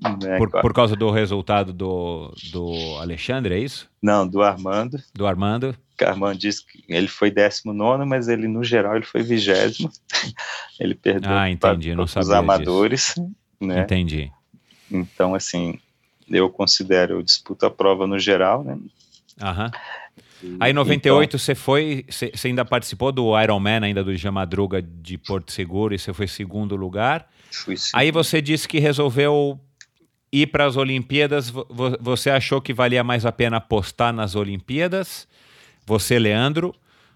Né, 0.00 0.38
por, 0.38 0.48
por, 0.48 0.72
causa 0.72 0.94
do 0.94 1.10
resultado 1.10 1.72
do, 1.72 2.32
do 2.52 2.72
Alexandre, 3.00 3.56
é 3.56 3.58
isso? 3.58 3.90
Não, 4.00 4.24
do 4.24 4.42
Armando. 4.42 5.02
Do 5.12 5.26
Armando. 5.26 5.76
O 6.00 6.04
Armando 6.04 6.38
disse 6.38 6.64
que 6.64 6.84
ele 6.88 7.08
foi 7.08 7.32
19, 7.32 8.04
mas 8.04 8.28
ele, 8.28 8.46
no 8.46 8.62
geral, 8.62 8.94
ele 8.94 9.04
foi 9.04 9.24
vigésimo. 9.24 9.90
ele 10.78 10.94
perdeu 10.94 11.32
ah, 11.32 11.50
entendi, 11.50 11.96
para 11.96 12.04
os 12.04 12.30
amadores. 12.30 13.16
Né? 13.60 13.80
Entendi. 13.80 14.30
Então, 14.88 15.34
assim, 15.34 15.80
eu 16.30 16.48
considero, 16.48 17.14
eu 17.14 17.22
disputo 17.24 17.66
a 17.66 17.70
prova 17.70 18.06
no 18.06 18.20
geral, 18.20 18.62
né? 18.62 18.78
Aham. 19.42 19.70
Aí 20.60 20.70
em 20.70 20.74
98 20.74 21.28
então, 21.28 21.38
você 21.38 21.54
foi, 21.54 22.04
você 22.08 22.32
ainda 22.44 22.64
participou 22.64 23.10
do 23.10 23.40
Ironman 23.40 23.84
ainda 23.84 24.04
do 24.04 24.14
Jamadruga 24.16 24.80
de 24.80 25.18
Porto 25.18 25.52
Seguro 25.52 25.94
e 25.94 25.98
você 25.98 26.12
foi 26.12 26.28
segundo 26.28 26.76
lugar. 26.76 27.28
Fui. 27.50 27.74
Aí 27.92 28.10
você 28.10 28.40
disse 28.40 28.68
que 28.68 28.78
resolveu 28.78 29.58
ir 30.32 30.46
para 30.48 30.66
as 30.66 30.76
Olimpíadas, 30.76 31.52
você 32.00 32.30
achou 32.30 32.60
que 32.60 32.72
valia 32.72 33.02
mais 33.02 33.24
a 33.24 33.32
pena 33.32 33.56
apostar 33.56 34.12
nas 34.12 34.34
Olimpíadas, 34.34 35.26
você 35.86 36.18
Leandro, 36.18 36.74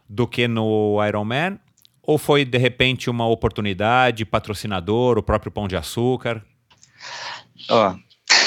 do 0.08 0.26
que 0.26 0.48
no 0.48 0.98
Ironman? 1.06 1.58
Ou 2.02 2.18
foi 2.18 2.44
de 2.44 2.58
repente 2.58 3.08
uma 3.08 3.26
oportunidade, 3.26 4.24
patrocinador, 4.24 5.18
o 5.18 5.22
próprio 5.22 5.52
Pão 5.52 5.68
de 5.68 5.76
Açúcar? 5.76 6.42
Ó, 7.70 7.94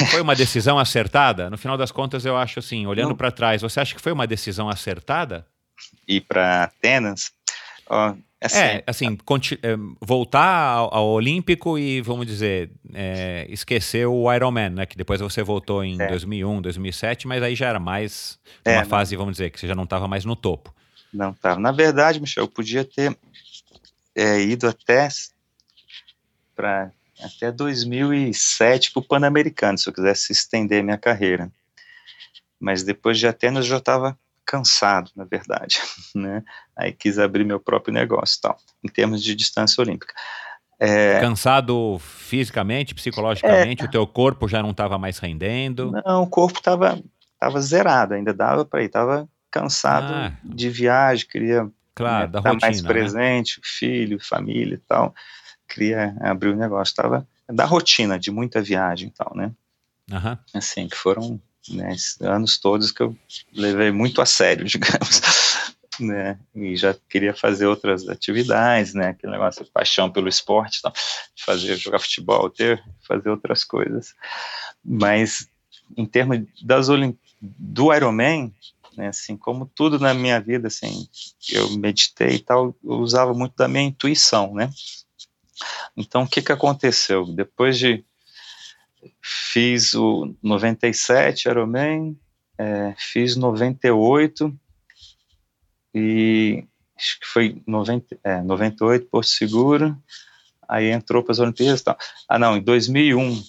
foi 0.10 0.22
uma 0.22 0.36
decisão 0.36 0.78
acertada? 0.78 1.50
No 1.50 1.58
final 1.58 1.78
das 1.78 1.92
contas, 1.92 2.26
eu 2.26 2.36
acho 2.38 2.60
assim, 2.60 2.86
olhando 2.86 3.16
para 3.16 3.32
trás, 3.32 3.62
você 3.62 3.80
acha 3.80 3.96
que 3.96 4.02
foi 4.02 4.12
uma 4.12 4.28
decisão 4.28 4.70
acertada? 4.70 5.46
Ir 6.08 6.22
para 6.22 6.64
Atenas? 6.64 7.32
Oh, 7.90 8.16
assim, 8.42 8.58
é, 8.58 8.84
assim, 8.88 9.18
é, 9.62 9.76
voltar 10.02 10.74
ao, 10.74 10.94
ao, 10.94 11.08
Olímpico 11.08 11.78
e, 11.78 12.02
vamos 12.02 12.26
dizer, 12.26 12.72
é, 12.94 13.46
esquecer 13.50 14.08
o 14.08 14.32
Ironman, 14.34 14.70
né? 14.70 14.86
Que 14.86 14.98
depois 14.98 15.22
você 15.22 15.44
voltou 15.44 15.84
em 15.84 16.02
é. 16.02 16.08
2001, 16.08 16.62
2007, 16.62 17.28
mas 17.28 17.44
aí 17.44 17.56
já 17.56 17.68
era 17.68 17.80
mais 17.80 18.40
uma 18.66 18.82
é, 18.82 18.86
fase, 18.86 19.16
vamos 19.16 19.34
dizer, 19.34 19.52
que 19.52 19.60
você 19.60 19.68
já 19.68 19.76
não 19.76 19.84
estava 19.84 20.08
mais 20.08 20.26
no 20.26 20.36
topo. 20.36 20.74
Não 21.14 21.32
estava. 21.32 21.60
Na 21.60 21.72
verdade, 21.72 22.20
Michel, 22.20 22.44
eu 22.44 22.48
podia 22.48 22.84
ter 22.84 23.16
é, 24.16 24.42
ido 24.42 24.68
até 24.68 25.08
para 26.56 26.92
até 27.22 27.52
2007 27.52 28.92
para 28.92 29.00
o 29.00 29.06
Pan-Americano, 29.06 29.78
se 29.78 29.88
eu 29.90 29.94
quisesse 29.94 30.32
estender 30.32 30.84
minha 30.84 30.98
carreira. 30.98 31.52
Mas 32.60 32.84
depois 32.84 33.18
de 33.18 33.28
Atenas 33.28 33.66
eu 33.66 33.72
já 33.72 33.78
estava 33.78 34.18
cansado, 34.46 35.12
na 35.16 35.24
verdade, 35.24 35.80
né? 36.14 36.44
Aí 36.76 36.92
quis 36.92 37.18
abrir 37.18 37.44
meu 37.44 37.60
próprio 37.60 37.94
negócio, 37.94 38.40
tal, 38.42 38.58
em 38.84 38.90
termos 38.90 39.24
de 39.24 39.36
distância 39.36 39.82
olímpica. 39.82 40.14
É... 40.80 41.20
Cansado 41.20 41.98
fisicamente, 42.00 42.94
psicologicamente, 42.94 43.84
é... 43.84 43.86
o 43.86 43.92
teu 43.92 44.06
corpo 44.06 44.48
já 44.48 44.62
não 44.62 44.72
estava 44.72 44.98
mais 44.98 45.20
rendendo? 45.20 45.92
Não, 46.06 46.24
o 46.24 46.28
corpo 46.28 46.60
estava 46.60 47.02
tava 47.40 47.62
zerado, 47.62 48.14
ainda 48.14 48.34
dava 48.34 48.66
para 48.66 48.82
ir, 48.82 48.88
estava 48.88 49.28
cansado 49.52 50.14
ah. 50.14 50.34
de 50.44 50.70
viagem, 50.70 51.28
queria 51.28 51.70
claro, 51.94 52.32
né, 52.32 52.38
estar 52.40 52.54
mais 52.62 52.82
né? 52.82 52.88
presente, 52.88 53.60
né? 53.60 53.64
filho, 53.64 54.20
família 54.20 54.76
e 54.76 54.80
tal, 54.80 55.14
queria 55.68 56.16
abrir 56.22 56.50
o 56.50 56.56
negócio, 56.56 56.92
estava 56.92 57.28
da 57.50 57.66
rotina 57.66 58.20
de 58.20 58.32
muita 58.32 58.62
viagem 58.62 59.10
e 59.10 59.12
tal, 59.12 59.36
né? 59.36 59.52
Uhum. 60.12 60.38
Assim, 60.54 60.88
que 60.88 60.96
foram 60.96 61.40
né, 61.70 61.96
anos 62.22 62.60
todos 62.60 62.92
que 62.92 63.02
eu 63.02 63.16
levei 63.54 63.92
muito 63.92 64.22
a 64.22 64.26
sério, 64.26 64.66
digamos 64.66 65.22
né? 66.00 66.40
E 66.54 66.76
já 66.76 66.96
queria 67.10 67.34
fazer 67.34 67.66
outras 67.68 68.08
atividades, 68.08 68.94
né? 68.94 69.10
Aquele 69.10 69.32
negócio 69.32 69.64
de 69.64 69.72
paixão 69.72 70.12
pelo 70.12 70.28
esporte, 70.28 70.80
então, 70.80 70.92
fazer 71.46 71.76
jogar 71.78 72.00
futebol, 72.00 72.50
ter 72.50 72.84
fazer 73.08 73.30
outras 73.30 73.64
coisas. 73.64 74.14
Mas 74.84 75.48
em 75.96 76.06
termos 76.06 76.42
das 76.62 76.88
do 77.42 77.94
Ironman, 77.94 78.54
né, 78.98 79.08
assim, 79.10 79.36
como 79.36 79.70
tudo 79.76 80.00
na 80.00 80.14
minha 80.14 80.40
vida, 80.40 80.68
assim, 80.68 81.08
eu 81.52 81.70
meditei 81.78 82.36
e 82.36 82.40
tal, 82.40 82.76
eu 82.84 83.00
usava 83.00 83.34
muito 83.34 83.56
da 83.56 83.68
minha 83.68 83.84
intuição, 83.84 84.54
né? 84.54 84.70
Então, 85.96 86.24
o 86.24 86.28
que 86.28 86.42
que 86.42 86.52
aconteceu? 86.52 87.26
Depois 87.26 87.78
de 87.78 88.04
fiz 89.22 89.94
o 89.94 90.36
97 90.42 91.48
Ironman, 91.48 92.18
é, 92.58 92.94
fiz 92.98 93.36
98 93.36 94.54
e 95.94 96.64
acho 96.98 97.20
que 97.20 97.26
foi 97.26 97.62
90, 97.66 98.18
é, 98.24 98.42
98, 98.42 99.08
Porto 99.08 99.28
Seguro, 99.28 99.98
aí 100.68 100.92
entrou 100.92 101.24
para 101.24 101.34
as 101.34 101.40
Olimpíadas 101.40 101.82
e 101.82 101.84
tal. 101.84 101.98
Ah, 102.28 102.40
não, 102.40 102.58
em 102.58 102.62
2001, 102.62 103.44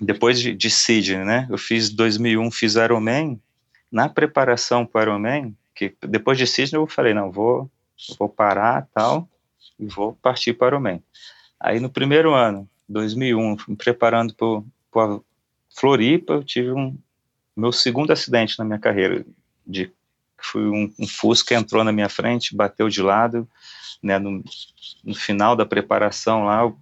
depois 0.00 0.40
de, 0.40 0.54
de 0.54 0.70
Sydney, 0.70 1.24
né, 1.24 1.46
eu 1.50 1.58
fiz 1.58 1.90
2001, 1.90 2.50
fiz 2.50 2.74
Ironman, 2.74 3.40
na 3.90 4.08
preparação 4.08 4.84
para 4.84 5.10
o 5.10 5.14
Ironman, 5.14 5.56
que 5.74 5.96
depois 6.02 6.36
de 6.36 6.46
Sydney 6.46 6.80
eu 6.80 6.86
falei, 6.86 7.14
não, 7.14 7.30
vou, 7.30 7.70
vou 8.18 8.28
parar 8.28 8.86
tal, 8.92 9.28
e 9.78 9.86
vou 9.86 10.14
partir 10.14 10.54
para 10.54 10.74
o 10.74 10.78
Ironman. 10.78 11.02
Aí 11.60 11.80
no 11.80 11.90
primeiro 11.90 12.34
ano, 12.34 12.68
2001, 12.88 13.56
me 13.68 13.76
preparando 13.76 14.34
para 14.90 15.20
Floripa, 15.70 16.34
eu 16.34 16.44
tive 16.44 16.72
um 16.72 16.96
meu 17.56 17.72
segundo 17.72 18.12
acidente 18.12 18.58
na 18.58 18.64
minha 18.64 18.78
carreira 18.78 19.26
de 19.66 19.92
foi 20.40 20.68
um, 20.68 20.92
um 20.98 21.06
Fusca 21.06 21.54
entrou 21.54 21.82
na 21.82 21.92
minha 21.92 22.08
frente, 22.08 22.54
bateu 22.54 22.88
de 22.88 23.02
lado, 23.02 23.48
né, 24.00 24.18
no, 24.18 24.42
no 25.04 25.14
final 25.14 25.56
da 25.56 25.66
preparação 25.66 26.44
lá, 26.44 26.62
eu, 26.62 26.78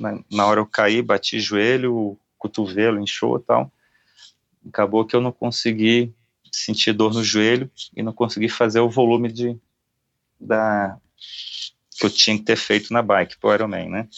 na, 0.00 0.18
na, 0.32 0.46
hora 0.46 0.60
eu 0.60 0.66
caí, 0.66 1.02
bati 1.02 1.38
joelho, 1.38 1.94
o 1.94 2.18
cotovelo 2.38 2.98
inchou 2.98 3.38
tal, 3.38 3.70
acabou 4.66 5.04
que 5.04 5.14
eu 5.14 5.20
não 5.20 5.30
consegui 5.30 6.14
sentir 6.50 6.94
dor 6.94 7.12
no 7.12 7.22
joelho 7.22 7.70
e 7.94 8.02
não 8.02 8.12
consegui 8.14 8.48
fazer 8.48 8.80
o 8.80 8.88
volume 8.88 9.30
de 9.30 9.58
da 10.40 10.98
que 11.98 12.06
eu 12.06 12.10
tinha 12.10 12.36
que 12.36 12.44
ter 12.44 12.56
feito 12.56 12.92
na 12.92 13.02
bike 13.02 13.38
pro 13.38 13.52
Ironman, 13.52 13.88
né? 13.88 14.08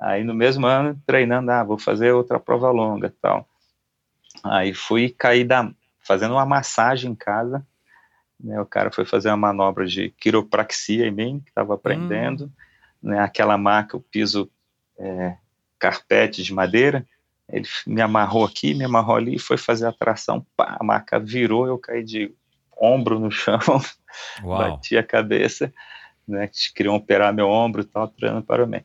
Aí 0.00 0.24
no 0.24 0.34
mesmo 0.34 0.66
ano 0.66 1.00
treinando, 1.06 1.50
ah, 1.50 1.62
vou 1.62 1.78
fazer 1.78 2.12
outra 2.12 2.40
prova 2.40 2.70
longa, 2.70 3.14
tal. 3.20 3.48
Aí 4.42 4.74
fui 4.74 5.10
cair 5.10 5.44
da 5.44 5.70
fazendo 6.00 6.34
uma 6.34 6.44
massagem 6.44 7.12
em 7.12 7.14
casa, 7.14 7.64
né, 8.42 8.60
o 8.60 8.66
cara 8.66 8.90
foi 8.90 9.04
fazer 9.04 9.28
uma 9.28 9.36
manobra 9.36 9.86
de 9.86 10.10
quiropraxia 10.10 11.06
em 11.06 11.12
mim, 11.12 11.40
que 11.40 11.50
estava 11.50 11.74
aprendendo. 11.74 12.46
Hum. 12.46 12.50
Né, 13.10 13.18
aquela 13.20 13.56
maca, 13.56 13.96
o 13.96 14.00
piso 14.00 14.50
é, 14.98 15.36
carpete 15.78 16.42
de 16.42 16.52
madeira. 16.52 17.06
Ele 17.48 17.66
me 17.86 18.00
amarrou 18.00 18.44
aqui, 18.44 18.74
me 18.74 18.84
amarrou 18.84 19.16
ali, 19.16 19.38
foi 19.38 19.56
fazer 19.56 19.86
a 19.86 19.92
tração. 19.92 20.44
Pá, 20.56 20.76
a 20.80 20.84
maca 20.84 21.18
virou, 21.18 21.66
eu 21.66 21.78
caí 21.78 22.02
de 22.02 22.32
ombro 22.76 23.18
no 23.18 23.30
chão, 23.30 23.58
bati 24.42 24.96
a 24.96 25.02
cabeça. 25.02 25.72
Né, 26.32 26.48
queriam 26.74 26.94
operar 26.94 27.32
meu 27.32 27.48
ombro 27.48 27.82
e 27.82 27.84
tal, 27.84 28.08
treinando 28.08 28.42
para 28.42 28.64
o 28.64 28.66
meio. 28.66 28.84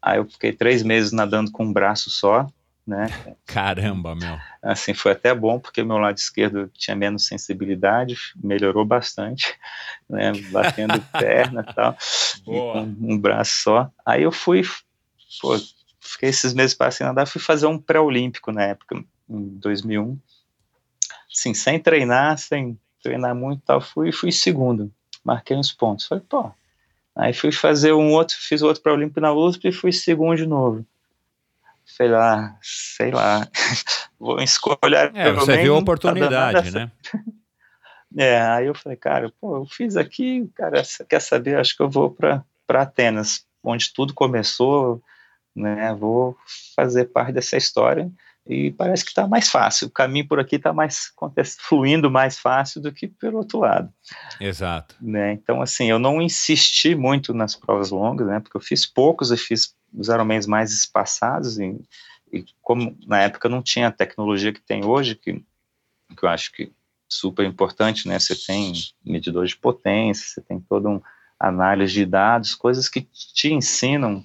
Aí 0.00 0.18
eu 0.18 0.28
fiquei 0.28 0.52
três 0.52 0.82
meses 0.82 1.12
nadando 1.12 1.50
com 1.50 1.64
um 1.64 1.72
braço 1.72 2.10
só, 2.10 2.46
né? 2.86 3.08
Caramba, 3.46 4.14
meu. 4.14 4.38
Assim, 4.62 4.92
foi 4.92 5.12
até 5.12 5.34
bom, 5.34 5.58
porque 5.58 5.82
meu 5.82 5.96
lado 5.98 6.18
esquerdo 6.18 6.68
tinha 6.74 6.96
menos 6.96 7.26
sensibilidade, 7.26 8.16
melhorou 8.36 8.84
bastante, 8.84 9.56
né? 10.10 10.32
Batendo 10.50 11.00
perna 11.18 11.64
e 11.68 11.72
tal, 11.72 11.96
Boa. 12.44 12.72
com 12.72 12.96
um 13.00 13.18
braço 13.18 13.62
só. 13.62 13.90
Aí 14.04 14.22
eu 14.24 14.32
fui, 14.32 14.62
pô, 15.40 15.56
fiquei 16.00 16.28
esses 16.28 16.52
meses 16.52 16.74
para 16.74 16.88
assim 16.88 17.04
nadar, 17.04 17.26
fui 17.26 17.40
fazer 17.40 17.66
um 17.66 17.78
pré-olímpico 17.78 18.52
na 18.52 18.64
época, 18.64 18.96
em 19.28 19.48
2001. 19.58 20.18
Assim, 21.32 21.54
sem 21.54 21.78
treinar, 21.78 22.36
sem 22.38 22.78
treinar 23.02 23.34
muito 23.34 23.62
tal, 23.64 23.80
fui, 23.80 24.12
fui 24.12 24.30
segundo, 24.30 24.92
marquei 25.24 25.56
uns 25.56 25.72
pontos. 25.72 26.06
Falei, 26.06 26.24
pô. 26.28 26.52
Aí 27.14 27.32
fui 27.32 27.52
fazer 27.52 27.92
um 27.92 28.12
outro, 28.12 28.36
fiz 28.38 28.62
outro 28.62 28.82
pré-olímpico 28.82 29.20
na 29.20 29.32
USP 29.32 29.68
e 29.68 29.72
fui 29.72 29.92
segundo 29.92 30.36
de 30.36 30.46
novo 30.46 30.86
sei 31.84 32.08
lá, 32.08 32.56
sei 32.62 33.10
lá, 33.10 33.46
vou 34.18 34.40
escolher. 34.40 35.12
É, 35.14 35.32
você 35.32 35.58
viu 35.58 35.74
a 35.74 35.78
oportunidade, 35.78 36.70
né? 36.70 36.90
É, 38.14 38.38
aí 38.42 38.66
eu 38.66 38.74
falei, 38.74 38.98
cara, 38.98 39.32
pô, 39.40 39.56
eu 39.56 39.64
fiz 39.64 39.96
aqui, 39.96 40.46
cara, 40.54 40.82
quer 41.08 41.18
saber? 41.18 41.58
Acho 41.58 41.74
que 41.74 41.82
eu 41.82 41.88
vou 41.88 42.10
para 42.10 42.44
Atenas, 42.68 43.46
onde 43.64 43.90
tudo 43.90 44.12
começou, 44.12 45.02
né? 45.56 45.94
Vou 45.98 46.36
fazer 46.76 47.06
parte 47.06 47.32
dessa 47.32 47.56
história 47.56 48.12
e 48.46 48.72
parece 48.72 49.04
que 49.04 49.10
está 49.10 49.26
mais 49.28 49.48
fácil. 49.48 49.86
O 49.86 49.90
caminho 49.90 50.26
por 50.26 50.40
aqui 50.40 50.56
está 50.56 50.72
mais 50.72 51.12
fluindo 51.58 52.10
mais 52.10 52.38
fácil 52.38 52.80
do 52.80 52.92
que 52.92 53.06
pelo 53.06 53.38
outro 53.38 53.60
lado. 53.60 53.92
Exato. 54.40 54.96
Né? 55.00 55.32
Então, 55.32 55.62
assim, 55.62 55.88
eu 55.88 55.98
não 55.98 56.20
insisti 56.20 56.94
muito 56.94 57.32
nas 57.32 57.54
provas 57.54 57.90
longas, 57.90 58.26
né? 58.26 58.40
Porque 58.40 58.56
eu 58.56 58.60
fiz 58.60 58.84
poucos, 58.84 59.30
eu 59.30 59.36
fiz 59.36 59.76
os 59.94 60.08
Ironmans 60.08 60.46
mais 60.46 60.72
espaçados 60.72 61.58
e, 61.58 61.80
e, 62.32 62.44
como 62.60 62.96
na 63.06 63.20
época 63.20 63.48
não 63.48 63.62
tinha 63.62 63.88
a 63.88 63.92
tecnologia 63.92 64.52
que 64.52 64.60
tem 64.60 64.84
hoje, 64.84 65.14
que, 65.14 65.34
que 66.16 66.24
eu 66.24 66.28
acho 66.28 66.50
que 66.52 66.72
super 67.08 67.46
importante, 67.46 68.08
né? 68.08 68.18
Você 68.18 68.34
tem 68.34 68.72
medidor 69.04 69.46
de 69.46 69.56
potência, 69.56 70.26
você 70.26 70.40
tem 70.40 70.58
toda 70.58 70.88
uma 70.88 71.02
análise 71.38 71.92
de 71.92 72.06
dados, 72.06 72.54
coisas 72.54 72.88
que 72.88 73.02
te 73.02 73.52
ensinam 73.52 74.24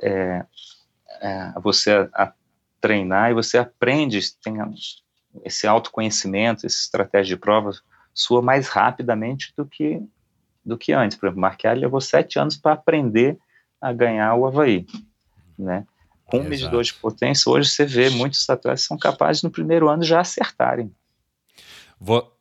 é, 0.00 0.44
é, 1.20 1.52
você 1.60 1.92
a, 1.92 2.08
a, 2.14 2.32
treinar 2.82 3.30
e 3.30 3.34
você 3.34 3.56
aprende, 3.56 4.20
tem 4.42 4.54
esse 5.44 5.66
autoconhecimento, 5.66 6.66
essa 6.66 6.76
estratégia 6.76 7.36
de 7.36 7.40
prova 7.40 7.70
sua 8.12 8.42
mais 8.42 8.68
rapidamente 8.68 9.54
do 9.56 9.64
que 9.64 10.02
do 10.64 10.76
que 10.76 10.92
antes. 10.92 11.16
Por 11.16 11.26
exemplo, 11.26 11.40
Marquelli 11.40 11.80
levou 11.80 12.00
sete 12.00 12.38
anos 12.38 12.56
para 12.56 12.72
aprender 12.72 13.38
a 13.80 13.92
ganhar 13.92 14.34
o 14.34 14.46
Havaí, 14.46 14.86
né? 15.58 15.86
Com 16.24 16.38
um 16.38 16.44
medidor 16.44 16.82
de 16.82 16.94
potência, 16.94 17.50
hoje 17.50 17.68
você 17.68 17.84
vê 17.84 18.10
muitos 18.10 18.48
atletas 18.48 18.84
são 18.84 18.96
capazes 18.96 19.42
no 19.42 19.50
primeiro 19.50 19.88
ano 19.88 20.02
já 20.02 20.20
acertarem. 20.20 20.94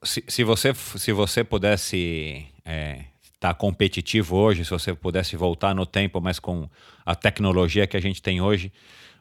Se, 0.04 0.24
se 0.28 0.44
você, 0.44 0.74
se 0.74 1.12
você 1.12 1.44
pudesse 1.44 2.46
é, 2.64 3.06
tá 3.40 3.56
competitivo 3.56 4.36
hoje, 4.36 4.64
se 4.64 4.70
você 4.70 4.94
pudesse 4.94 5.36
voltar 5.36 5.74
no 5.74 5.86
tempo, 5.86 6.22
mas 6.22 6.40
com 6.40 6.70
a 7.04 7.16
tecnologia 7.16 7.88
que 7.88 7.98
a 7.98 8.00
gente 8.00 8.22
tem 8.22 8.40
hoje, 8.40 8.72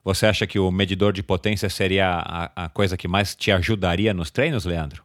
você 0.05 0.27
acha 0.27 0.47
que 0.47 0.59
o 0.59 0.71
medidor 0.71 1.13
de 1.13 1.23
potência 1.23 1.69
seria 1.69 2.09
a, 2.09 2.65
a 2.65 2.69
coisa 2.69 2.97
que 2.97 3.09
mais 3.09 3.35
te 3.35 3.53
ajudaria 3.53 4.15
nos 4.15 4.31
treinos, 4.31 4.65
Leandro? 4.65 5.05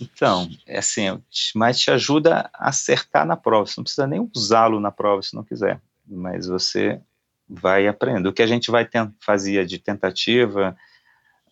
Então, 0.00 0.48
é 0.66 0.78
assim, 0.78 1.22
mais 1.54 1.78
te 1.78 1.90
ajuda 1.90 2.50
a 2.52 2.68
acertar 2.68 3.24
na 3.24 3.36
prova. 3.36 3.66
Você 3.66 3.74
não 3.76 3.84
precisa 3.84 4.06
nem 4.06 4.28
usá-lo 4.34 4.80
na 4.80 4.90
prova 4.90 5.22
se 5.22 5.34
não 5.34 5.44
quiser 5.44 5.80
mas 6.06 6.46
você 6.46 7.00
vai 7.48 7.86
aprendendo. 7.86 8.28
O 8.28 8.32
que 8.32 8.42
a 8.42 8.46
gente 8.46 8.70
vai 8.70 8.88
fazia 9.20 9.64
de 9.64 9.78
tentativa, 9.78 10.76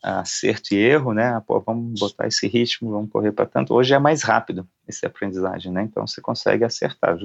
acerto 0.02 0.74
e 0.74 0.78
erro, 0.78 1.12
né? 1.12 1.40
Pô, 1.46 1.60
vamos 1.60 1.98
botar 1.98 2.26
esse 2.26 2.46
ritmo, 2.46 2.90
vamos 2.90 3.10
correr 3.10 3.32
para 3.32 3.46
tanto. 3.46 3.74
Hoje 3.74 3.94
é 3.94 3.98
mais 3.98 4.22
rápido 4.22 4.68
esse 4.86 5.06
aprendizagem, 5.06 5.72
né? 5.72 5.82
Então 5.82 6.06
você 6.06 6.20
consegue 6.20 6.64
acertar. 6.64 7.16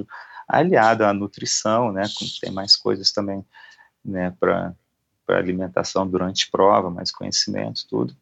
Aliado 0.46 1.04
à 1.04 1.12
nutrição, 1.12 1.92
né? 1.92 2.04
Tem 2.40 2.52
mais 2.52 2.76
coisas 2.76 3.12
também, 3.12 3.44
né? 4.04 4.34
Para 4.38 4.74
alimentação 5.36 6.06
durante 6.06 6.50
prova, 6.50 6.90
mais 6.90 7.10
conhecimento, 7.10 7.86
tudo. 7.88 8.16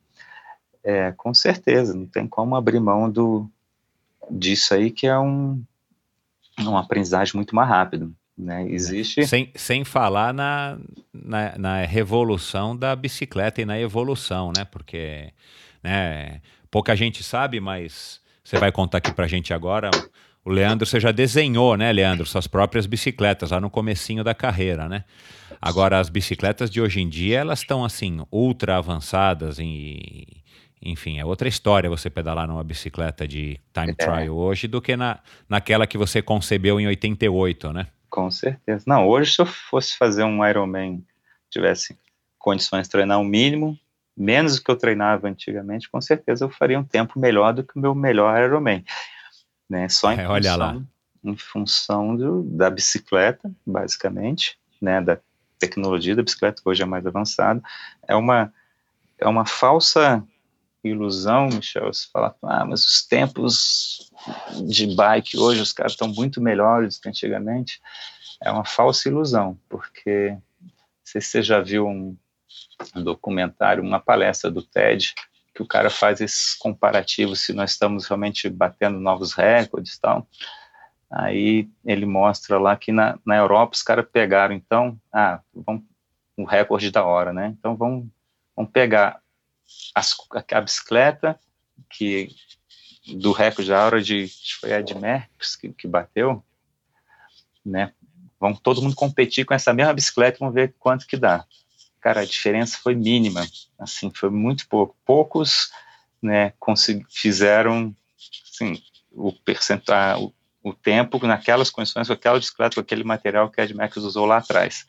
É, 0.82 1.12
com 1.12 1.34
certeza, 1.34 1.94
não 1.94 2.06
tem 2.06 2.26
como 2.26 2.54
abrir 2.54 2.80
mão 2.80 3.10
do 3.10 3.50
disso 4.30 4.74
aí 4.74 4.90
que 4.90 5.06
é 5.06 5.18
um 5.18 5.62
uma 6.58 6.80
aprendizagem 6.80 7.34
muito 7.36 7.54
mais 7.54 7.68
rápido 7.68 8.14
Né? 8.36 8.68
Existe. 8.68 9.26
Sem, 9.26 9.50
sem 9.54 9.84
falar 9.84 10.32
na, 10.32 10.78
na, 11.12 11.58
na, 11.58 11.80
revolução 11.86 12.76
da 12.76 12.94
bicicleta 12.94 13.62
e 13.62 13.64
na 13.64 13.78
evolução, 13.78 14.52
né? 14.56 14.64
Porque 14.64 15.32
né, 15.82 16.40
pouca 16.70 16.94
gente 16.94 17.22
sabe, 17.22 17.60
mas 17.60 18.20
você 18.44 18.58
vai 18.58 18.70
contar 18.70 18.98
aqui 18.98 19.12
pra 19.12 19.26
gente 19.26 19.54
agora. 19.54 19.90
O 20.46 20.52
Leandro, 20.52 20.86
você 20.86 21.00
já 21.00 21.10
desenhou, 21.10 21.76
né, 21.76 21.92
Leandro, 21.92 22.24
suas 22.24 22.46
próprias 22.46 22.86
bicicletas 22.86 23.50
lá 23.50 23.60
no 23.60 23.68
comecinho 23.68 24.22
da 24.22 24.32
carreira, 24.32 24.88
né? 24.88 25.02
Agora, 25.60 25.98
as 25.98 26.08
bicicletas 26.08 26.70
de 26.70 26.80
hoje 26.80 27.00
em 27.00 27.08
dia, 27.08 27.40
elas 27.40 27.58
estão, 27.58 27.84
assim, 27.84 28.24
ultra 28.30 28.76
avançadas 28.76 29.58
e... 29.58 30.24
Enfim, 30.80 31.18
é 31.18 31.24
outra 31.24 31.48
história 31.48 31.90
você 31.90 32.08
pedalar 32.08 32.46
numa 32.46 32.62
bicicleta 32.62 33.26
de 33.26 33.58
time 33.74 33.90
é. 33.90 33.94
trial 33.94 34.36
hoje 34.36 34.68
do 34.68 34.80
que 34.80 34.96
na, 34.96 35.18
naquela 35.48 35.84
que 35.84 35.98
você 35.98 36.22
concebeu 36.22 36.78
em 36.78 36.86
88, 36.86 37.72
né? 37.72 37.88
Com 38.08 38.30
certeza. 38.30 38.84
Não, 38.86 39.08
hoje 39.08 39.32
se 39.32 39.42
eu 39.42 39.46
fosse 39.46 39.98
fazer 39.98 40.22
um 40.22 40.46
Ironman, 40.46 41.04
tivesse 41.50 41.98
condições 42.38 42.84
de 42.84 42.90
treinar 42.90 43.18
o 43.18 43.22
um 43.22 43.24
mínimo, 43.24 43.76
menos 44.16 44.54
do 44.54 44.62
que 44.62 44.70
eu 44.70 44.76
treinava 44.76 45.26
antigamente, 45.26 45.90
com 45.90 46.00
certeza 46.00 46.44
eu 46.44 46.50
faria 46.50 46.78
um 46.78 46.84
tempo 46.84 47.18
melhor 47.18 47.52
do 47.52 47.64
que 47.64 47.76
o 47.76 47.80
meu 47.80 47.96
melhor 47.96 48.40
Ironman. 48.40 48.84
Né? 49.68 49.88
Só 49.88 50.12
em 50.12 50.20
é, 50.20 50.26
função, 50.26 50.86
em 51.24 51.36
função 51.36 52.16
do, 52.16 52.42
da 52.44 52.70
bicicleta, 52.70 53.50
basicamente, 53.66 54.58
né? 54.80 55.00
da 55.00 55.18
tecnologia 55.58 56.14
da 56.14 56.22
bicicleta, 56.22 56.62
que 56.62 56.68
hoje 56.68 56.82
é 56.82 56.86
mais 56.86 57.06
avançada. 57.06 57.62
É 58.06 58.14
uma, 58.14 58.52
é 59.18 59.26
uma 59.26 59.44
falsa 59.44 60.22
ilusão, 60.84 61.48
Michel, 61.48 61.92
se 61.92 62.10
falar, 62.10 62.34
ah, 62.42 62.64
mas 62.64 62.84
os 62.84 63.06
tempos 63.06 64.10
de 64.66 64.94
bike 64.94 65.36
hoje, 65.36 65.60
os 65.60 65.72
caras 65.72 65.92
estão 65.92 66.08
muito 66.08 66.40
melhores 66.40 66.96
do 66.96 67.02
que 67.02 67.08
antigamente, 67.08 67.80
é 68.42 68.50
uma 68.50 68.64
falsa 68.64 69.08
ilusão, 69.08 69.58
porque 69.68 70.36
se 71.02 71.20
você 71.20 71.42
já 71.42 71.60
viu 71.60 71.86
um, 71.86 72.16
um 72.94 73.02
documentário, 73.02 73.82
uma 73.82 74.00
palestra 74.00 74.50
do 74.50 74.62
TED, 74.62 75.14
que 75.56 75.62
o 75.62 75.66
cara 75.66 75.88
faz 75.88 76.20
esses 76.20 76.54
comparativos, 76.54 77.40
se 77.40 77.54
nós 77.54 77.70
estamos 77.70 78.06
realmente 78.06 78.48
batendo 78.50 79.00
novos 79.00 79.32
recordes 79.32 79.94
e 79.94 80.00
tal, 80.00 80.28
aí 81.10 81.70
ele 81.82 82.04
mostra 82.04 82.58
lá 82.58 82.76
que 82.76 82.92
na, 82.92 83.18
na 83.24 83.36
Europa 83.36 83.74
os 83.74 83.82
caras 83.82 84.06
pegaram, 84.12 84.54
então, 84.54 85.00
ah, 85.10 85.40
vamos, 85.54 85.82
um 86.36 86.44
recorde 86.44 86.90
da 86.90 87.02
hora, 87.02 87.32
né, 87.32 87.54
então 87.58 87.74
vamos, 87.74 88.06
vamos 88.54 88.70
pegar 88.70 89.20
as, 89.94 90.14
a 90.52 90.60
bicicleta 90.60 91.40
que 91.88 92.28
do 93.16 93.32
recorde 93.32 93.70
da 93.70 93.84
hora 93.84 94.02
de 94.02 94.28
foi 94.60 94.74
a 94.74 94.82
de 94.82 94.94
Merckx 94.94 95.56
que, 95.56 95.72
que 95.72 95.88
bateu, 95.88 96.44
né? 97.64 97.92
Vamos 98.38 98.60
todo 98.60 98.82
mundo 98.82 98.94
competir 98.94 99.46
com 99.46 99.54
essa 99.54 99.72
mesma 99.72 99.94
bicicleta, 99.94 100.38
vamos 100.38 100.54
ver 100.54 100.74
quanto 100.78 101.06
que 101.06 101.16
dá. 101.16 101.44
Cara, 102.06 102.20
a 102.20 102.24
diferença 102.24 102.78
foi 102.80 102.94
mínima, 102.94 103.44
assim, 103.76 104.12
foi 104.14 104.30
muito 104.30 104.68
pouco. 104.68 104.94
Poucos, 105.04 105.72
né, 106.22 106.52
fizeram, 107.10 107.92
assim, 108.48 108.80
o 109.10 109.32
percentual, 109.32 110.32
o, 110.62 110.70
o 110.70 110.72
tempo 110.72 111.18
naquelas 111.26 111.68
condições, 111.68 112.06
com 112.06 112.12
aquela 112.12 112.38
bicicleta, 112.38 112.76
com 112.76 112.80
aquele 112.80 113.02
material 113.02 113.50
que 113.50 113.60
a 113.60 113.64
Admax 113.64 113.96
usou 113.96 114.24
lá 114.24 114.36
atrás. 114.36 114.86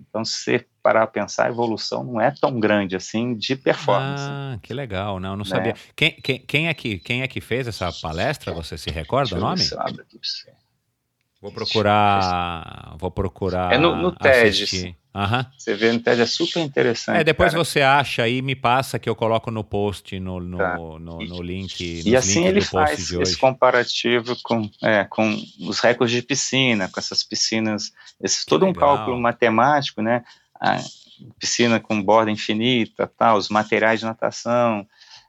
Então, 0.00 0.24
se 0.24 0.32
você 0.32 0.66
parar 0.82 1.04
a 1.04 1.06
pensar, 1.06 1.46
a 1.46 1.50
evolução 1.50 2.02
não 2.02 2.20
é 2.20 2.32
tão 2.32 2.58
grande 2.58 2.96
assim 2.96 3.36
de 3.36 3.54
performance. 3.54 4.24
Ah, 4.26 4.58
que 4.60 4.74
legal, 4.74 5.20
não, 5.20 5.36
não 5.36 5.44
né? 5.44 5.50
sabia. 5.50 5.74
Quem, 5.94 6.10
quem, 6.20 6.40
quem, 6.40 6.66
é 6.66 6.74
que, 6.74 6.98
quem 6.98 7.22
é 7.22 7.28
que 7.28 7.40
fez 7.40 7.68
essa 7.68 7.92
palestra? 7.92 8.52
Você 8.52 8.76
se 8.76 8.90
recorda 8.90 9.36
o 9.36 9.38
nome? 9.38 9.62
Eu 9.62 9.80
aqui 9.80 9.94
pra 9.94 10.04
você. 10.20 10.52
Vou 11.40 11.52
procurar. 11.52 12.96
Vou 12.98 13.10
procurar. 13.10 13.72
É 13.72 13.78
no, 13.78 13.94
no 13.94 14.12
TED. 14.12 14.96
Uhum. 15.14 15.44
Você 15.56 15.74
vê 15.74 15.92
no 15.92 16.00
TED, 16.00 16.20
é 16.20 16.26
super 16.26 16.60
interessante. 16.60 17.20
É, 17.20 17.24
depois 17.24 17.52
cara. 17.52 17.64
você 17.64 17.80
acha 17.80 18.22
aí 18.22 18.42
me 18.42 18.56
passa 18.56 18.98
que 18.98 19.08
eu 19.08 19.14
coloco 19.14 19.50
no 19.50 19.62
post, 19.62 20.18
no, 20.18 20.40
no, 20.40 20.58
tá. 20.58 20.76
no, 20.76 20.98
no 20.98 21.42
link. 21.42 22.02
E 22.04 22.16
assim 22.16 22.46
ele 22.46 22.60
faz 22.60 23.10
esse 23.12 23.36
comparativo 23.36 24.36
com, 24.42 24.68
é, 24.82 25.04
com 25.04 25.36
os 25.60 25.80
recordes 25.80 26.16
de 26.16 26.22
piscina, 26.22 26.88
com 26.88 26.98
essas 26.98 27.22
piscinas, 27.22 27.92
esse, 28.20 28.44
todo 28.44 28.66
legal. 28.66 28.94
um 28.94 28.96
cálculo 28.96 29.20
matemático, 29.20 30.02
né? 30.02 30.24
A 30.60 30.78
piscina 31.38 31.78
com 31.80 32.02
borda 32.02 32.30
infinita, 32.30 33.10
tal, 33.16 33.36
os 33.36 33.48
materiais 33.48 34.00
de 34.00 34.06
natação, 34.06 34.86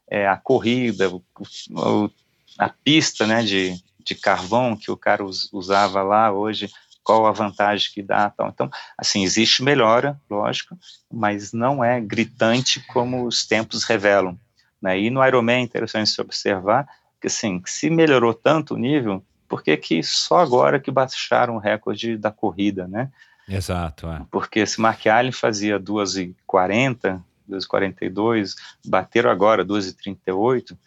é, 0.10 0.27
a 0.27 0.38
corrida, 0.38 1.10
o, 1.10 1.23
o, 1.72 2.10
a 2.57 2.69
pista, 2.69 3.26
né, 3.26 3.44
de, 3.44 3.76
de 4.10 4.15
carvão 4.15 4.76
que 4.76 4.91
o 4.91 4.98
cara 4.98 5.23
usava 5.23 6.02
lá 6.02 6.31
hoje 6.31 6.69
qual 7.03 7.26
a 7.26 7.31
vantagem 7.31 7.91
que 7.91 8.03
dá, 8.03 8.30
tal. 8.30 8.49
Então, 8.49 8.69
assim, 8.98 9.23
existe 9.23 9.64
melhora, 9.64 10.19
lógico, 10.30 10.77
mas 11.11 11.52
não 11.52 11.84
é 11.84 11.99
gritante 11.99 12.80
como 12.88 13.26
os 13.26 13.48
tempos 13.48 13.84
revelam. 13.84 14.38
Né? 14.81 14.99
E 14.99 15.10
no 15.10 15.26
Ironman 15.26 15.57
é 15.57 15.61
interessante 15.61 16.10
se 16.10 16.22
observar 16.22 16.88
que, 17.19 17.27
assim, 17.27 17.61
se 17.65 17.90
melhorou 17.90 18.34
tanto 18.34 18.76
o 18.76 18.77
nível, 18.77 19.23
por 19.48 19.64
que 19.64 19.76
que 19.76 20.03
só 20.03 20.38
agora 20.38 20.80
que 20.80 20.91
baixaram 20.91 21.56
o 21.56 21.60
recorde 21.60 22.15
da 22.15 22.31
corrida, 22.31 22.88
né? 22.88 23.10
Exato, 23.48 24.07
é. 24.07 24.22
Porque 24.30 24.64
se 24.65 24.80
Mark 24.80 25.07
Allen 25.07 25.31
fazia 25.31 25.80
2h40, 25.80 27.19
2h42, 27.49 28.53
bateram 28.86 29.31
agora 29.31 29.65
2h38, 29.65 30.77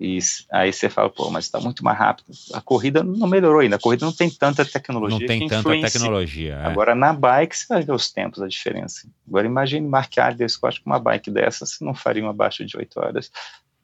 e 0.00 0.18
aí 0.50 0.72
você 0.72 0.88
fala, 0.88 1.10
pô, 1.10 1.28
mas 1.30 1.44
está 1.44 1.60
muito 1.60 1.84
mais 1.84 1.98
rápido. 1.98 2.32
A 2.54 2.60
corrida 2.62 3.02
não 3.02 3.28
melhorou 3.28 3.60
ainda, 3.60 3.76
a 3.76 3.78
corrida 3.78 4.06
não 4.06 4.12
tem 4.12 4.30
tanta 4.30 4.64
tecnologia. 4.64 5.18
Não 5.18 5.26
tem 5.26 5.46
tanta 5.46 5.78
tecnologia. 5.78 6.54
É. 6.54 6.66
Agora, 6.66 6.94
na 6.94 7.12
bike, 7.12 7.54
você 7.54 7.66
vai 7.68 7.82
ver 7.82 7.92
os 7.92 8.10
tempos, 8.10 8.40
a 8.40 8.48
diferença. 8.48 9.06
Agora, 9.28 9.46
imagine 9.46 9.86
marcar 9.86 10.34
desse 10.34 10.58
com 10.58 10.70
uma 10.86 10.98
bike 10.98 11.30
dessa, 11.30 11.66
você 11.66 11.84
não 11.84 11.94
faria 11.94 12.22
uma 12.22 12.30
abaixo 12.30 12.64
de 12.64 12.78
8 12.78 12.98
horas 12.98 13.30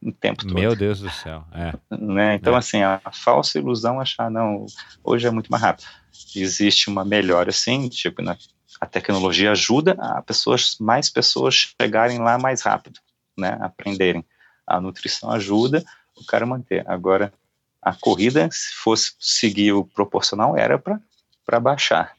no 0.01 0.11
tempo 0.11 0.43
todo. 0.43 0.55
Meu 0.55 0.75
Deus 0.75 1.01
do 1.01 1.11
céu. 1.11 1.45
É. 1.53 1.75
Né? 1.95 2.37
Então, 2.37 2.55
é. 2.55 2.59
assim, 2.59 2.81
a, 2.81 2.99
a, 3.05 3.13
falsa 3.13 3.59
ilusão 3.59 4.01
achar, 4.01 4.31
não, 4.31 4.65
hoje 5.05 5.27
é 5.27 5.31
muito 5.31 5.51
mais 5.51 5.63
rápido. 5.63 5.87
Existe 6.35 6.89
uma 6.89 7.05
melhora, 7.05 7.51
assim, 7.51 7.91
tipo, 7.91 8.23
na, 8.23 8.39
a 8.81 8.87
tecnologia 8.87 9.51
ajuda 9.51 9.93
a 9.99 10.23
pessoas, 10.23 10.79
mais 10.81 11.11
pessoas 11.11 11.75
chegarem 11.79 12.19
lá 12.21 12.39
mais 12.39 12.63
rápido, 12.63 13.01
né, 13.37 13.59
aprenderem. 13.61 14.25
A 14.67 14.81
nutrição 14.81 15.31
ajuda, 15.31 15.85
o 16.17 16.25
cara 16.25 16.47
manter. 16.47 16.85
Agora, 16.89 17.33
a 17.81 17.93
corrida, 17.93 18.49
se 18.51 18.75
fosse 18.75 19.13
seguir 19.21 19.73
o 19.73 19.85
proporcional, 19.85 20.57
era 20.57 20.79
para 20.79 21.61
baixar. 21.61 22.17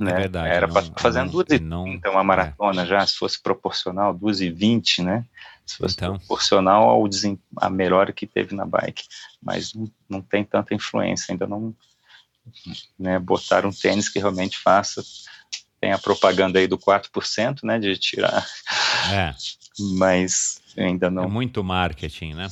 É 0.00 0.04
né? 0.04 0.12
É 0.12 0.14
verdade, 0.14 0.48
era 0.48 0.68
para 0.68 0.82
fazendo 0.96 1.32
duas 1.32 1.46
e 1.50 1.58
não, 1.58 1.88
então 1.88 2.16
a 2.16 2.22
maratona 2.22 2.82
é. 2.82 2.86
já, 2.86 3.06
se 3.06 3.14
fosse 3.14 3.40
proporcional, 3.40 4.14
duas 4.14 4.40
e 4.40 4.50
vinte, 4.50 5.02
né? 5.02 5.24
Se 5.66 5.76
fosse 5.76 5.96
então. 5.96 6.16
proporcional 6.16 6.88
ao 6.88 7.04
a 7.56 7.68
melhora 7.68 8.12
que 8.12 8.26
teve 8.26 8.54
na 8.54 8.64
bike, 8.64 9.04
mas 9.42 9.74
não, 9.74 9.90
não 10.08 10.22
tem 10.22 10.44
tanta 10.44 10.74
influência, 10.74 11.32
ainda 11.32 11.46
não 11.46 11.74
né, 12.98 13.18
botar 13.18 13.66
um 13.66 13.72
tênis 13.72 14.08
que 14.08 14.18
realmente 14.18 14.58
faça, 14.58 15.02
tem 15.80 15.92
a 15.92 15.98
propaganda 15.98 16.58
aí 16.58 16.66
do 16.66 16.78
4%, 16.78 17.62
né, 17.62 17.78
de 17.78 17.96
tirar, 17.98 18.46
é. 19.12 19.34
Mas 19.78 20.60
ainda 20.76 21.10
não. 21.10 21.24
É 21.24 21.28
muito 21.28 21.62
marketing, 21.62 22.34
né? 22.34 22.48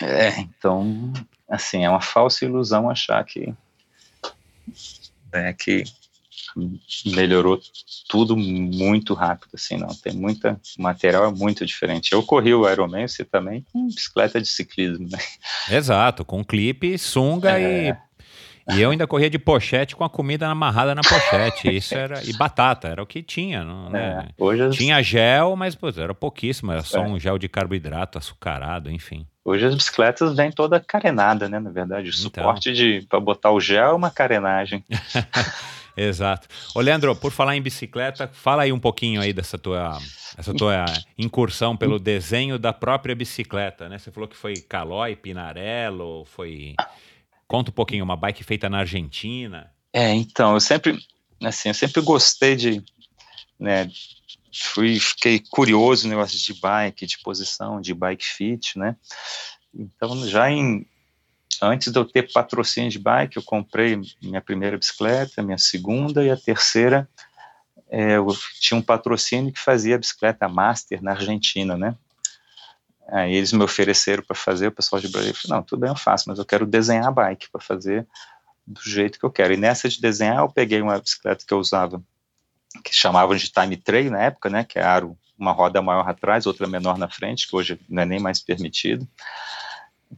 É, 0.00 0.40
então, 0.40 1.12
assim, 1.48 1.84
é 1.84 1.90
uma 1.90 2.00
falsa 2.00 2.44
ilusão 2.44 2.88
achar 2.88 3.22
que, 3.24 3.54
né, 5.32 5.52
que 5.52 5.84
melhorou 7.06 7.60
tudo 8.08 8.36
muito 8.36 9.14
rápido, 9.14 9.50
assim, 9.54 9.76
não, 9.76 9.88
tem 9.88 10.12
muita, 10.12 10.60
o 10.78 10.82
material 10.82 11.26
é 11.26 11.30
muito 11.30 11.64
diferente. 11.66 12.12
Eu 12.12 12.22
corri 12.22 12.54
o 12.54 12.68
Ironman, 12.68 13.06
você 13.06 13.24
também, 13.24 13.64
com 13.72 13.86
bicicleta 13.86 14.40
de 14.40 14.48
ciclismo, 14.48 15.08
né? 15.10 15.18
Exato, 15.68 16.24
com 16.24 16.44
clipe, 16.44 16.98
sunga 16.98 17.60
é. 17.60 17.90
e 17.90 18.09
e 18.74 18.80
eu 18.80 18.90
ainda 18.90 19.06
corria 19.06 19.30
de 19.30 19.38
pochete 19.38 19.96
com 19.96 20.04
a 20.04 20.10
comida 20.10 20.48
amarrada 20.48 20.94
na 20.94 21.02
pochete. 21.02 21.74
Isso 21.74 21.94
era. 21.94 22.22
E 22.24 22.32
batata, 22.32 22.88
era 22.88 23.02
o 23.02 23.06
que 23.06 23.22
tinha. 23.22 23.64
Não, 23.64 23.90
né? 23.90 24.28
é, 24.28 24.42
hoje 24.42 24.70
Tinha 24.70 25.02
gel, 25.02 25.56
mas 25.56 25.74
pô, 25.74 25.88
era 25.88 26.14
pouquíssimo, 26.14 26.72
era 26.72 26.82
só 26.82 27.04
é. 27.04 27.06
um 27.06 27.18
gel 27.18 27.38
de 27.38 27.48
carboidrato 27.48 28.18
açucarado, 28.18 28.90
enfim. 28.90 29.26
Hoje 29.44 29.64
as 29.66 29.74
bicicletas 29.74 30.36
vêm 30.36 30.52
toda 30.52 30.78
carenada, 30.78 31.48
né? 31.48 31.58
Na 31.58 31.70
verdade, 31.70 32.08
o 32.08 32.10
então. 32.10 32.22
suporte 32.22 32.72
de 32.72 33.06
para 33.08 33.18
botar 33.18 33.50
o 33.50 33.60
gel 33.60 33.90
é 33.90 33.94
uma 33.94 34.10
carenagem. 34.10 34.84
Exato. 35.96 36.48
Ô, 36.74 36.80
Leandro, 36.80 37.14
por 37.16 37.32
falar 37.32 37.56
em 37.56 37.62
bicicleta, 37.62 38.28
fala 38.32 38.62
aí 38.62 38.72
um 38.72 38.78
pouquinho 38.78 39.20
aí 39.20 39.32
dessa 39.32 39.58
tua, 39.58 39.98
essa 40.36 40.54
tua 40.54 40.84
incursão 41.18 41.76
pelo 41.76 41.98
desenho 41.98 42.58
da 42.58 42.72
própria 42.72 43.14
bicicleta, 43.14 43.88
né? 43.88 43.98
Você 43.98 44.10
falou 44.10 44.28
que 44.28 44.36
foi 44.36 44.54
Calói, 44.56 45.16
Pinarello, 45.16 46.24
foi 46.24 46.74
Conta 47.50 47.72
um 47.72 47.74
pouquinho, 47.74 48.04
uma 48.04 48.14
bike 48.14 48.44
feita 48.44 48.68
na 48.68 48.78
Argentina. 48.78 49.72
É, 49.92 50.14
então, 50.14 50.54
eu 50.54 50.60
sempre, 50.60 50.96
assim, 51.42 51.68
eu 51.68 51.74
sempre 51.74 52.00
gostei 52.00 52.54
de, 52.54 52.80
né, 53.58 53.90
fui, 54.54 55.00
fiquei 55.00 55.42
curioso 55.50 56.04
no 56.04 56.10
negócio 56.10 56.38
de 56.38 56.60
bike, 56.60 57.04
de 57.06 57.18
posição, 57.18 57.80
de 57.80 57.92
bike 57.92 58.24
fit, 58.24 58.78
né, 58.78 58.94
então 59.74 60.24
já 60.28 60.48
em, 60.48 60.86
antes 61.60 61.92
de 61.92 61.98
eu 61.98 62.04
ter 62.04 62.30
patrocínio 62.32 62.88
de 62.88 63.00
bike, 63.00 63.36
eu 63.36 63.42
comprei 63.42 64.00
minha 64.22 64.40
primeira 64.40 64.78
bicicleta, 64.78 65.42
minha 65.42 65.58
segunda 65.58 66.24
e 66.24 66.30
a 66.30 66.36
terceira 66.36 67.08
é, 67.90 68.16
eu 68.16 68.28
tinha 68.60 68.78
um 68.78 68.82
patrocínio 68.82 69.52
que 69.52 69.58
fazia 69.58 69.98
bicicleta 69.98 70.48
master 70.48 71.02
na 71.02 71.10
Argentina, 71.10 71.76
né? 71.76 71.96
Aí 73.10 73.34
eles 73.34 73.52
me 73.52 73.62
ofereceram 73.62 74.22
para 74.22 74.36
fazer, 74.36 74.68
o 74.68 74.72
pessoal 74.72 75.00
de 75.00 75.08
Brasília 75.08 75.34
falou, 75.34 75.58
não, 75.58 75.64
tudo 75.64 75.80
bem, 75.80 75.90
eu 75.90 75.96
faço, 75.96 76.28
mas 76.28 76.38
eu 76.38 76.44
quero 76.44 76.66
desenhar 76.66 77.08
a 77.08 77.10
bike 77.10 77.50
para 77.50 77.60
fazer 77.60 78.06
do 78.66 78.80
jeito 78.82 79.18
que 79.18 79.24
eu 79.24 79.30
quero. 79.30 79.52
E 79.52 79.56
nessa 79.56 79.88
de 79.88 80.00
desenhar, 80.00 80.38
eu 80.38 80.48
peguei 80.48 80.80
uma 80.80 80.98
bicicleta 80.98 81.44
que 81.46 81.52
eu 81.52 81.58
usava, 81.58 82.02
que 82.84 82.94
chamavam 82.94 83.36
de 83.36 83.50
time 83.50 83.76
trail 83.76 84.10
na 84.10 84.22
época, 84.22 84.48
né, 84.48 84.64
que 84.64 84.78
é 84.78 84.82
aro, 84.82 85.18
uma 85.36 85.52
roda 85.52 85.82
maior 85.82 86.08
atrás, 86.08 86.46
outra 86.46 86.66
menor 86.66 86.98
na 86.98 87.08
frente, 87.08 87.48
que 87.48 87.56
hoje 87.56 87.80
não 87.88 88.02
é 88.02 88.06
nem 88.06 88.20
mais 88.20 88.40
permitido, 88.40 89.08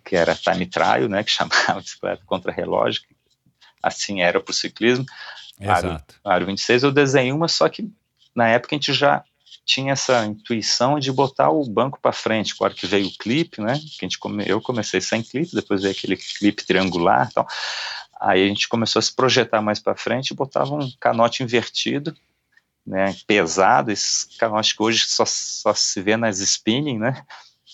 que 0.05 0.17
era 0.17 0.35
time 0.35 0.67
trial, 0.67 1.09
né, 1.09 1.23
que 1.25 1.31
chamava 1.31 1.81
bicicleta 1.81 2.23
contra 2.27 2.53
relógio, 2.53 3.03
assim 3.83 4.21
era 4.21 4.39
para 4.41 4.51
o 4.51 4.55
ciclismo. 4.55 5.07
Exato. 5.59 6.15
Aro, 6.25 6.35
aro 6.37 6.47
26 6.47 6.83
eu 6.83 6.93
desenhei 6.93 7.33
uma, 7.33 7.49
só 7.49 7.69
que 7.69 7.91
na 8.35 8.49
época 8.49 8.75
a 8.75 8.77
gente 8.77 8.93
já 8.93 9.25
tinha 9.65 9.93
essa 9.93 10.25
intuição 10.27 10.99
de 10.99 11.13
botar 11.13 11.51
o 11.51 11.65
banco 11.69 11.99
para 12.01 12.13
frente. 12.13 12.57
Claro 12.57 12.75
que 12.75 12.87
veio 12.87 13.07
o 13.07 13.17
clipe, 13.17 13.61
né? 13.61 13.75
Que 13.75 14.05
a 14.05 14.05
gente 14.05 14.19
come, 14.19 14.45
eu 14.47 14.61
comecei 14.61 15.01
sem 15.01 15.23
clipe, 15.23 15.55
depois 15.55 15.83
veio 15.83 15.95
aquele 15.95 16.17
clipe 16.17 16.65
triangular, 16.65 17.29
então 17.31 17.47
aí 18.21 18.45
a 18.45 18.49
gente 18.49 18.69
começou 18.69 19.01
a 19.01 19.03
se 19.03 19.15
projetar 19.15 19.61
mais 19.61 19.81
para 19.81 19.97
frente 19.97 20.31
e 20.31 20.37
botava 20.37 20.75
um 20.75 20.91
canote 21.01 21.43
invertido, 21.43 22.15
né? 22.87 23.17
Pesado, 23.27 23.91
esse 23.91 24.37
canote 24.37 24.77
que 24.77 24.83
hoje 24.83 25.05
só, 25.07 25.25
só 25.27 25.75
se 25.75 26.01
vê 26.01 26.17
nas 26.17 26.41
spinning, 26.41 26.99
né? 26.99 27.25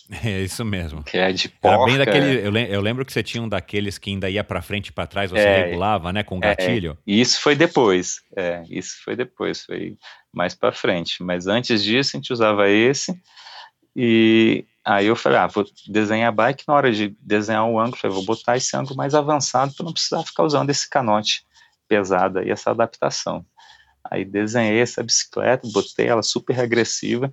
É 0.24 0.40
isso 0.40 0.64
mesmo. 0.64 1.02
Que 1.02 1.18
é 1.18 1.32
de 1.32 1.48
porca. 1.48 1.76
Era 1.76 1.84
bem 1.84 1.98
daquele, 1.98 2.46
eu, 2.46 2.56
eu, 2.56 2.80
lembro 2.80 3.04
que 3.04 3.12
você 3.12 3.22
tinha 3.22 3.42
um 3.42 3.48
daqueles 3.48 3.98
que 3.98 4.10
ainda 4.10 4.28
ia 4.30 4.42
para 4.42 4.62
frente 4.62 4.88
e 4.88 4.92
para 4.92 5.06
trás, 5.06 5.30
você 5.30 5.40
é, 5.40 5.64
regulava, 5.64 6.12
né, 6.12 6.22
com 6.22 6.40
gatilho. 6.40 6.96
É, 7.06 7.12
isso 7.12 7.40
foi 7.40 7.54
depois. 7.54 8.22
É, 8.34 8.62
isso 8.70 8.96
foi 9.04 9.14
depois, 9.14 9.64
foi 9.64 9.96
mais 10.32 10.54
para 10.54 10.72
frente. 10.72 11.22
Mas 11.22 11.46
antes 11.46 11.82
disso 11.84 12.12
a 12.14 12.18
gente 12.18 12.32
usava 12.32 12.68
esse 12.68 13.20
e 13.94 14.64
aí 14.84 15.06
eu 15.06 15.16
falei, 15.16 15.38
ah, 15.38 15.46
vou 15.46 15.66
desenhar 15.88 16.28
a 16.28 16.32
bike 16.32 16.64
na 16.66 16.74
hora 16.74 16.92
de 16.92 17.14
desenhar 17.20 17.66
o 17.66 17.78
ângulo, 17.78 17.96
falei, 17.96 18.14
vou 18.14 18.24
botar 18.24 18.56
esse 18.56 18.76
ângulo 18.76 18.96
mais 18.96 19.14
avançado 19.14 19.74
para 19.74 19.84
não 19.84 19.92
precisar 19.92 20.22
ficar 20.22 20.44
usando 20.44 20.70
esse 20.70 20.88
canote 20.88 21.44
pesado 21.86 22.38
aí, 22.38 22.50
essa 22.50 22.70
adaptação. 22.70 23.44
Aí 24.10 24.24
desenhei 24.24 24.80
essa 24.80 25.02
bicicleta, 25.02 25.68
botei 25.72 26.06
ela 26.06 26.22
super 26.22 26.58
agressiva, 26.60 27.30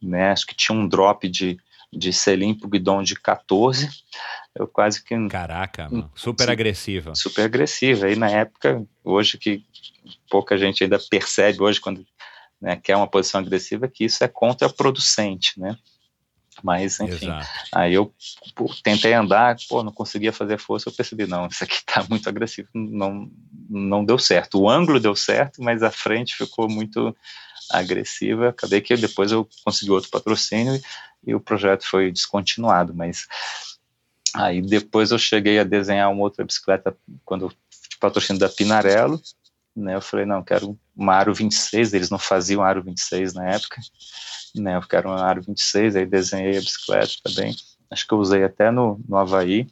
né? 0.00 0.30
Acho 0.30 0.46
que 0.46 0.54
tinha 0.54 0.76
um 0.76 0.88
drop 0.88 1.28
de 1.28 1.58
de 1.92 2.12
selim 2.12 2.58
guidão 2.66 3.02
de 3.02 3.14
14. 3.14 3.88
Eu 4.54 4.66
quase 4.66 5.02
que. 5.02 5.28
Caraca, 5.28 5.88
mano. 5.88 6.10
super 6.14 6.50
agressiva. 6.50 7.14
Super 7.14 7.42
agressiva. 7.42 8.06
Aí 8.06 8.16
na 8.16 8.30
época, 8.30 8.84
hoje 9.04 9.38
que 9.38 9.64
pouca 10.30 10.56
gente 10.56 10.82
ainda 10.82 10.98
percebe, 11.10 11.62
hoje, 11.62 11.80
quando 11.80 12.04
né, 12.60 12.76
quer 12.76 12.96
uma 12.96 13.06
posição 13.06 13.40
agressiva, 13.40 13.88
que 13.88 14.04
isso 14.04 14.22
é 14.22 14.28
contraproducente, 14.28 15.58
né? 15.58 15.76
Mas, 16.62 16.98
enfim, 16.98 17.26
Exato. 17.26 17.46
aí 17.72 17.94
eu 17.94 18.12
pô, 18.54 18.68
tentei 18.82 19.12
andar, 19.12 19.56
pô, 19.68 19.82
não 19.84 19.92
conseguia 19.92 20.32
fazer 20.32 20.58
força, 20.58 20.88
eu 20.88 20.92
percebi, 20.92 21.24
não, 21.24 21.46
isso 21.46 21.62
aqui 21.62 21.84
tá 21.86 22.04
muito 22.08 22.28
agressivo, 22.28 22.68
não, 22.74 23.30
não 23.68 24.04
deu 24.04 24.18
certo. 24.18 24.60
O 24.60 24.68
ângulo 24.68 24.98
deu 24.98 25.14
certo, 25.14 25.62
mas 25.62 25.82
a 25.82 25.90
frente 25.90 26.36
ficou 26.36 26.68
muito 26.68 27.16
agressiva, 27.70 28.48
acabei 28.48 28.80
que 28.80 28.96
depois 28.96 29.32
eu 29.32 29.48
consegui 29.64 29.90
outro 29.90 30.10
patrocínio 30.10 30.80
e 31.26 31.34
o 31.34 31.40
projeto 31.40 31.86
foi 31.86 32.10
descontinuado, 32.10 32.94
mas 32.94 33.26
aí 34.34 34.62
depois 34.62 35.10
eu 35.10 35.18
cheguei 35.18 35.58
a 35.58 35.64
desenhar 35.64 36.10
uma 36.10 36.22
outra 36.22 36.44
bicicleta 36.44 36.96
quando 37.24 37.46
eu 37.46 37.52
patrocínio 38.00 38.40
da 38.40 38.48
Pinarello, 38.48 39.20
né, 39.74 39.94
eu 39.94 40.00
falei, 40.00 40.24
não, 40.24 40.42
quero 40.42 40.78
uma 40.96 41.14
Aro 41.14 41.34
26, 41.34 41.94
eles 41.94 42.10
não 42.10 42.18
faziam 42.18 42.62
Aro 42.62 42.82
26 42.82 43.34
na 43.34 43.50
época, 43.50 43.80
né, 44.54 44.76
eu 44.76 44.82
quero 44.82 45.08
uma 45.08 45.20
Aro 45.20 45.42
26, 45.42 45.96
aí 45.96 46.06
desenhei 46.06 46.58
a 46.58 46.60
bicicleta 46.60 47.12
também, 47.22 47.56
acho 47.90 48.06
que 48.06 48.12
eu 48.12 48.18
usei 48.18 48.44
até 48.44 48.70
no, 48.70 49.00
no 49.08 49.16
Havaí, 49.16 49.66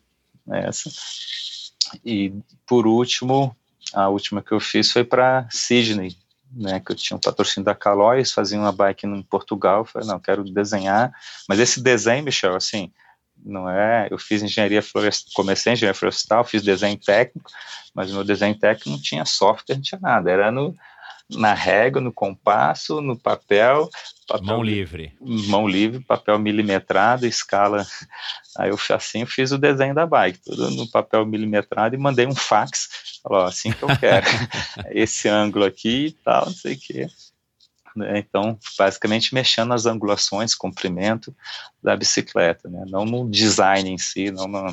né, 0.47 0.67
essa, 0.67 0.91
e 2.05 2.33
por 2.67 2.87
último, 2.87 3.57
a 3.95 4.09
última 4.09 4.43
que 4.43 4.53
eu 4.53 4.61
fiz 4.61 4.91
foi 4.91 5.05
para 5.05 5.49
Sydney, 5.51 6.17
né, 6.53 6.81
que 6.81 6.93
eu 6.93 6.97
tinha 6.97 7.17
um 7.17 7.21
patrocínio 7.21 7.65
da 7.65 7.75
Calóis, 7.75 8.33
fazia 8.33 8.59
uma 8.59 8.73
bike 8.73 9.07
em 9.07 9.23
Portugal, 9.23 9.85
falei, 9.85 10.09
não, 10.09 10.19
quero 10.19 10.45
desenhar, 10.45 11.13
mas 11.49 11.59
esse 11.59 11.83
desenho, 11.83 12.25
Michel, 12.25 12.55
assim, 12.55 12.93
não 13.45 13.69
é, 13.69 14.09
eu 14.11 14.19
fiz 14.19 14.43
engenharia 14.43 14.83
florestal, 14.83 15.33
comecei 15.35 15.73
engenharia 15.73 15.99
florestal, 15.99 16.45
fiz 16.45 16.63
desenho 16.63 16.99
técnico, 16.99 17.51
mas 17.95 18.11
meu 18.11 18.25
desenho 18.25 18.59
técnico 18.59 18.91
não 18.91 19.01
tinha 19.01 19.25
software, 19.25 19.77
não 19.77 19.83
tinha 19.83 20.01
nada, 20.01 20.31
era 20.31 20.51
no, 20.51 20.75
na 21.31 21.55
régua, 21.55 22.01
no 22.01 22.13
compasso, 22.13 23.01
no 23.01 23.17
papel, 23.17 23.91
papel, 24.29 24.47
Mão 24.47 24.63
livre. 24.63 25.13
Mão 25.21 25.69
livre, 25.69 26.01
papel 26.01 26.39
milimetrado, 26.39 27.27
escala. 27.27 27.85
Aí 28.57 28.71
eu 28.71 28.79
assim 28.91 29.21
eu 29.21 29.27
fiz 29.27 29.51
o 29.51 29.59
desenho 29.59 29.95
da 29.95 30.07
bike, 30.07 30.41
tudo 30.45 30.71
no 30.71 30.89
papel 30.91 31.27
milimetrado 31.27 31.95
e 31.95 31.99
mandei 31.99 32.27
um 32.27 32.35
fax. 32.35 33.21
Falou, 33.23 33.45
assim 33.45 33.73
que 33.73 33.83
eu 33.83 33.89
quero. 33.99 34.27
Esse 34.91 35.29
ângulo 35.29 35.65
aqui 35.65 36.07
e 36.07 36.13
tal, 36.13 36.47
não 36.47 36.55
sei 36.55 36.75
o 36.75 36.79
quê. 36.79 37.09
Né? 37.97 38.19
Então, 38.19 38.59
basicamente 38.79 39.35
mexendo 39.35 39.69
nas 39.69 39.87
angulações, 39.87 40.55
comprimento 40.55 41.35
da 41.83 41.97
bicicleta, 41.97 42.69
né? 42.69 42.85
não 42.89 43.05
no 43.05 43.29
design 43.29 43.91
em 43.91 43.99
si, 43.99 44.31
não 44.31 44.47
no, 44.47 44.67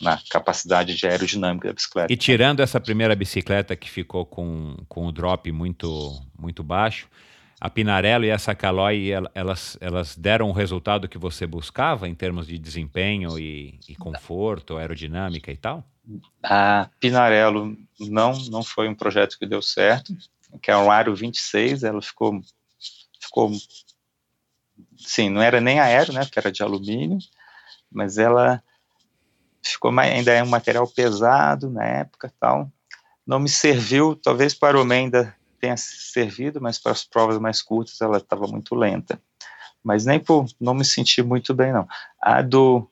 na 0.00 0.18
capacidade 0.30 0.94
de 0.94 1.06
aerodinâmica 1.06 1.68
da 1.68 1.74
bicicleta. 1.74 2.12
E 2.12 2.16
tirando 2.16 2.60
essa 2.60 2.80
primeira 2.80 3.14
bicicleta 3.14 3.76
que 3.76 3.90
ficou 3.90 4.24
com, 4.24 4.76
com 4.88 5.06
o 5.06 5.12
drop 5.12 5.50
muito, 5.52 6.20
muito 6.38 6.62
baixo, 6.62 7.08
a 7.60 7.68
Pinarello 7.68 8.24
e 8.24 8.30
essa 8.30 8.54
Caloi, 8.54 9.10
elas, 9.34 9.76
elas 9.82 10.16
deram 10.16 10.48
o 10.48 10.52
resultado 10.52 11.06
que 11.06 11.18
você 11.18 11.46
buscava 11.46 12.08
em 12.08 12.14
termos 12.14 12.46
de 12.46 12.58
desempenho 12.58 13.38
e, 13.38 13.78
e 13.86 13.94
conforto, 13.94 14.78
aerodinâmica 14.78 15.52
e 15.52 15.56
tal? 15.56 15.84
A 16.42 16.88
Pinarello 16.98 17.76
não, 18.00 18.32
não 18.48 18.62
foi 18.62 18.88
um 18.88 18.94
projeto 18.94 19.38
que 19.38 19.44
deu 19.44 19.60
certo, 19.60 20.16
que 20.62 20.70
é 20.70 20.76
um 20.76 20.90
Aro 20.90 21.14
26, 21.14 21.84
ela 21.84 22.00
ficou, 22.00 22.40
ficou, 23.20 23.52
sim, 24.96 25.28
não 25.28 25.42
era 25.42 25.60
nem 25.60 25.78
aero, 25.78 26.14
né, 26.14 26.24
porque 26.24 26.38
era 26.38 26.50
de 26.50 26.62
alumínio, 26.62 27.18
mas 27.92 28.16
ela 28.16 28.62
ficou 29.62 29.92
mais, 29.92 30.12
ainda 30.12 30.32
é 30.32 30.42
um 30.42 30.48
material 30.48 30.86
pesado 30.86 31.70
na 31.70 31.84
época 31.84 32.32
tal. 32.38 32.70
Não 33.26 33.38
me 33.38 33.48
serviu, 33.48 34.16
talvez 34.16 34.54
para 34.54 34.80
o 34.80 34.90
ainda 34.90 35.34
tenha 35.60 35.76
servido, 35.76 36.60
mas 36.60 36.78
para 36.78 36.92
as 36.92 37.04
provas 37.04 37.38
mais 37.38 37.60
curtas 37.60 38.00
ela 38.00 38.16
estava 38.16 38.46
muito 38.46 38.74
lenta. 38.74 39.20
Mas 39.82 40.04
nem 40.04 40.18
por 40.18 40.46
não 40.60 40.74
me 40.74 40.84
sentir 40.84 41.22
muito 41.22 41.54
bem, 41.54 41.72
não. 41.72 41.86
A 42.20 42.42
do 42.42 42.88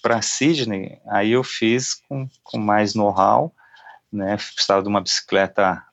para 0.00 0.22
Sydney, 0.22 0.98
aí 1.06 1.32
eu 1.32 1.44
fiz 1.44 1.94
com, 1.94 2.26
com 2.42 2.58
mais 2.58 2.94
know-how, 2.94 3.54
né? 4.10 4.36
Precisava 4.36 4.82
de 4.82 4.88
uma 4.88 5.02
bicicleta 5.02 5.84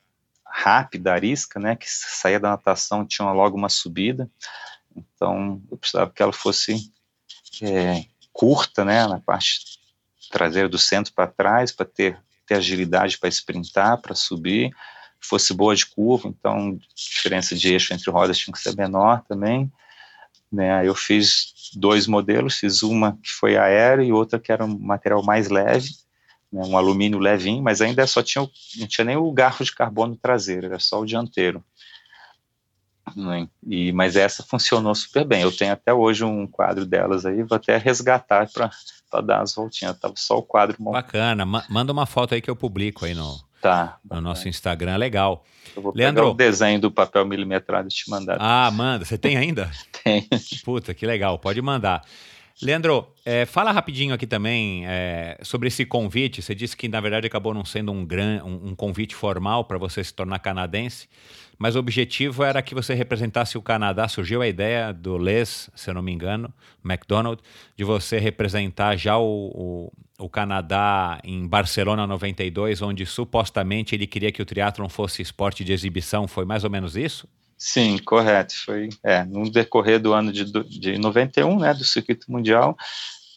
rápida, 0.46 1.14
arisca, 1.14 1.60
né? 1.60 1.76
Que 1.76 1.90
saía 1.90 2.40
da 2.40 2.52
natação 2.52 3.06
tinha 3.06 3.30
logo 3.32 3.58
uma 3.58 3.70
subida, 3.70 4.30
então 4.96 5.62
eu 5.70 5.78
precisava 5.78 6.10
que 6.10 6.24
ela 6.24 6.32
fosse 6.32 6.92
é, 7.62 8.06
curta, 8.32 8.86
né? 8.86 9.06
Na 9.06 9.20
parte 9.20 9.78
traseira 10.30 10.70
do 10.70 10.78
centro 10.78 11.14
para 11.14 11.28
trás, 11.28 11.72
para 11.72 11.86
ter, 11.86 12.20
ter 12.46 12.56
agilidade 12.56 13.18
para 13.18 13.30
sprintar, 13.30 13.98
para 14.02 14.16
subir, 14.16 14.72
fosse 15.20 15.54
boa 15.54 15.76
de 15.76 15.86
curva, 15.86 16.28
então 16.28 16.78
diferença 16.96 17.56
de 17.56 17.74
eixo 17.74 17.94
entre 17.94 18.10
rodas 18.12 18.38
tinha 18.38 18.54
que 18.54 18.60
ser 18.60 18.76
menor 18.76 19.24
também. 19.28 19.72
Né, 20.50 20.88
eu 20.88 20.96
fiz 20.96 21.54
dois 21.76 22.08
modelos, 22.08 22.56
fiz 22.56 22.82
uma 22.82 23.18
que 23.22 23.30
foi 23.30 23.58
aérea 23.58 24.02
e 24.02 24.14
outra 24.14 24.40
que 24.40 24.50
era 24.50 24.64
um 24.64 24.80
material 24.80 25.22
mais 25.22 25.50
leve, 25.50 25.90
né, 26.50 26.62
um 26.66 26.78
alumínio 26.78 27.20
levinho, 27.20 27.62
mas 27.62 27.82
ainda 27.82 28.08
só 28.08 28.24
tinha, 28.24 28.48
não 28.78 28.88
tinha 28.88 29.04
nem 29.04 29.18
o 29.18 29.32
garfo 29.34 29.66
de 29.66 29.76
carbono 29.76 30.16
traseiro, 30.16 30.68
era 30.68 30.80
só 30.80 31.02
o 31.02 31.06
dianteiro. 31.06 31.62
Né, 33.14 33.50
e, 33.66 33.92
mas 33.92 34.16
essa 34.16 34.44
funcionou 34.44 34.96
super 34.96 35.26
bem. 35.26 35.42
Eu 35.42 35.56
tenho 35.56 35.74
até 35.74 35.94
hoje 35.94 36.24
um 36.24 36.48
quadro 36.48 36.86
delas 36.86 37.26
aí, 37.26 37.44
vou 37.44 37.56
até 37.56 37.78
resgatar 37.78 38.50
para 38.50 38.70
para 39.10 39.22
dar 39.22 39.42
as 39.42 39.56
voltinhas. 39.56 39.98
Tava 39.98 40.14
só 40.18 40.38
o 40.38 40.44
quadro 40.44 40.76
montado. 40.80 41.04
Bacana. 41.04 41.46
Ma 41.46 41.64
manda 41.70 41.92
uma 41.92 42.06
foto 42.06 42.34
aí 42.34 42.42
que 42.42 42.50
eu 42.50 42.56
publico 42.56 43.06
aí 43.06 43.14
no, 43.14 43.40
tá, 43.62 43.98
no 44.10 44.22
nosso 44.22 44.48
Instagram. 44.48 44.98
Legal. 44.98 45.44
Eu 45.76 45.82
vou 45.82 45.94
Leandro, 45.96 46.24
pegar 46.24 46.32
o 46.32 46.36
desenho 46.36 46.80
do 46.80 46.92
papel 46.92 47.26
milimetrado 47.26 47.88
e 47.88 47.92
te 47.92 48.10
mandar. 48.10 48.38
Ah, 48.40 48.70
manda. 48.72 49.06
Você 49.06 49.18
tem 49.18 49.38
ainda? 49.38 49.70
tem. 50.04 50.28
Puta, 50.64 50.94
que 50.94 51.06
legal. 51.06 51.38
Pode 51.38 51.62
mandar. 51.62 52.04
Leandro, 52.60 53.08
é, 53.24 53.46
fala 53.46 53.72
rapidinho 53.72 54.16
aqui 54.16 54.26
também 54.26 54.84
é, 54.88 55.38
sobre 55.44 55.68
esse 55.68 55.86
convite. 55.86 56.42
Você 56.42 56.56
disse 56.56 56.76
que, 56.76 56.88
na 56.88 57.00
verdade, 57.00 57.28
acabou 57.28 57.54
não 57.54 57.64
sendo 57.64 57.92
um, 57.92 58.04
gran, 58.04 58.44
um, 58.44 58.70
um 58.70 58.76
convite 58.76 59.14
formal 59.14 59.64
para 59.66 59.78
você 59.78 60.04
se 60.04 60.12
tornar 60.12 60.40
canadense, 60.40 61.08
mas 61.60 61.76
o 61.76 61.80
objetivo 61.80 62.44
era 62.44 62.60
que 62.64 62.74
você 62.74 62.96
representasse 62.96 63.60
o 63.60 63.62
Canadá. 63.62 64.08
Surgiu 64.08 64.42
a 64.42 64.48
ideia 64.48 64.92
do 64.92 65.18
Les, 65.18 65.70
se 65.76 65.90
eu 65.92 65.94
não 65.94 66.02
me 66.02 66.12
engano, 66.12 66.52
McDonald, 66.84 67.40
de 67.76 67.84
você 67.84 68.18
representar 68.18 68.96
já 68.96 69.20
o, 69.20 69.92
o, 70.18 70.26
o 70.26 70.28
Canadá 70.28 71.20
em 71.24 71.48
Barcelona 71.48 72.08
92, 72.08 72.82
onde 72.82 73.06
supostamente 73.06 73.94
ele 73.94 74.08
queria 74.08 74.32
que 74.32 74.42
o 74.42 74.46
triatlon 74.46 74.90
fosse 74.90 75.22
esporte 75.22 75.64
de 75.64 75.74
exibição. 75.74 76.28
Foi 76.28 76.44
mais 76.44 76.64
ou 76.64 76.72
menos 76.72 76.96
isso? 76.96 77.28
Sim, 77.58 77.98
correto. 77.98 78.54
Foi 78.64 78.90
é, 79.04 79.24
no 79.24 79.50
decorrer 79.50 80.00
do 80.00 80.14
ano 80.14 80.32
de, 80.32 80.46
de 80.46 80.98
91, 80.98 81.60
né, 81.60 81.74
do 81.74 81.84
circuito 81.84 82.32
mundial, 82.32 82.78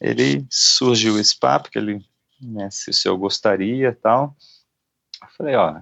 ele 0.00 0.46
surgiu 0.50 1.18
esse 1.18 1.38
papo 1.38 1.70
que 1.70 1.78
ele, 1.78 2.04
né, 2.40 2.68
se, 2.70 2.92
se 2.92 3.08
eu 3.08 3.16
gostaria, 3.16 3.96
tal. 4.02 4.36
Eu 5.22 5.28
falei, 5.36 5.54
ó, 5.54 5.80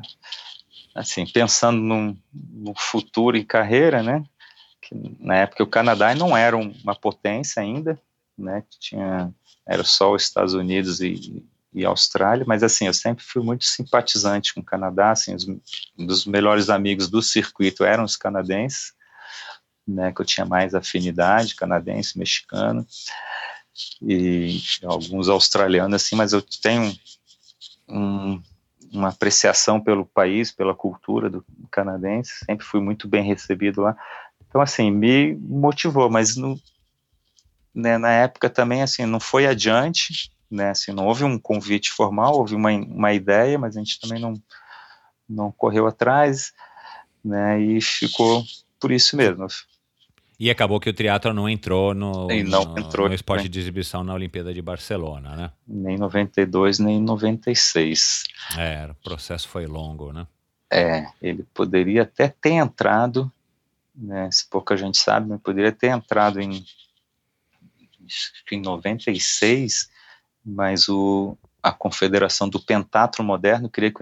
assim, 0.94 1.26
pensando 1.26 1.80
num, 1.80 2.16
num 2.32 2.74
futuro 2.76 3.36
em 3.36 3.44
carreira, 3.44 4.02
né, 4.02 4.24
que 4.80 4.94
na 5.18 5.36
época 5.36 5.64
o 5.64 5.68
Canadá 5.68 6.14
não 6.14 6.36
era 6.36 6.56
uma 6.56 6.94
potência 6.94 7.60
ainda, 7.60 8.00
né, 8.36 8.62
que 8.70 8.78
tinha 8.78 9.32
era 9.66 9.84
só 9.84 10.14
os 10.14 10.22
Estados 10.22 10.54
Unidos 10.54 11.00
e, 11.00 11.44
e 11.72 11.84
Austrália, 11.84 12.44
mas 12.46 12.62
assim, 12.62 12.86
eu 12.86 12.94
sempre 12.94 13.24
fui 13.24 13.42
muito 13.42 13.64
simpatizante 13.64 14.54
com 14.54 14.60
o 14.60 14.64
Canadá, 14.64 15.10
assim, 15.10 15.34
os, 15.34 15.46
um 15.46 16.06
dos 16.06 16.24
melhores 16.24 16.70
amigos 16.70 17.08
do 17.08 17.22
circuito 17.22 17.84
eram 17.84 18.04
os 18.04 18.16
canadenses, 18.16 18.92
né, 19.86 20.12
que 20.12 20.20
eu 20.20 20.24
tinha 20.24 20.46
mais 20.46 20.74
afinidade, 20.74 21.54
canadense, 21.54 22.18
mexicano, 22.18 22.86
e 24.02 24.60
alguns 24.82 25.28
australianos, 25.28 26.02
assim, 26.02 26.16
mas 26.16 26.32
eu 26.32 26.42
tenho 26.42 26.94
um, 27.88 28.42
uma 28.92 29.08
apreciação 29.08 29.80
pelo 29.80 30.04
país, 30.04 30.50
pela 30.50 30.74
cultura 30.74 31.30
do 31.30 31.44
canadense, 31.70 32.44
sempre 32.44 32.66
fui 32.66 32.80
muito 32.80 33.06
bem 33.06 33.22
recebido 33.22 33.82
lá, 33.82 33.96
então, 34.48 34.60
assim, 34.60 34.90
me 34.90 35.34
motivou, 35.36 36.08
mas 36.08 36.34
no, 36.36 36.58
né, 37.74 37.98
na 37.98 38.10
época 38.10 38.48
também, 38.48 38.82
assim, 38.82 39.04
não 39.04 39.20
foi 39.20 39.46
adiante, 39.46 40.30
né, 40.50 40.70
assim, 40.70 40.92
não 40.92 41.06
houve 41.06 41.24
um 41.24 41.38
convite 41.38 41.90
formal, 41.90 42.34
houve 42.34 42.54
uma, 42.54 42.70
uma 42.70 43.12
ideia, 43.12 43.58
mas 43.58 43.76
a 43.76 43.80
gente 43.80 44.00
também 44.00 44.20
não, 44.20 44.34
não 45.28 45.52
correu 45.52 45.86
atrás, 45.86 46.52
né, 47.24 47.60
e 47.60 47.80
ficou 47.80 48.44
por 48.80 48.90
isso 48.90 49.16
mesmo. 49.16 49.46
E 50.40 50.50
acabou 50.50 50.78
que 50.78 50.88
o 50.88 50.94
triatlo 50.94 51.34
não 51.34 51.48
entrou 51.48 51.92
no, 51.92 52.28
não 52.28 52.64
no, 52.64 52.78
entrou, 52.78 53.08
no 53.08 53.14
esporte 53.14 53.44
né? 53.44 53.48
de 53.48 53.58
exibição 53.58 54.04
na 54.04 54.14
Olimpíada 54.14 54.54
de 54.54 54.62
Barcelona, 54.62 55.34
né? 55.34 55.50
Nem 55.66 55.98
92, 55.98 56.78
nem 56.78 57.02
96. 57.02 58.22
É, 58.56 58.86
o 58.88 58.94
processo 58.94 59.48
foi 59.48 59.66
longo, 59.66 60.12
né? 60.12 60.28
É, 60.70 61.08
ele 61.20 61.44
poderia 61.52 62.02
até 62.02 62.28
ter 62.28 62.52
entrado, 62.52 63.32
né, 63.96 64.30
se 64.30 64.48
pouca 64.48 64.76
gente 64.76 64.98
sabe, 64.98 65.28
mas 65.28 65.40
poderia 65.40 65.72
ter 65.72 65.88
entrado 65.88 66.40
em, 66.40 66.64
em 68.52 68.60
96, 68.60 69.90
mas 70.48 70.88
o, 70.88 71.36
a 71.62 71.70
Confederação 71.70 72.48
do 72.48 72.60
Pentatlo 72.60 73.24
Moderno 73.24 73.68
queria 73.68 73.92
que, 73.92 73.98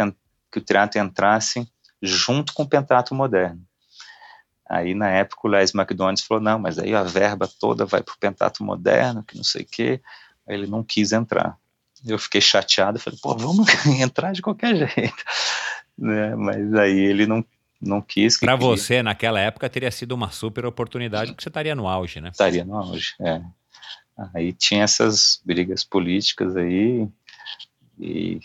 que 0.53 0.59
o 0.59 0.63
teatro 0.63 1.01
entrasse 1.01 1.69
junto 2.01 2.55
com 2.55 2.63
o 2.63 2.69
Pentatlo 2.69 3.17
Moderno. 3.17 3.61
Aí, 4.69 4.95
na 4.95 5.09
época, 5.09 5.43
o 5.45 5.51
Les 5.51 5.75
McDonald's 5.75 6.25
falou, 6.25 6.43
não, 6.43 6.59
mas 6.59 6.79
aí 6.79 6.95
a 6.95 7.03
verba 7.03 7.49
toda 7.61 7.85
vai 7.85 8.03
para 8.03 8.15
o 8.15 8.19
Pentatlo 8.19 8.67
Moderno, 8.67 9.23
que 9.23 9.37
não 9.37 9.45
sei 9.45 9.63
o 9.63 9.67
quê. 9.71 10.01
Aí 10.47 10.55
ele 10.55 10.67
não 10.67 10.83
quis 10.83 11.13
entrar. 11.13 11.57
Eu 12.05 12.19
fiquei 12.19 12.41
chateado, 12.41 12.99
falei, 12.99 13.19
pô, 13.23 13.37
vamos 13.37 13.67
entrar 14.01 14.33
de 14.33 14.43
qualquer 14.43 14.77
jeito. 14.77 15.25
Né? 15.99 16.37
Mas 16.37 16.75
aí 16.75 16.95
ele 16.95 17.27
não, 17.27 17.43
não 17.81 18.03
quis. 18.03 18.37
Para 18.39 18.55
você, 18.55 19.03
naquela 19.03 19.41
época, 19.41 19.67
teria 19.67 19.91
sido 19.91 20.13
uma 20.13 20.31
super 20.31 20.67
oportunidade, 20.67 21.31
porque 21.31 21.43
você 21.43 21.49
estaria 21.49 21.75
no 21.75 21.89
auge, 21.89 22.21
né? 22.21 22.29
Estaria 22.29 22.67
no 22.67 22.77
auge, 22.77 23.15
é. 23.19 23.41
Aí 24.35 24.53
tinha 24.53 24.85
essas 24.85 25.41
brigas 25.45 25.85
políticas 25.85 26.57
aí 26.57 27.09
e 27.99 28.41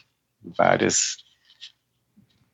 várias 0.57 1.17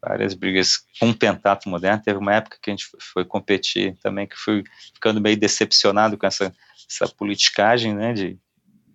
várias 0.02 0.34
brigas 0.34 0.86
com 1.00 1.10
o 1.10 1.18
pentato 1.18 1.68
moderno. 1.68 2.02
Teve 2.04 2.20
uma 2.20 2.36
época 2.36 2.58
que 2.62 2.70
a 2.70 2.74
gente 2.74 2.88
foi 3.00 3.26
competir 3.26 3.98
também, 3.98 4.28
que 4.28 4.38
fui 4.38 4.64
ficando 4.94 5.20
meio 5.20 5.38
decepcionado 5.38 6.18
com 6.18 6.26
essa, 6.26 6.56
essa 6.90 7.08
politicagem, 7.08 7.94
né, 7.94 8.14
de, 8.14 8.40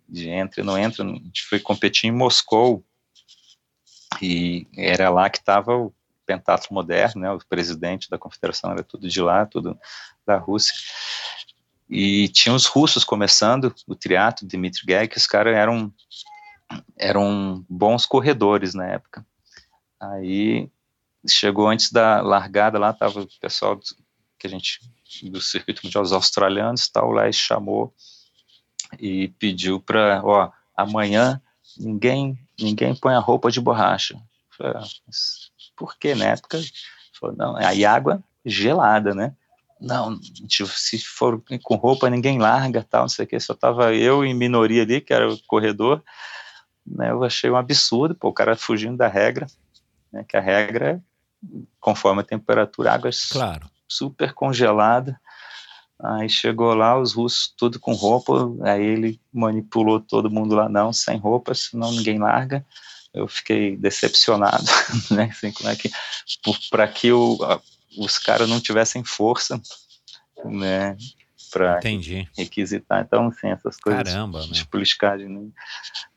de 0.09 0.29
entra 0.29 0.61
e 0.61 0.65
não 0.65 0.79
entra. 0.79 1.05
A 1.05 1.09
gente 1.09 1.43
foi 1.43 1.59
competir 1.59 2.09
em 2.09 2.13
Moscou 2.13 2.85
e 4.21 4.67
era 4.77 5.11
lá 5.11 5.29
que 5.29 5.39
estava 5.39 5.77
o 5.77 5.93
pentato 6.25 6.73
moderno, 6.73 7.21
né, 7.21 7.31
o 7.33 7.39
presidente 7.47 8.09
da 8.09 8.17
confederação 8.17 8.71
era 8.71 8.83
tudo 8.83 9.09
de 9.09 9.21
lá, 9.21 9.45
tudo 9.45 9.79
da 10.25 10.39
Rússia. 10.39 10.75
E 11.95 12.27
tinha 12.29 12.55
os 12.55 12.65
russos 12.65 13.05
começando 13.05 13.75
o 13.87 13.95
triatlo, 13.95 14.49
Dmitry 14.49 15.07
que 15.09 15.19
os 15.19 15.27
caras 15.27 15.55
eram, 15.55 15.93
eram 16.97 17.63
bons 17.69 18.07
corredores 18.07 18.73
na 18.73 18.87
época. 18.87 19.27
Aí 20.01 20.71
chegou 21.29 21.69
antes 21.69 21.93
da 21.93 22.23
largada 22.23 22.79
lá, 22.79 22.95
tava 22.95 23.21
o 23.21 23.29
pessoal 23.39 23.77
do, 23.77 23.83
que 24.39 24.47
a 24.47 24.51
gente 24.51 24.81
do 25.25 25.39
circuito 25.39 25.83
mundial, 25.85 26.03
os 26.03 26.15
australianos, 26.15 26.89
tal, 26.89 27.11
lá 27.11 27.29
e 27.29 27.33
chamou 27.33 27.93
e 28.99 29.29
pediu 29.39 29.79
para, 29.79 30.23
ó, 30.25 30.51
amanhã 30.75 31.43
ninguém 31.79 32.39
ninguém 32.59 32.95
põe 32.95 33.15
a 33.15 33.19
roupa 33.19 33.51
de 33.51 33.61
borracha. 33.61 34.19
Falei, 34.57 34.73
ah, 34.77 34.85
por 35.77 35.99
que 35.99 36.15
na 36.15 36.25
época? 36.25 36.59
Falei, 37.21 37.37
não, 37.37 37.55
aí 37.55 37.85
água 37.85 38.25
gelada, 38.47 39.15
né? 39.15 39.37
Não, 39.83 40.19
se 40.49 40.99
for 40.99 41.43
com 41.63 41.75
roupa 41.75 42.09
ninguém 42.09 42.39
larga, 42.39 42.87
tal, 42.89 43.03
não 43.03 43.09
sei 43.09 43.25
o 43.25 43.29
que, 43.29 43.41
só 43.41 43.53
tava 43.53 43.93
eu 43.95 44.25
em 44.25 44.33
minoria 44.33 44.83
ali, 44.83 45.01
que 45.01 45.13
era 45.13 45.29
o 45.29 45.39
corredor, 45.47 46.03
né, 46.87 47.11
eu 47.11 47.23
achei 47.25 47.51
um 47.51 47.57
absurdo, 47.57 48.15
pô, 48.15 48.29
o 48.29 48.33
cara 48.33 48.57
fugindo 48.57 48.97
da 48.97 49.09
regra, 49.09 49.47
né, 50.13 50.25
que 50.27 50.37
a 50.37 50.41
regra 50.41 50.93
é 50.93 51.13
conforme 51.81 52.21
a 52.21 52.25
temperatura, 52.25 52.93
água 52.93 53.11
claro. 53.31 53.69
super 53.89 54.33
congelada, 54.33 55.21
aí 56.01 56.29
chegou 56.29 56.75
lá, 56.75 56.99
os 56.99 57.13
russos 57.13 57.53
tudo 57.57 57.81
com 57.81 57.93
roupa, 57.93 58.53
aí 58.63 58.85
ele 58.85 59.21
manipulou 59.33 59.99
todo 60.01 60.31
mundo 60.31 60.55
lá, 60.55 60.69
não, 60.69 60.93
sem 60.93 61.19
roupa, 61.19 61.55
senão 61.55 61.91
ninguém 61.91 62.19
larga, 62.19 62.65
eu 63.13 63.27
fiquei 63.27 63.77
decepcionado, 63.77 64.65
né, 65.11 65.29
assim, 65.33 65.51
como 65.51 65.69
é 65.69 65.75
que, 65.75 65.91
para 66.71 66.87
que 66.87 67.11
o, 67.11 67.37
os 67.99 68.19
caras 68.19 68.49
não 68.49 68.61
tivessem 68.61 69.05
força, 69.05 69.61
né, 70.45 70.97
para 71.51 71.81
requisitar. 72.37 73.03
Então, 73.03 73.29
assim, 73.29 73.49
essas 73.49 73.77
coisas 73.77 74.03
Caramba, 74.05 74.41
de 74.41 74.67
politicagem 74.67 75.29
né, 75.29 75.51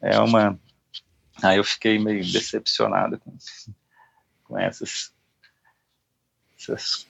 é 0.01 0.19
uma. 0.19 0.59
Aí 1.43 1.57
eu 1.57 1.63
fiquei 1.63 1.99
meio 1.99 2.23
decepcionado 2.31 3.19
com, 3.19 3.35
com 4.45 4.57
essas, 4.57 5.13
essas 6.57 7.05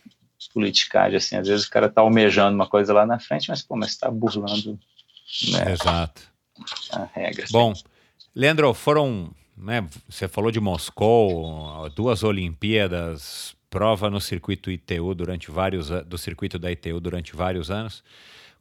politicagens, 0.51 1.25
assim, 1.25 1.35
às 1.35 1.47
vezes 1.47 1.65
o 1.65 1.69
cara 1.69 1.89
tá 1.89 2.01
almejando 2.01 2.55
uma 2.55 2.67
coisa 2.67 2.91
lá 2.93 3.05
na 3.05 3.19
frente, 3.19 3.49
mas, 3.49 3.61
pô, 3.61 3.75
mas 3.75 3.91
está 3.91 4.09
burlando 4.09 4.79
né, 5.51 5.73
Exato. 5.73 6.21
a 6.91 7.05
regra. 7.13 7.43
Assim. 7.43 7.53
Bom, 7.53 7.73
Leandro, 8.33 8.73
foram, 8.73 9.31
né, 9.55 9.87
você 10.09 10.27
falou 10.27 10.51
de 10.51 10.59
Moscou, 10.59 11.89
duas 11.91 12.23
Olimpíadas, 12.23 13.54
prova 13.69 14.09
no 14.09 14.21
circuito 14.21 14.71
ITU 14.71 15.13
durante 15.13 15.51
vários 15.51 15.89
do 15.89 16.17
circuito 16.17 16.57
da 16.57 16.71
ITU 16.71 16.99
durante 16.99 17.35
vários 17.35 17.69
anos. 17.69 18.03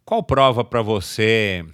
Qual 0.05 0.23
prova 0.23 0.65
para 0.65 0.83
você 0.83 1.65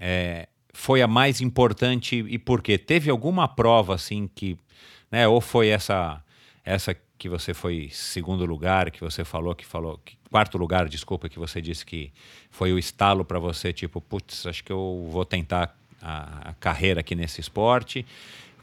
é, 0.00 0.48
foi 0.72 1.02
a 1.02 1.06
mais 1.06 1.40
importante 1.40 2.24
e 2.28 2.38
por 2.38 2.62
quê? 2.62 2.78
Teve 2.78 3.10
alguma 3.10 3.46
prova 3.46 3.94
assim 3.94 4.28
que, 4.34 4.56
né, 5.10 5.28
ou 5.28 5.40
foi 5.40 5.68
essa 5.68 6.22
essa 6.64 6.94
que 7.16 7.28
você 7.28 7.52
foi 7.54 7.88
segundo 7.92 8.44
lugar, 8.44 8.90
que 8.90 9.00
você 9.00 9.24
falou 9.24 9.54
que 9.54 9.66
falou 9.66 10.00
que, 10.04 10.16
quarto 10.30 10.56
lugar, 10.58 10.88
desculpa, 10.88 11.28
que 11.28 11.38
você 11.38 11.60
disse 11.60 11.84
que 11.84 12.12
foi 12.50 12.72
o 12.72 12.78
estalo 12.78 13.24
para 13.24 13.38
você, 13.38 13.72
tipo, 13.72 14.00
putz, 14.00 14.46
acho 14.46 14.62
que 14.62 14.72
eu 14.72 15.08
vou 15.10 15.24
tentar 15.24 15.76
a, 16.00 16.50
a 16.50 16.52
carreira 16.54 17.00
aqui 17.00 17.14
nesse 17.14 17.40
esporte. 17.40 18.06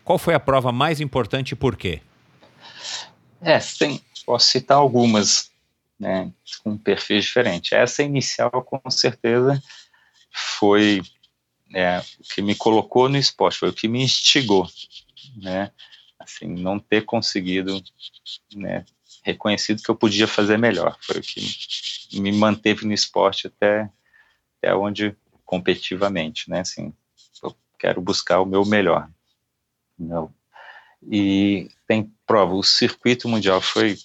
Qual 0.03 0.17
foi 0.17 0.33
a 0.35 0.39
prova 0.39 0.71
mais 0.71 1.01
importante 1.01 1.51
e 1.51 1.55
por 1.55 1.75
quê? 1.75 2.01
É, 3.45 3.59
tem, 3.59 4.01
posso 4.25 4.49
citar 4.49 4.77
algumas, 4.77 5.51
né, 5.99 6.31
com 6.63 6.75
perfis 6.75 7.25
diferentes. 7.25 7.71
Essa 7.71 8.01
inicial, 8.01 8.49
com 8.63 8.89
certeza, 8.89 9.61
foi 10.59 11.03
é, 11.73 11.99
o 11.99 12.23
que 12.33 12.41
me 12.41 12.55
colocou 12.55 13.07
no 13.07 13.17
esporte, 13.17 13.59
foi 13.59 13.69
o 13.69 13.73
que 13.73 13.87
me 13.87 14.01
instigou, 14.01 14.67
né, 15.37 15.71
assim, 16.17 16.47
não 16.47 16.79
ter 16.79 17.05
conseguido, 17.05 17.79
né, 18.55 18.83
reconhecido 19.23 19.83
que 19.83 19.89
eu 19.89 19.95
podia 19.95 20.27
fazer 20.27 20.57
melhor, 20.57 20.97
foi 21.01 21.19
o 21.19 21.21
que 21.21 22.19
me 22.19 22.31
manteve 22.31 22.83
no 22.85 22.93
esporte 22.93 23.45
até, 23.45 23.87
até 24.57 24.75
onde 24.75 25.15
competitivamente, 25.45 26.49
né? 26.49 26.61
Assim, 26.61 26.91
eu 27.41 27.55
quero 27.77 28.01
buscar 28.01 28.41
o 28.41 28.45
meu 28.45 28.65
melhor. 28.65 29.09
Meu. 29.97 30.33
E 31.09 31.69
tem 31.87 32.11
prova, 32.25 32.55
o 32.55 32.63
circuito 32.63 33.27
mundial 33.27 33.61
foi 33.61 33.97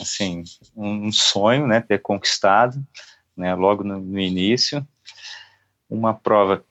assim 0.00 0.44
um 0.76 1.10
sonho, 1.10 1.66
né? 1.66 1.80
Ter 1.80 2.00
conquistado, 2.00 2.84
né? 3.36 3.54
Logo 3.54 3.82
no, 3.82 3.98
no 3.98 4.20
início, 4.20 4.86
uma 5.88 6.12
prova 6.12 6.64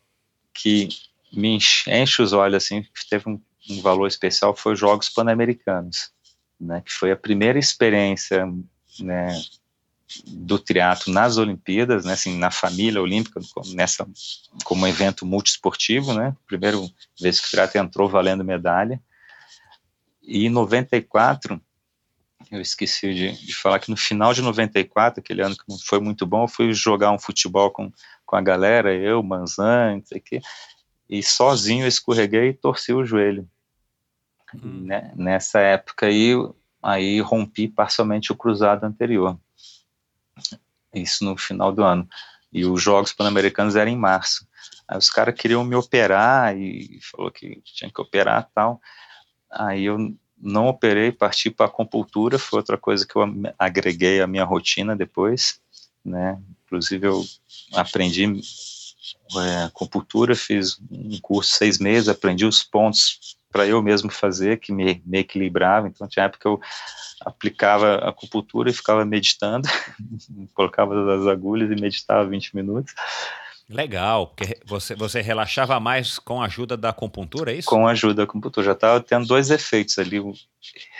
que 0.53 0.89
me 1.31 1.57
enche 1.87 2.21
os 2.21 2.33
olhos 2.33 2.63
assim, 2.63 2.85
teve 3.09 3.29
um, 3.29 3.41
um 3.69 3.81
valor 3.81 4.07
especial 4.07 4.55
foi 4.55 4.73
os 4.73 4.79
Jogos 4.79 5.09
Pan-Americanos, 5.09 6.11
né? 6.59 6.81
Que 6.85 6.91
foi 6.91 7.11
a 7.11 7.17
primeira 7.17 7.59
experiência, 7.59 8.45
né? 8.99 9.29
Do 10.25 10.57
triatlo 10.57 11.13
nas 11.13 11.37
Olimpíadas, 11.37 12.05
né, 12.05 12.13
assim, 12.13 12.37
na 12.37 12.49
família 12.49 13.01
olímpica, 13.01 13.41
nessa 13.73 14.07
como 14.63 14.87
evento 14.87 15.25
multiesportivo, 15.25 16.13
né, 16.13 16.35
primeira 16.47 16.77
vez 17.19 17.39
que 17.39 17.47
o 17.47 17.51
triatlo 17.51 17.81
entrou 17.81 18.07
valendo 18.07 18.43
medalha, 18.43 19.01
e 20.21 20.45
em 20.45 20.49
94, 20.49 21.61
eu 22.51 22.61
esqueci 22.61 23.13
de, 23.13 23.31
de, 23.45 23.55
falar 23.55 23.79
que 23.79 23.89
no 23.89 23.97
final 23.97 24.33
de 24.33 24.41
94, 24.41 25.19
aquele 25.19 25.41
ano 25.41 25.55
que 25.55 25.63
não 25.67 25.77
foi 25.77 25.99
muito 25.99 26.25
bom, 26.25 26.43
eu 26.43 26.47
fui 26.47 26.73
jogar 26.73 27.11
um 27.11 27.19
futebol 27.19 27.71
com, 27.71 27.91
com 28.25 28.35
a 28.35 28.41
galera, 28.41 28.93
eu, 28.93 29.21
Manzan, 29.21 29.95
não 29.95 30.05
sei 30.05 30.19
o 30.19 30.21
quê, 30.21 30.41
e 31.09 31.21
sozinho 31.21 31.83
eu 31.83 31.87
escorreguei 31.87 32.49
e 32.49 32.53
torci 32.53 32.93
o 32.93 33.05
joelho. 33.05 33.49
Hum. 34.55 34.85
Né, 34.85 35.11
nessa 35.15 35.59
época 35.59 36.05
aí, 36.05 36.31
aí 36.81 37.19
rompi 37.19 37.67
parcialmente 37.67 38.31
o 38.31 38.35
cruzado 38.35 38.85
anterior 38.85 39.37
isso 40.93 41.23
no 41.23 41.37
final 41.37 41.71
do 41.71 41.83
ano. 41.83 42.07
E 42.51 42.65
os 42.65 42.81
Jogos 42.81 43.13
Pan-Americanos 43.13 43.75
eram 43.75 43.91
em 43.91 43.97
março. 43.97 44.47
Aí 44.87 44.97
os 44.97 45.09
caras 45.09 45.35
queriam 45.35 45.63
me 45.63 45.75
operar 45.75 46.57
e 46.57 46.99
falou 47.01 47.29
que 47.29 47.61
tinha 47.63 47.91
que 47.91 48.01
operar 48.01 48.49
tal. 48.53 48.81
Aí 49.51 49.85
eu 49.85 50.15
não 50.39 50.67
operei, 50.67 51.11
parti 51.11 51.49
para 51.49 51.65
acupuntura, 51.65 52.37
foi 52.37 52.59
outra 52.59 52.77
coisa 52.77 53.05
que 53.05 53.15
eu 53.15 53.23
agreguei 53.57 54.21
à 54.21 54.27
minha 54.27 54.43
rotina 54.43 54.95
depois, 54.95 55.59
né? 56.05 56.39
Inclusive 56.65 57.07
eu 57.07 57.25
aprendi 57.73 58.25
é, 59.35 59.63
acupuntura, 59.63 60.35
fiz 60.35 60.79
um 60.91 61.19
curso 61.21 61.55
seis 61.55 61.79
meses, 61.79 62.07
aprendi 62.07 62.45
os 62.45 62.63
pontos 62.63 63.36
para 63.51 63.65
eu 63.65 63.81
mesmo 63.81 64.09
fazer, 64.09 64.59
que 64.59 64.71
me, 64.71 65.01
me 65.05 65.19
equilibrava. 65.19 65.87
Então, 65.87 66.07
tinha 66.07 66.25
época 66.25 66.41
que 66.41 66.47
eu 66.47 66.59
aplicava 67.25 67.95
a 67.95 68.09
acupuntura 68.09 68.69
e 68.69 68.73
ficava 68.73 69.03
meditando, 69.05 69.67
colocava 70.53 71.15
as 71.15 71.27
agulhas 71.27 71.71
e 71.71 71.81
meditava 71.81 72.27
20 72.27 72.55
minutos. 72.55 72.93
Legal, 73.69 74.27
porque 74.27 74.57
você, 74.65 74.95
você 74.95 75.19
relaxava 75.19 75.77
mais 75.77 76.17
com 76.17 76.41
a 76.41 76.45
ajuda 76.45 76.77
da 76.77 76.89
acupuntura, 76.89 77.51
é 77.51 77.55
isso? 77.55 77.67
Com 77.67 77.85
a 77.85 77.91
ajuda 77.91 78.13
da 78.13 78.23
acupuntura, 78.23 78.65
já 78.65 78.71
estava 78.71 79.01
tendo 79.01 79.27
dois 79.27 79.51
efeitos 79.51 79.99
ali, 79.99 80.21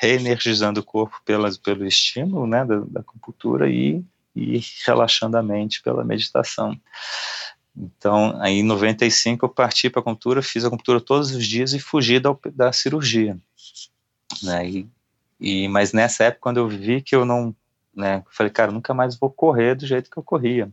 reenergizando 0.02 0.82
o 0.82 0.84
corpo 0.84 1.22
pelas, 1.24 1.58
pelo 1.58 1.86
estímulo 1.86 2.46
né, 2.46 2.66
da, 2.66 2.80
da 2.80 3.00
acupuntura 3.00 3.70
e, 3.70 4.04
e 4.36 4.62
relaxando 4.86 5.38
a 5.38 5.44
mente 5.44 5.82
pela 5.82 6.04
meditação. 6.04 6.78
Então, 7.78 8.36
aí 8.42 8.60
em 8.60 8.64
95 8.64 9.46
eu 9.46 9.50
parti 9.50 9.90
para 9.90 10.00
a 10.00 10.02
acupuntura, 10.02 10.42
fiz 10.42 10.64
a 10.64 10.68
acupuntura 10.68 11.00
todos 11.00 11.30
os 11.32 11.46
dias 11.46 11.74
e 11.74 11.80
fugi 11.80 12.20
da, 12.20 12.36
da 12.54 12.74
cirurgia. 12.74 13.38
Né? 14.42 14.68
E, 14.68 14.90
e, 15.40 15.68
mas 15.68 15.94
nessa 15.94 16.26
época, 16.26 16.42
quando 16.42 16.58
eu 16.58 16.68
vi 16.68 17.02
que 17.02 17.16
eu 17.16 17.24
não, 17.24 17.56
né, 17.96 18.24
falei, 18.32 18.52
cara, 18.52 18.72
nunca 18.72 18.94
mais 18.96 19.16
vou 19.16 19.30
correr 19.30 19.76
do 19.76 19.86
jeito 19.86 20.10
que 20.10 20.18
eu 20.18 20.24
corria. 20.24 20.72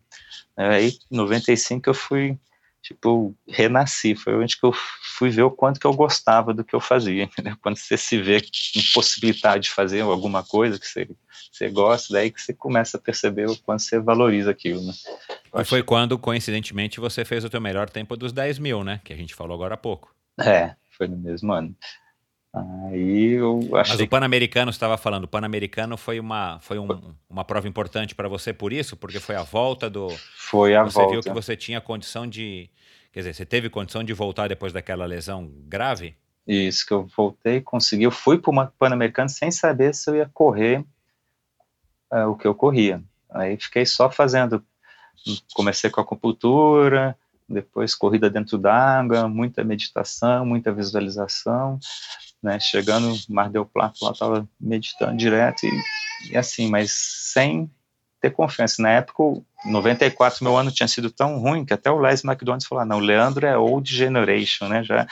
Aí, 0.56 0.98
em 1.10 1.16
95 1.16 1.90
eu 1.90 1.94
fui, 1.94 2.39
tipo, 2.85 3.35
renasci, 3.48 4.15
foi 4.15 4.35
onde 4.36 4.59
que 4.59 4.65
eu 4.65 4.73
fui 5.16 5.31
ver 5.31 5.43
o 5.43 5.51
quanto 5.51 5.81
que 5.81 5.86
eu 5.86 5.94
gostava 5.94 6.52
do 6.52 6.62
que 6.62 6.77
eu 6.77 6.81
fazia, 6.81 7.23
entendeu? 7.24 7.56
Quando 7.62 7.78
você 7.78 7.97
se 7.97 8.20
vê 8.20 8.43
impossibilidade 8.77 9.65
de 9.65 9.70
fazer 9.70 10.02
alguma 10.02 10.43
coisa 10.43 10.78
que 10.78 10.86
você, 10.86 11.09
você 11.51 11.70
gosta, 11.70 12.12
daí 12.12 12.31
que 12.31 12.40
você 12.40 12.52
começa 12.52 12.98
a 12.98 13.01
perceber 13.01 13.48
o 13.48 13.56
quanto 13.56 13.82
você 13.82 13.98
valoriza 13.98 14.51
aquilo, 14.51 14.82
né? 14.82 14.93
E 15.56 15.65
foi 15.65 15.82
quando, 15.82 16.19
coincidentemente, 16.19 17.01
você 17.01 17.24
fez 17.24 17.43
o 17.43 17.51
teu 17.51 17.61
melhor 17.61 17.89
tempo 17.89 18.16
dos 18.19 18.32
10 18.32 18.59
mil, 18.59 18.85
né? 18.85 19.01
Que 19.02 19.15
a 19.15 19.16
gente 19.16 19.35
falou 19.35 19.55
agora 19.55 19.74
há 19.74 19.78
pouco. 19.78 20.15
É, 20.39 20.74
foi 20.90 21.09
no 21.09 21.16
mesmo 21.16 21.52
ano. 21.52 21.74
Aí 22.55 23.32
eu 23.32 23.59
achei. 23.76 23.94
Mas 23.94 24.01
o 24.01 24.09
Pan-Americano, 24.09 24.72
você 24.72 24.76
estava 24.76 24.97
falando, 24.97 25.24
o 25.24 25.28
Pan-Americano 25.28 25.97
foi, 25.97 26.20
uma, 26.20 26.60
foi 26.60 26.78
um, 26.78 26.86
uma 27.28 27.44
prova 27.44 27.66
importante 27.66 28.14
para 28.14 28.28
você 28.28 28.52
por 28.52 28.72
isso? 28.72 28.97
Porque 28.97 29.18
foi 29.18 29.35
a 29.35 29.43
volta 29.43 29.90
do. 29.90 30.09
Foi 30.36 30.76
a 30.76 30.85
você 30.85 30.94
volta. 30.94 31.09
Você 31.09 31.12
viu 31.12 31.22
que 31.22 31.31
você 31.31 31.56
tinha 31.56 31.81
condição 31.81 32.26
de. 32.26 32.70
Quer 33.12 33.20
dizer, 33.20 33.35
você 33.35 33.44
teve 33.44 33.68
condição 33.68 34.05
de 34.05 34.12
voltar 34.12 34.48
depois 34.48 34.72
daquela 34.72 35.05
lesão 35.05 35.51
grave? 35.66 36.14
Isso, 36.47 36.86
que 36.86 36.93
eu 36.93 37.06
voltei, 37.16 37.60
consegui. 37.60 38.05
Eu 38.05 38.10
fui 38.10 38.39
para 38.39 38.51
o 38.51 38.66
Pan-Americano 38.78 39.28
sem 39.28 39.51
saber 39.51 39.94
se 39.94 40.10
eu 40.10 40.16
ia 40.16 40.31
correr 40.32 40.85
é, 42.12 42.24
o 42.26 42.36
que 42.36 42.47
eu 42.47 42.55
corria. 42.55 43.02
Aí 43.31 43.56
fiquei 43.56 43.85
só 43.85 44.10
fazendo 44.10 44.64
comecei 45.55 45.90
com 45.90 46.01
a 46.01 46.02
acupuntura, 46.02 47.16
depois 47.48 47.94
corrida 47.94 48.31
dentro 48.31 48.59
d'água, 48.59 49.28
muita 49.28 49.64
meditação, 49.64 50.44
muita 50.47 50.72
visualização, 50.72 51.78
né? 52.44 52.60
Chegando 52.60 53.16
Mar 53.28 53.48
del 53.48 53.64
Plata, 53.64 53.96
lá 54.02 54.10
estava 54.10 54.48
meditando 54.60 55.16
direto 55.16 55.64
e, 55.64 56.30
e, 56.30 56.36
assim, 56.36 56.68
mas 56.68 56.92
sem 56.92 57.70
ter 58.20 58.30
confiança. 58.30 58.82
Na 58.82 58.90
época, 58.90 59.22
94, 59.64 60.44
meu 60.44 60.56
ano 60.56 60.70
tinha 60.70 60.86
sido 60.86 61.10
tão 61.10 61.38
ruim 61.38 61.64
que 61.64 61.72
até 61.72 61.90
o 61.90 61.98
Les 61.98 62.22
McDonald's 62.22 62.66
falou: 62.66 62.82
ah, 62.82 62.84
não, 62.84 62.98
o 62.98 63.00
Leandro 63.00 63.46
é 63.46 63.56
old 63.56 63.90
generation, 63.90 64.68
né? 64.68 64.84
Já 64.84 65.06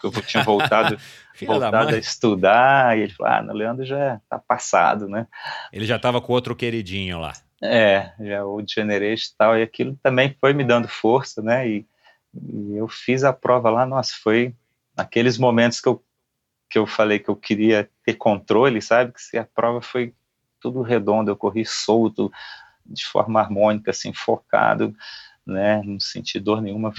que 0.00 0.06
eu 0.06 0.12
tinha 0.22 0.42
voltado, 0.42 0.98
voltado 1.46 1.94
a 1.94 1.98
estudar, 1.98 2.96
e 2.98 3.02
ele 3.02 3.12
falou: 3.12 3.32
ah, 3.32 3.52
o 3.52 3.56
Leandro 3.56 3.86
já 3.86 4.20
tá 4.28 4.38
passado, 4.38 5.08
né? 5.08 5.26
Ele 5.72 5.86
já 5.86 5.96
estava 5.96 6.20
com 6.20 6.32
outro 6.34 6.54
queridinho 6.54 7.18
lá. 7.18 7.32
É, 7.62 8.12
já 8.20 8.44
o 8.44 8.62
Generation 8.66 9.30
e 9.32 9.36
tal, 9.38 9.58
e 9.58 9.62
aquilo 9.62 9.98
também 10.02 10.36
foi 10.38 10.52
me 10.52 10.64
dando 10.64 10.86
força, 10.86 11.40
né? 11.40 11.66
E, 11.66 11.86
e, 12.34 12.76
eu 12.76 12.86
fiz 12.88 13.24
a 13.24 13.32
prova 13.32 13.70
lá, 13.70 13.86
nossa, 13.86 14.12
foi 14.22 14.54
naqueles 14.96 15.38
momentos 15.38 15.80
que 15.80 15.88
eu, 15.88 16.02
que 16.74 16.78
eu 16.78 16.88
falei 16.88 17.20
que 17.20 17.28
eu 17.28 17.36
queria 17.36 17.88
ter 18.04 18.14
controle, 18.14 18.82
sabe? 18.82 19.12
Que 19.12 19.22
se 19.22 19.38
a 19.38 19.44
prova 19.44 19.80
foi 19.80 20.12
tudo 20.60 20.82
redondo, 20.82 21.30
eu 21.30 21.36
corri 21.36 21.64
solto, 21.64 22.32
de 22.84 23.06
forma 23.06 23.40
harmônica, 23.40 23.92
assim, 23.92 24.12
focado, 24.12 24.92
né? 25.46 25.80
Não 25.84 26.00
senti 26.00 26.40
dor 26.40 26.60
nenhuma. 26.60 26.92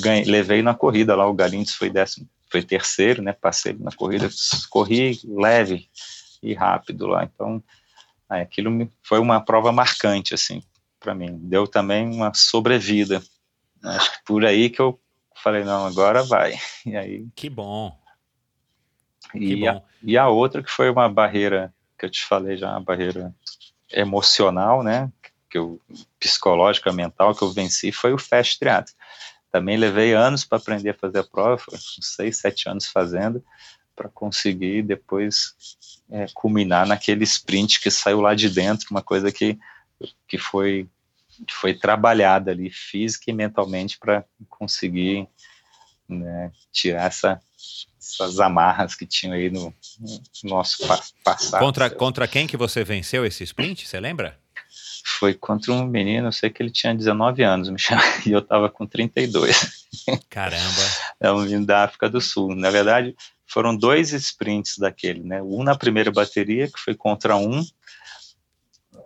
Ganhei, 0.00 0.24
levei 0.24 0.62
na 0.62 0.72
corrida 0.72 1.16
lá, 1.16 1.26
o 1.26 1.34
Galindes 1.34 1.74
foi 1.74 1.90
décimo, 1.90 2.28
foi 2.48 2.62
terceiro, 2.62 3.20
né? 3.22 3.32
Passei 3.32 3.72
na 3.72 3.90
corrida, 3.90 4.28
corri 4.70 5.18
leve 5.24 5.88
e 6.40 6.54
rápido 6.54 7.08
lá, 7.08 7.24
então 7.24 7.60
Aí 8.28 8.40
aquilo 8.40 8.88
foi 9.02 9.18
uma 9.18 9.40
prova 9.40 9.72
marcante, 9.72 10.32
assim, 10.32 10.62
para 11.00 11.12
mim. 11.12 11.38
Deu 11.42 11.66
também 11.66 12.08
uma 12.08 12.32
sobrevida. 12.34 13.20
Acho 13.82 14.12
que 14.12 14.24
por 14.24 14.44
aí 14.44 14.70
que 14.70 14.80
eu 14.80 15.00
falei, 15.42 15.64
não, 15.64 15.86
agora 15.86 16.22
vai. 16.22 16.54
E 16.86 16.96
aí... 16.96 17.26
Que 17.34 17.50
bom. 17.50 17.96
E, 19.38 19.68
a, 19.68 19.82
e 20.02 20.16
a 20.16 20.28
outra 20.28 20.62
que 20.62 20.70
foi 20.70 20.90
uma 20.90 21.08
barreira, 21.08 21.72
que 21.98 22.06
eu 22.06 22.10
te 22.10 22.24
falei 22.24 22.56
já, 22.56 22.70
uma 22.70 22.80
barreira 22.80 23.34
emocional, 23.92 24.82
né, 24.82 25.10
que 25.48 25.58
eu, 25.58 25.80
psicológica, 26.18 26.92
mental, 26.92 27.34
que 27.34 27.42
eu 27.42 27.52
venci, 27.52 27.92
foi 27.92 28.12
o 28.12 28.18
Fast 28.18 28.58
Triathlon. 28.58 28.94
Também 29.50 29.76
levei 29.76 30.12
anos 30.12 30.44
para 30.44 30.58
aprender 30.58 30.90
a 30.90 30.94
fazer 30.94 31.20
a 31.20 31.24
prova, 31.24 31.62
uns 31.72 31.98
seis, 32.02 32.36
sete 32.38 32.68
anos 32.68 32.86
fazendo, 32.86 33.42
para 33.94 34.08
conseguir 34.08 34.82
depois 34.82 35.54
é, 36.10 36.26
culminar 36.34 36.86
naquele 36.86 37.24
sprint 37.24 37.80
que 37.80 37.90
saiu 37.90 38.20
lá 38.20 38.34
de 38.34 38.50
dentro, 38.50 38.88
uma 38.90 39.02
coisa 39.02 39.32
que, 39.32 39.58
que 40.28 40.36
foi 40.36 40.88
que 41.46 41.52
foi 41.52 41.74
trabalhada 41.74 42.50
ali 42.50 42.70
física 42.70 43.30
e 43.30 43.34
mentalmente 43.34 43.98
para 43.98 44.24
conseguir 44.48 45.28
né, 46.08 46.50
tirar 46.72 47.06
essa, 47.06 47.40
essas 48.14 48.40
amarras 48.40 48.94
que 48.94 49.06
tinham 49.06 49.34
aí 49.34 49.50
no, 49.50 49.74
no 50.00 50.50
nosso 50.50 50.86
pa 50.86 51.02
passado. 51.24 51.60
Contra, 51.60 51.90
contra 51.90 52.28
quem 52.28 52.46
que 52.46 52.56
você 52.56 52.84
venceu 52.84 53.24
esse 53.24 53.44
sprint, 53.44 53.86
você 53.86 53.98
lembra? 53.98 54.38
Foi 55.18 55.34
contra 55.34 55.72
um 55.72 55.86
menino, 55.86 56.28
eu 56.28 56.32
sei 56.32 56.50
que 56.50 56.62
ele 56.62 56.70
tinha 56.70 56.94
19 56.94 57.42
anos, 57.42 57.68
e 58.26 58.32
eu 58.32 58.40
estava 58.40 58.68
com 58.68 58.86
32. 58.86 59.86
Caramba! 60.28 60.82
É 61.20 61.30
um 61.30 61.40
menino 61.42 61.66
da 61.66 61.84
África 61.84 62.08
do 62.08 62.20
Sul. 62.20 62.54
Na 62.54 62.70
verdade, 62.70 63.14
foram 63.46 63.76
dois 63.76 64.12
sprints 64.12 64.78
daquele, 64.78 65.22
né? 65.22 65.42
Um 65.42 65.62
na 65.62 65.76
primeira 65.76 66.10
bateria, 66.10 66.66
que 66.66 66.78
foi 66.78 66.94
contra 66.94 67.36
um, 67.36 67.64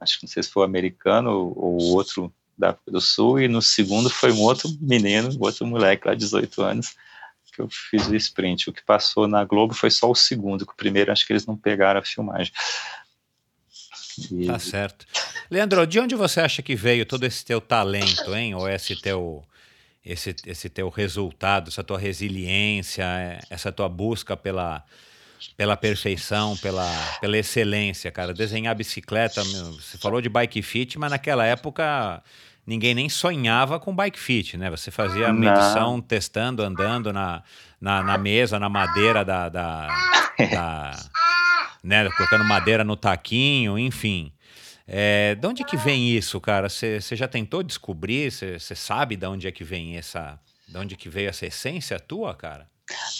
acho 0.01 0.18
que 0.18 0.27
não 0.27 0.32
sei 0.32 0.43
se 0.43 0.51
foi 0.51 0.62
o 0.62 0.66
americano 0.66 1.52
ou 1.56 1.81
outro 1.93 2.32
da 2.56 2.70
África 2.70 2.90
do 2.90 3.01
Sul, 3.01 3.40
e 3.40 3.48
no 3.48 3.62
segundo 3.62 4.10
foi 4.10 4.32
um 4.32 4.40
outro 4.40 4.68
menino, 4.81 5.31
outro 5.40 5.66
moleque 5.66 6.06
lá, 6.06 6.14
18 6.14 6.62
anos, 6.62 6.94
que 7.51 7.60
eu 7.60 7.68
fiz 7.68 8.06
o 8.06 8.14
sprint. 8.14 8.70
O 8.70 8.72
que 8.72 8.82
passou 8.82 9.27
na 9.27 9.44
Globo 9.44 9.74
foi 9.74 9.90
só 9.90 10.10
o 10.10 10.14
segundo, 10.14 10.66
que 10.66 10.72
o 10.72 10.77
primeiro 10.77 11.12
acho 11.12 11.27
que 11.27 11.32
eles 11.32 11.47
não 11.47 11.56
pegaram 11.56 12.01
a 12.01 12.05
filmagem. 12.05 12.52
E... 14.31 14.47
Tá 14.47 14.59
certo. 14.59 15.06
Leandro, 15.51 15.86
de 15.86 15.98
onde 15.98 16.14
você 16.14 16.40
acha 16.40 16.62
que 16.62 16.74
veio 16.74 17.06
todo 17.06 17.24
esse 17.24 17.44
teu 17.44 17.60
talento, 17.60 18.35
hein? 18.35 18.55
Ou 18.55 18.68
esse 18.68 18.97
teu, 18.97 19.44
esse, 20.05 20.35
esse 20.47 20.68
teu 20.68 20.89
resultado, 20.89 21.68
essa 21.68 21.82
tua 21.82 21.98
resiliência, 21.98 23.05
essa 23.48 23.72
tua 23.72 23.89
busca 23.89 24.36
pela, 24.36 24.85
pela 25.56 25.77
perfeição, 25.77 26.56
pela, 26.59 26.86
pela 27.20 27.39
excelência, 27.39 28.10
cara? 28.10 28.35
Desenhar 28.35 28.74
bicicleta, 28.74 29.44
meu, 29.44 29.72
você 29.72 29.98
falou 29.98 30.20
de 30.20 30.28
bike 30.28 30.62
fit, 30.62 30.98
mas 30.98 31.10
naquela 31.10 31.44
época 31.47 32.22
ninguém 32.70 32.94
nem 32.94 33.09
sonhava 33.09 33.80
com 33.80 33.92
bike 33.92 34.18
fit, 34.18 34.56
né? 34.56 34.70
Você 34.70 34.92
fazia 34.92 35.28
a 35.28 35.32
medição 35.32 35.94
Não. 35.94 36.01
testando, 36.01 36.62
andando 36.62 37.12
na, 37.12 37.42
na, 37.80 38.01
na, 38.01 38.16
mesa, 38.16 38.60
na 38.60 38.68
madeira 38.68 39.24
da, 39.24 39.48
da, 39.48 39.88
da 40.38 40.92
né? 41.82 42.09
Colocando 42.10 42.44
madeira 42.44 42.84
no 42.84 42.94
taquinho, 42.94 43.76
enfim. 43.76 44.32
É, 44.86 45.34
de 45.34 45.44
onde 45.48 45.64
que 45.64 45.76
vem 45.76 46.10
isso, 46.16 46.40
cara? 46.40 46.68
Você 46.68 47.01
já 47.16 47.26
tentou 47.26 47.64
descobrir? 47.64 48.30
Você 48.30 48.76
sabe 48.76 49.16
de 49.16 49.26
onde 49.26 49.48
é 49.48 49.51
que 49.51 49.64
vem 49.64 49.97
essa, 49.97 50.38
de 50.68 50.78
onde 50.78 50.94
que 50.94 51.09
veio 51.09 51.28
essa 51.28 51.47
essência 51.47 51.98
tua, 51.98 52.36
cara? 52.36 52.68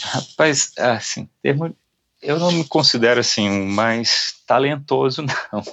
Rapaz, 0.01 0.73
assim, 0.79 1.29
termo, 1.43 1.77
eu 2.23 2.39
não 2.39 2.53
me 2.53 2.65
considero 2.65 3.19
assim 3.19 3.49
o 3.49 3.67
mais 3.67 4.33
talentoso, 4.47 5.23
não. 5.53 5.65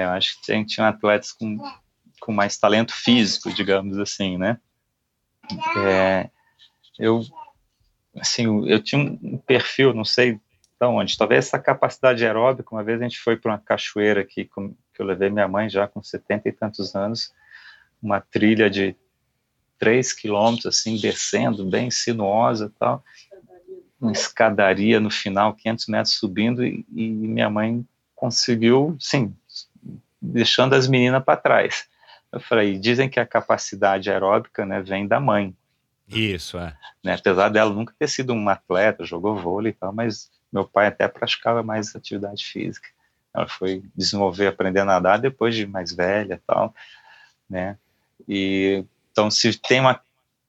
Eu 0.00 0.10
acho 0.10 0.36
que 0.36 0.42
tinha, 0.42 0.64
tinha 0.64 0.88
atletas 0.88 1.32
com 1.32 1.58
com 2.28 2.32
mais 2.34 2.58
talento 2.58 2.92
físico, 2.92 3.50
digamos 3.50 3.96
assim, 3.96 4.36
né? 4.36 4.58
É, 5.78 6.28
eu, 6.98 7.22
assim, 8.20 8.68
eu 8.68 8.82
tinha 8.82 9.00
um 9.00 9.38
perfil, 9.38 9.94
não 9.94 10.04
sei 10.04 10.34
de 10.34 10.86
onde, 10.86 11.16
talvez 11.16 11.46
essa 11.46 11.58
capacidade 11.58 12.22
aeróbica, 12.26 12.68
uma 12.70 12.84
vez 12.84 13.00
a 13.00 13.04
gente 13.04 13.18
foi 13.18 13.34
para 13.34 13.52
uma 13.52 13.58
cachoeira 13.58 14.20
aqui, 14.20 14.44
com, 14.44 14.74
que 14.92 15.00
eu 15.00 15.06
levei 15.06 15.30
minha 15.30 15.48
mãe 15.48 15.70
já 15.70 15.88
com 15.88 16.02
setenta 16.02 16.50
e 16.50 16.52
tantos 16.52 16.94
anos, 16.94 17.32
uma 18.02 18.20
trilha 18.20 18.68
de 18.68 18.94
três 19.78 20.12
quilômetros, 20.12 20.66
assim, 20.66 20.98
descendo, 20.98 21.64
bem 21.64 21.90
sinuosa 21.90 22.70
tal, 22.78 23.02
uma 23.98 24.12
escadaria 24.12 25.00
no 25.00 25.10
final, 25.10 25.54
500 25.54 25.86
metros 25.86 26.14
subindo, 26.16 26.62
e, 26.62 26.84
e 26.94 27.08
minha 27.08 27.48
mãe 27.48 27.88
conseguiu, 28.14 28.98
sim, 29.00 29.34
deixando 30.20 30.74
as 30.74 30.86
meninas 30.86 31.24
para 31.24 31.40
trás. 31.40 31.87
Eu 32.32 32.40
falei, 32.40 32.78
dizem 32.78 33.08
que 33.08 33.18
a 33.18 33.26
capacidade 33.26 34.10
aeróbica 34.10 34.66
né, 34.66 34.82
vem 34.82 35.06
da 35.06 35.18
mãe. 35.18 35.56
Isso, 36.06 36.58
é. 36.58 36.76
Né, 37.02 37.14
apesar 37.14 37.48
dela 37.48 37.72
nunca 37.72 37.94
ter 37.98 38.08
sido 38.08 38.32
uma 38.32 38.52
atleta, 38.52 39.04
jogou 39.04 39.36
vôlei 39.36 39.72
e 39.72 39.74
tal, 39.74 39.92
mas 39.92 40.30
meu 40.52 40.66
pai 40.66 40.86
até 40.86 41.08
praticava 41.08 41.62
mais 41.62 41.94
atividade 41.94 42.44
física. 42.44 42.88
Ela 43.34 43.46
foi 43.46 43.82
desenvolver, 43.94 44.46
aprender 44.46 44.80
a 44.80 44.84
nadar 44.84 45.18
depois 45.18 45.54
de 45.54 45.66
mais 45.66 45.92
velha 45.92 46.34
e 46.34 46.46
tal, 46.46 46.74
né? 47.48 47.78
E, 48.26 48.84
então, 49.12 49.30
se 49.30 49.58
tem 49.58 49.80
uma, 49.80 50.00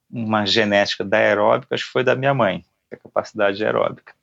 uma 0.10 0.46
genética 0.46 1.04
da 1.04 1.18
aeróbica, 1.18 1.76
acho 1.76 1.86
que 1.86 1.92
foi 1.92 2.04
da 2.04 2.16
minha 2.16 2.34
mãe, 2.34 2.66
a 2.92 2.98
capacidade 2.98 3.64
aeróbica. 3.64 4.14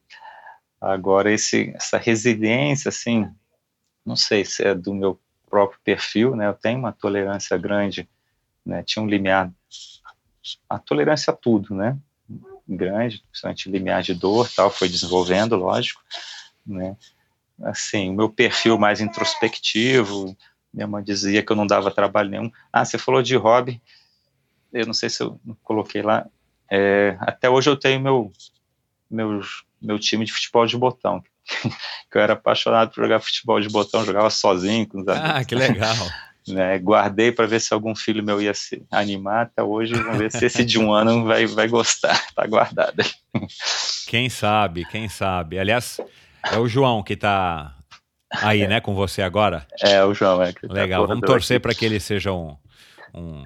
Agora, 0.80 1.30
esse, 1.30 1.72
essa 1.74 1.96
resiliência, 1.98 2.88
assim, 2.88 3.30
não 4.04 4.16
sei 4.16 4.44
se 4.44 4.62
é 4.62 4.74
do 4.74 4.94
meu 4.94 5.18
próprio 5.48 5.78
perfil, 5.84 6.34
né? 6.36 6.48
Eu 6.48 6.54
tenho 6.54 6.78
uma 6.78 6.92
tolerância 6.92 7.56
grande, 7.56 8.08
né? 8.64 8.82
Tinha 8.82 9.02
um 9.02 9.08
limiar, 9.08 9.50
a 10.68 10.78
tolerância 10.78 11.32
a 11.32 11.36
tudo, 11.36 11.74
né? 11.74 11.96
Grande, 12.68 13.22
principalmente 13.30 13.70
limiar 13.70 14.02
de 14.02 14.14
dor, 14.14 14.48
tal, 14.54 14.70
foi 14.70 14.88
desenvolvendo, 14.88 15.56
lógico, 15.56 16.02
né? 16.66 16.96
Assim, 17.62 18.10
o 18.10 18.12
meu 18.12 18.28
perfil 18.28 18.76
mais 18.78 19.00
introspectivo, 19.00 20.36
minha 20.72 20.86
mãe 20.86 21.02
dizia 21.02 21.42
que 21.42 21.50
eu 21.50 21.56
não 21.56 21.66
dava 21.66 21.90
trabalho 21.90 22.28
nenhum. 22.28 22.50
Ah, 22.72 22.84
você 22.84 22.98
falou 22.98 23.22
de 23.22 23.34
hobby, 23.36 23.80
eu 24.72 24.84
não 24.84 24.92
sei 24.92 25.08
se 25.08 25.22
eu 25.22 25.40
coloquei 25.62 26.02
lá. 26.02 26.26
É, 26.70 27.16
até 27.20 27.48
hoje 27.48 27.70
eu 27.70 27.76
tenho 27.76 28.00
meu, 28.00 28.32
meu, 29.10 29.40
meu 29.80 29.98
time 29.98 30.24
de 30.24 30.32
futebol 30.32 30.66
de 30.66 30.76
botão, 30.76 31.20
que 31.20 31.30
eu 32.14 32.20
era 32.20 32.32
apaixonado 32.32 32.92
por 32.92 33.02
jogar 33.02 33.20
futebol 33.20 33.60
de 33.60 33.68
botão, 33.68 34.04
jogava 34.04 34.30
sozinho 34.30 34.86
com 34.88 35.00
os 35.00 35.08
amigos. 35.08 35.30
Ah, 35.30 35.44
que 35.44 35.54
legal. 35.54 35.94
Né, 36.48 36.78
guardei 36.78 37.32
para 37.32 37.44
ver 37.44 37.60
se 37.60 37.74
algum 37.74 37.92
filho 37.92 38.22
meu 38.22 38.40
ia 38.40 38.54
se 38.54 38.86
animar 38.88 39.46
até 39.46 39.64
hoje. 39.64 39.94
Vamos 39.94 40.16
ver 40.16 40.30
se 40.30 40.46
esse 40.46 40.64
de 40.64 40.78
um 40.78 40.92
ano 40.92 41.24
vai, 41.24 41.44
vai 41.44 41.66
gostar. 41.66 42.24
Tá 42.36 42.46
guardado. 42.46 43.02
Quem 44.06 44.28
sabe, 44.28 44.84
quem 44.84 45.08
sabe. 45.08 45.58
Aliás, 45.58 46.00
é 46.44 46.56
o 46.56 46.68
João 46.68 47.02
que 47.02 47.16
tá 47.16 47.74
aí, 48.30 48.64
né, 48.68 48.80
com 48.80 48.94
você 48.94 49.22
agora? 49.22 49.66
É, 49.80 50.04
o 50.04 50.14
João. 50.14 50.40
É, 50.40 50.52
tá 50.52 50.72
legal, 50.72 51.02
tá 51.02 51.14
vamos 51.14 51.26
torcer 51.26 51.60
para 51.60 51.74
que 51.74 51.84
ele 51.84 51.98
seja 51.98 52.32
um, 52.32 52.56
um, 53.12 53.44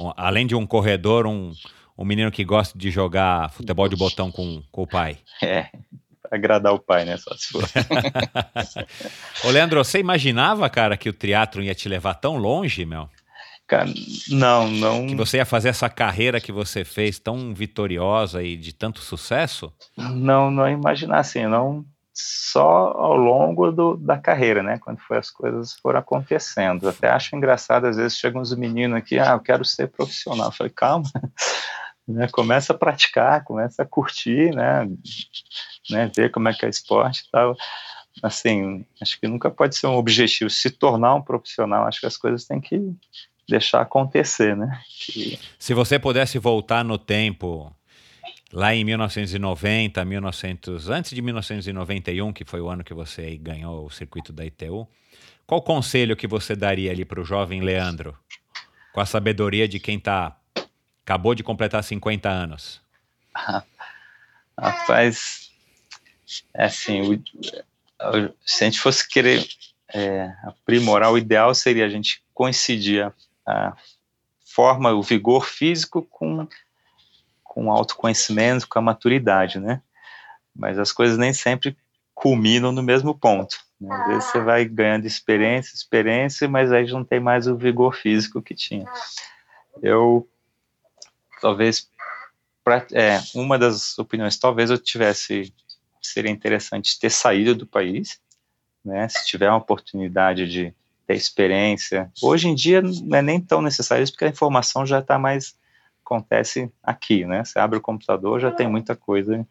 um, 0.00 0.12
além 0.16 0.44
de 0.44 0.56
um 0.56 0.66
corredor, 0.66 1.28
um, 1.28 1.52
um 1.96 2.04
menino 2.04 2.32
que 2.32 2.44
gosta 2.44 2.76
de 2.76 2.90
jogar 2.90 3.52
futebol 3.52 3.88
de 3.88 3.94
botão 3.94 4.32
com, 4.32 4.60
com 4.72 4.82
o 4.82 4.86
pai. 4.88 5.18
É, 5.40 5.68
agradar 6.30 6.72
o 6.72 6.78
pai, 6.78 7.04
né? 7.04 7.16
Só 7.16 7.34
se 7.36 7.48
for. 7.48 7.64
Ô, 9.44 9.50
Leandro, 9.50 9.82
você 9.82 9.98
imaginava, 9.98 10.68
cara, 10.70 10.96
que 10.96 11.08
o 11.08 11.12
teatro 11.12 11.62
ia 11.62 11.74
te 11.74 11.88
levar 11.88 12.14
tão 12.14 12.36
longe, 12.36 12.84
meu? 12.84 13.08
Cara, 13.66 13.88
não, 14.28 14.68
não. 14.68 15.06
Que 15.06 15.14
você 15.14 15.36
ia 15.36 15.44
fazer 15.44 15.68
essa 15.68 15.88
carreira 15.88 16.40
que 16.40 16.50
você 16.50 16.84
fez 16.84 17.18
tão 17.18 17.54
vitoriosa 17.54 18.42
e 18.42 18.56
de 18.56 18.72
tanto 18.72 19.00
sucesso? 19.00 19.72
Não, 19.96 20.50
não 20.50 20.68
imaginar 20.68 21.20
assim, 21.20 21.46
não 21.46 21.84
só 22.12 22.92
ao 22.96 23.16
longo 23.16 23.70
do, 23.70 23.96
da 23.96 24.18
carreira, 24.18 24.62
né? 24.62 24.78
Quando 24.78 24.98
foi, 24.98 25.18
as 25.18 25.30
coisas 25.30 25.72
foram 25.74 26.00
acontecendo. 26.00 26.88
Até 26.88 27.08
acho 27.08 27.34
engraçado, 27.34 27.86
às 27.86 27.96
vezes 27.96 28.18
chegam 28.18 28.42
uns 28.42 28.54
meninos 28.54 28.98
aqui, 28.98 29.18
ah, 29.18 29.32
eu 29.32 29.40
quero 29.40 29.64
ser 29.64 29.88
profissional. 29.88 30.48
Eu 30.48 30.52
falei, 30.52 30.72
calma, 30.74 31.08
né? 32.10 32.28
Começa 32.28 32.72
a 32.72 32.78
praticar, 32.78 33.44
começa 33.44 33.82
a 33.82 33.86
curtir, 33.86 34.54
né? 34.54 34.86
né, 35.90 36.10
ver 36.14 36.30
como 36.30 36.48
é 36.48 36.54
que 36.54 36.64
é 36.64 36.68
esporte 36.68 37.24
e 37.26 37.30
tal. 37.30 37.56
Assim, 38.22 38.84
acho 39.00 39.18
que 39.18 39.28
nunca 39.28 39.50
pode 39.50 39.76
ser 39.76 39.86
um 39.86 39.96
objetivo 39.96 40.50
se 40.50 40.70
tornar 40.70 41.14
um 41.14 41.22
profissional. 41.22 41.86
Acho 41.86 42.00
que 42.00 42.06
as 42.06 42.16
coisas 42.16 42.44
têm 42.44 42.60
que 42.60 42.80
deixar 43.48 43.80
acontecer, 43.80 44.56
né? 44.56 44.80
Que... 44.88 45.38
Se 45.58 45.74
você 45.74 45.98
pudesse 45.98 46.38
voltar 46.38 46.84
no 46.84 46.98
tempo, 46.98 47.74
lá 48.52 48.74
em 48.74 48.84
1990, 48.84 50.04
1900, 50.04 50.88
antes 50.88 51.12
de 51.12 51.22
1991, 51.22 52.32
que 52.32 52.44
foi 52.44 52.60
o 52.60 52.68
ano 52.68 52.84
que 52.84 52.94
você 52.94 53.36
ganhou 53.36 53.86
o 53.86 53.90
circuito 53.90 54.32
da 54.32 54.44
ITU, 54.44 54.86
qual 55.46 55.62
conselho 55.62 56.16
que 56.16 56.28
você 56.28 56.54
daria 56.54 56.92
ali 56.92 57.04
para 57.04 57.20
o 57.20 57.24
jovem 57.24 57.60
Leandro, 57.60 58.16
com 58.92 59.00
a 59.00 59.06
sabedoria 59.06 59.66
de 59.66 59.80
quem 59.80 59.98
tá 59.98 60.36
acabou 61.04 61.34
de 61.34 61.42
completar 61.42 61.82
50 61.82 62.28
anos? 62.28 62.80
Rapaz, 64.58 65.50
é 66.54 66.64
assim, 66.64 67.14
o, 67.14 67.22
se 68.44 68.64
a 68.64 68.66
gente 68.66 68.80
fosse 68.80 69.08
querer 69.08 69.46
é, 69.94 70.32
aprimorar, 70.44 71.10
o 71.10 71.18
ideal 71.18 71.54
seria 71.54 71.86
a 71.86 71.88
gente 71.88 72.22
coincidir 72.32 73.04
a, 73.04 73.12
a 73.46 73.76
forma, 74.44 74.92
o 74.92 75.02
vigor 75.02 75.46
físico 75.46 76.02
com, 76.02 76.46
com 77.42 77.66
o 77.66 77.70
autoconhecimento, 77.70 78.68
com 78.68 78.78
a 78.78 78.82
maturidade, 78.82 79.58
né? 79.58 79.82
Mas 80.54 80.78
as 80.78 80.92
coisas 80.92 81.16
nem 81.16 81.32
sempre 81.32 81.76
culminam 82.14 82.72
no 82.72 82.82
mesmo 82.82 83.14
ponto. 83.14 83.56
Né? 83.80 83.94
Às 83.94 84.06
vezes 84.08 84.24
você 84.24 84.40
vai 84.40 84.64
ganhando 84.64 85.06
experiência, 85.06 85.74
experiência, 85.74 86.48
mas 86.48 86.70
aí 86.72 86.90
não 86.90 87.04
tem 87.04 87.20
mais 87.20 87.46
o 87.46 87.56
vigor 87.56 87.94
físico 87.94 88.42
que 88.42 88.54
tinha. 88.54 88.84
Eu, 89.82 90.28
talvez, 91.40 91.88
pra, 92.62 92.86
é, 92.92 93.20
uma 93.34 93.58
das 93.58 93.98
opiniões, 93.98 94.38
talvez 94.38 94.70
eu 94.70 94.78
tivesse 94.78 95.52
seria 96.02 96.30
interessante 96.30 96.98
ter 96.98 97.10
saído 97.10 97.54
do 97.54 97.66
país, 97.66 98.20
né? 98.84 99.08
Se 99.08 99.26
tiver 99.26 99.48
uma 99.48 99.58
oportunidade 99.58 100.48
de 100.48 100.74
ter 101.06 101.14
experiência. 101.14 102.10
Hoje 102.22 102.48
em 102.48 102.54
dia 102.54 102.80
não 102.80 103.18
é 103.18 103.22
nem 103.22 103.40
tão 103.40 103.60
necessário 103.60 104.02
isso, 104.02 104.12
porque 104.12 104.24
a 104.24 104.28
informação 104.28 104.86
já 104.86 105.00
está 105.00 105.18
mais 105.18 105.56
acontece 106.04 106.72
aqui, 106.82 107.24
né? 107.24 107.44
Você 107.44 107.58
abre 107.58 107.78
o 107.78 107.82
computador, 107.82 108.40
já 108.40 108.50
tem 108.50 108.68
muita 108.68 108.96
coisa 108.96 109.46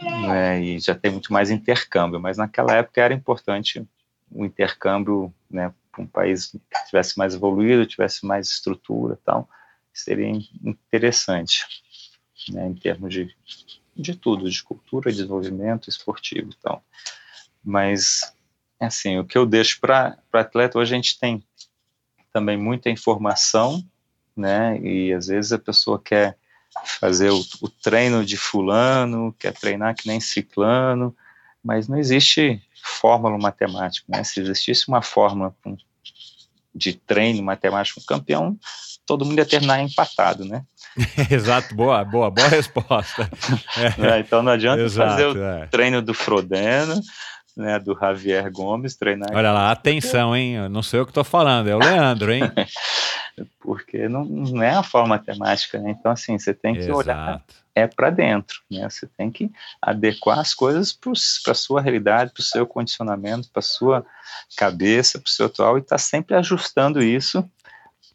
né, 0.00 0.60
e 0.60 0.80
já 0.80 0.94
tem 0.94 1.10
muito 1.10 1.32
mais 1.32 1.50
intercâmbio. 1.50 2.18
Mas 2.18 2.36
naquela 2.36 2.74
época 2.74 3.00
era 3.00 3.14
importante 3.14 3.86
o 4.30 4.44
intercâmbio, 4.44 5.32
né? 5.50 5.72
Um 5.98 6.06
país 6.06 6.46
que 6.46 6.60
tivesse 6.86 7.18
mais 7.18 7.34
evoluído, 7.34 7.86
tivesse 7.86 8.24
mais 8.24 8.48
estrutura, 8.48 9.18
tal, 9.24 9.48
seria 10.00 10.28
interessante, 10.64 11.64
né? 12.50 12.66
Em 12.66 12.74
termos 12.74 13.12
de 13.12 13.34
de 13.98 14.14
tudo, 14.14 14.48
de 14.48 14.62
cultura, 14.62 15.10
desenvolvimento 15.10 15.90
esportivo 15.90 16.50
então. 16.56 16.80
Mas, 17.64 18.32
assim, 18.78 19.18
o 19.18 19.24
que 19.24 19.36
eu 19.36 19.44
deixo 19.44 19.80
para 19.80 20.16
atleta, 20.32 20.78
a 20.78 20.84
gente 20.84 21.18
tem 21.18 21.42
também 22.32 22.56
muita 22.56 22.88
informação, 22.88 23.84
né, 24.36 24.78
e 24.80 25.12
às 25.12 25.26
vezes 25.26 25.50
a 25.50 25.58
pessoa 25.58 26.00
quer 26.00 26.38
fazer 27.00 27.30
o, 27.30 27.40
o 27.60 27.68
treino 27.68 28.24
de 28.24 28.36
fulano, 28.36 29.34
quer 29.36 29.52
treinar 29.52 29.96
que 29.96 30.06
nem 30.06 30.20
ciclano, 30.20 31.16
mas 31.64 31.88
não 31.88 31.98
existe 31.98 32.62
fórmula 32.80 33.36
matemática, 33.36 34.06
né? 34.08 34.22
Se 34.22 34.40
existisse 34.40 34.86
uma 34.86 35.02
fórmula 35.02 35.52
de 36.72 36.92
treino 36.92 37.42
matemático 37.42 38.04
campeão, 38.06 38.56
todo 39.08 39.24
mundo 39.24 39.38
ia 39.38 39.46
terminar 39.46 39.80
empatado, 39.80 40.44
né? 40.44 40.62
Exato, 41.32 41.74
boa, 41.74 42.04
boa, 42.04 42.30
boa 42.30 42.48
resposta. 42.48 43.28
É. 43.98 44.20
Então 44.20 44.42
não 44.42 44.52
adianta 44.52 44.82
Exato, 44.82 45.10
fazer 45.10 45.26
o 45.26 45.42
é. 45.42 45.66
treino 45.66 46.02
do 46.02 46.12
Frodeno, 46.12 47.00
né, 47.56 47.78
do 47.78 47.96
Javier 47.98 48.50
Gomes, 48.52 48.96
treinar. 48.96 49.30
Olha 49.32 49.52
lá, 49.52 49.70
atenção, 49.70 50.36
hein? 50.36 50.68
Não 50.68 50.82
sei 50.82 51.00
o 51.00 51.04
que 51.04 51.10
estou 51.10 51.24
falando, 51.24 51.68
é 51.68 51.74
o 51.74 51.78
Leandro, 51.78 52.32
hein? 52.32 52.42
Porque 53.60 54.08
não, 54.08 54.24
não 54.24 54.62
é 54.62 54.70
a 54.70 54.82
forma 54.82 55.08
matemática, 55.08 55.78
né? 55.78 55.94
Então, 55.98 56.12
assim, 56.12 56.38
você 56.38 56.52
tem 56.52 56.74
que 56.74 56.80
Exato. 56.80 56.98
olhar 56.98 57.42
é 57.74 57.86
para 57.86 58.10
dentro, 58.10 58.60
né? 58.70 58.88
Você 58.88 59.06
tem 59.16 59.30
que 59.30 59.50
adequar 59.80 60.38
as 60.38 60.52
coisas 60.52 60.92
para 60.92 61.52
a 61.52 61.54
sua 61.54 61.80
realidade, 61.80 62.32
para 62.32 62.40
o 62.40 62.44
seu 62.44 62.66
condicionamento, 62.66 63.48
para 63.52 63.60
a 63.60 63.62
sua 63.62 64.04
cabeça, 64.56 65.18
para 65.18 65.28
o 65.28 65.30
seu 65.30 65.46
atual, 65.46 65.78
e 65.78 65.80
estar 65.80 65.96
tá 65.96 65.98
sempre 65.98 66.34
ajustando 66.34 67.02
isso 67.02 67.48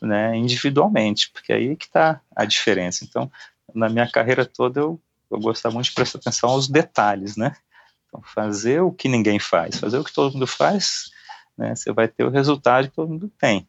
né, 0.05 0.35
individualmente, 0.35 1.31
porque 1.31 1.53
aí 1.53 1.75
que 1.75 1.85
está 1.85 2.19
a 2.35 2.45
diferença. 2.45 3.05
Então, 3.05 3.31
na 3.73 3.89
minha 3.89 4.09
carreira 4.09 4.45
toda, 4.45 4.81
eu, 4.81 4.99
eu 5.31 5.39
gostava 5.39 5.73
muito 5.73 5.88
de 5.88 5.93
prestar 5.93 6.19
atenção 6.19 6.49
aos 6.49 6.67
detalhes, 6.67 7.38
né? 7.38 7.55
Então, 8.07 8.21
fazer 8.21 8.81
o 8.81 8.91
que 8.91 9.07
ninguém 9.07 9.39
faz, 9.39 9.80
fazer 9.80 9.97
o 9.97 10.03
que 10.03 10.13
todo 10.13 10.34
mundo 10.34 10.45
faz, 10.45 11.09
né, 11.57 11.75
você 11.75 11.91
vai 11.91 12.07
ter 12.07 12.23
o 12.23 12.30
resultado 12.30 12.89
que 12.89 12.95
todo 12.95 13.09
mundo 13.09 13.31
tem. 13.39 13.67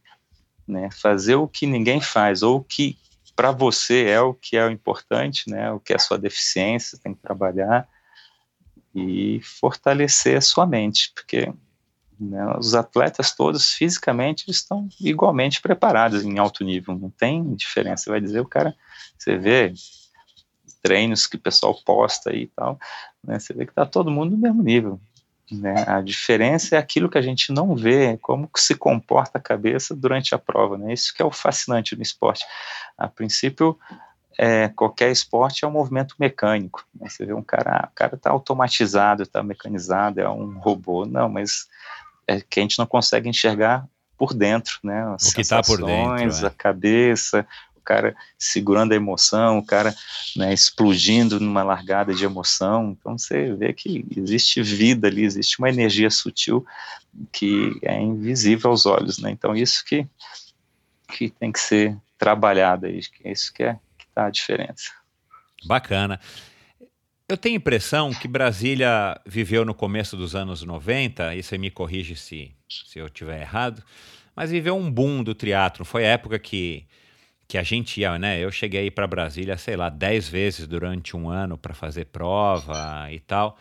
Né? 0.67 0.91
Fazer 0.91 1.37
o 1.37 1.49
que 1.49 1.67
ninguém 1.67 2.01
faz, 2.01 2.43
ou 2.43 2.59
o 2.59 2.65
que 2.65 2.99
para 3.37 3.53
você 3.53 4.07
é 4.07 4.21
o 4.21 4.35
que 4.35 4.57
é 4.57 4.65
o 4.65 4.71
importante, 4.71 5.51
né? 5.51 5.71
o 5.71 5.81
que 5.81 5.93
é 5.93 5.97
a 5.97 5.99
sua 5.99 6.19
deficiência, 6.19 6.99
tem 7.03 7.15
que 7.15 7.21
trabalhar 7.21 7.89
e 8.95 9.41
fortalecer 9.43 10.37
a 10.37 10.41
sua 10.41 10.67
mente, 10.67 11.11
porque 11.15 11.53
né, 12.19 12.57
os 12.59 12.75
atletas 12.75 13.33
todos 13.33 13.73
fisicamente 13.73 14.51
estão 14.51 14.89
igualmente 15.01 15.61
preparados 15.61 16.25
em 16.25 16.39
alto 16.39 16.65
nível, 16.65 16.97
não 16.97 17.11
tem 17.11 17.55
diferença. 17.55 18.05
Você 18.05 18.11
vai 18.11 18.21
dizer 18.21 18.41
o 18.41 18.49
cara, 18.49 18.75
você 19.19 19.37
vê 19.37 19.73
treinos 20.83 21.27
que 21.27 21.37
o 21.37 21.41
pessoal 21.41 21.75
posta 21.85 22.31
aí 22.31 22.43
e 22.43 22.47
tal, 22.49 22.79
né, 23.23 23.39
você 23.39 23.53
vê 23.55 23.65
que 23.65 23.73
está 23.73 23.87
todo 23.87 24.11
mundo 24.11 24.33
no 24.33 24.39
mesmo 24.39 24.63
nível. 24.63 25.01
Né? 25.51 25.85
A 25.87 26.01
diferença 26.01 26.77
é 26.77 26.79
aquilo 26.79 27.09
que 27.09 27.19
a 27.19 27.23
gente 27.23 27.53
não 27.53 27.75
vê, 27.75 28.17
como 28.19 28.49
se 28.57 28.75
comporta 28.75 29.39
a 29.39 29.41
cabeça 29.41 29.95
durante 29.95 30.35
a 30.35 30.39
prova. 30.39 30.79
Né? 30.79 30.93
Isso 30.93 31.15
que 31.15 31.23
é 31.23 31.25
o 31.25 31.31
fascinante 31.31 31.95
no 31.95 32.03
esporte. 32.03 32.45
A 32.97 33.09
princípio, 33.09 33.79
é, 34.39 34.69
qualquer 34.69 35.11
esporte 35.11 35.65
é 35.65 35.69
um 35.69 35.73
movimento 35.73 36.15
mecânico. 36.19 36.87
Né? 36.95 37.09
Você 37.09 37.27
vê 37.27 37.35
um 37.35 37.43
cara, 37.43 37.89
o 37.93 37.95
cara 37.95 38.15
está 38.15 38.31
automatizado, 38.31 39.23
está 39.23 39.43
mecanizado, 39.43 40.21
é 40.21 40.29
um 40.29 40.59
robô. 40.59 41.05
Não, 41.05 41.29
mas 41.29 41.69
é 42.27 42.41
que 42.41 42.61
a 42.61 42.63
gente 42.63 42.79
não 42.79 42.87
consegue 42.87 43.29
enxergar 43.29 43.87
por 44.17 44.33
dentro, 44.33 44.79
né? 44.83 45.05
As 45.15 45.29
o 45.29 45.35
que 45.35 45.41
está 45.41 45.63
por 45.63 45.85
dentro, 45.85 46.45
é. 46.45 46.49
a 46.49 46.51
cabeça, 46.51 47.47
o 47.77 47.81
cara 47.81 48.17
segurando 48.39 48.93
a 48.93 48.97
emoção, 48.97 49.59
o 49.59 49.67
cara 49.67 49.95
né, 50.37 50.53
explodindo 50.53 51.39
numa 51.41 51.63
largada 51.63 52.15
de 52.15 52.25
emoção. 52.25 52.97
Então 52.99 53.19
você 53.19 53.53
vê 53.55 53.73
que 53.73 54.05
existe 54.17 54.63
vida 54.63 55.09
ali, 55.09 55.25
existe 55.25 55.59
uma 55.59 55.69
energia 55.69 56.11
sutil 56.11 56.65
que 57.33 57.79
é 57.83 58.01
invisível 58.01 58.71
aos 58.71 58.87
olhos, 58.87 59.19
né? 59.19 59.31
Então 59.31 59.55
isso 59.55 59.85
que 59.85 60.07
que 61.07 61.31
tem 61.31 61.53
que 61.53 61.61
ser 61.61 61.97
trabalhado 62.19 62.87
aí, 62.87 63.01
é 63.23 63.31
isso 63.31 63.53
que 63.53 63.63
é 63.63 63.75
que 63.99 64.07
tá 64.15 64.27
a 64.27 64.31
diferença. 64.31 64.91
Bacana. 65.67 66.19
Eu 67.27 67.39
tenho 67.39 67.55
a 67.55 67.57
impressão 67.57 68.13
que 68.13 68.29
Brasília 68.29 69.19
viveu 69.25 69.65
no 69.65 69.75
começo 69.75 70.15
dos 70.15 70.35
anos 70.35 70.63
90, 70.63 71.35
e 71.35 71.43
você 71.43 71.57
me 71.57 71.71
corrige 71.71 72.15
se, 72.15 72.53
se 72.69 72.99
eu 72.99 73.07
estiver 73.07 73.41
errado, 73.41 73.83
mas 74.37 74.51
viveu 74.51 74.77
um 74.77 74.91
boom 74.91 75.25
do 75.25 75.35
teatro. 75.35 75.87
Foi 75.87 76.05
a 76.05 76.11
época 76.11 76.39
que, 76.39 76.87
que 77.49 77.57
a 77.57 77.63
gente 77.63 77.99
ia, 77.99 78.19
né? 78.19 78.39
Eu 78.39 78.53
cheguei 78.53 78.91
para 78.91 79.07
Brasília, 79.07 79.57
sei 79.57 79.75
lá, 79.75 79.89
dez 79.89 80.29
vezes 80.29 80.67
durante 80.67 81.17
um 81.17 81.31
ano 81.31 81.57
para 81.57 81.73
fazer 81.73 82.05
prova 82.07 83.09
e 83.11 83.21
tal. 83.21 83.57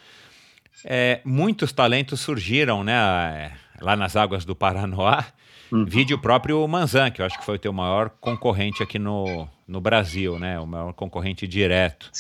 É, 0.84 1.22
muitos 1.24 1.72
talentos 1.72 2.20
surgiram, 2.20 2.84
né? 2.84 3.58
Lá 3.80 3.96
nas 3.96 4.18
águas 4.18 4.44
do 4.44 4.54
Paranoá. 4.54 5.26
Uhum. 5.74 5.86
Vídeo 5.86 6.20
próprio 6.20 6.68
Manzan, 6.68 7.10
que 7.10 7.20
eu 7.20 7.26
acho 7.26 7.40
que 7.40 7.44
foi 7.44 7.56
o 7.56 7.60
teu 7.60 7.74
maior 7.74 8.12
concorrente 8.22 8.84
aqui 8.84 9.00
no, 9.00 9.48
no 9.68 9.82
Brasil, 9.82 10.38
né? 10.38 10.60
O 10.60 10.68
maior 10.68 10.94
concorrente 10.94 11.48
direto. 11.48 12.12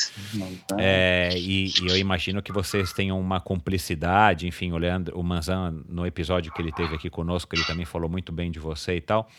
É, 0.75 1.29
e, 1.35 1.67
e, 1.67 1.87
eu 1.87 1.95
imagino 1.95 2.41
que 2.41 2.51
vocês 2.51 2.91
tenham 2.93 3.19
uma 3.19 3.39
cumplicidade, 3.39 4.47
enfim, 4.47 4.71
o 4.71 4.77
Leandro, 4.77 5.19
o 5.19 5.23
Manzan, 5.23 5.83
no 5.87 6.03
episódio 6.03 6.51
que 6.51 6.63
ele 6.63 6.71
teve 6.71 6.95
aqui 6.95 7.11
conosco, 7.11 7.53
ele 7.53 7.63
também 7.63 7.85
falou 7.85 8.09
muito 8.09 8.31
bem 8.31 8.49
de 8.49 8.57
você 8.57 8.95
e 8.95 9.01
tal. 9.01 9.29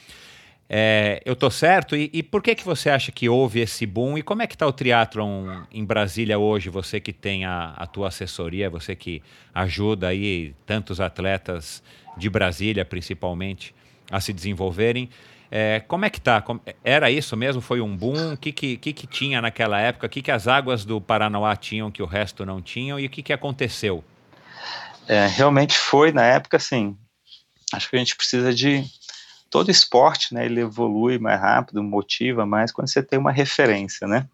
É, 0.68 1.20
eu 1.24 1.34
tô 1.34 1.50
certo? 1.50 1.96
E, 1.96 2.08
e, 2.12 2.22
por 2.22 2.40
que 2.40 2.54
que 2.54 2.64
você 2.64 2.90
acha 2.90 3.10
que 3.10 3.28
houve 3.28 3.58
esse 3.58 3.84
boom? 3.84 4.16
E 4.16 4.22
como 4.22 4.42
é 4.42 4.46
que 4.46 4.54
está 4.54 4.64
o 4.64 4.72
triatlon 4.72 5.64
em 5.72 5.84
Brasília 5.84 6.38
hoje? 6.38 6.70
Você 6.70 7.00
que 7.00 7.12
tem 7.12 7.44
a, 7.44 7.74
a 7.76 7.84
tua 7.84 8.06
assessoria, 8.08 8.70
você 8.70 8.94
que 8.94 9.20
ajuda 9.52 10.06
aí 10.06 10.54
tantos 10.64 11.00
atletas 11.00 11.82
de 12.16 12.30
Brasília, 12.30 12.84
principalmente, 12.84 13.74
a 14.10 14.20
se 14.20 14.32
desenvolverem. 14.32 15.08
É, 15.50 15.80
como 15.86 16.04
é 16.04 16.10
que 16.10 16.20
tá? 16.20 16.42
Era 16.82 17.10
isso 17.10 17.36
mesmo? 17.36 17.60
Foi 17.60 17.80
um 17.80 17.96
boom? 17.96 18.32
O 18.32 18.36
que, 18.36 18.50
que, 18.50 18.76
que, 18.76 18.92
que 18.92 19.06
tinha 19.06 19.40
naquela 19.40 19.80
época? 19.80 20.06
O 20.06 20.10
que, 20.10 20.20
que 20.20 20.30
as 20.30 20.48
águas 20.48 20.84
do 20.84 21.00
Paranoá 21.00 21.54
tinham 21.54 21.90
que 21.90 22.02
o 22.02 22.06
resto 22.06 22.44
não 22.44 22.60
tinham? 22.60 22.98
E 22.98 23.06
o 23.06 23.10
que, 23.10 23.22
que 23.22 23.32
aconteceu? 23.32 24.02
É, 25.06 25.26
realmente 25.26 25.78
foi, 25.78 26.10
na 26.10 26.24
época, 26.24 26.56
assim, 26.56 26.96
acho 27.72 27.88
que 27.88 27.96
a 27.96 27.98
gente 27.98 28.16
precisa 28.16 28.52
de... 28.52 28.84
Todo 29.50 29.70
esporte, 29.70 30.34
né, 30.34 30.46
ele 30.46 30.62
evolui 30.62 31.16
mais 31.16 31.40
rápido, 31.40 31.80
motiva 31.80 32.44
mais 32.44 32.72
quando 32.72 32.88
você 32.88 33.00
tem 33.00 33.20
uma 33.20 33.30
referência, 33.30 34.08
né? 34.08 34.26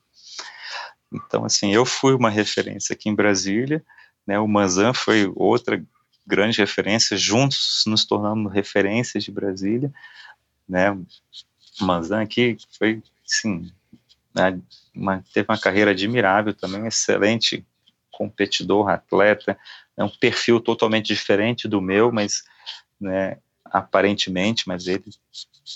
Então, 1.12 1.44
assim, 1.44 1.74
eu 1.74 1.84
fui 1.84 2.14
uma 2.14 2.30
referência 2.30 2.94
aqui 2.94 3.10
em 3.10 3.14
Brasília, 3.14 3.84
né, 4.26 4.38
o 4.38 4.48
Manzan 4.48 4.94
foi 4.94 5.30
outra 5.36 5.84
grande 6.26 6.58
referência, 6.58 7.16
juntos 7.16 7.82
nos 7.86 8.04
tornamos 8.04 8.52
referências 8.52 9.24
de 9.24 9.30
Brasília, 9.30 9.92
né? 10.68 10.96
Manzan 11.80 12.22
aqui 12.22 12.56
foi, 12.78 13.02
sim, 13.24 13.70
né, 14.34 14.60
uma, 14.94 15.24
teve 15.32 15.46
uma 15.48 15.58
carreira 15.58 15.90
admirável 15.90 16.54
também, 16.54 16.86
excelente 16.86 17.66
competidor, 18.10 18.88
atleta, 18.88 19.58
é 19.96 20.04
um 20.04 20.08
perfil 20.08 20.60
totalmente 20.60 21.06
diferente 21.06 21.66
do 21.66 21.80
meu, 21.80 22.12
mas, 22.12 22.42
né, 23.00 23.38
aparentemente, 23.64 24.64
mas 24.66 24.86
ele 24.86 25.04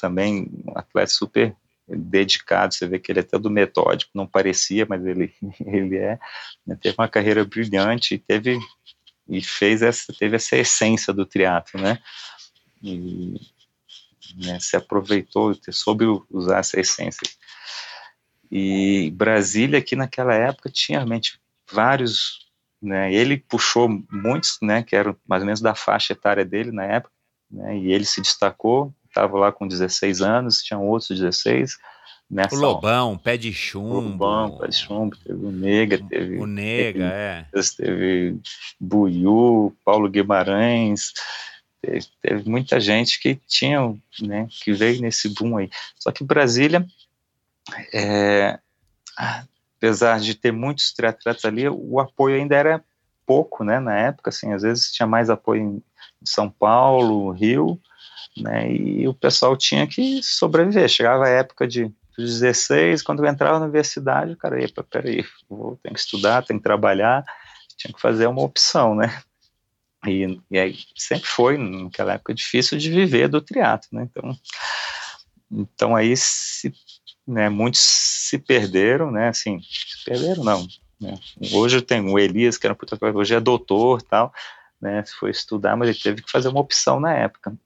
também 0.00 0.50
um 0.66 0.76
atleta 0.76 1.10
super 1.10 1.56
dedicado, 1.86 2.74
você 2.74 2.86
vê 2.86 2.98
que 2.98 3.12
ele 3.12 3.20
é 3.20 3.22
todo 3.22 3.50
metódico, 3.50 4.10
não 4.14 4.26
parecia, 4.26 4.86
mas 4.88 5.04
ele, 5.04 5.32
ele 5.66 5.96
é, 5.96 6.18
né, 6.66 6.76
teve 6.80 6.94
uma 6.98 7.08
carreira 7.08 7.44
brilhante, 7.44 8.18
teve 8.18 8.58
e 9.28 9.42
fez 9.42 9.82
essa, 9.82 10.12
teve 10.18 10.36
essa 10.36 10.56
essência 10.56 11.12
do 11.12 11.24
teatro, 11.24 11.80
né? 11.80 11.98
E 12.82 13.40
né, 14.36 14.58
se 14.60 14.76
aproveitou, 14.76 15.54
soube 15.70 16.04
usar 16.30 16.58
essa 16.58 16.80
essência. 16.80 17.28
E 18.50 19.10
Brasília, 19.10 19.78
aqui 19.78 19.96
naquela 19.96 20.34
época, 20.34 20.70
tinha 20.70 20.98
realmente 20.98 21.40
vários, 21.70 22.50
né, 22.80 23.12
ele 23.12 23.38
puxou 23.38 23.88
muitos, 24.10 24.58
né, 24.62 24.82
que 24.82 24.94
eram 24.94 25.16
mais 25.26 25.42
ou 25.42 25.46
menos 25.46 25.60
da 25.60 25.74
faixa 25.74 26.12
etária 26.12 26.44
dele 26.44 26.70
na 26.70 26.84
época, 26.84 27.12
né, 27.50 27.78
e 27.78 27.92
ele 27.92 28.04
se 28.04 28.20
destacou, 28.20 28.94
estava 29.08 29.38
lá 29.38 29.50
com 29.50 29.66
16 29.66 30.20
anos, 30.20 30.62
tinham 30.62 30.86
outros 30.86 31.18
16, 31.18 31.78
Nessa 32.30 32.56
o 32.56 32.58
Lobão, 32.58 33.18
Pé 33.18 33.36
de 33.36 33.52
Chumbo. 33.52 33.96
O 33.96 34.00
Lobão, 34.00 34.58
Pé 34.58 34.68
de 34.68 34.76
Chumbo, 34.76 35.16
teve 35.16 35.46
o 35.46 35.50
Nega, 35.50 35.98
teve. 36.08 36.38
O 36.38 36.46
Nega, 36.46 37.04
é. 37.04 37.46
Teve 37.76 38.40
Buiu, 38.80 39.76
Paulo 39.84 40.08
Guimarães. 40.08 41.12
Teve, 41.80 42.06
teve, 42.22 42.48
muita 42.48 42.80
gente 42.80 43.20
que 43.20 43.36
tinha, 43.46 43.94
né, 44.20 44.48
que 44.50 44.72
veio 44.72 45.00
nesse 45.00 45.28
boom 45.28 45.58
aí. 45.58 45.70
Só 45.98 46.10
que 46.10 46.24
Brasília, 46.24 46.84
é, 47.92 48.58
apesar 49.76 50.18
de 50.18 50.34
ter 50.34 50.50
muitos 50.50 50.92
triatletas 50.92 51.44
ali, 51.44 51.68
o 51.68 52.00
apoio 52.00 52.36
ainda 52.36 52.56
era 52.56 52.82
pouco, 53.26 53.62
né, 53.64 53.78
na 53.78 53.96
época, 53.96 54.30
assim, 54.30 54.52
às 54.52 54.62
vezes 54.62 54.92
tinha 54.92 55.06
mais 55.06 55.28
apoio 55.28 55.62
em 55.62 55.82
São 56.24 56.50
Paulo, 56.50 57.30
Rio, 57.30 57.78
né, 58.36 58.72
e 58.72 59.06
o 59.06 59.14
pessoal 59.14 59.56
tinha 59.56 59.86
que 59.86 60.22
sobreviver. 60.22 60.88
Chegava 60.88 61.26
a 61.26 61.30
época 61.30 61.66
de 61.66 61.92
16, 62.22 63.02
quando 63.02 63.24
eu 63.24 63.30
entrava 63.30 63.58
na 63.58 63.64
universidade, 63.64 64.36
cara, 64.36 64.62
epa, 64.62 64.82
peraí, 64.84 65.24
vou, 65.48 65.78
tenho 65.82 65.94
que 65.94 66.00
estudar, 66.00 66.44
tenho 66.44 66.60
que 66.60 66.64
trabalhar, 66.64 67.24
tinha 67.76 67.92
que 67.92 68.00
fazer 68.00 68.26
uma 68.26 68.42
opção, 68.42 68.94
né? 68.94 69.22
E, 70.06 70.40
e 70.50 70.58
aí 70.58 70.76
sempre 70.96 71.26
foi, 71.26 71.56
naquela 71.56 72.14
época, 72.14 72.34
difícil 72.34 72.78
de 72.78 72.90
viver 72.90 73.28
do 73.28 73.40
triatlo, 73.40 73.88
né? 73.92 74.08
Então, 74.10 74.38
então 75.50 75.96
aí 75.96 76.16
se, 76.16 76.72
né, 77.26 77.48
muitos 77.48 77.80
se 77.80 78.38
perderam, 78.38 79.10
né? 79.10 79.28
Assim, 79.28 79.60
se 79.62 80.04
perderam 80.04 80.44
não, 80.44 80.66
Né? 81.00 81.18
Hoje 81.52 81.80
tem 81.80 82.00
o 82.00 82.18
Elias, 82.18 82.56
que 82.56 82.66
era 82.66 82.74
puta 82.74 82.98
hoje 83.14 83.34
é 83.34 83.40
doutor 83.40 84.02
tal, 84.02 84.32
né? 84.80 85.02
Foi 85.18 85.30
estudar, 85.30 85.76
mas 85.76 85.88
ele 85.88 85.98
teve 85.98 86.22
que 86.22 86.30
fazer 86.30 86.48
uma 86.48 86.60
opção 86.60 87.00
na 87.00 87.12
época. 87.12 87.56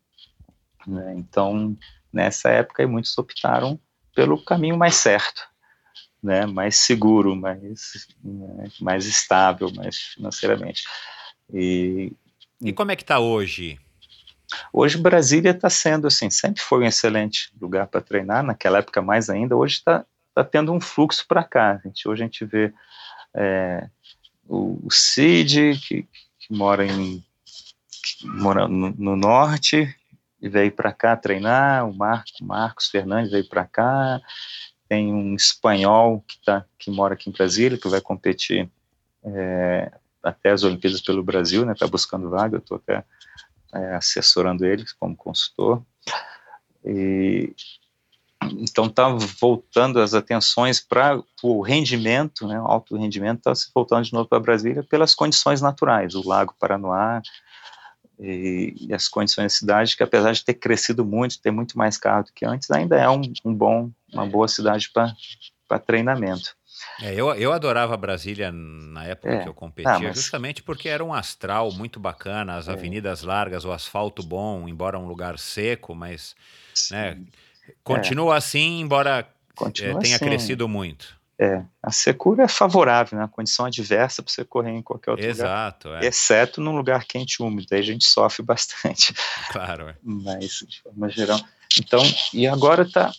Né? 0.86 1.14
Então, 1.16 1.76
nessa 2.12 2.48
época, 2.48 2.86
muitos 2.86 3.16
optaram 3.18 3.78
pelo 4.18 4.36
caminho 4.36 4.76
mais 4.76 4.96
certo, 4.96 5.46
né? 6.20 6.44
mais 6.44 6.76
seguro, 6.76 7.36
mais, 7.36 8.08
né? 8.24 8.68
mais 8.80 9.06
estável, 9.06 9.70
mais 9.76 9.96
financeiramente. 9.96 10.82
E, 11.54 12.12
e 12.60 12.72
como 12.72 12.90
é 12.90 12.96
que 12.96 13.04
está 13.04 13.20
hoje? 13.20 13.78
Hoje 14.72 14.98
Brasília 14.98 15.52
está 15.52 15.70
sendo 15.70 16.08
assim, 16.08 16.28
sempre 16.30 16.60
foi 16.60 16.80
um 16.80 16.88
excelente 16.88 17.52
lugar 17.60 17.86
para 17.86 18.00
treinar, 18.00 18.42
naquela 18.42 18.78
época 18.78 19.00
mais 19.00 19.30
ainda, 19.30 19.54
hoje 19.54 19.74
está 19.74 20.04
tá 20.34 20.42
tendo 20.42 20.72
um 20.72 20.80
fluxo 20.80 21.24
para 21.28 21.44
cá. 21.44 21.80
Gente, 21.84 22.08
hoje 22.08 22.24
a 22.24 22.26
gente 22.26 22.44
vê 22.44 22.74
é, 23.32 23.88
o, 24.48 24.80
o 24.84 24.90
Cid, 24.90 25.78
que, 25.86 26.02
que 26.40 26.52
mora, 26.52 26.84
em, 26.84 27.24
que 28.02 28.26
mora 28.26 28.66
no, 28.66 28.90
no, 28.98 29.14
norte, 29.14 29.94
e 30.40 30.48
veio 30.48 30.72
para 30.72 30.92
cá 30.92 31.16
treinar, 31.16 31.88
o 31.88 31.94
Marco, 31.94 32.30
Marcos 32.42 32.88
Fernandes 32.88 33.30
veio 33.30 33.48
para 33.48 33.64
cá, 33.64 34.20
tem 34.88 35.12
um 35.12 35.34
espanhol 35.34 36.24
que, 36.26 36.38
tá, 36.44 36.64
que 36.78 36.90
mora 36.90 37.14
aqui 37.14 37.28
em 37.28 37.32
Brasília, 37.32 37.78
que 37.78 37.88
vai 37.88 38.00
competir 38.00 38.70
é, 39.24 39.92
até 40.22 40.50
as 40.50 40.62
Olimpíadas 40.62 41.00
pelo 41.00 41.22
Brasil, 41.22 41.66
né, 41.66 41.72
está 41.72 41.86
buscando 41.86 42.30
vaga, 42.30 42.56
eu 42.56 42.60
estou 42.60 42.76
até 42.76 43.04
é, 43.74 43.94
assessorando 43.96 44.64
ele 44.64 44.84
como 44.98 45.16
consultor, 45.16 45.82
e 46.84 47.54
então 48.52 48.86
está 48.86 49.08
voltando 49.08 50.00
as 50.00 50.14
atenções 50.14 50.80
para 50.80 51.20
o 51.42 51.60
rendimento, 51.60 52.46
né, 52.46 52.56
alto 52.56 52.96
rendimento 52.96 53.38
está 53.38 53.54
se 53.54 53.70
voltando 53.74 54.04
de 54.04 54.12
novo 54.12 54.28
para 54.28 54.40
Brasília 54.40 54.82
pelas 54.84 55.14
condições 55.14 55.60
naturais, 55.60 56.14
o 56.14 56.26
Lago 56.26 56.54
Paranoá 56.58 57.20
e, 58.20 58.74
e, 58.88 58.94
as 58.94 59.08
condições 59.08 59.44
da 59.44 59.58
cidade, 59.58 59.96
que 59.96 60.02
apesar 60.02 60.32
de 60.32 60.44
ter 60.44 60.54
crescido 60.54 61.04
muito, 61.04 61.40
ter 61.40 61.50
muito 61.50 61.78
mais 61.78 61.96
carro 61.96 62.24
do 62.24 62.32
que 62.32 62.44
antes, 62.44 62.70
ainda 62.70 62.96
é 62.96 63.08
um, 63.08 63.22
um 63.44 63.54
bom, 63.54 63.90
uma 64.12 64.26
boa 64.26 64.48
cidade 64.48 64.90
para 64.90 65.78
treinamento. 65.78 66.56
É, 67.00 67.14
eu, 67.14 67.32
eu 67.34 67.52
adorava 67.52 67.96
Brasília 67.96 68.50
na 68.52 69.04
época 69.04 69.32
é. 69.32 69.42
que 69.42 69.48
eu 69.48 69.54
competia, 69.54 69.92
ah, 69.92 70.00
mas... 70.00 70.16
justamente 70.16 70.62
porque 70.62 70.88
era 70.88 71.04
um 71.04 71.12
astral 71.12 71.72
muito 71.72 71.98
bacana, 71.98 72.56
as 72.56 72.68
é. 72.68 72.72
avenidas 72.72 73.22
largas, 73.22 73.64
o 73.64 73.72
asfalto 73.72 74.22
bom, 74.22 74.68
embora 74.68 74.98
um 74.98 75.06
lugar 75.06 75.38
seco, 75.38 75.94
mas 75.94 76.34
né, 76.90 77.18
continua 77.82 78.34
é. 78.34 78.38
assim, 78.38 78.80
embora 78.80 79.28
continua 79.54 80.00
tenha 80.00 80.16
assim. 80.16 80.24
crescido 80.24 80.68
muito. 80.68 81.17
É, 81.40 81.62
a 81.80 81.92
secura 81.92 82.44
é 82.44 82.48
favorável, 82.48 83.16
né? 83.16 83.24
A 83.24 83.28
condição 83.28 83.64
adversa 83.64 84.22
para 84.22 84.32
você 84.32 84.44
correr 84.44 84.72
em 84.72 84.82
qualquer 84.82 85.12
outro 85.12 85.24
Exato, 85.24 85.88
lugar. 85.88 86.02
É. 86.02 86.06
Exceto 86.08 86.60
num 86.60 86.76
lugar 86.76 87.04
quente 87.04 87.36
e 87.38 87.42
úmido, 87.42 87.68
aí 87.70 87.78
a 87.78 87.82
gente 87.82 88.04
sofre 88.04 88.42
bastante. 88.42 89.14
Claro. 89.52 89.88
É. 89.88 89.94
Mas, 90.02 90.64
de 90.66 90.82
forma 90.82 91.08
geral. 91.08 91.40
Então, 91.78 92.02
e 92.34 92.46
agora 92.46 92.82
está 92.82 93.12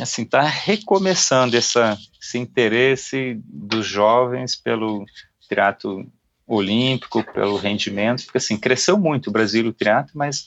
assim, 0.00 0.24
tá 0.24 0.42
recomeçando 0.42 1.56
essa, 1.56 1.98
esse 2.20 2.38
interesse 2.38 3.40
dos 3.44 3.86
jovens 3.86 4.56
pelo 4.56 5.04
triatlo 5.48 6.06
olímpico, 6.46 7.24
pelo 7.32 7.56
rendimento, 7.56 8.24
porque 8.24 8.38
assim, 8.38 8.58
cresceu 8.58 8.98
muito 8.98 9.28
o 9.28 9.32
Brasil 9.32 9.66
o 9.66 9.72
triatlo, 9.72 10.12
mas 10.14 10.46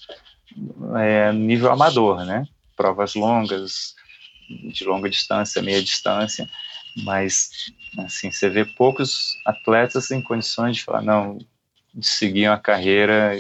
é, 0.97 1.31
nível 1.31 1.71
amador, 1.71 2.25
né? 2.25 2.45
Provas 2.75 3.15
longas, 3.15 3.95
de 4.71 4.83
longa 4.83 5.09
distância, 5.09 5.61
meia 5.61 5.81
distância, 5.81 6.47
mas 7.03 7.71
assim, 7.99 8.31
você 8.31 8.49
vê 8.49 8.65
poucos 8.65 9.37
atletas 9.45 10.11
em 10.11 10.21
condições 10.21 10.77
de 10.77 10.83
falar, 10.83 11.01
não, 11.01 11.37
de 11.93 12.05
seguir 12.05 12.49
uma 12.49 12.59
carreira, 12.59 13.37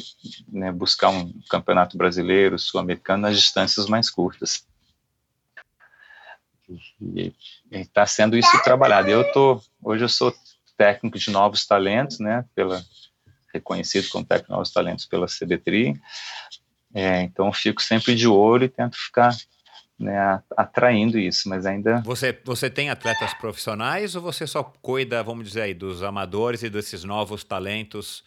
né, 0.47 0.71
buscar 0.71 1.09
um 1.09 1.33
campeonato 1.49 1.97
brasileiro, 1.97 2.57
sul-americano 2.57 3.23
nas 3.23 3.35
distâncias 3.35 3.87
mais 3.87 4.09
curtas. 4.09 4.65
E 7.01 7.33
está 7.69 8.07
sendo 8.07 8.37
isso 8.37 8.63
trabalhado. 8.63 9.09
Eu 9.09 9.31
tô, 9.31 9.61
hoje 9.83 10.03
eu 10.03 10.09
sou 10.09 10.33
técnico 10.77 11.19
de 11.19 11.29
novos 11.29 11.65
talentos, 11.65 12.19
né, 12.19 12.45
pela 12.55 12.83
reconhecido 13.53 14.09
como 14.09 14.25
técnico 14.25 14.49
de 14.49 14.55
novos 14.55 14.71
talentos 14.71 15.05
pela 15.05 15.27
CBTRI. 15.27 15.99
É, 16.93 17.21
então 17.21 17.51
fico 17.51 17.81
sempre 17.81 18.15
de 18.15 18.27
olho 18.27 18.65
e 18.65 18.69
tento 18.69 18.95
ficar 18.97 19.35
né, 19.97 20.41
atraindo 20.55 21.17
isso, 21.17 21.47
mas 21.47 21.65
ainda. 21.65 22.01
Você, 22.01 22.37
você 22.43 22.69
tem 22.69 22.89
atletas 22.89 23.33
profissionais 23.33 24.15
ou 24.15 24.21
você 24.21 24.45
só 24.45 24.63
cuida, 24.63 25.23
vamos 25.23 25.47
dizer 25.47 25.61
aí, 25.61 25.73
dos 25.73 26.03
amadores 26.03 26.63
e 26.63 26.69
desses 26.69 27.03
novos 27.03 27.43
talentos 27.43 28.23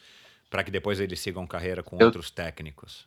para 0.50 0.64
que 0.64 0.70
depois 0.70 0.98
eles 0.98 1.20
sigam 1.20 1.46
carreira 1.46 1.82
com 1.82 1.98
eu... 2.00 2.06
outros 2.06 2.30
técnicos? 2.30 3.06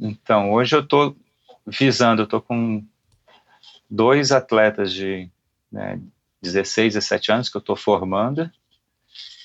Então, 0.00 0.52
hoje 0.52 0.74
eu 0.74 0.80
estou 0.80 1.16
visando, 1.64 2.22
eu 2.22 2.24
estou 2.24 2.42
com 2.42 2.84
dois 3.88 4.32
atletas 4.32 4.92
de 4.92 5.30
né, 5.70 6.00
16, 6.42 6.94
17 6.94 7.32
anos 7.32 7.48
que 7.48 7.56
eu 7.56 7.60
estou 7.60 7.76
formando. 7.76 8.50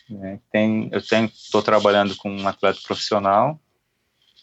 Né, 0.10 0.40
tem, 0.52 0.90
eu 0.92 1.00
estou 1.00 1.62
trabalhando 1.62 2.16
com 2.16 2.32
um 2.32 2.48
atleta 2.48 2.80
profissional 2.84 3.60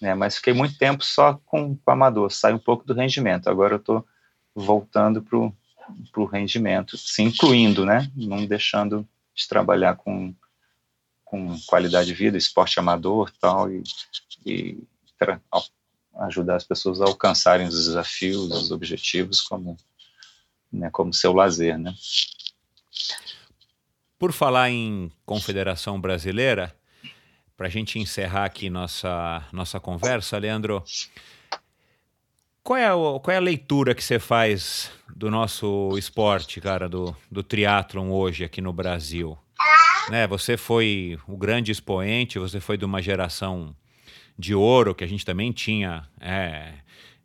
né? 0.00 0.14
Mas 0.14 0.36
fiquei 0.36 0.52
muito 0.52 0.76
tempo 0.78 1.04
só 1.04 1.34
com, 1.46 1.76
com 1.76 1.90
amador, 1.90 2.30
sai 2.30 2.52
um 2.52 2.58
pouco 2.58 2.84
do 2.84 2.94
rendimento. 2.94 3.48
Agora 3.48 3.74
eu 3.74 3.78
estou 3.78 4.06
voltando 4.54 5.22
para 5.22 6.22
o 6.22 6.24
rendimento, 6.24 6.96
se 6.96 7.22
incluindo, 7.22 7.84
né? 7.84 8.10
Não 8.14 8.44
deixando 8.46 9.06
de 9.34 9.46
trabalhar 9.46 9.96
com, 9.96 10.34
com 11.24 11.58
qualidade 11.66 12.08
de 12.08 12.14
vida, 12.14 12.38
esporte 12.38 12.80
amador 12.80 13.30
tal, 13.38 13.70
e, 13.70 13.82
e 14.44 14.78
ajudar 16.20 16.56
as 16.56 16.64
pessoas 16.64 17.00
a 17.00 17.04
alcançarem 17.04 17.66
os 17.66 17.74
desafios, 17.86 18.50
os 18.50 18.70
objetivos 18.70 19.40
como, 19.40 19.76
né, 20.72 20.90
como 20.90 21.12
seu 21.12 21.32
lazer, 21.32 21.78
né? 21.78 21.94
Por 24.18 24.32
falar 24.32 24.70
em 24.70 25.12
Confederação 25.26 26.00
Brasileira, 26.00 26.74
para 27.56 27.66
a 27.66 27.70
gente 27.70 27.98
encerrar 27.98 28.44
aqui 28.44 28.68
nossa, 28.68 29.42
nossa 29.52 29.80
conversa, 29.80 30.36
Leandro, 30.38 30.84
qual 32.62 32.76
é, 32.76 32.86
a, 32.86 32.94
qual 32.94 33.30
é 33.30 33.36
a 33.36 33.40
leitura 33.40 33.94
que 33.94 34.02
você 34.02 34.18
faz 34.18 34.90
do 35.14 35.30
nosso 35.30 35.96
esporte, 35.96 36.60
cara, 36.60 36.88
do, 36.88 37.16
do 37.30 37.42
triatlon 37.42 38.10
hoje 38.10 38.44
aqui 38.44 38.60
no 38.60 38.72
Brasil? 38.72 39.38
Né, 40.10 40.26
você 40.26 40.56
foi 40.56 41.18
o 41.26 41.36
grande 41.36 41.72
expoente, 41.72 42.38
você 42.38 42.60
foi 42.60 42.76
de 42.76 42.84
uma 42.84 43.00
geração 43.00 43.74
de 44.38 44.54
ouro, 44.54 44.94
que 44.94 45.02
a 45.02 45.06
gente 45.06 45.24
também 45.24 45.50
tinha 45.50 46.04
é, 46.20 46.74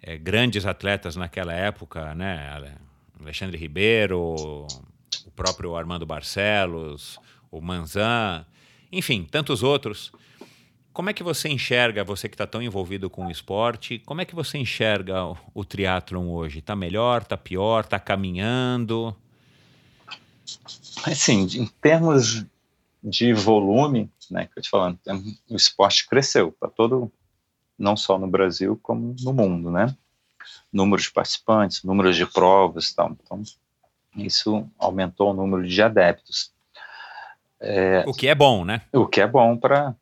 é, 0.01 0.17
grandes 0.17 0.65
atletas 0.65 1.15
naquela 1.15 1.53
época, 1.53 2.15
né? 2.15 2.75
Alexandre 3.19 3.57
Ribeiro, 3.57 4.17
o 4.19 5.31
próprio 5.35 5.75
Armando 5.75 6.05
Barcelos, 6.05 7.19
o 7.51 7.61
Manzan, 7.61 8.45
enfim, 8.91 9.27
tantos 9.29 9.63
outros. 9.63 10.11
Como 10.93 11.09
é 11.09 11.13
que 11.13 11.23
você 11.23 11.47
enxerga, 11.47 12.03
você 12.03 12.27
que 12.27 12.35
está 12.35 12.45
tão 12.45 12.61
envolvido 12.61 13.09
com 13.09 13.27
o 13.27 13.31
esporte, 13.31 13.99
como 13.99 14.19
é 14.21 14.25
que 14.25 14.35
você 14.35 14.57
enxerga 14.57 15.25
o, 15.25 15.37
o 15.53 15.63
triatlon 15.63 16.27
hoje? 16.29 16.59
Está 16.59 16.75
melhor, 16.75 17.21
está 17.21 17.37
pior, 17.37 17.85
está 17.85 17.97
caminhando? 17.97 19.15
Assim, 21.05 21.47
em 21.55 21.65
termos 21.81 22.45
de 23.01 23.33
volume, 23.33 24.11
né, 24.29 24.47
que 24.47 24.59
eu 24.59 24.63
te 24.63 24.69
falando, 24.69 24.99
o 25.49 25.55
esporte 25.55 26.07
cresceu 26.07 26.51
para 26.51 26.69
todo, 26.69 27.11
não 27.77 27.95
só 27.95 28.19
no 28.19 28.27
Brasil, 28.27 28.77
como 28.81 29.15
no 29.21 29.33
mundo, 29.33 29.71
né? 29.71 29.95
Número 30.71 31.01
de 31.01 31.11
participantes, 31.11 31.83
número 31.83 32.13
de 32.13 32.25
provas, 32.25 32.93
tal. 32.93 33.17
Então, 33.23 33.41
isso 34.15 34.67
aumentou 34.77 35.31
o 35.31 35.33
número 35.33 35.67
de 35.67 35.81
adeptos. 35.81 36.51
É, 37.61 38.03
o 38.07 38.13
que 38.13 38.27
é 38.27 38.33
bom, 38.33 38.65
né? 38.65 38.81
O 38.91 39.05
que 39.05 39.21
é 39.21 39.27
bom 39.27 39.55
para 39.55 39.95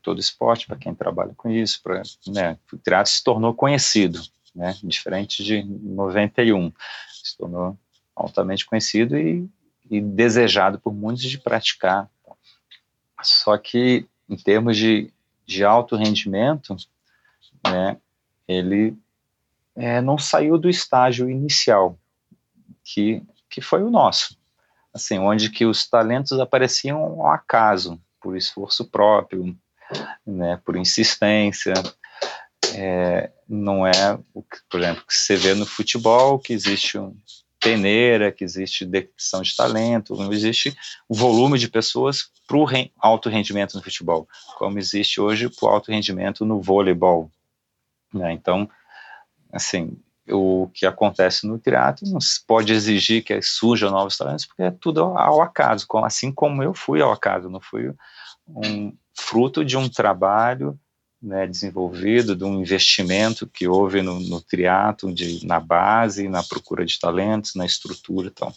todo 0.00 0.20
esporte, 0.20 0.66
para 0.66 0.76
quem 0.76 0.94
trabalha 0.94 1.34
com 1.36 1.50
isso, 1.50 1.82
para 1.82 2.02
né, 2.26 2.56
o 2.72 2.78
triatlo 2.78 3.12
se 3.12 3.24
tornou 3.24 3.52
conhecido, 3.52 4.20
né, 4.54 4.76
diferente 4.82 5.42
de 5.42 5.62
91, 5.64 6.72
se 7.24 7.36
tornou 7.36 7.76
altamente 8.14 8.64
conhecido 8.64 9.18
e, 9.18 9.48
e 9.90 10.00
desejado 10.00 10.78
por 10.78 10.92
muitos 10.92 11.22
de 11.22 11.38
praticar. 11.38 12.08
Só 13.22 13.58
que 13.58 14.06
em 14.28 14.36
termos 14.36 14.76
de, 14.76 15.12
de 15.44 15.64
alto 15.64 15.96
rendimento, 15.96 16.76
né, 17.66 17.96
ele 18.46 18.96
é, 19.74 20.00
não 20.00 20.16
saiu 20.16 20.58
do 20.58 20.68
estágio 20.68 21.28
inicial, 21.28 21.98
que, 22.84 23.22
que 23.48 23.60
foi 23.60 23.82
o 23.82 23.90
nosso, 23.90 24.37
assim, 24.98 25.18
onde 25.18 25.50
que 25.50 25.64
os 25.64 25.88
talentos 25.88 26.38
apareciam 26.38 26.98
ao 26.98 27.28
acaso, 27.28 28.00
por 28.20 28.36
esforço 28.36 28.84
próprio, 28.84 29.56
né, 30.26 30.60
por 30.64 30.76
insistência. 30.76 31.74
É, 32.74 33.30
não 33.48 33.86
é, 33.86 34.18
por 34.68 34.80
exemplo, 34.80 35.04
que 35.06 35.14
você 35.14 35.36
vê 35.36 35.54
no 35.54 35.64
futebol, 35.64 36.38
que 36.38 36.52
existe 36.52 36.98
um, 36.98 37.16
peneira, 37.60 38.30
que 38.30 38.44
existe 38.44 38.84
detecção 38.84 39.42
de 39.42 39.54
talento, 39.54 40.16
não 40.16 40.32
existe 40.32 40.76
o 41.08 41.14
volume 41.14 41.58
de 41.58 41.68
pessoas 41.68 42.30
para 42.46 42.56
o 42.56 42.66
alto 42.98 43.28
rendimento 43.28 43.74
no 43.74 43.82
futebol, 43.82 44.28
como 44.56 44.78
existe 44.78 45.20
hoje 45.20 45.48
para 45.48 45.66
o 45.66 45.70
alto 45.70 45.90
rendimento 45.90 46.44
no 46.44 46.60
voleibol. 46.60 47.30
Né? 48.12 48.32
Então, 48.32 48.68
assim, 49.52 49.98
o 50.30 50.70
que 50.72 50.86
acontece 50.86 51.46
no 51.46 51.58
teatro 51.58 52.06
não 52.08 52.20
se 52.20 52.44
pode 52.46 52.72
exigir 52.72 53.22
que 53.22 53.40
surjam 53.42 53.90
novos 53.90 54.16
talentos, 54.16 54.46
porque 54.46 54.62
é 54.62 54.70
tudo 54.70 55.02
ao 55.02 55.42
acaso, 55.42 55.86
assim 56.04 56.32
como 56.32 56.62
eu 56.62 56.74
fui 56.74 57.00
ao 57.00 57.12
acaso, 57.12 57.48
não 57.48 57.60
fui 57.60 57.92
um 58.46 58.92
fruto 59.14 59.64
de 59.64 59.76
um 59.76 59.88
trabalho 59.88 60.78
né, 61.20 61.46
desenvolvido, 61.46 62.36
de 62.36 62.44
um 62.44 62.60
investimento 62.60 63.46
que 63.46 63.66
houve 63.66 64.02
no, 64.02 64.20
no 64.20 64.40
triatlo, 64.40 65.12
na 65.42 65.58
base, 65.58 66.28
na 66.28 66.42
procura 66.42 66.84
de 66.84 66.98
talentos, 66.98 67.54
na 67.54 67.66
estrutura 67.66 68.28
então. 68.28 68.52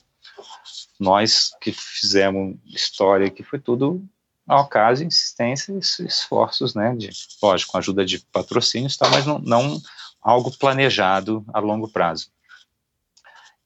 Nós 0.99 1.52
que 1.60 1.72
fizemos 1.72 2.56
história 2.68 3.30
que 3.30 3.43
foi 3.43 3.60
tudo 3.60 4.03
ao 4.48 4.61
acaso, 4.61 5.03
insistência 5.03 5.72
e 5.72 6.06
esforços, 6.06 6.76
né, 6.76 6.95
de, 6.95 7.10
lógico, 7.41 7.72
com 7.72 7.77
ajuda 7.77 8.06
de 8.06 8.19
patrocínios, 8.31 8.98
tá, 8.98 9.10
mas 9.10 9.26
não, 9.26 9.39
não 9.39 9.81
algo 10.22 10.52
planejado 10.52 11.43
a 11.53 11.60
longo 11.60 11.89
prazo. 11.89 12.31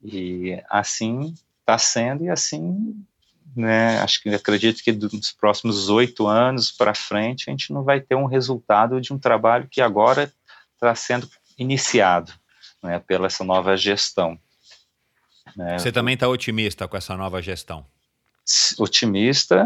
E 0.01 0.61
assim 0.69 1.33
está 1.59 1.77
sendo 1.77 2.23
e 2.23 2.29
assim 2.29 2.95
né, 3.55 3.99
acho 3.99 4.21
que 4.21 4.29
acredito 4.29 4.83
que 4.83 4.91
nos 4.91 5.31
próximos 5.31 5.89
oito 5.89 6.27
anos 6.27 6.71
para 6.71 6.93
frente 6.93 7.49
a 7.49 7.51
gente 7.51 7.71
não 7.71 7.83
vai 7.83 8.01
ter 8.01 8.15
um 8.15 8.25
resultado 8.25 8.99
de 8.99 9.13
um 9.13 9.17
trabalho 9.17 9.67
que 9.69 9.81
agora 9.81 10.31
está 10.73 10.93
sendo 10.93 11.29
iniciado 11.57 12.33
né, 12.83 12.99
pela 12.99 13.27
essa 13.27 13.43
nova 13.43 13.75
gestão. 13.77 14.37
Né. 15.55 15.79
Você 15.79 15.91
também 15.91 16.15
está 16.15 16.27
otimista 16.27 16.87
com 16.87 16.97
essa 16.97 17.15
nova 17.15 17.41
gestão? 17.41 17.85
Otimista 18.77 19.65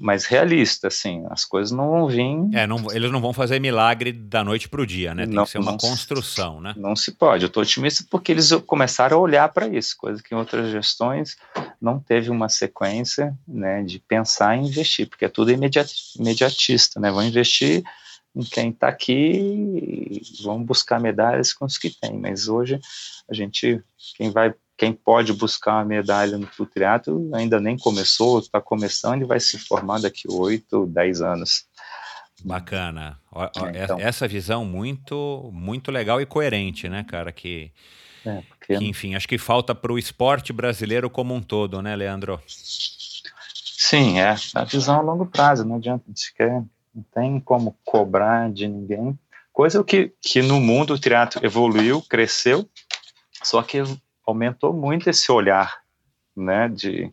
mas 0.00 0.24
realista, 0.24 0.86
assim, 0.86 1.24
as 1.28 1.44
coisas 1.44 1.72
não 1.72 1.90
vão 1.90 2.06
vir. 2.06 2.36
É, 2.52 2.66
não, 2.66 2.90
eles 2.92 3.10
não 3.10 3.20
vão 3.20 3.32
fazer 3.32 3.58
milagre 3.58 4.12
da 4.12 4.44
noite 4.44 4.68
para 4.68 4.80
o 4.80 4.86
dia, 4.86 5.14
né? 5.14 5.26
Tem 5.26 5.34
não, 5.34 5.44
que 5.44 5.50
ser 5.50 5.58
uma 5.58 5.76
construção, 5.76 6.60
né? 6.60 6.72
Não 6.76 6.94
se 6.94 7.12
pode. 7.12 7.44
Eu 7.44 7.48
estou 7.48 7.62
otimista 7.62 8.04
porque 8.08 8.30
eles 8.30 8.52
começaram 8.66 9.16
a 9.16 9.20
olhar 9.20 9.48
para 9.48 9.66
isso, 9.66 9.96
coisa 9.98 10.22
que 10.22 10.32
em 10.32 10.38
outras 10.38 10.70
gestões 10.70 11.36
não 11.80 11.98
teve 11.98 12.30
uma 12.30 12.48
sequência, 12.48 13.36
né, 13.46 13.82
de 13.82 13.98
pensar 13.98 14.56
em 14.56 14.66
investir, 14.66 15.08
porque 15.08 15.24
é 15.24 15.28
tudo 15.28 15.50
imediatista, 15.50 17.00
né? 17.00 17.10
Vão 17.10 17.24
investir 17.24 17.82
em 18.36 18.42
quem 18.42 18.70
está 18.70 18.88
aqui, 18.88 20.22
vão 20.42 20.62
buscar 20.62 21.00
medalhas 21.00 21.52
com 21.52 21.64
os 21.64 21.76
que 21.76 21.90
tem, 21.90 22.16
mas 22.16 22.46
hoje 22.46 22.78
a 23.28 23.34
gente, 23.34 23.82
quem 24.16 24.30
vai 24.30 24.54
quem 24.78 24.92
pode 24.92 25.32
buscar 25.32 25.74
uma 25.74 25.84
medalha 25.84 26.38
no 26.38 26.66
triatlo 26.66 27.28
ainda 27.34 27.60
nem 27.60 27.76
começou, 27.76 28.38
está 28.38 28.60
começando 28.60 29.22
e 29.22 29.26
vai 29.26 29.40
se 29.40 29.58
formar 29.58 30.00
daqui 30.00 30.28
oito, 30.30 30.86
dez 30.86 31.20
anos. 31.20 31.66
Bacana. 32.44 33.18
É, 33.74 33.84
então, 33.84 33.98
Essa 33.98 34.28
visão 34.28 34.64
muito, 34.64 35.50
muito 35.52 35.90
legal 35.90 36.20
e 36.20 36.26
coerente, 36.26 36.88
né, 36.88 37.02
cara? 37.02 37.32
Que, 37.32 37.72
é, 38.24 38.40
porque... 38.48 38.78
que 38.78 38.84
enfim, 38.84 39.16
acho 39.16 39.26
que 39.26 39.36
falta 39.36 39.74
para 39.74 39.92
o 39.92 39.98
esporte 39.98 40.52
brasileiro 40.52 41.10
como 41.10 41.34
um 41.34 41.42
todo, 41.42 41.82
né, 41.82 41.96
Leandro? 41.96 42.40
Sim, 42.46 44.20
é 44.20 44.36
a 44.54 44.64
visão 44.64 45.00
a 45.00 45.02
longo 45.02 45.26
prazo. 45.26 45.64
Não 45.64 45.76
adianta, 45.76 46.04
a 46.06 46.08
gente 46.08 46.32
quer, 46.34 46.62
não 46.94 47.02
tem 47.12 47.40
como 47.40 47.76
cobrar 47.84 48.48
de 48.52 48.68
ninguém. 48.68 49.18
Coisa 49.52 49.82
que, 49.82 50.12
que 50.22 50.40
no 50.40 50.60
mundo 50.60 50.94
o 50.94 50.98
teatro 50.98 51.44
evoluiu, 51.44 52.00
cresceu, 52.02 52.68
só 53.42 53.60
que 53.60 53.82
aumentou 54.28 54.74
muito 54.74 55.08
esse 55.08 55.32
olhar, 55.32 55.80
né, 56.36 56.68
de, 56.68 57.10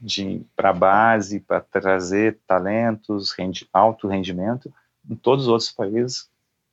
de 0.00 0.42
para 0.56 0.70
a 0.70 0.72
base, 0.72 1.40
para 1.40 1.60
trazer 1.60 2.38
talentos, 2.46 3.32
rendi, 3.32 3.68
alto 3.70 4.08
rendimento, 4.08 4.72
em 5.08 5.14
todos 5.14 5.44
os 5.44 5.50
outros 5.50 5.70
países, 5.70 6.30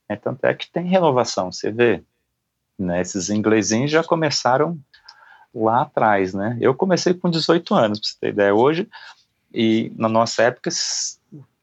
é, 0.07 0.15
tanto 0.15 0.45
é 0.45 0.53
que 0.53 0.71
tem 0.71 0.85
renovação, 0.85 1.51
você 1.51 1.69
vê, 1.69 2.01
né, 2.79 3.01
esses 3.01 3.29
inglesinhos 3.29 3.91
já 3.91 4.03
começaram 4.05 4.79
lá 5.53 5.81
atrás, 5.81 6.33
né, 6.33 6.57
eu 6.61 6.73
comecei 6.73 7.13
com 7.13 7.29
18 7.29 7.75
anos, 7.75 7.99
para 7.99 8.07
você 8.07 8.17
ter 8.21 8.29
ideia, 8.29 8.55
hoje, 8.55 8.89
e 9.53 9.91
na 9.97 10.07
nossa 10.07 10.43
época, 10.43 10.69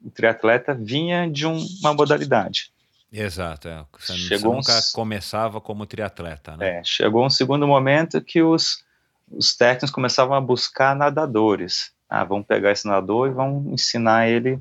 o 0.04 0.10
triatleta 0.10 0.74
vinha 0.74 1.28
de 1.28 1.46
um, 1.46 1.56
uma 1.80 1.94
modalidade, 1.94 2.69
Exato, 3.12 3.68
é. 3.68 3.84
Você, 3.98 4.14
chegou 4.14 4.54
nunca 4.54 4.76
um, 4.76 4.92
começava 4.92 5.60
como 5.60 5.86
triatleta, 5.86 6.56
né? 6.56 6.78
É, 6.78 6.84
chegou 6.84 7.26
um 7.26 7.30
segundo 7.30 7.66
momento 7.66 8.20
que 8.20 8.42
os, 8.42 8.84
os 9.30 9.54
técnicos 9.56 9.90
começavam 9.90 10.36
a 10.36 10.40
buscar 10.40 10.94
nadadores. 10.94 11.92
Ah, 12.08 12.24
vamos 12.24 12.46
pegar 12.46 12.70
esse 12.70 12.86
nadador 12.86 13.28
e 13.28 13.32
vamos 13.32 13.72
ensinar 13.72 14.28
ele 14.28 14.60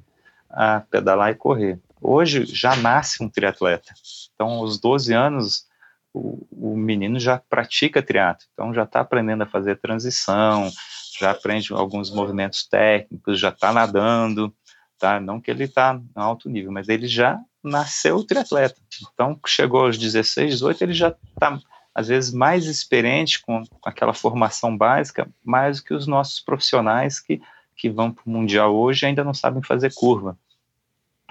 a 0.49 0.79
pedalar 0.79 1.31
e 1.31 1.35
correr. 1.35 1.79
Hoje 2.01 2.45
já 2.45 2.75
nasce 2.75 3.23
um 3.23 3.29
triatleta. 3.29 3.93
Então, 4.33 4.49
aos 4.49 4.79
12 4.79 5.13
anos, 5.13 5.67
o, 6.13 6.47
o 6.51 6.75
menino 6.75 7.19
já 7.19 7.37
pratica 7.37 8.01
triatlo. 8.01 8.47
Então, 8.53 8.73
já 8.73 8.83
está 8.83 9.01
aprendendo 9.01 9.43
a 9.43 9.47
fazer 9.47 9.77
transição, 9.77 10.71
já 11.19 11.31
aprende 11.31 11.73
alguns 11.73 12.09
movimentos 12.09 12.67
técnicos, 12.67 13.39
já 13.39 13.49
está 13.49 13.73
nadando, 13.73 14.53
tá? 14.99 15.19
Não 15.19 15.39
que 15.39 15.49
ele 15.49 15.63
está 15.63 15.95
em 15.95 16.21
alto 16.21 16.49
nível, 16.49 16.71
mas 16.71 16.89
ele 16.89 17.07
já 17.07 17.39
nasceu 17.63 18.23
triatleta. 18.23 18.79
Então, 19.13 19.39
chegou 19.47 19.85
aos 19.85 19.97
16, 19.97 20.51
18, 20.51 20.83
ele 20.83 20.93
já 20.93 21.09
está, 21.33 21.59
às 21.95 22.09
vezes, 22.09 22.33
mais 22.33 22.65
experiente 22.65 23.41
com, 23.41 23.63
com, 23.65 23.89
aquela 23.89 24.13
formação 24.13 24.77
básica, 24.77 25.27
mais 25.43 25.77
do 25.77 25.85
que 25.85 25.93
os 25.93 26.05
nossos 26.05 26.39
profissionais 26.39 27.19
que, 27.19 27.41
que 27.75 27.89
vão 27.89 28.11
para 28.11 28.23
o 28.25 28.29
Mundial 28.29 28.75
hoje 28.75 29.05
ainda 29.05 29.23
não 29.23 29.33
sabem 29.33 29.63
fazer 29.63 29.93
curva. 29.93 30.37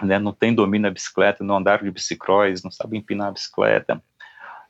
Né? 0.03 0.19
Não 0.19 0.33
tem 0.33 0.55
domínio 0.55 0.89
da 0.89 0.95
bicicleta, 0.95 1.45
não 1.45 1.57
andaram 1.57 1.85
de 1.85 1.91
bicicross, 1.91 2.63
não 2.63 2.71
sabem 2.71 3.01
empinar 3.01 3.29
a 3.29 3.33
bicicleta, 3.33 4.03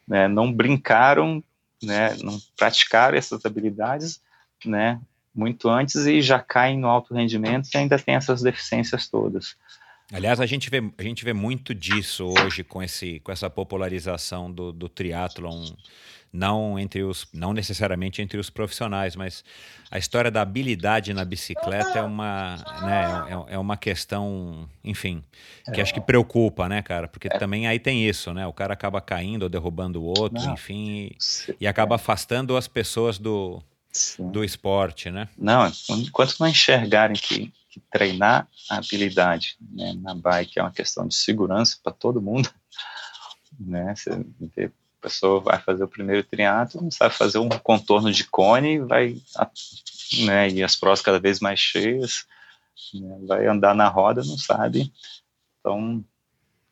né? 0.06 0.26
não 0.26 0.52
brincaram, 0.52 1.42
né? 1.82 2.16
não 2.22 2.38
praticaram 2.56 3.16
essas 3.16 3.44
habilidades, 3.44 4.20
né? 4.64 5.00
Muito 5.39 5.69
antes 5.69 6.06
e 6.06 6.20
já 6.20 6.40
caem 6.40 6.78
no 6.78 6.89
alto 6.89 7.15
rendimento 7.15 7.69
e 7.73 7.78
ainda 7.78 7.98
tem 7.98 8.16
essas 8.16 8.43
deficiências 8.43 9.09
todas. 9.09 9.56
Aliás, 10.12 10.40
a 10.40 10.47
gente 10.47 10.70
vê, 10.70 10.82
a 10.97 11.02
gente 11.02 11.23
vê 11.24 11.35
muito 11.35 11.74
disso 11.74 12.27
hoje 12.27 12.65
com, 12.65 12.82
esse, 12.82 13.20
com 13.20 13.31
essa 13.31 13.51
popularização 13.51 14.51
do, 14.51 14.73
do 14.73 14.89
triatlon, 14.89 15.66
não 16.32 16.78
entre 16.78 17.02
os, 17.02 17.28
não 17.32 17.52
necessariamente 17.52 18.23
entre 18.23 18.39
os 18.39 18.48
profissionais, 18.48 19.15
mas 19.15 19.44
a 19.90 19.98
história 19.98 20.31
da 20.31 20.40
habilidade 20.40 21.12
na 21.12 21.27
bicicleta 21.27 21.98
é 21.98 22.02
uma, 22.02 22.56
né, 22.82 23.44
é, 23.51 23.55
é 23.55 23.59
uma 23.59 23.77
questão, 23.77 24.66
enfim, 24.82 25.23
que 25.74 25.78
é. 25.78 25.82
acho 25.82 25.93
que 25.93 26.01
preocupa, 26.01 26.70
né, 26.70 26.81
cara? 26.81 27.06
Porque 27.06 27.28
é. 27.28 27.39
também 27.39 27.66
aí 27.66 27.78
tem 27.78 28.06
isso, 28.09 28.32
né? 28.32 28.47
O 28.47 28.52
cara 28.52 28.73
acaba 28.73 29.02
caindo 29.02 29.43
ou 29.43 29.48
derrubando 29.51 30.02
o 30.02 30.06
outro, 30.06 30.43
não. 30.43 30.55
enfim, 30.55 31.10
e, 31.12 31.16
e 31.60 31.66
acaba 31.66 31.97
afastando 31.97 32.56
as 32.56 32.66
pessoas 32.66 33.19
do, 33.19 33.62
do 34.19 34.44
esporte, 34.44 35.10
né? 35.10 35.28
Não, 35.36 35.70
enquanto 35.90 36.39
não 36.39 36.48
enxergarem 36.48 37.16
que 37.16 37.52
que 37.69 37.81
treinar 37.90 38.48
a 38.69 38.78
habilidade 38.78 39.56
né, 39.60 39.94
na 40.01 40.15
bike 40.15 40.59
é 40.59 40.62
uma 40.62 40.73
questão 40.73 41.06
de 41.06 41.15
segurança 41.15 41.78
para 41.82 41.93
todo 41.93 42.23
mundo. 42.23 42.51
Né? 43.59 43.93
Você 43.97 44.10
vê, 44.55 44.66
a 44.66 45.02
pessoa 45.02 45.40
vai 45.40 45.59
fazer 45.59 45.82
o 45.82 45.89
primeiro 45.89 46.23
triatlo, 46.23 46.81
não 46.81 46.93
sabe 46.93 47.15
fazer 47.15 47.39
um 47.39 47.48
contorno 47.48 48.12
de 48.12 48.23
cone, 48.23 48.78
vai 48.78 49.20
né, 50.24 50.48
e 50.51 50.62
as 50.62 50.77
provas 50.77 51.01
cada 51.01 51.19
vez 51.19 51.40
mais 51.40 51.59
cheias, 51.59 52.24
né, 52.94 53.19
vai 53.27 53.47
andar 53.47 53.74
na 53.74 53.89
roda, 53.89 54.23
não 54.23 54.39
sabe. 54.39 54.93
Então, 55.59 56.05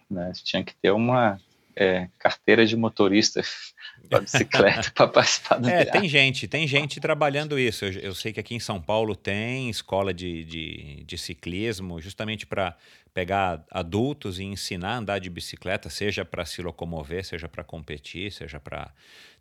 né, 0.09 0.31
tinha 0.45 0.63
que 0.63 0.75
ter 0.77 0.93
uma 0.93 1.41
é, 1.77 2.09
carteira 2.19 2.65
de 2.65 2.75
motorista 2.77 3.43
para 4.09 4.21
bicicleta 4.21 4.91
para 4.95 5.09
participar 5.09 5.59
do 5.59 5.69
É, 5.69 5.85
tem 5.85 6.09
gente, 6.09 6.49
tem 6.49 6.67
gente 6.67 6.99
trabalhando 6.99 7.59
isso. 7.59 7.85
Eu, 7.85 7.93
eu, 7.93 8.15
sei 8.15 8.33
que 8.33 8.41
aqui 8.41 8.55
em 8.55 8.61
São 8.61 8.81
Paulo 8.81 9.15
tem 9.15 9.69
escola 9.69 10.15
de, 10.15 10.45
de, 10.45 11.05
de 11.05 11.19
ciclismo, 11.19 12.01
justamente 12.01 12.47
para 12.47 12.77
pegar 13.13 13.65
adultos 13.71 14.39
e 14.39 14.45
ensinar 14.45 14.91
a 14.91 14.99
andar 14.99 15.19
de 15.19 15.31
bicicleta, 15.31 15.89
seja 15.89 16.25
para 16.25 16.45
se 16.45 16.61
locomover, 16.61 17.25
seja 17.25 17.49
para 17.49 17.65
competir, 17.65 18.31
seja 18.31 18.61
para 18.61 18.93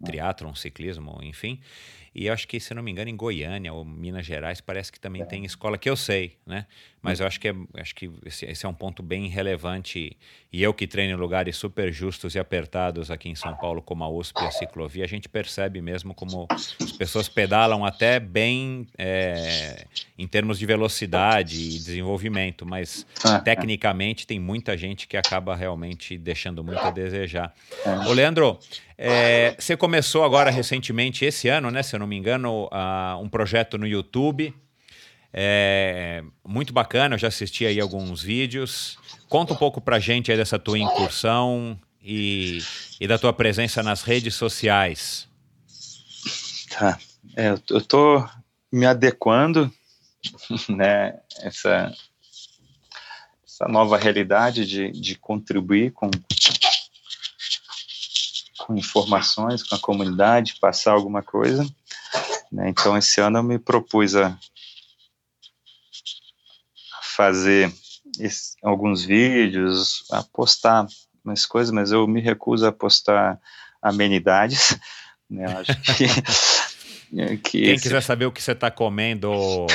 triatlon, 0.04 0.54
ciclismo, 0.56 1.20
enfim. 1.22 1.60
E 2.16 2.28
eu 2.28 2.34
acho 2.34 2.48
que, 2.48 2.62
se 2.62 2.74
não 2.74 2.82
me 2.82 2.90
engano, 2.90 3.10
em 3.10 3.16
Goiânia 3.16 3.74
ou 3.74 3.84
Minas 3.84 4.26
Gerais 4.26 4.62
parece 4.62 4.90
que 4.90 4.98
também 4.98 5.22
é. 5.22 5.26
tem 5.26 5.44
escola 5.44 5.78
que 5.78 5.90
eu 5.90 5.98
sei, 5.98 6.38
né? 6.46 6.66
Mas 7.06 7.20
eu 7.20 7.28
acho 7.28 7.40
que, 7.40 7.50
é, 7.50 7.54
acho 7.76 7.94
que 7.94 8.10
esse, 8.26 8.46
esse, 8.46 8.66
é 8.66 8.70
um 8.70 8.74
ponto 8.74 9.04
bem 9.04 9.28
relevante. 9.28 10.18
E 10.52 10.64
eu 10.64 10.74
que 10.74 10.88
treino 10.88 11.14
em 11.14 11.20
lugares 11.20 11.56
super 11.56 11.92
justos 11.92 12.34
e 12.34 12.40
apertados 12.40 13.12
aqui 13.12 13.30
em 13.30 13.36
São 13.36 13.54
Paulo, 13.56 13.82
como 13.82 14.04
a 14.04 14.10
USP, 14.10 14.40
a 14.40 14.50
ciclovia, 14.50 15.04
a 15.04 15.08
gente 15.08 15.30
percebe 15.30 15.82
mesmo 15.82 16.16
como 16.16 16.48
as 16.50 16.92
pessoas 16.94 17.28
pedalam 17.30 17.86
até 17.86 18.20
bem 18.20 18.88
é, 18.98 19.86
em 20.18 20.26
termos 20.26 20.58
de 20.58 20.66
velocidade 20.66 21.56
e 21.58 21.70
desenvolvimento, 21.78 22.66
mas 22.66 23.06
ah, 23.24 23.40
tecnicamente 23.40 24.26
tem 24.26 24.40
muita 24.40 24.76
gente 24.76 25.06
que 25.08 25.18
acaba 25.18 25.56
realmente 25.56 26.18
deixando 26.18 26.64
muito 26.64 26.80
a 26.80 26.90
desejar. 26.90 27.54
É. 27.86 28.08
Ô, 28.08 28.14
Leandro, 28.14 28.58
é, 28.98 29.56
você 29.60 29.76
começou 29.86 30.24
agora 30.24 30.50
recentemente, 30.50 31.26
esse 31.26 31.48
ano, 31.48 31.70
né, 31.70 31.84
se 31.84 31.96
eu 31.96 32.00
não 32.00 32.08
me 32.08 32.16
engano, 32.16 32.66
uh, 32.66 33.22
um 33.22 33.30
projeto 33.30 33.78
no 33.78 33.86
YouTube. 33.86 34.52
É, 35.32 36.24
muito 36.44 36.74
bacana, 36.74 37.14
eu 37.14 37.20
já 37.20 37.28
assisti 37.28 37.68
aí 37.68 37.80
alguns 37.80 38.24
vídeos. 38.24 38.98
Conta 39.30 39.54
um 39.54 39.56
pouco 39.56 39.80
pra 39.80 40.00
gente 40.00 40.32
aí 40.32 40.38
dessa 40.38 40.58
tua 40.58 40.80
incursão 40.80 41.80
e, 42.02 42.64
e 43.00 43.08
da 43.08 43.20
tua 43.20 43.32
presença 43.32 43.84
nas 43.84 44.02
redes 44.02 44.34
sociais. 44.34 45.28
Tá, 46.72 46.98
é, 47.38 47.54
eu 47.70 47.80
tô 47.80 48.28
me 48.72 48.88
adequando, 48.88 49.72
né, 50.68 51.20
essa, 51.42 51.94
essa 53.46 53.68
nova 53.68 54.00
realidade 54.00 54.66
de, 54.66 54.92
de 54.92 55.14
contribuir 55.14 55.92
com, 55.92 56.10
com 58.66 58.76
informações, 58.76 59.62
com 59.62 59.76
a 59.76 59.80
comunidade, 59.80 60.58
passar 60.60 60.94
alguma 60.94 61.22
coisa. 61.22 61.64
Né? 62.52 62.70
Então, 62.70 62.98
esse 62.98 63.22
ano 63.22 63.38
eu 63.38 63.44
me 63.44 63.60
propus 63.60 64.16
a 64.16 64.36
fazer 67.16 67.72
esse, 68.20 68.56
alguns 68.64 69.06
vídeos, 69.06 70.04
a 70.12 70.24
postar 70.24 70.88
umas 71.24 71.46
coisas, 71.46 71.72
mas 71.72 71.92
eu 71.92 72.08
me 72.08 72.20
recuso 72.20 72.66
a 72.66 72.72
postar 72.72 73.40
amenidades. 73.80 74.76
Né? 75.30 75.46
Eu 75.46 75.60
acho 75.60 75.82
que, 75.82 77.38
que 77.38 77.62
Quem 77.62 77.74
esse... 77.74 77.84
quiser 77.84 78.02
saber 78.02 78.26
o 78.26 78.32
que 78.32 78.42
você 78.42 78.54
está 78.54 78.72
comendo, 78.72 79.68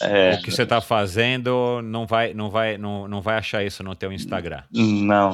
é, 0.00 0.34
o 0.34 0.42
que 0.42 0.50
você 0.50 0.62
está 0.62 0.80
fazendo, 0.80 1.80
não 1.82 2.06
vai, 2.06 2.34
não 2.34 2.50
vai, 2.50 2.78
não, 2.78 3.08
não 3.08 3.20
vai 3.20 3.36
achar 3.36 3.64
isso 3.64 3.82
no 3.82 3.94
teu 3.94 4.12
Instagram. 4.12 4.62
Não, 4.70 5.30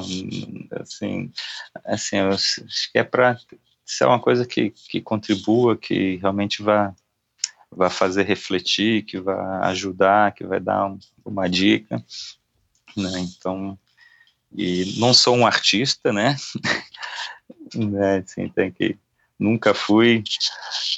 assim, 0.79 1.31
assim, 1.85 2.17
eu 2.17 2.29
acho 2.29 2.91
que 2.91 2.99
é 2.99 3.03
para 3.03 3.37
ser 3.85 4.05
uma 4.05 4.19
coisa 4.19 4.45
que, 4.45 4.71
que 4.71 5.01
contribua, 5.01 5.77
que 5.77 6.17
realmente 6.17 6.61
vá 6.61 6.93
vai 7.73 7.89
fazer 7.89 8.23
refletir, 8.23 9.03
que 9.03 9.17
vai 9.17 9.69
ajudar, 9.69 10.33
que 10.33 10.45
vai 10.45 10.59
dar 10.59 10.87
um, 10.87 10.99
uma 11.23 11.49
dica, 11.49 12.03
né? 12.97 13.19
Então, 13.19 13.79
e 14.53 14.95
não 14.97 15.13
sou 15.13 15.37
um 15.37 15.47
artista, 15.47 16.11
né? 16.11 16.35
né? 17.73 18.17
Assim, 18.17 18.49
tem 18.49 18.71
que 18.71 18.97
nunca 19.39 19.73
fui 19.73 20.23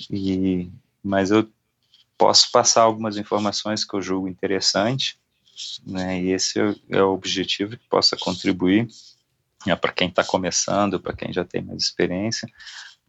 e 0.09 0.69
mas 1.03 1.31
eu 1.31 1.47
posso 2.23 2.49
passar 2.51 2.83
algumas 2.83 3.17
informações 3.17 3.83
que 3.83 3.93
eu 3.93 4.01
julgo 4.01 4.29
interessante, 4.29 5.19
né? 5.85 6.21
E 6.21 6.31
esse 6.31 6.57
é, 6.57 6.73
é 6.91 7.03
o 7.03 7.11
objetivo 7.13 7.75
que 7.75 7.85
possa 7.89 8.15
contribuir 8.15 8.87
né, 9.67 9.75
para 9.75 9.91
quem 9.91 10.07
está 10.07 10.23
começando, 10.23 11.01
para 11.01 11.13
quem 11.13 11.33
já 11.33 11.43
tem 11.43 11.61
mais 11.61 11.83
experiência, 11.83 12.47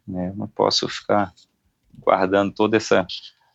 né? 0.05 0.32
Não 0.35 0.49
posso 0.49 0.89
ficar 0.89 1.32
guardando 1.97 2.53
toda 2.53 2.77
essa 2.77 3.07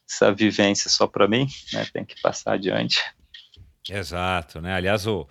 essa 0.10 0.32
vivência 0.32 0.90
só 0.90 1.06
para 1.06 1.28
mim, 1.28 1.46
né? 1.74 1.86
Tem 1.92 2.06
que 2.06 2.20
passar 2.22 2.54
adiante. 2.54 3.04
Exato, 3.90 4.62
né? 4.62 4.74
Aliás, 4.74 5.06
o, 5.06 5.28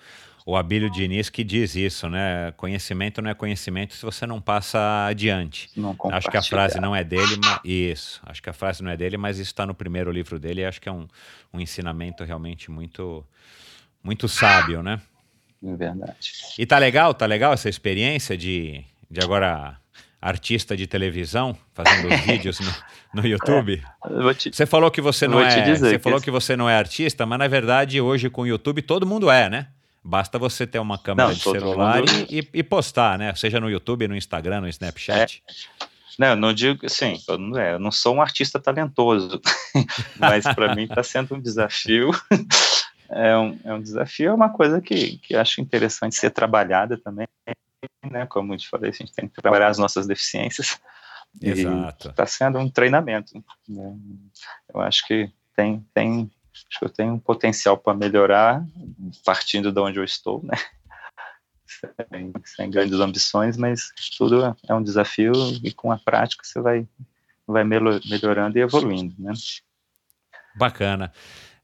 o 0.49 0.57
Abílio 0.57 0.89
Diniz 0.89 1.29
que 1.29 1.45
diz 1.45 1.77
isso, 1.77 2.09
né? 2.09 2.53
Conhecimento 2.57 3.21
não 3.21 3.29
é 3.29 3.35
conhecimento 3.35 3.93
se 3.93 4.03
você 4.03 4.27
não 4.27 4.41
passa 4.41 5.05
adiante. 5.05 5.69
Não 5.77 5.95
acho 6.11 6.31
que 6.31 6.39
a 6.39 6.43
frase 6.43 6.81
não 6.81 6.97
é 6.97 7.05
dele, 7.05 7.37
mas 7.45 7.61
isso. 7.63 8.19
Acho 8.25 8.43
que 8.43 8.49
a 8.49 8.55
frase 8.55 8.83
não 8.83 8.91
é 8.91 8.97
dele, 8.97 9.19
mas 9.19 9.39
isso 9.39 9.51
está 9.51 9.67
no 9.67 9.75
primeiro 9.75 10.11
livro 10.11 10.39
dele. 10.39 10.63
E 10.63 10.65
acho 10.65 10.81
que 10.81 10.89
é 10.89 10.93
um, 10.93 11.07
um 11.53 11.61
ensinamento 11.61 12.25
realmente 12.25 12.71
muito, 12.71 13.23
muito 14.03 14.27
sábio, 14.27 14.83
né? 14.83 15.03
É 15.63 15.77
verdade. 15.77 16.33
E 16.59 16.65
tá 16.65 16.79
legal, 16.79 17.13
tá 17.13 17.27
legal 17.27 17.53
essa 17.53 17.69
experiência 17.69 18.35
de, 18.35 18.83
de 19.11 19.21
agora 19.21 19.79
artista 20.19 20.75
de 20.75 20.87
televisão, 20.87 21.55
fazendo 21.75 22.09
vídeos 22.25 22.59
no, 22.59 23.21
no 23.21 23.29
YouTube. 23.29 23.83
É, 24.03 24.33
te, 24.33 24.51
você 24.51 24.65
falou 24.65 24.91
que 24.91 25.03
você 25.03 25.29
não 25.29 25.41
é, 25.41 25.77
você 25.77 25.99
que 25.99 25.99
falou 25.99 26.23
que 26.23 26.31
você 26.31 26.57
não 26.57 26.71
é 26.71 26.75
artista, 26.75 27.27
mas 27.27 27.39
na 27.39 27.49
verdade 27.49 28.01
hoje 28.01 28.31
com 28.31 28.41
o 28.41 28.47
YouTube 28.47 28.81
todo 28.81 29.07
mundo 29.07 29.31
é, 29.31 29.51
né? 29.51 29.69
Basta 30.09 30.39
você 30.39 30.67
ter 30.67 30.79
uma 30.79 30.99
câmera 30.99 31.29
não, 31.29 31.35
de 31.35 31.43
celular 31.43 31.99
mundo... 31.99 32.27
e, 32.31 32.49
e, 32.53 32.63
postar, 32.63 33.19
né? 33.19 33.35
Seja 33.35 33.61
no 33.61 33.71
YouTube, 33.71 34.09
no 34.09 34.17
Instagram, 34.17 34.63
no 34.63 34.69
Snapchat. 34.69 35.43
É. 35.49 35.87
Não, 36.19 36.35
não 36.35 36.53
digo 36.53 36.85
assim, 36.87 37.21
eu 37.29 37.39
não, 37.39 37.59
é, 37.59 37.75
eu 37.75 37.79
não 37.79 37.93
sou 37.93 38.17
um 38.17 38.23
artista 38.23 38.59
talentoso, 38.59 39.41
mas 40.19 40.45
para 40.45 40.75
mim 40.75 40.85
está 40.85 41.03
sendo 41.03 41.35
um 41.35 41.41
desafio. 41.41 42.11
é, 43.11 43.37
um, 43.37 43.59
é 43.65 43.75
um 43.75 43.81
desafio, 43.81 44.31
é 44.31 44.35
uma 44.35 44.49
coisa 44.49 44.81
que, 44.81 45.19
que 45.19 45.37
acho 45.37 45.61
interessante 45.61 46.17
ser 46.17 46.31
trabalhada 46.31 46.99
também 46.99 47.29
né? 48.11 48.27
Como 48.27 48.55
eu 48.55 48.59
te 48.59 48.69
falei, 48.69 48.91
a 48.91 48.93
gente 48.93 49.13
tem 49.13 49.29
que 49.29 49.41
trabalhar 49.41 49.69
as 49.69 49.79
nossas 49.79 50.07
deficiências. 50.07 50.81
Exato. 51.41 52.09
Está 52.09 52.27
sendo 52.27 52.59
um 52.59 52.69
treinamento. 52.69 53.43
Né? 53.69 53.97
Eu 54.73 54.81
acho 54.81 55.07
que 55.07 55.31
tem, 55.55 55.85
tem, 55.95 56.31
acho 56.69 56.79
que 56.79 56.85
eu 56.85 56.91
tenho 56.91 57.15
um 57.15 57.19
potencial 57.19 57.77
para 57.77 57.95
melhorar 57.95 58.65
partindo 59.25 59.73
de 59.73 59.81
onde 59.81 59.99
eu 59.99 60.05
estou, 60.05 60.43
né? 60.43 60.57
Sem, 62.11 62.33
sem, 62.45 62.71
grandes 62.71 62.99
ambições, 62.99 63.57
mas 63.57 63.93
tudo 64.17 64.57
é 64.67 64.75
um 64.75 64.83
desafio 64.83 65.33
e 65.63 65.71
com 65.71 65.93
a 65.93 65.99
prática 65.99 66.43
você 66.43 66.61
vai, 66.61 66.89
vai 67.47 67.63
melhorando 67.63 68.59
e 68.59 68.63
evoluindo, 68.63 69.15
né? 69.19 69.33
Bacana. 70.57 71.13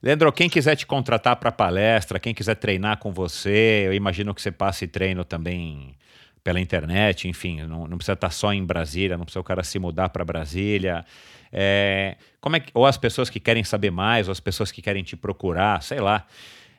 Leandro, 0.01 0.31
quem 0.31 0.47
quiser 0.47 0.75
te 0.75 0.85
contratar 0.85 1.35
para 1.37 1.51
palestra, 1.51 2.19
quem 2.19 2.33
quiser 2.33 2.55
treinar 2.55 2.99
com 2.99 3.11
você, 3.11 3.83
eu 3.87 3.93
imagino 3.93 4.33
que 4.35 4.41
você 4.41 4.51
passe 4.51 4.87
treino 4.87 5.25
também 5.25 5.97
pela 6.45 6.61
internet, 6.61 7.27
enfim, 7.27 7.63
não, 7.63 7.87
não 7.87 7.97
precisa 7.97 8.13
estar 8.13 8.29
só 8.29 8.53
em 8.53 8.63
Brasília, 8.63 9.17
não 9.17 9.25
precisa 9.25 9.39
o 9.39 9.43
cara 9.43 9.63
se 9.63 9.79
mudar 9.79 10.09
para 10.09 10.23
Brasília. 10.23 11.03
É, 11.51 12.17
como 12.39 12.55
é 12.55 12.59
que, 12.59 12.69
ou 12.71 12.85
as 12.85 12.97
pessoas 12.97 13.31
que 13.31 13.39
querem 13.39 13.63
saber 13.63 13.89
mais, 13.89 14.27
ou 14.27 14.31
as 14.31 14.39
pessoas 14.39 14.71
que 14.71 14.79
querem 14.79 15.03
te 15.03 15.17
procurar, 15.17 15.81
sei 15.81 15.99
lá. 15.99 16.27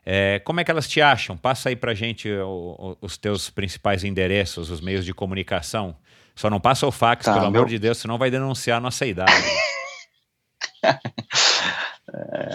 É, 0.05 0.41
como 0.45 0.61
é 0.61 0.65
que 0.65 0.71
elas 0.71 0.87
te 0.87 1.03
acham? 1.03 1.37
Passa 1.37 1.69
aí 1.69 1.75
para 1.75 1.93
gente 1.95 2.31
o, 2.31 2.97
o, 3.01 3.07
os 3.07 3.19
teus 3.19 3.51
principais 3.51 4.05
endereços, 4.05 4.71
os 4.71 4.81
meios 4.81 5.05
de 5.05 5.13
comunicação. 5.13 5.97
Só 6.37 6.49
não 6.49 6.61
passa 6.61 6.87
o 6.87 6.93
fax, 6.93 7.25
tá, 7.25 7.33
pelo 7.33 7.51
meu... 7.51 7.63
amor 7.63 7.69
de 7.69 7.81
Deus, 7.81 7.99
senão 7.99 8.17
vai 8.17 8.31
denunciar 8.31 8.79
a 8.79 8.81
nossa 8.81 9.05
idade. 9.05 9.33
é, 12.15 12.55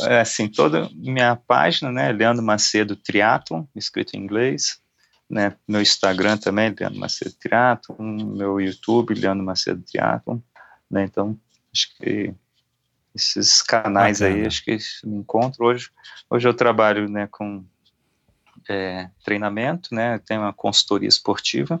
é, 0.00 0.20
assim, 0.20 0.46
toda 0.46 0.90
minha 0.92 1.36
página, 1.36 1.90
né, 1.90 2.12
Leandro 2.12 2.42
Macedo 2.42 2.94
Triathlon, 2.96 3.64
escrito 3.74 4.14
em 4.14 4.20
inglês, 4.20 4.78
né? 5.30 5.56
Meu 5.66 5.80
Instagram 5.80 6.36
também, 6.36 6.74
Leandro 6.78 6.98
Macedo 6.98 7.34
Triathlon, 7.34 7.96
meu 8.36 8.60
YouTube, 8.60 9.14
Leandro 9.14 9.44
Macedo 9.44 9.82
Triathlon, 9.82 10.40
né? 10.90 11.04
Então, 11.04 11.38
acho 11.72 11.96
que 11.96 12.34
esses 13.14 13.62
canais 13.62 14.20
Bacana. 14.20 14.40
aí, 14.40 14.46
acho 14.46 14.64
que 14.64 14.76
me 15.04 15.18
encontro 15.18 15.66
hoje. 15.66 15.90
Hoje 16.28 16.48
eu 16.48 16.54
trabalho, 16.54 17.08
né, 17.08 17.28
com 17.30 17.64
é, 18.68 19.08
treinamento, 19.24 19.94
né? 19.94 20.18
Tenho 20.26 20.40
uma 20.42 20.52
consultoria 20.52 21.08
esportiva, 21.08 21.80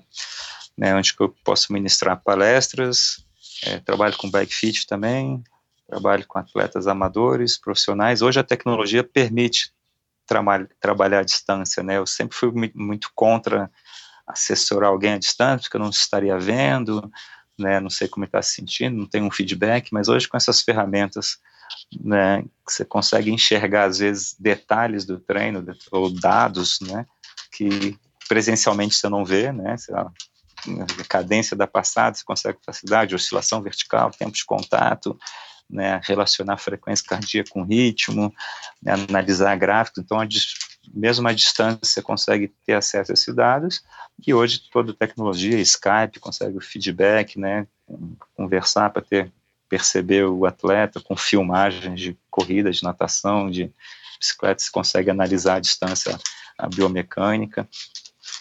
né, 0.76 0.94
onde 0.94 1.14
eu 1.18 1.34
posso 1.44 1.72
ministrar 1.72 2.22
palestras, 2.22 3.24
é, 3.64 3.78
trabalho 3.78 4.16
com 4.16 4.30
bike 4.30 4.54
fit 4.54 4.86
também, 4.86 5.42
trabalho 5.88 6.24
com 6.26 6.38
atletas 6.38 6.86
amadores, 6.86 7.58
profissionais. 7.58 8.22
Hoje 8.22 8.38
a 8.38 8.44
tecnologia 8.44 9.02
permite 9.02 9.72
trabalhar 10.80 11.20
à 11.20 11.24
distância, 11.24 11.82
né? 11.82 11.98
Eu 11.98 12.06
sempre 12.06 12.36
fui 12.36 12.52
muito 12.74 13.10
contra 13.14 13.70
assessorar 14.26 14.90
alguém 14.90 15.14
à 15.14 15.18
distância, 15.18 15.64
porque 15.64 15.76
eu 15.76 15.80
não 15.80 15.90
estaria 15.90 16.38
vendo, 16.38 17.10
né? 17.58 17.80
Não 17.80 17.90
sei 17.90 18.08
como 18.08 18.24
está 18.24 18.40
se 18.40 18.54
sentindo, 18.54 18.96
não 18.96 19.06
tem 19.06 19.22
um 19.22 19.30
feedback, 19.30 19.92
mas 19.92 20.08
hoje 20.08 20.28
com 20.28 20.36
essas 20.36 20.62
ferramentas, 20.62 21.38
né? 22.00 22.44
Você 22.66 22.84
consegue 22.84 23.30
enxergar 23.30 23.84
às 23.84 23.98
vezes 23.98 24.34
detalhes 24.38 25.04
do 25.04 25.18
treino 25.18 25.64
ou 25.90 26.10
dados, 26.12 26.78
né? 26.80 27.06
Que 27.52 27.98
presencialmente 28.28 28.94
você 28.94 29.08
não 29.08 29.24
vê, 29.24 29.52
né? 29.52 29.76
Lá, 29.88 30.10
a 30.98 31.04
cadência 31.08 31.56
da 31.56 31.66
passada, 31.66 32.16
você 32.16 32.24
consegue 32.24 32.58
facilidade, 32.64 33.14
oscilação 33.14 33.62
vertical, 33.62 34.10
tempo 34.10 34.32
de 34.32 34.44
contato, 34.44 35.18
né, 35.70 36.00
relacionar 36.04 36.56
frequência 36.56 37.04
cardíaca 37.06 37.50
com 37.50 37.62
ritmo, 37.62 38.34
né, 38.82 38.92
analisar 39.08 39.56
gráficos, 39.56 40.02
então 40.02 40.20
a, 40.20 40.26
mesmo 40.92 41.28
à 41.28 41.32
distância 41.32 41.80
você 41.82 42.02
consegue 42.02 42.52
ter 42.66 42.74
acesso 42.74 43.12
a 43.12 43.14
esses 43.14 43.34
dados, 43.34 43.82
e 44.26 44.34
hoje 44.34 44.62
toda 44.70 44.92
tecnologia, 44.92 45.58
Skype, 45.60 46.20
consegue 46.20 46.56
o 46.56 46.60
feedback, 46.60 47.38
né, 47.38 47.66
conversar 48.36 48.90
para 48.90 49.02
ter 49.02 49.32
perceber 49.70 50.24
o 50.24 50.44
atleta 50.44 51.00
com 51.00 51.16
filmagens 51.16 52.00
de 52.00 52.18
corrida, 52.28 52.72
de 52.72 52.82
natação, 52.82 53.48
de 53.48 53.72
bicicleta, 54.18 54.60
você 54.60 54.70
consegue 54.70 55.10
analisar 55.10 55.54
a 55.54 55.60
distância, 55.60 56.18
a 56.58 56.68
biomecânica, 56.68 57.66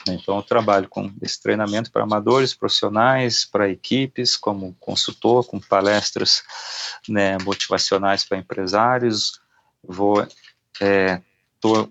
Então, 0.08 0.38
eu 0.38 0.44
trabalho 0.44 0.88
com 0.88 1.12
esse 1.22 1.42
treinamento 1.42 1.92
para 1.92 2.04
amadores, 2.04 2.54
profissionais, 2.54 3.46
para 3.46 3.70
equipes, 3.70 4.38
como 4.38 4.76
consultor, 4.80 5.46
com 5.46 5.60
palestras 5.60 6.42
né, 7.08 7.38
motivacionais 7.40 8.24
para 8.26 8.38
empresários. 8.38 9.42
Vou, 9.84 10.22
estou 10.74 11.84
é, 11.84 11.90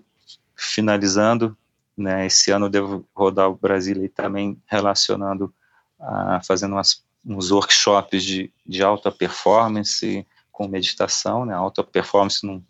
finalizando, 0.55 1.55
né, 1.95 2.25
esse 2.25 2.51
ano 2.51 2.69
devo 2.69 3.07
rodar 3.13 3.49
o 3.49 3.55
Brasil 3.55 4.03
e 4.03 4.09
também 4.09 4.61
relacionando, 4.65 5.53
a, 5.99 6.41
fazendo 6.41 6.73
umas, 6.73 7.03
uns 7.25 7.51
workshops 7.51 8.23
de, 8.23 8.51
de 8.65 8.81
alta 8.81 9.11
performance 9.11 10.25
com 10.51 10.67
meditação, 10.67 11.45
né, 11.45 11.53
alta 11.53 11.83
performance 11.83 12.45
num, 12.45 12.63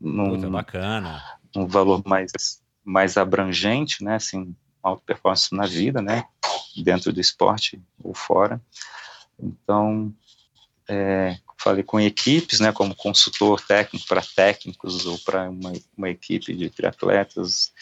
num, 0.00 0.36
Puta, 0.36 0.48
bacana. 0.48 1.22
um 1.54 1.66
valor 1.66 2.02
mais 2.06 2.32
mais 2.86 3.16
abrangente, 3.16 4.02
né, 4.04 4.14
assim, 4.14 4.54
alta 4.82 5.02
performance 5.04 5.52
na 5.52 5.66
vida, 5.66 6.00
né, 6.00 6.24
dentro 6.76 7.12
do 7.12 7.20
esporte 7.20 7.82
ou 8.02 8.14
fora. 8.14 8.62
Então, 9.38 10.14
é, 10.88 11.36
falei 11.58 11.82
com 11.82 12.00
equipes, 12.00 12.60
né, 12.60 12.70
como 12.70 12.94
consultor 12.94 13.60
técnico 13.60 14.06
para 14.06 14.22
técnicos 14.22 15.04
ou 15.04 15.18
para 15.18 15.50
uma, 15.50 15.72
uma, 15.96 16.08
equipe 16.08 16.54
de 16.54 16.70
triatletas, 16.70 17.72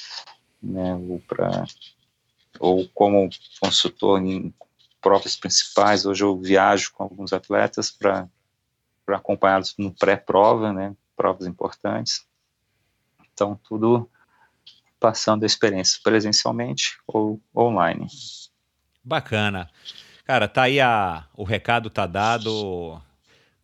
né, 0.62 0.94
ou 0.94 1.20
para 1.20 1.66
ou 2.58 2.88
como 2.94 3.28
consultor 3.60 4.22
em 4.22 4.54
provas 5.02 5.36
principais. 5.36 6.06
Hoje 6.06 6.24
eu 6.24 6.40
viajo 6.40 6.92
com 6.92 7.02
alguns 7.02 7.32
atletas 7.32 7.90
para 7.90 8.28
para 9.04 9.18
acompanhá-los 9.18 9.74
no 9.76 9.92
pré-prova, 9.92 10.72
né, 10.72 10.96
provas 11.14 11.46
importantes. 11.46 12.26
Então 13.34 13.60
tudo 13.68 14.08
passando 15.04 15.42
a 15.42 15.46
experiência 15.46 16.00
presencialmente 16.02 16.96
ou 17.06 17.38
online. 17.54 18.06
Bacana. 19.04 19.68
Cara, 20.24 20.48
tá 20.48 20.62
aí 20.62 20.80
a, 20.80 21.26
o 21.36 21.44
recado 21.44 21.90
tá 21.90 22.06
dado. 22.06 22.98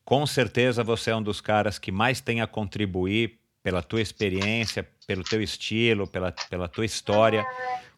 Com 0.04 0.26
certeza 0.26 0.84
você 0.84 1.12
é 1.12 1.16
um 1.16 1.22
dos 1.22 1.40
caras 1.40 1.78
que 1.78 1.90
mais 1.90 2.20
tem 2.20 2.42
a 2.42 2.46
contribuir 2.46 3.38
pela 3.62 3.82
tua 3.82 4.02
experiência, 4.02 4.86
pelo 5.06 5.24
teu 5.24 5.40
estilo, 5.40 6.06
pela, 6.06 6.30
pela 6.50 6.68
tua 6.68 6.84
história 6.84 7.42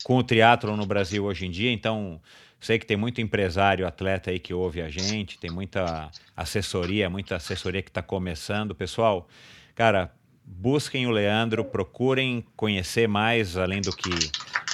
com 0.05 0.19
o 0.19 0.23
triatlo 0.23 0.77
no 0.77 0.87
Brasil 0.87 1.25
hoje 1.25 1.45
em 1.45 1.51
dia. 1.51 1.73
Então, 1.73 2.21
sei 2.61 2.79
que 2.79 2.87
tem 2.87 2.97
muito 2.97 3.21
empresário, 3.21 3.89
atleta 3.89 4.31
aí 4.31 4.39
que 4.39 4.55
ouve 4.55 4.81
a 4.81 4.89
gente, 4.89 5.37
tem 5.37 5.51
muita 5.51 6.13
assessoria, 6.37 7.11
muita 7.11 7.35
assessoria 7.35 7.83
que 7.83 7.91
está 7.91 8.03
começando. 8.03 8.73
Pessoal, 8.73 9.29
cara, 9.75 10.15
busquem 10.45 11.07
o 11.07 11.11
Leandro, 11.11 11.65
procurem 11.65 12.45
conhecer 12.57 13.09
mais, 13.09 13.57
além 13.57 13.81
do 13.81 13.95
que 13.95 14.11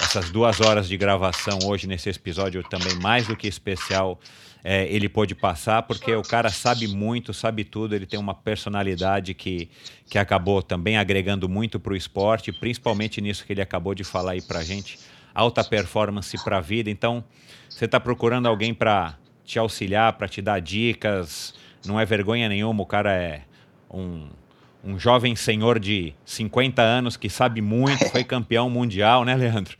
essas 0.00 0.30
duas 0.30 0.60
horas 0.60 0.88
de 0.88 0.97
gravação 0.97 1.58
hoje 1.66 1.86
nesse 1.86 2.08
episódio 2.08 2.62
também 2.62 2.94
mais 2.97 3.26
do 3.26 3.36
que 3.36 3.47
especial 3.47 4.18
é, 4.64 4.86
ele 4.92 5.08
pôde 5.08 5.34
passar, 5.34 5.82
porque 5.82 6.14
o 6.14 6.22
cara 6.22 6.50
sabe 6.50 6.86
muito, 6.88 7.32
sabe 7.32 7.64
tudo, 7.64 7.94
ele 7.94 8.06
tem 8.06 8.18
uma 8.18 8.34
personalidade 8.34 9.34
que, 9.34 9.70
que 10.06 10.18
acabou 10.18 10.62
também 10.62 10.97
agregando 10.97 11.48
muito 11.48 11.78
para 11.78 11.92
o 11.92 11.97
esporte, 11.97 12.52
principalmente 12.52 13.20
nisso 13.20 13.47
que 13.47 13.52
ele 13.52 13.62
acabou 13.62 13.94
de 13.94 14.05
falar 14.05 14.32
aí 14.32 14.42
para 14.42 14.62
gente, 14.64 14.98
alta 15.34 15.62
performance 15.62 16.36
para 16.42 16.58
a 16.58 16.60
vida. 16.60 16.90
Então, 16.90 17.24
você 17.68 17.84
está 17.84 18.00
procurando 18.00 18.47
alguém 18.47 18.74
para 18.74 19.16
te 19.44 19.58
auxiliar, 19.58 20.14
para 20.14 20.28
te 20.28 20.42
dar 20.42 20.60
dicas, 20.60 21.55
não 21.86 21.98
é 21.98 22.05
vergonha 22.05 22.48
nenhuma, 22.48 22.82
o 22.82 22.86
cara 22.86 23.14
é 23.14 23.42
um 23.90 24.28
um 24.82 24.98
jovem 24.98 25.34
senhor 25.34 25.78
de 25.78 26.15
50 26.24 26.81
anos 26.82 27.16
que 27.16 27.28
sabe 27.28 27.60
muito, 27.60 28.08
foi 28.10 28.23
campeão 28.24 28.70
mundial, 28.70 29.24
né, 29.24 29.34
Leandro? 29.34 29.76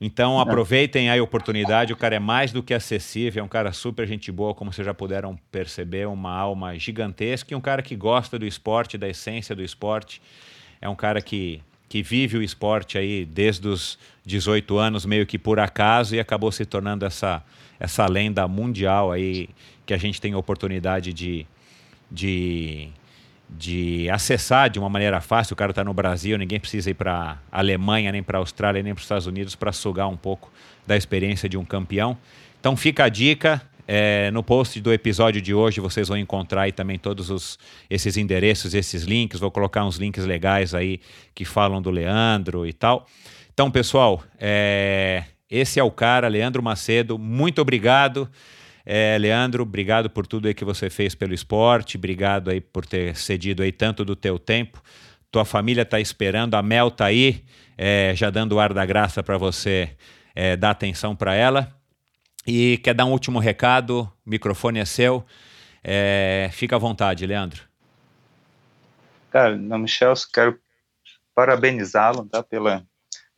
Então 0.00 0.38
aproveitem 0.38 1.10
a 1.10 1.20
oportunidade, 1.20 1.92
o 1.92 1.96
cara 1.96 2.14
é 2.14 2.20
mais 2.20 2.52
do 2.52 2.62
que 2.62 2.72
acessível, 2.72 3.42
é 3.42 3.44
um 3.44 3.48
cara 3.48 3.72
super 3.72 4.06
gente 4.06 4.30
boa, 4.30 4.54
como 4.54 4.72
vocês 4.72 4.84
já 4.84 4.94
puderam 4.94 5.36
perceber, 5.50 6.06
uma 6.06 6.32
alma 6.32 6.78
gigantesca 6.78 7.52
e 7.52 7.56
um 7.56 7.60
cara 7.60 7.82
que 7.82 7.96
gosta 7.96 8.38
do 8.38 8.46
esporte, 8.46 8.96
da 8.96 9.08
essência 9.08 9.56
do 9.56 9.62
esporte. 9.62 10.22
É 10.80 10.88
um 10.88 10.94
cara 10.94 11.20
que, 11.20 11.60
que 11.88 12.00
vive 12.00 12.38
o 12.38 12.42
esporte 12.42 12.96
aí 12.96 13.24
desde 13.24 13.66
os 13.66 13.98
18 14.24 14.78
anos, 14.78 15.04
meio 15.04 15.26
que 15.26 15.36
por 15.36 15.58
acaso, 15.58 16.14
e 16.14 16.20
acabou 16.20 16.52
se 16.52 16.64
tornando 16.64 17.04
essa, 17.04 17.42
essa 17.80 18.06
lenda 18.06 18.46
mundial 18.46 19.10
aí 19.10 19.48
que 19.84 19.92
a 19.92 19.98
gente 19.98 20.20
tem 20.20 20.32
a 20.32 20.38
oportunidade 20.38 21.12
de, 21.12 21.44
de 22.08 22.88
de 23.48 24.08
acessar 24.10 24.68
de 24.68 24.78
uma 24.78 24.88
maneira 24.88 25.20
fácil. 25.20 25.54
O 25.54 25.56
cara 25.56 25.70
está 25.70 25.82
no 25.82 25.94
Brasil, 25.94 26.36
ninguém 26.36 26.60
precisa 26.60 26.90
ir 26.90 26.94
para 26.94 27.38
a 27.50 27.58
Alemanha, 27.58 28.12
nem 28.12 28.22
para 28.22 28.38
a 28.38 28.40
Austrália, 28.40 28.82
nem 28.82 28.94
para 28.94 29.00
os 29.00 29.04
Estados 29.04 29.26
Unidos 29.26 29.54
para 29.54 29.72
sugar 29.72 30.08
um 30.08 30.16
pouco 30.16 30.52
da 30.86 30.96
experiência 30.96 31.48
de 31.48 31.56
um 31.56 31.64
campeão. 31.64 32.16
Então 32.60 32.76
fica 32.76 33.04
a 33.04 33.08
dica. 33.08 33.62
É, 33.90 34.30
no 34.32 34.42
post 34.42 34.78
do 34.82 34.92
episódio 34.92 35.40
de 35.40 35.54
hoje 35.54 35.80
vocês 35.80 36.08
vão 36.08 36.18
encontrar 36.18 36.62
aí 36.62 36.72
também 36.72 36.98
todos 36.98 37.30
os, 37.30 37.58
esses 37.88 38.18
endereços, 38.18 38.74
esses 38.74 39.04
links. 39.04 39.40
Vou 39.40 39.50
colocar 39.50 39.84
uns 39.84 39.96
links 39.96 40.26
legais 40.26 40.74
aí 40.74 41.00
que 41.34 41.46
falam 41.46 41.80
do 41.80 41.90
Leandro 41.90 42.66
e 42.66 42.72
tal. 42.74 43.06
Então, 43.54 43.70
pessoal, 43.70 44.22
é, 44.38 45.24
esse 45.50 45.80
é 45.80 45.82
o 45.82 45.90
cara, 45.90 46.28
Leandro 46.28 46.62
Macedo. 46.62 47.18
Muito 47.18 47.62
obrigado. 47.62 48.30
É, 48.90 49.18
Leandro, 49.18 49.64
obrigado 49.64 50.08
por 50.08 50.26
tudo 50.26 50.48
aí 50.48 50.54
que 50.54 50.64
você 50.64 50.88
fez 50.88 51.14
pelo 51.14 51.34
esporte, 51.34 51.98
obrigado 51.98 52.48
aí 52.48 52.58
por 52.58 52.86
ter 52.86 53.14
cedido 53.16 53.62
aí 53.62 53.70
tanto 53.70 54.02
do 54.02 54.16
teu 54.16 54.38
tempo. 54.38 54.82
Tua 55.30 55.44
família 55.44 55.82
está 55.82 56.00
esperando, 56.00 56.54
a 56.54 56.62
Mel 56.62 56.88
está 56.88 57.04
aí, 57.04 57.44
é, 57.76 58.14
já 58.16 58.30
dando 58.30 58.52
o 58.52 58.58
ar 58.58 58.72
da 58.72 58.86
graça 58.86 59.22
para 59.22 59.36
você 59.36 59.94
é, 60.34 60.56
dar 60.56 60.70
atenção 60.70 61.14
para 61.14 61.34
ela. 61.34 61.70
E 62.46 62.78
quer 62.78 62.94
dar 62.94 63.04
um 63.04 63.12
último 63.12 63.38
recado? 63.38 64.10
O 64.24 64.30
microfone 64.30 64.78
é 64.78 64.86
seu. 64.86 65.22
É, 65.84 66.48
fica 66.50 66.76
à 66.76 66.78
vontade, 66.78 67.26
Leandro. 67.26 67.64
Cara, 69.30 69.54
não, 69.54 69.80
Michel, 69.80 70.14
quero 70.32 70.58
parabenizá-lo 71.34 72.24
tá, 72.24 72.42
pela, 72.42 72.82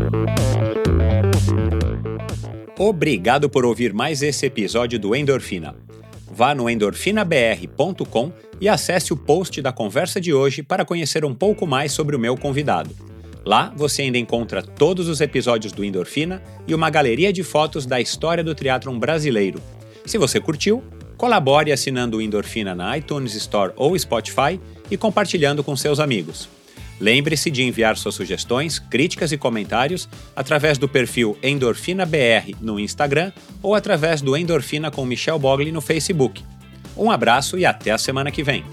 Obrigado 2.77 3.49
por 3.49 3.65
ouvir 3.65 3.93
mais 3.93 4.22
esse 4.22 4.45
episódio 4.45 4.99
do 4.99 5.15
Endorfina. 5.15 5.75
vá 6.32 6.56
no 6.56 6.69
endorfinabr.com 6.69 8.32
e 8.59 8.67
acesse 8.67 9.14
o 9.14 9.17
post 9.17 9.61
da 9.61 9.72
conversa 9.72 10.19
de 10.19 10.33
hoje 10.33 10.64
para 10.64 10.83
conhecer 10.83 11.23
um 11.23 11.33
pouco 11.33 11.67
mais 11.67 11.91
sobre 11.91 12.15
o 12.15 12.19
meu 12.19 12.35
convidado. 12.35 12.90
Lá 13.45 13.72
você 13.75 14.03
ainda 14.03 14.17
encontra 14.17 14.64
todos 14.64 15.07
os 15.07 15.22
episódios 15.22 15.73
do 15.73 15.83
Endorfina 15.83 16.41
e 16.65 16.73
uma 16.73 16.90
galeria 16.90 17.32
de 17.32 17.43
fotos 17.43 17.85
da 17.85 18.01
história 18.01 18.43
do 18.43 18.56
triatlon 18.56 18.98
brasileiro. 18.98 19.61
Se 20.06 20.17
você 20.17 20.40
curtiu, 20.40 20.82
colabore 21.23 21.71
assinando 21.71 22.17
o 22.17 22.21
Endorfina 22.21 22.75
na 22.75 22.97
iTunes 22.97 23.33
Store 23.33 23.71
ou 23.77 23.97
Spotify 23.97 24.59
e 24.91 24.97
compartilhando 24.97 25.63
com 25.63 25.73
seus 25.73 26.01
amigos. 26.01 26.49
Lembre-se 26.99 27.49
de 27.49 27.63
enviar 27.63 27.95
suas 27.95 28.15
sugestões, 28.15 28.77
críticas 28.77 29.31
e 29.31 29.37
comentários 29.37 30.09
através 30.35 30.77
do 30.77 30.89
perfil 30.89 31.37
EndorfinaBR 31.41 32.57
no 32.59 32.77
Instagram 32.77 33.31
ou 33.61 33.73
através 33.73 34.21
do 34.21 34.35
Endorfina 34.35 34.91
com 34.91 35.05
Michel 35.05 35.39
Bogli 35.39 35.71
no 35.71 35.79
Facebook. 35.79 36.43
Um 36.97 37.09
abraço 37.09 37.57
e 37.57 37.65
até 37.65 37.91
a 37.91 37.97
semana 37.97 38.29
que 38.29 38.43
vem. 38.43 38.65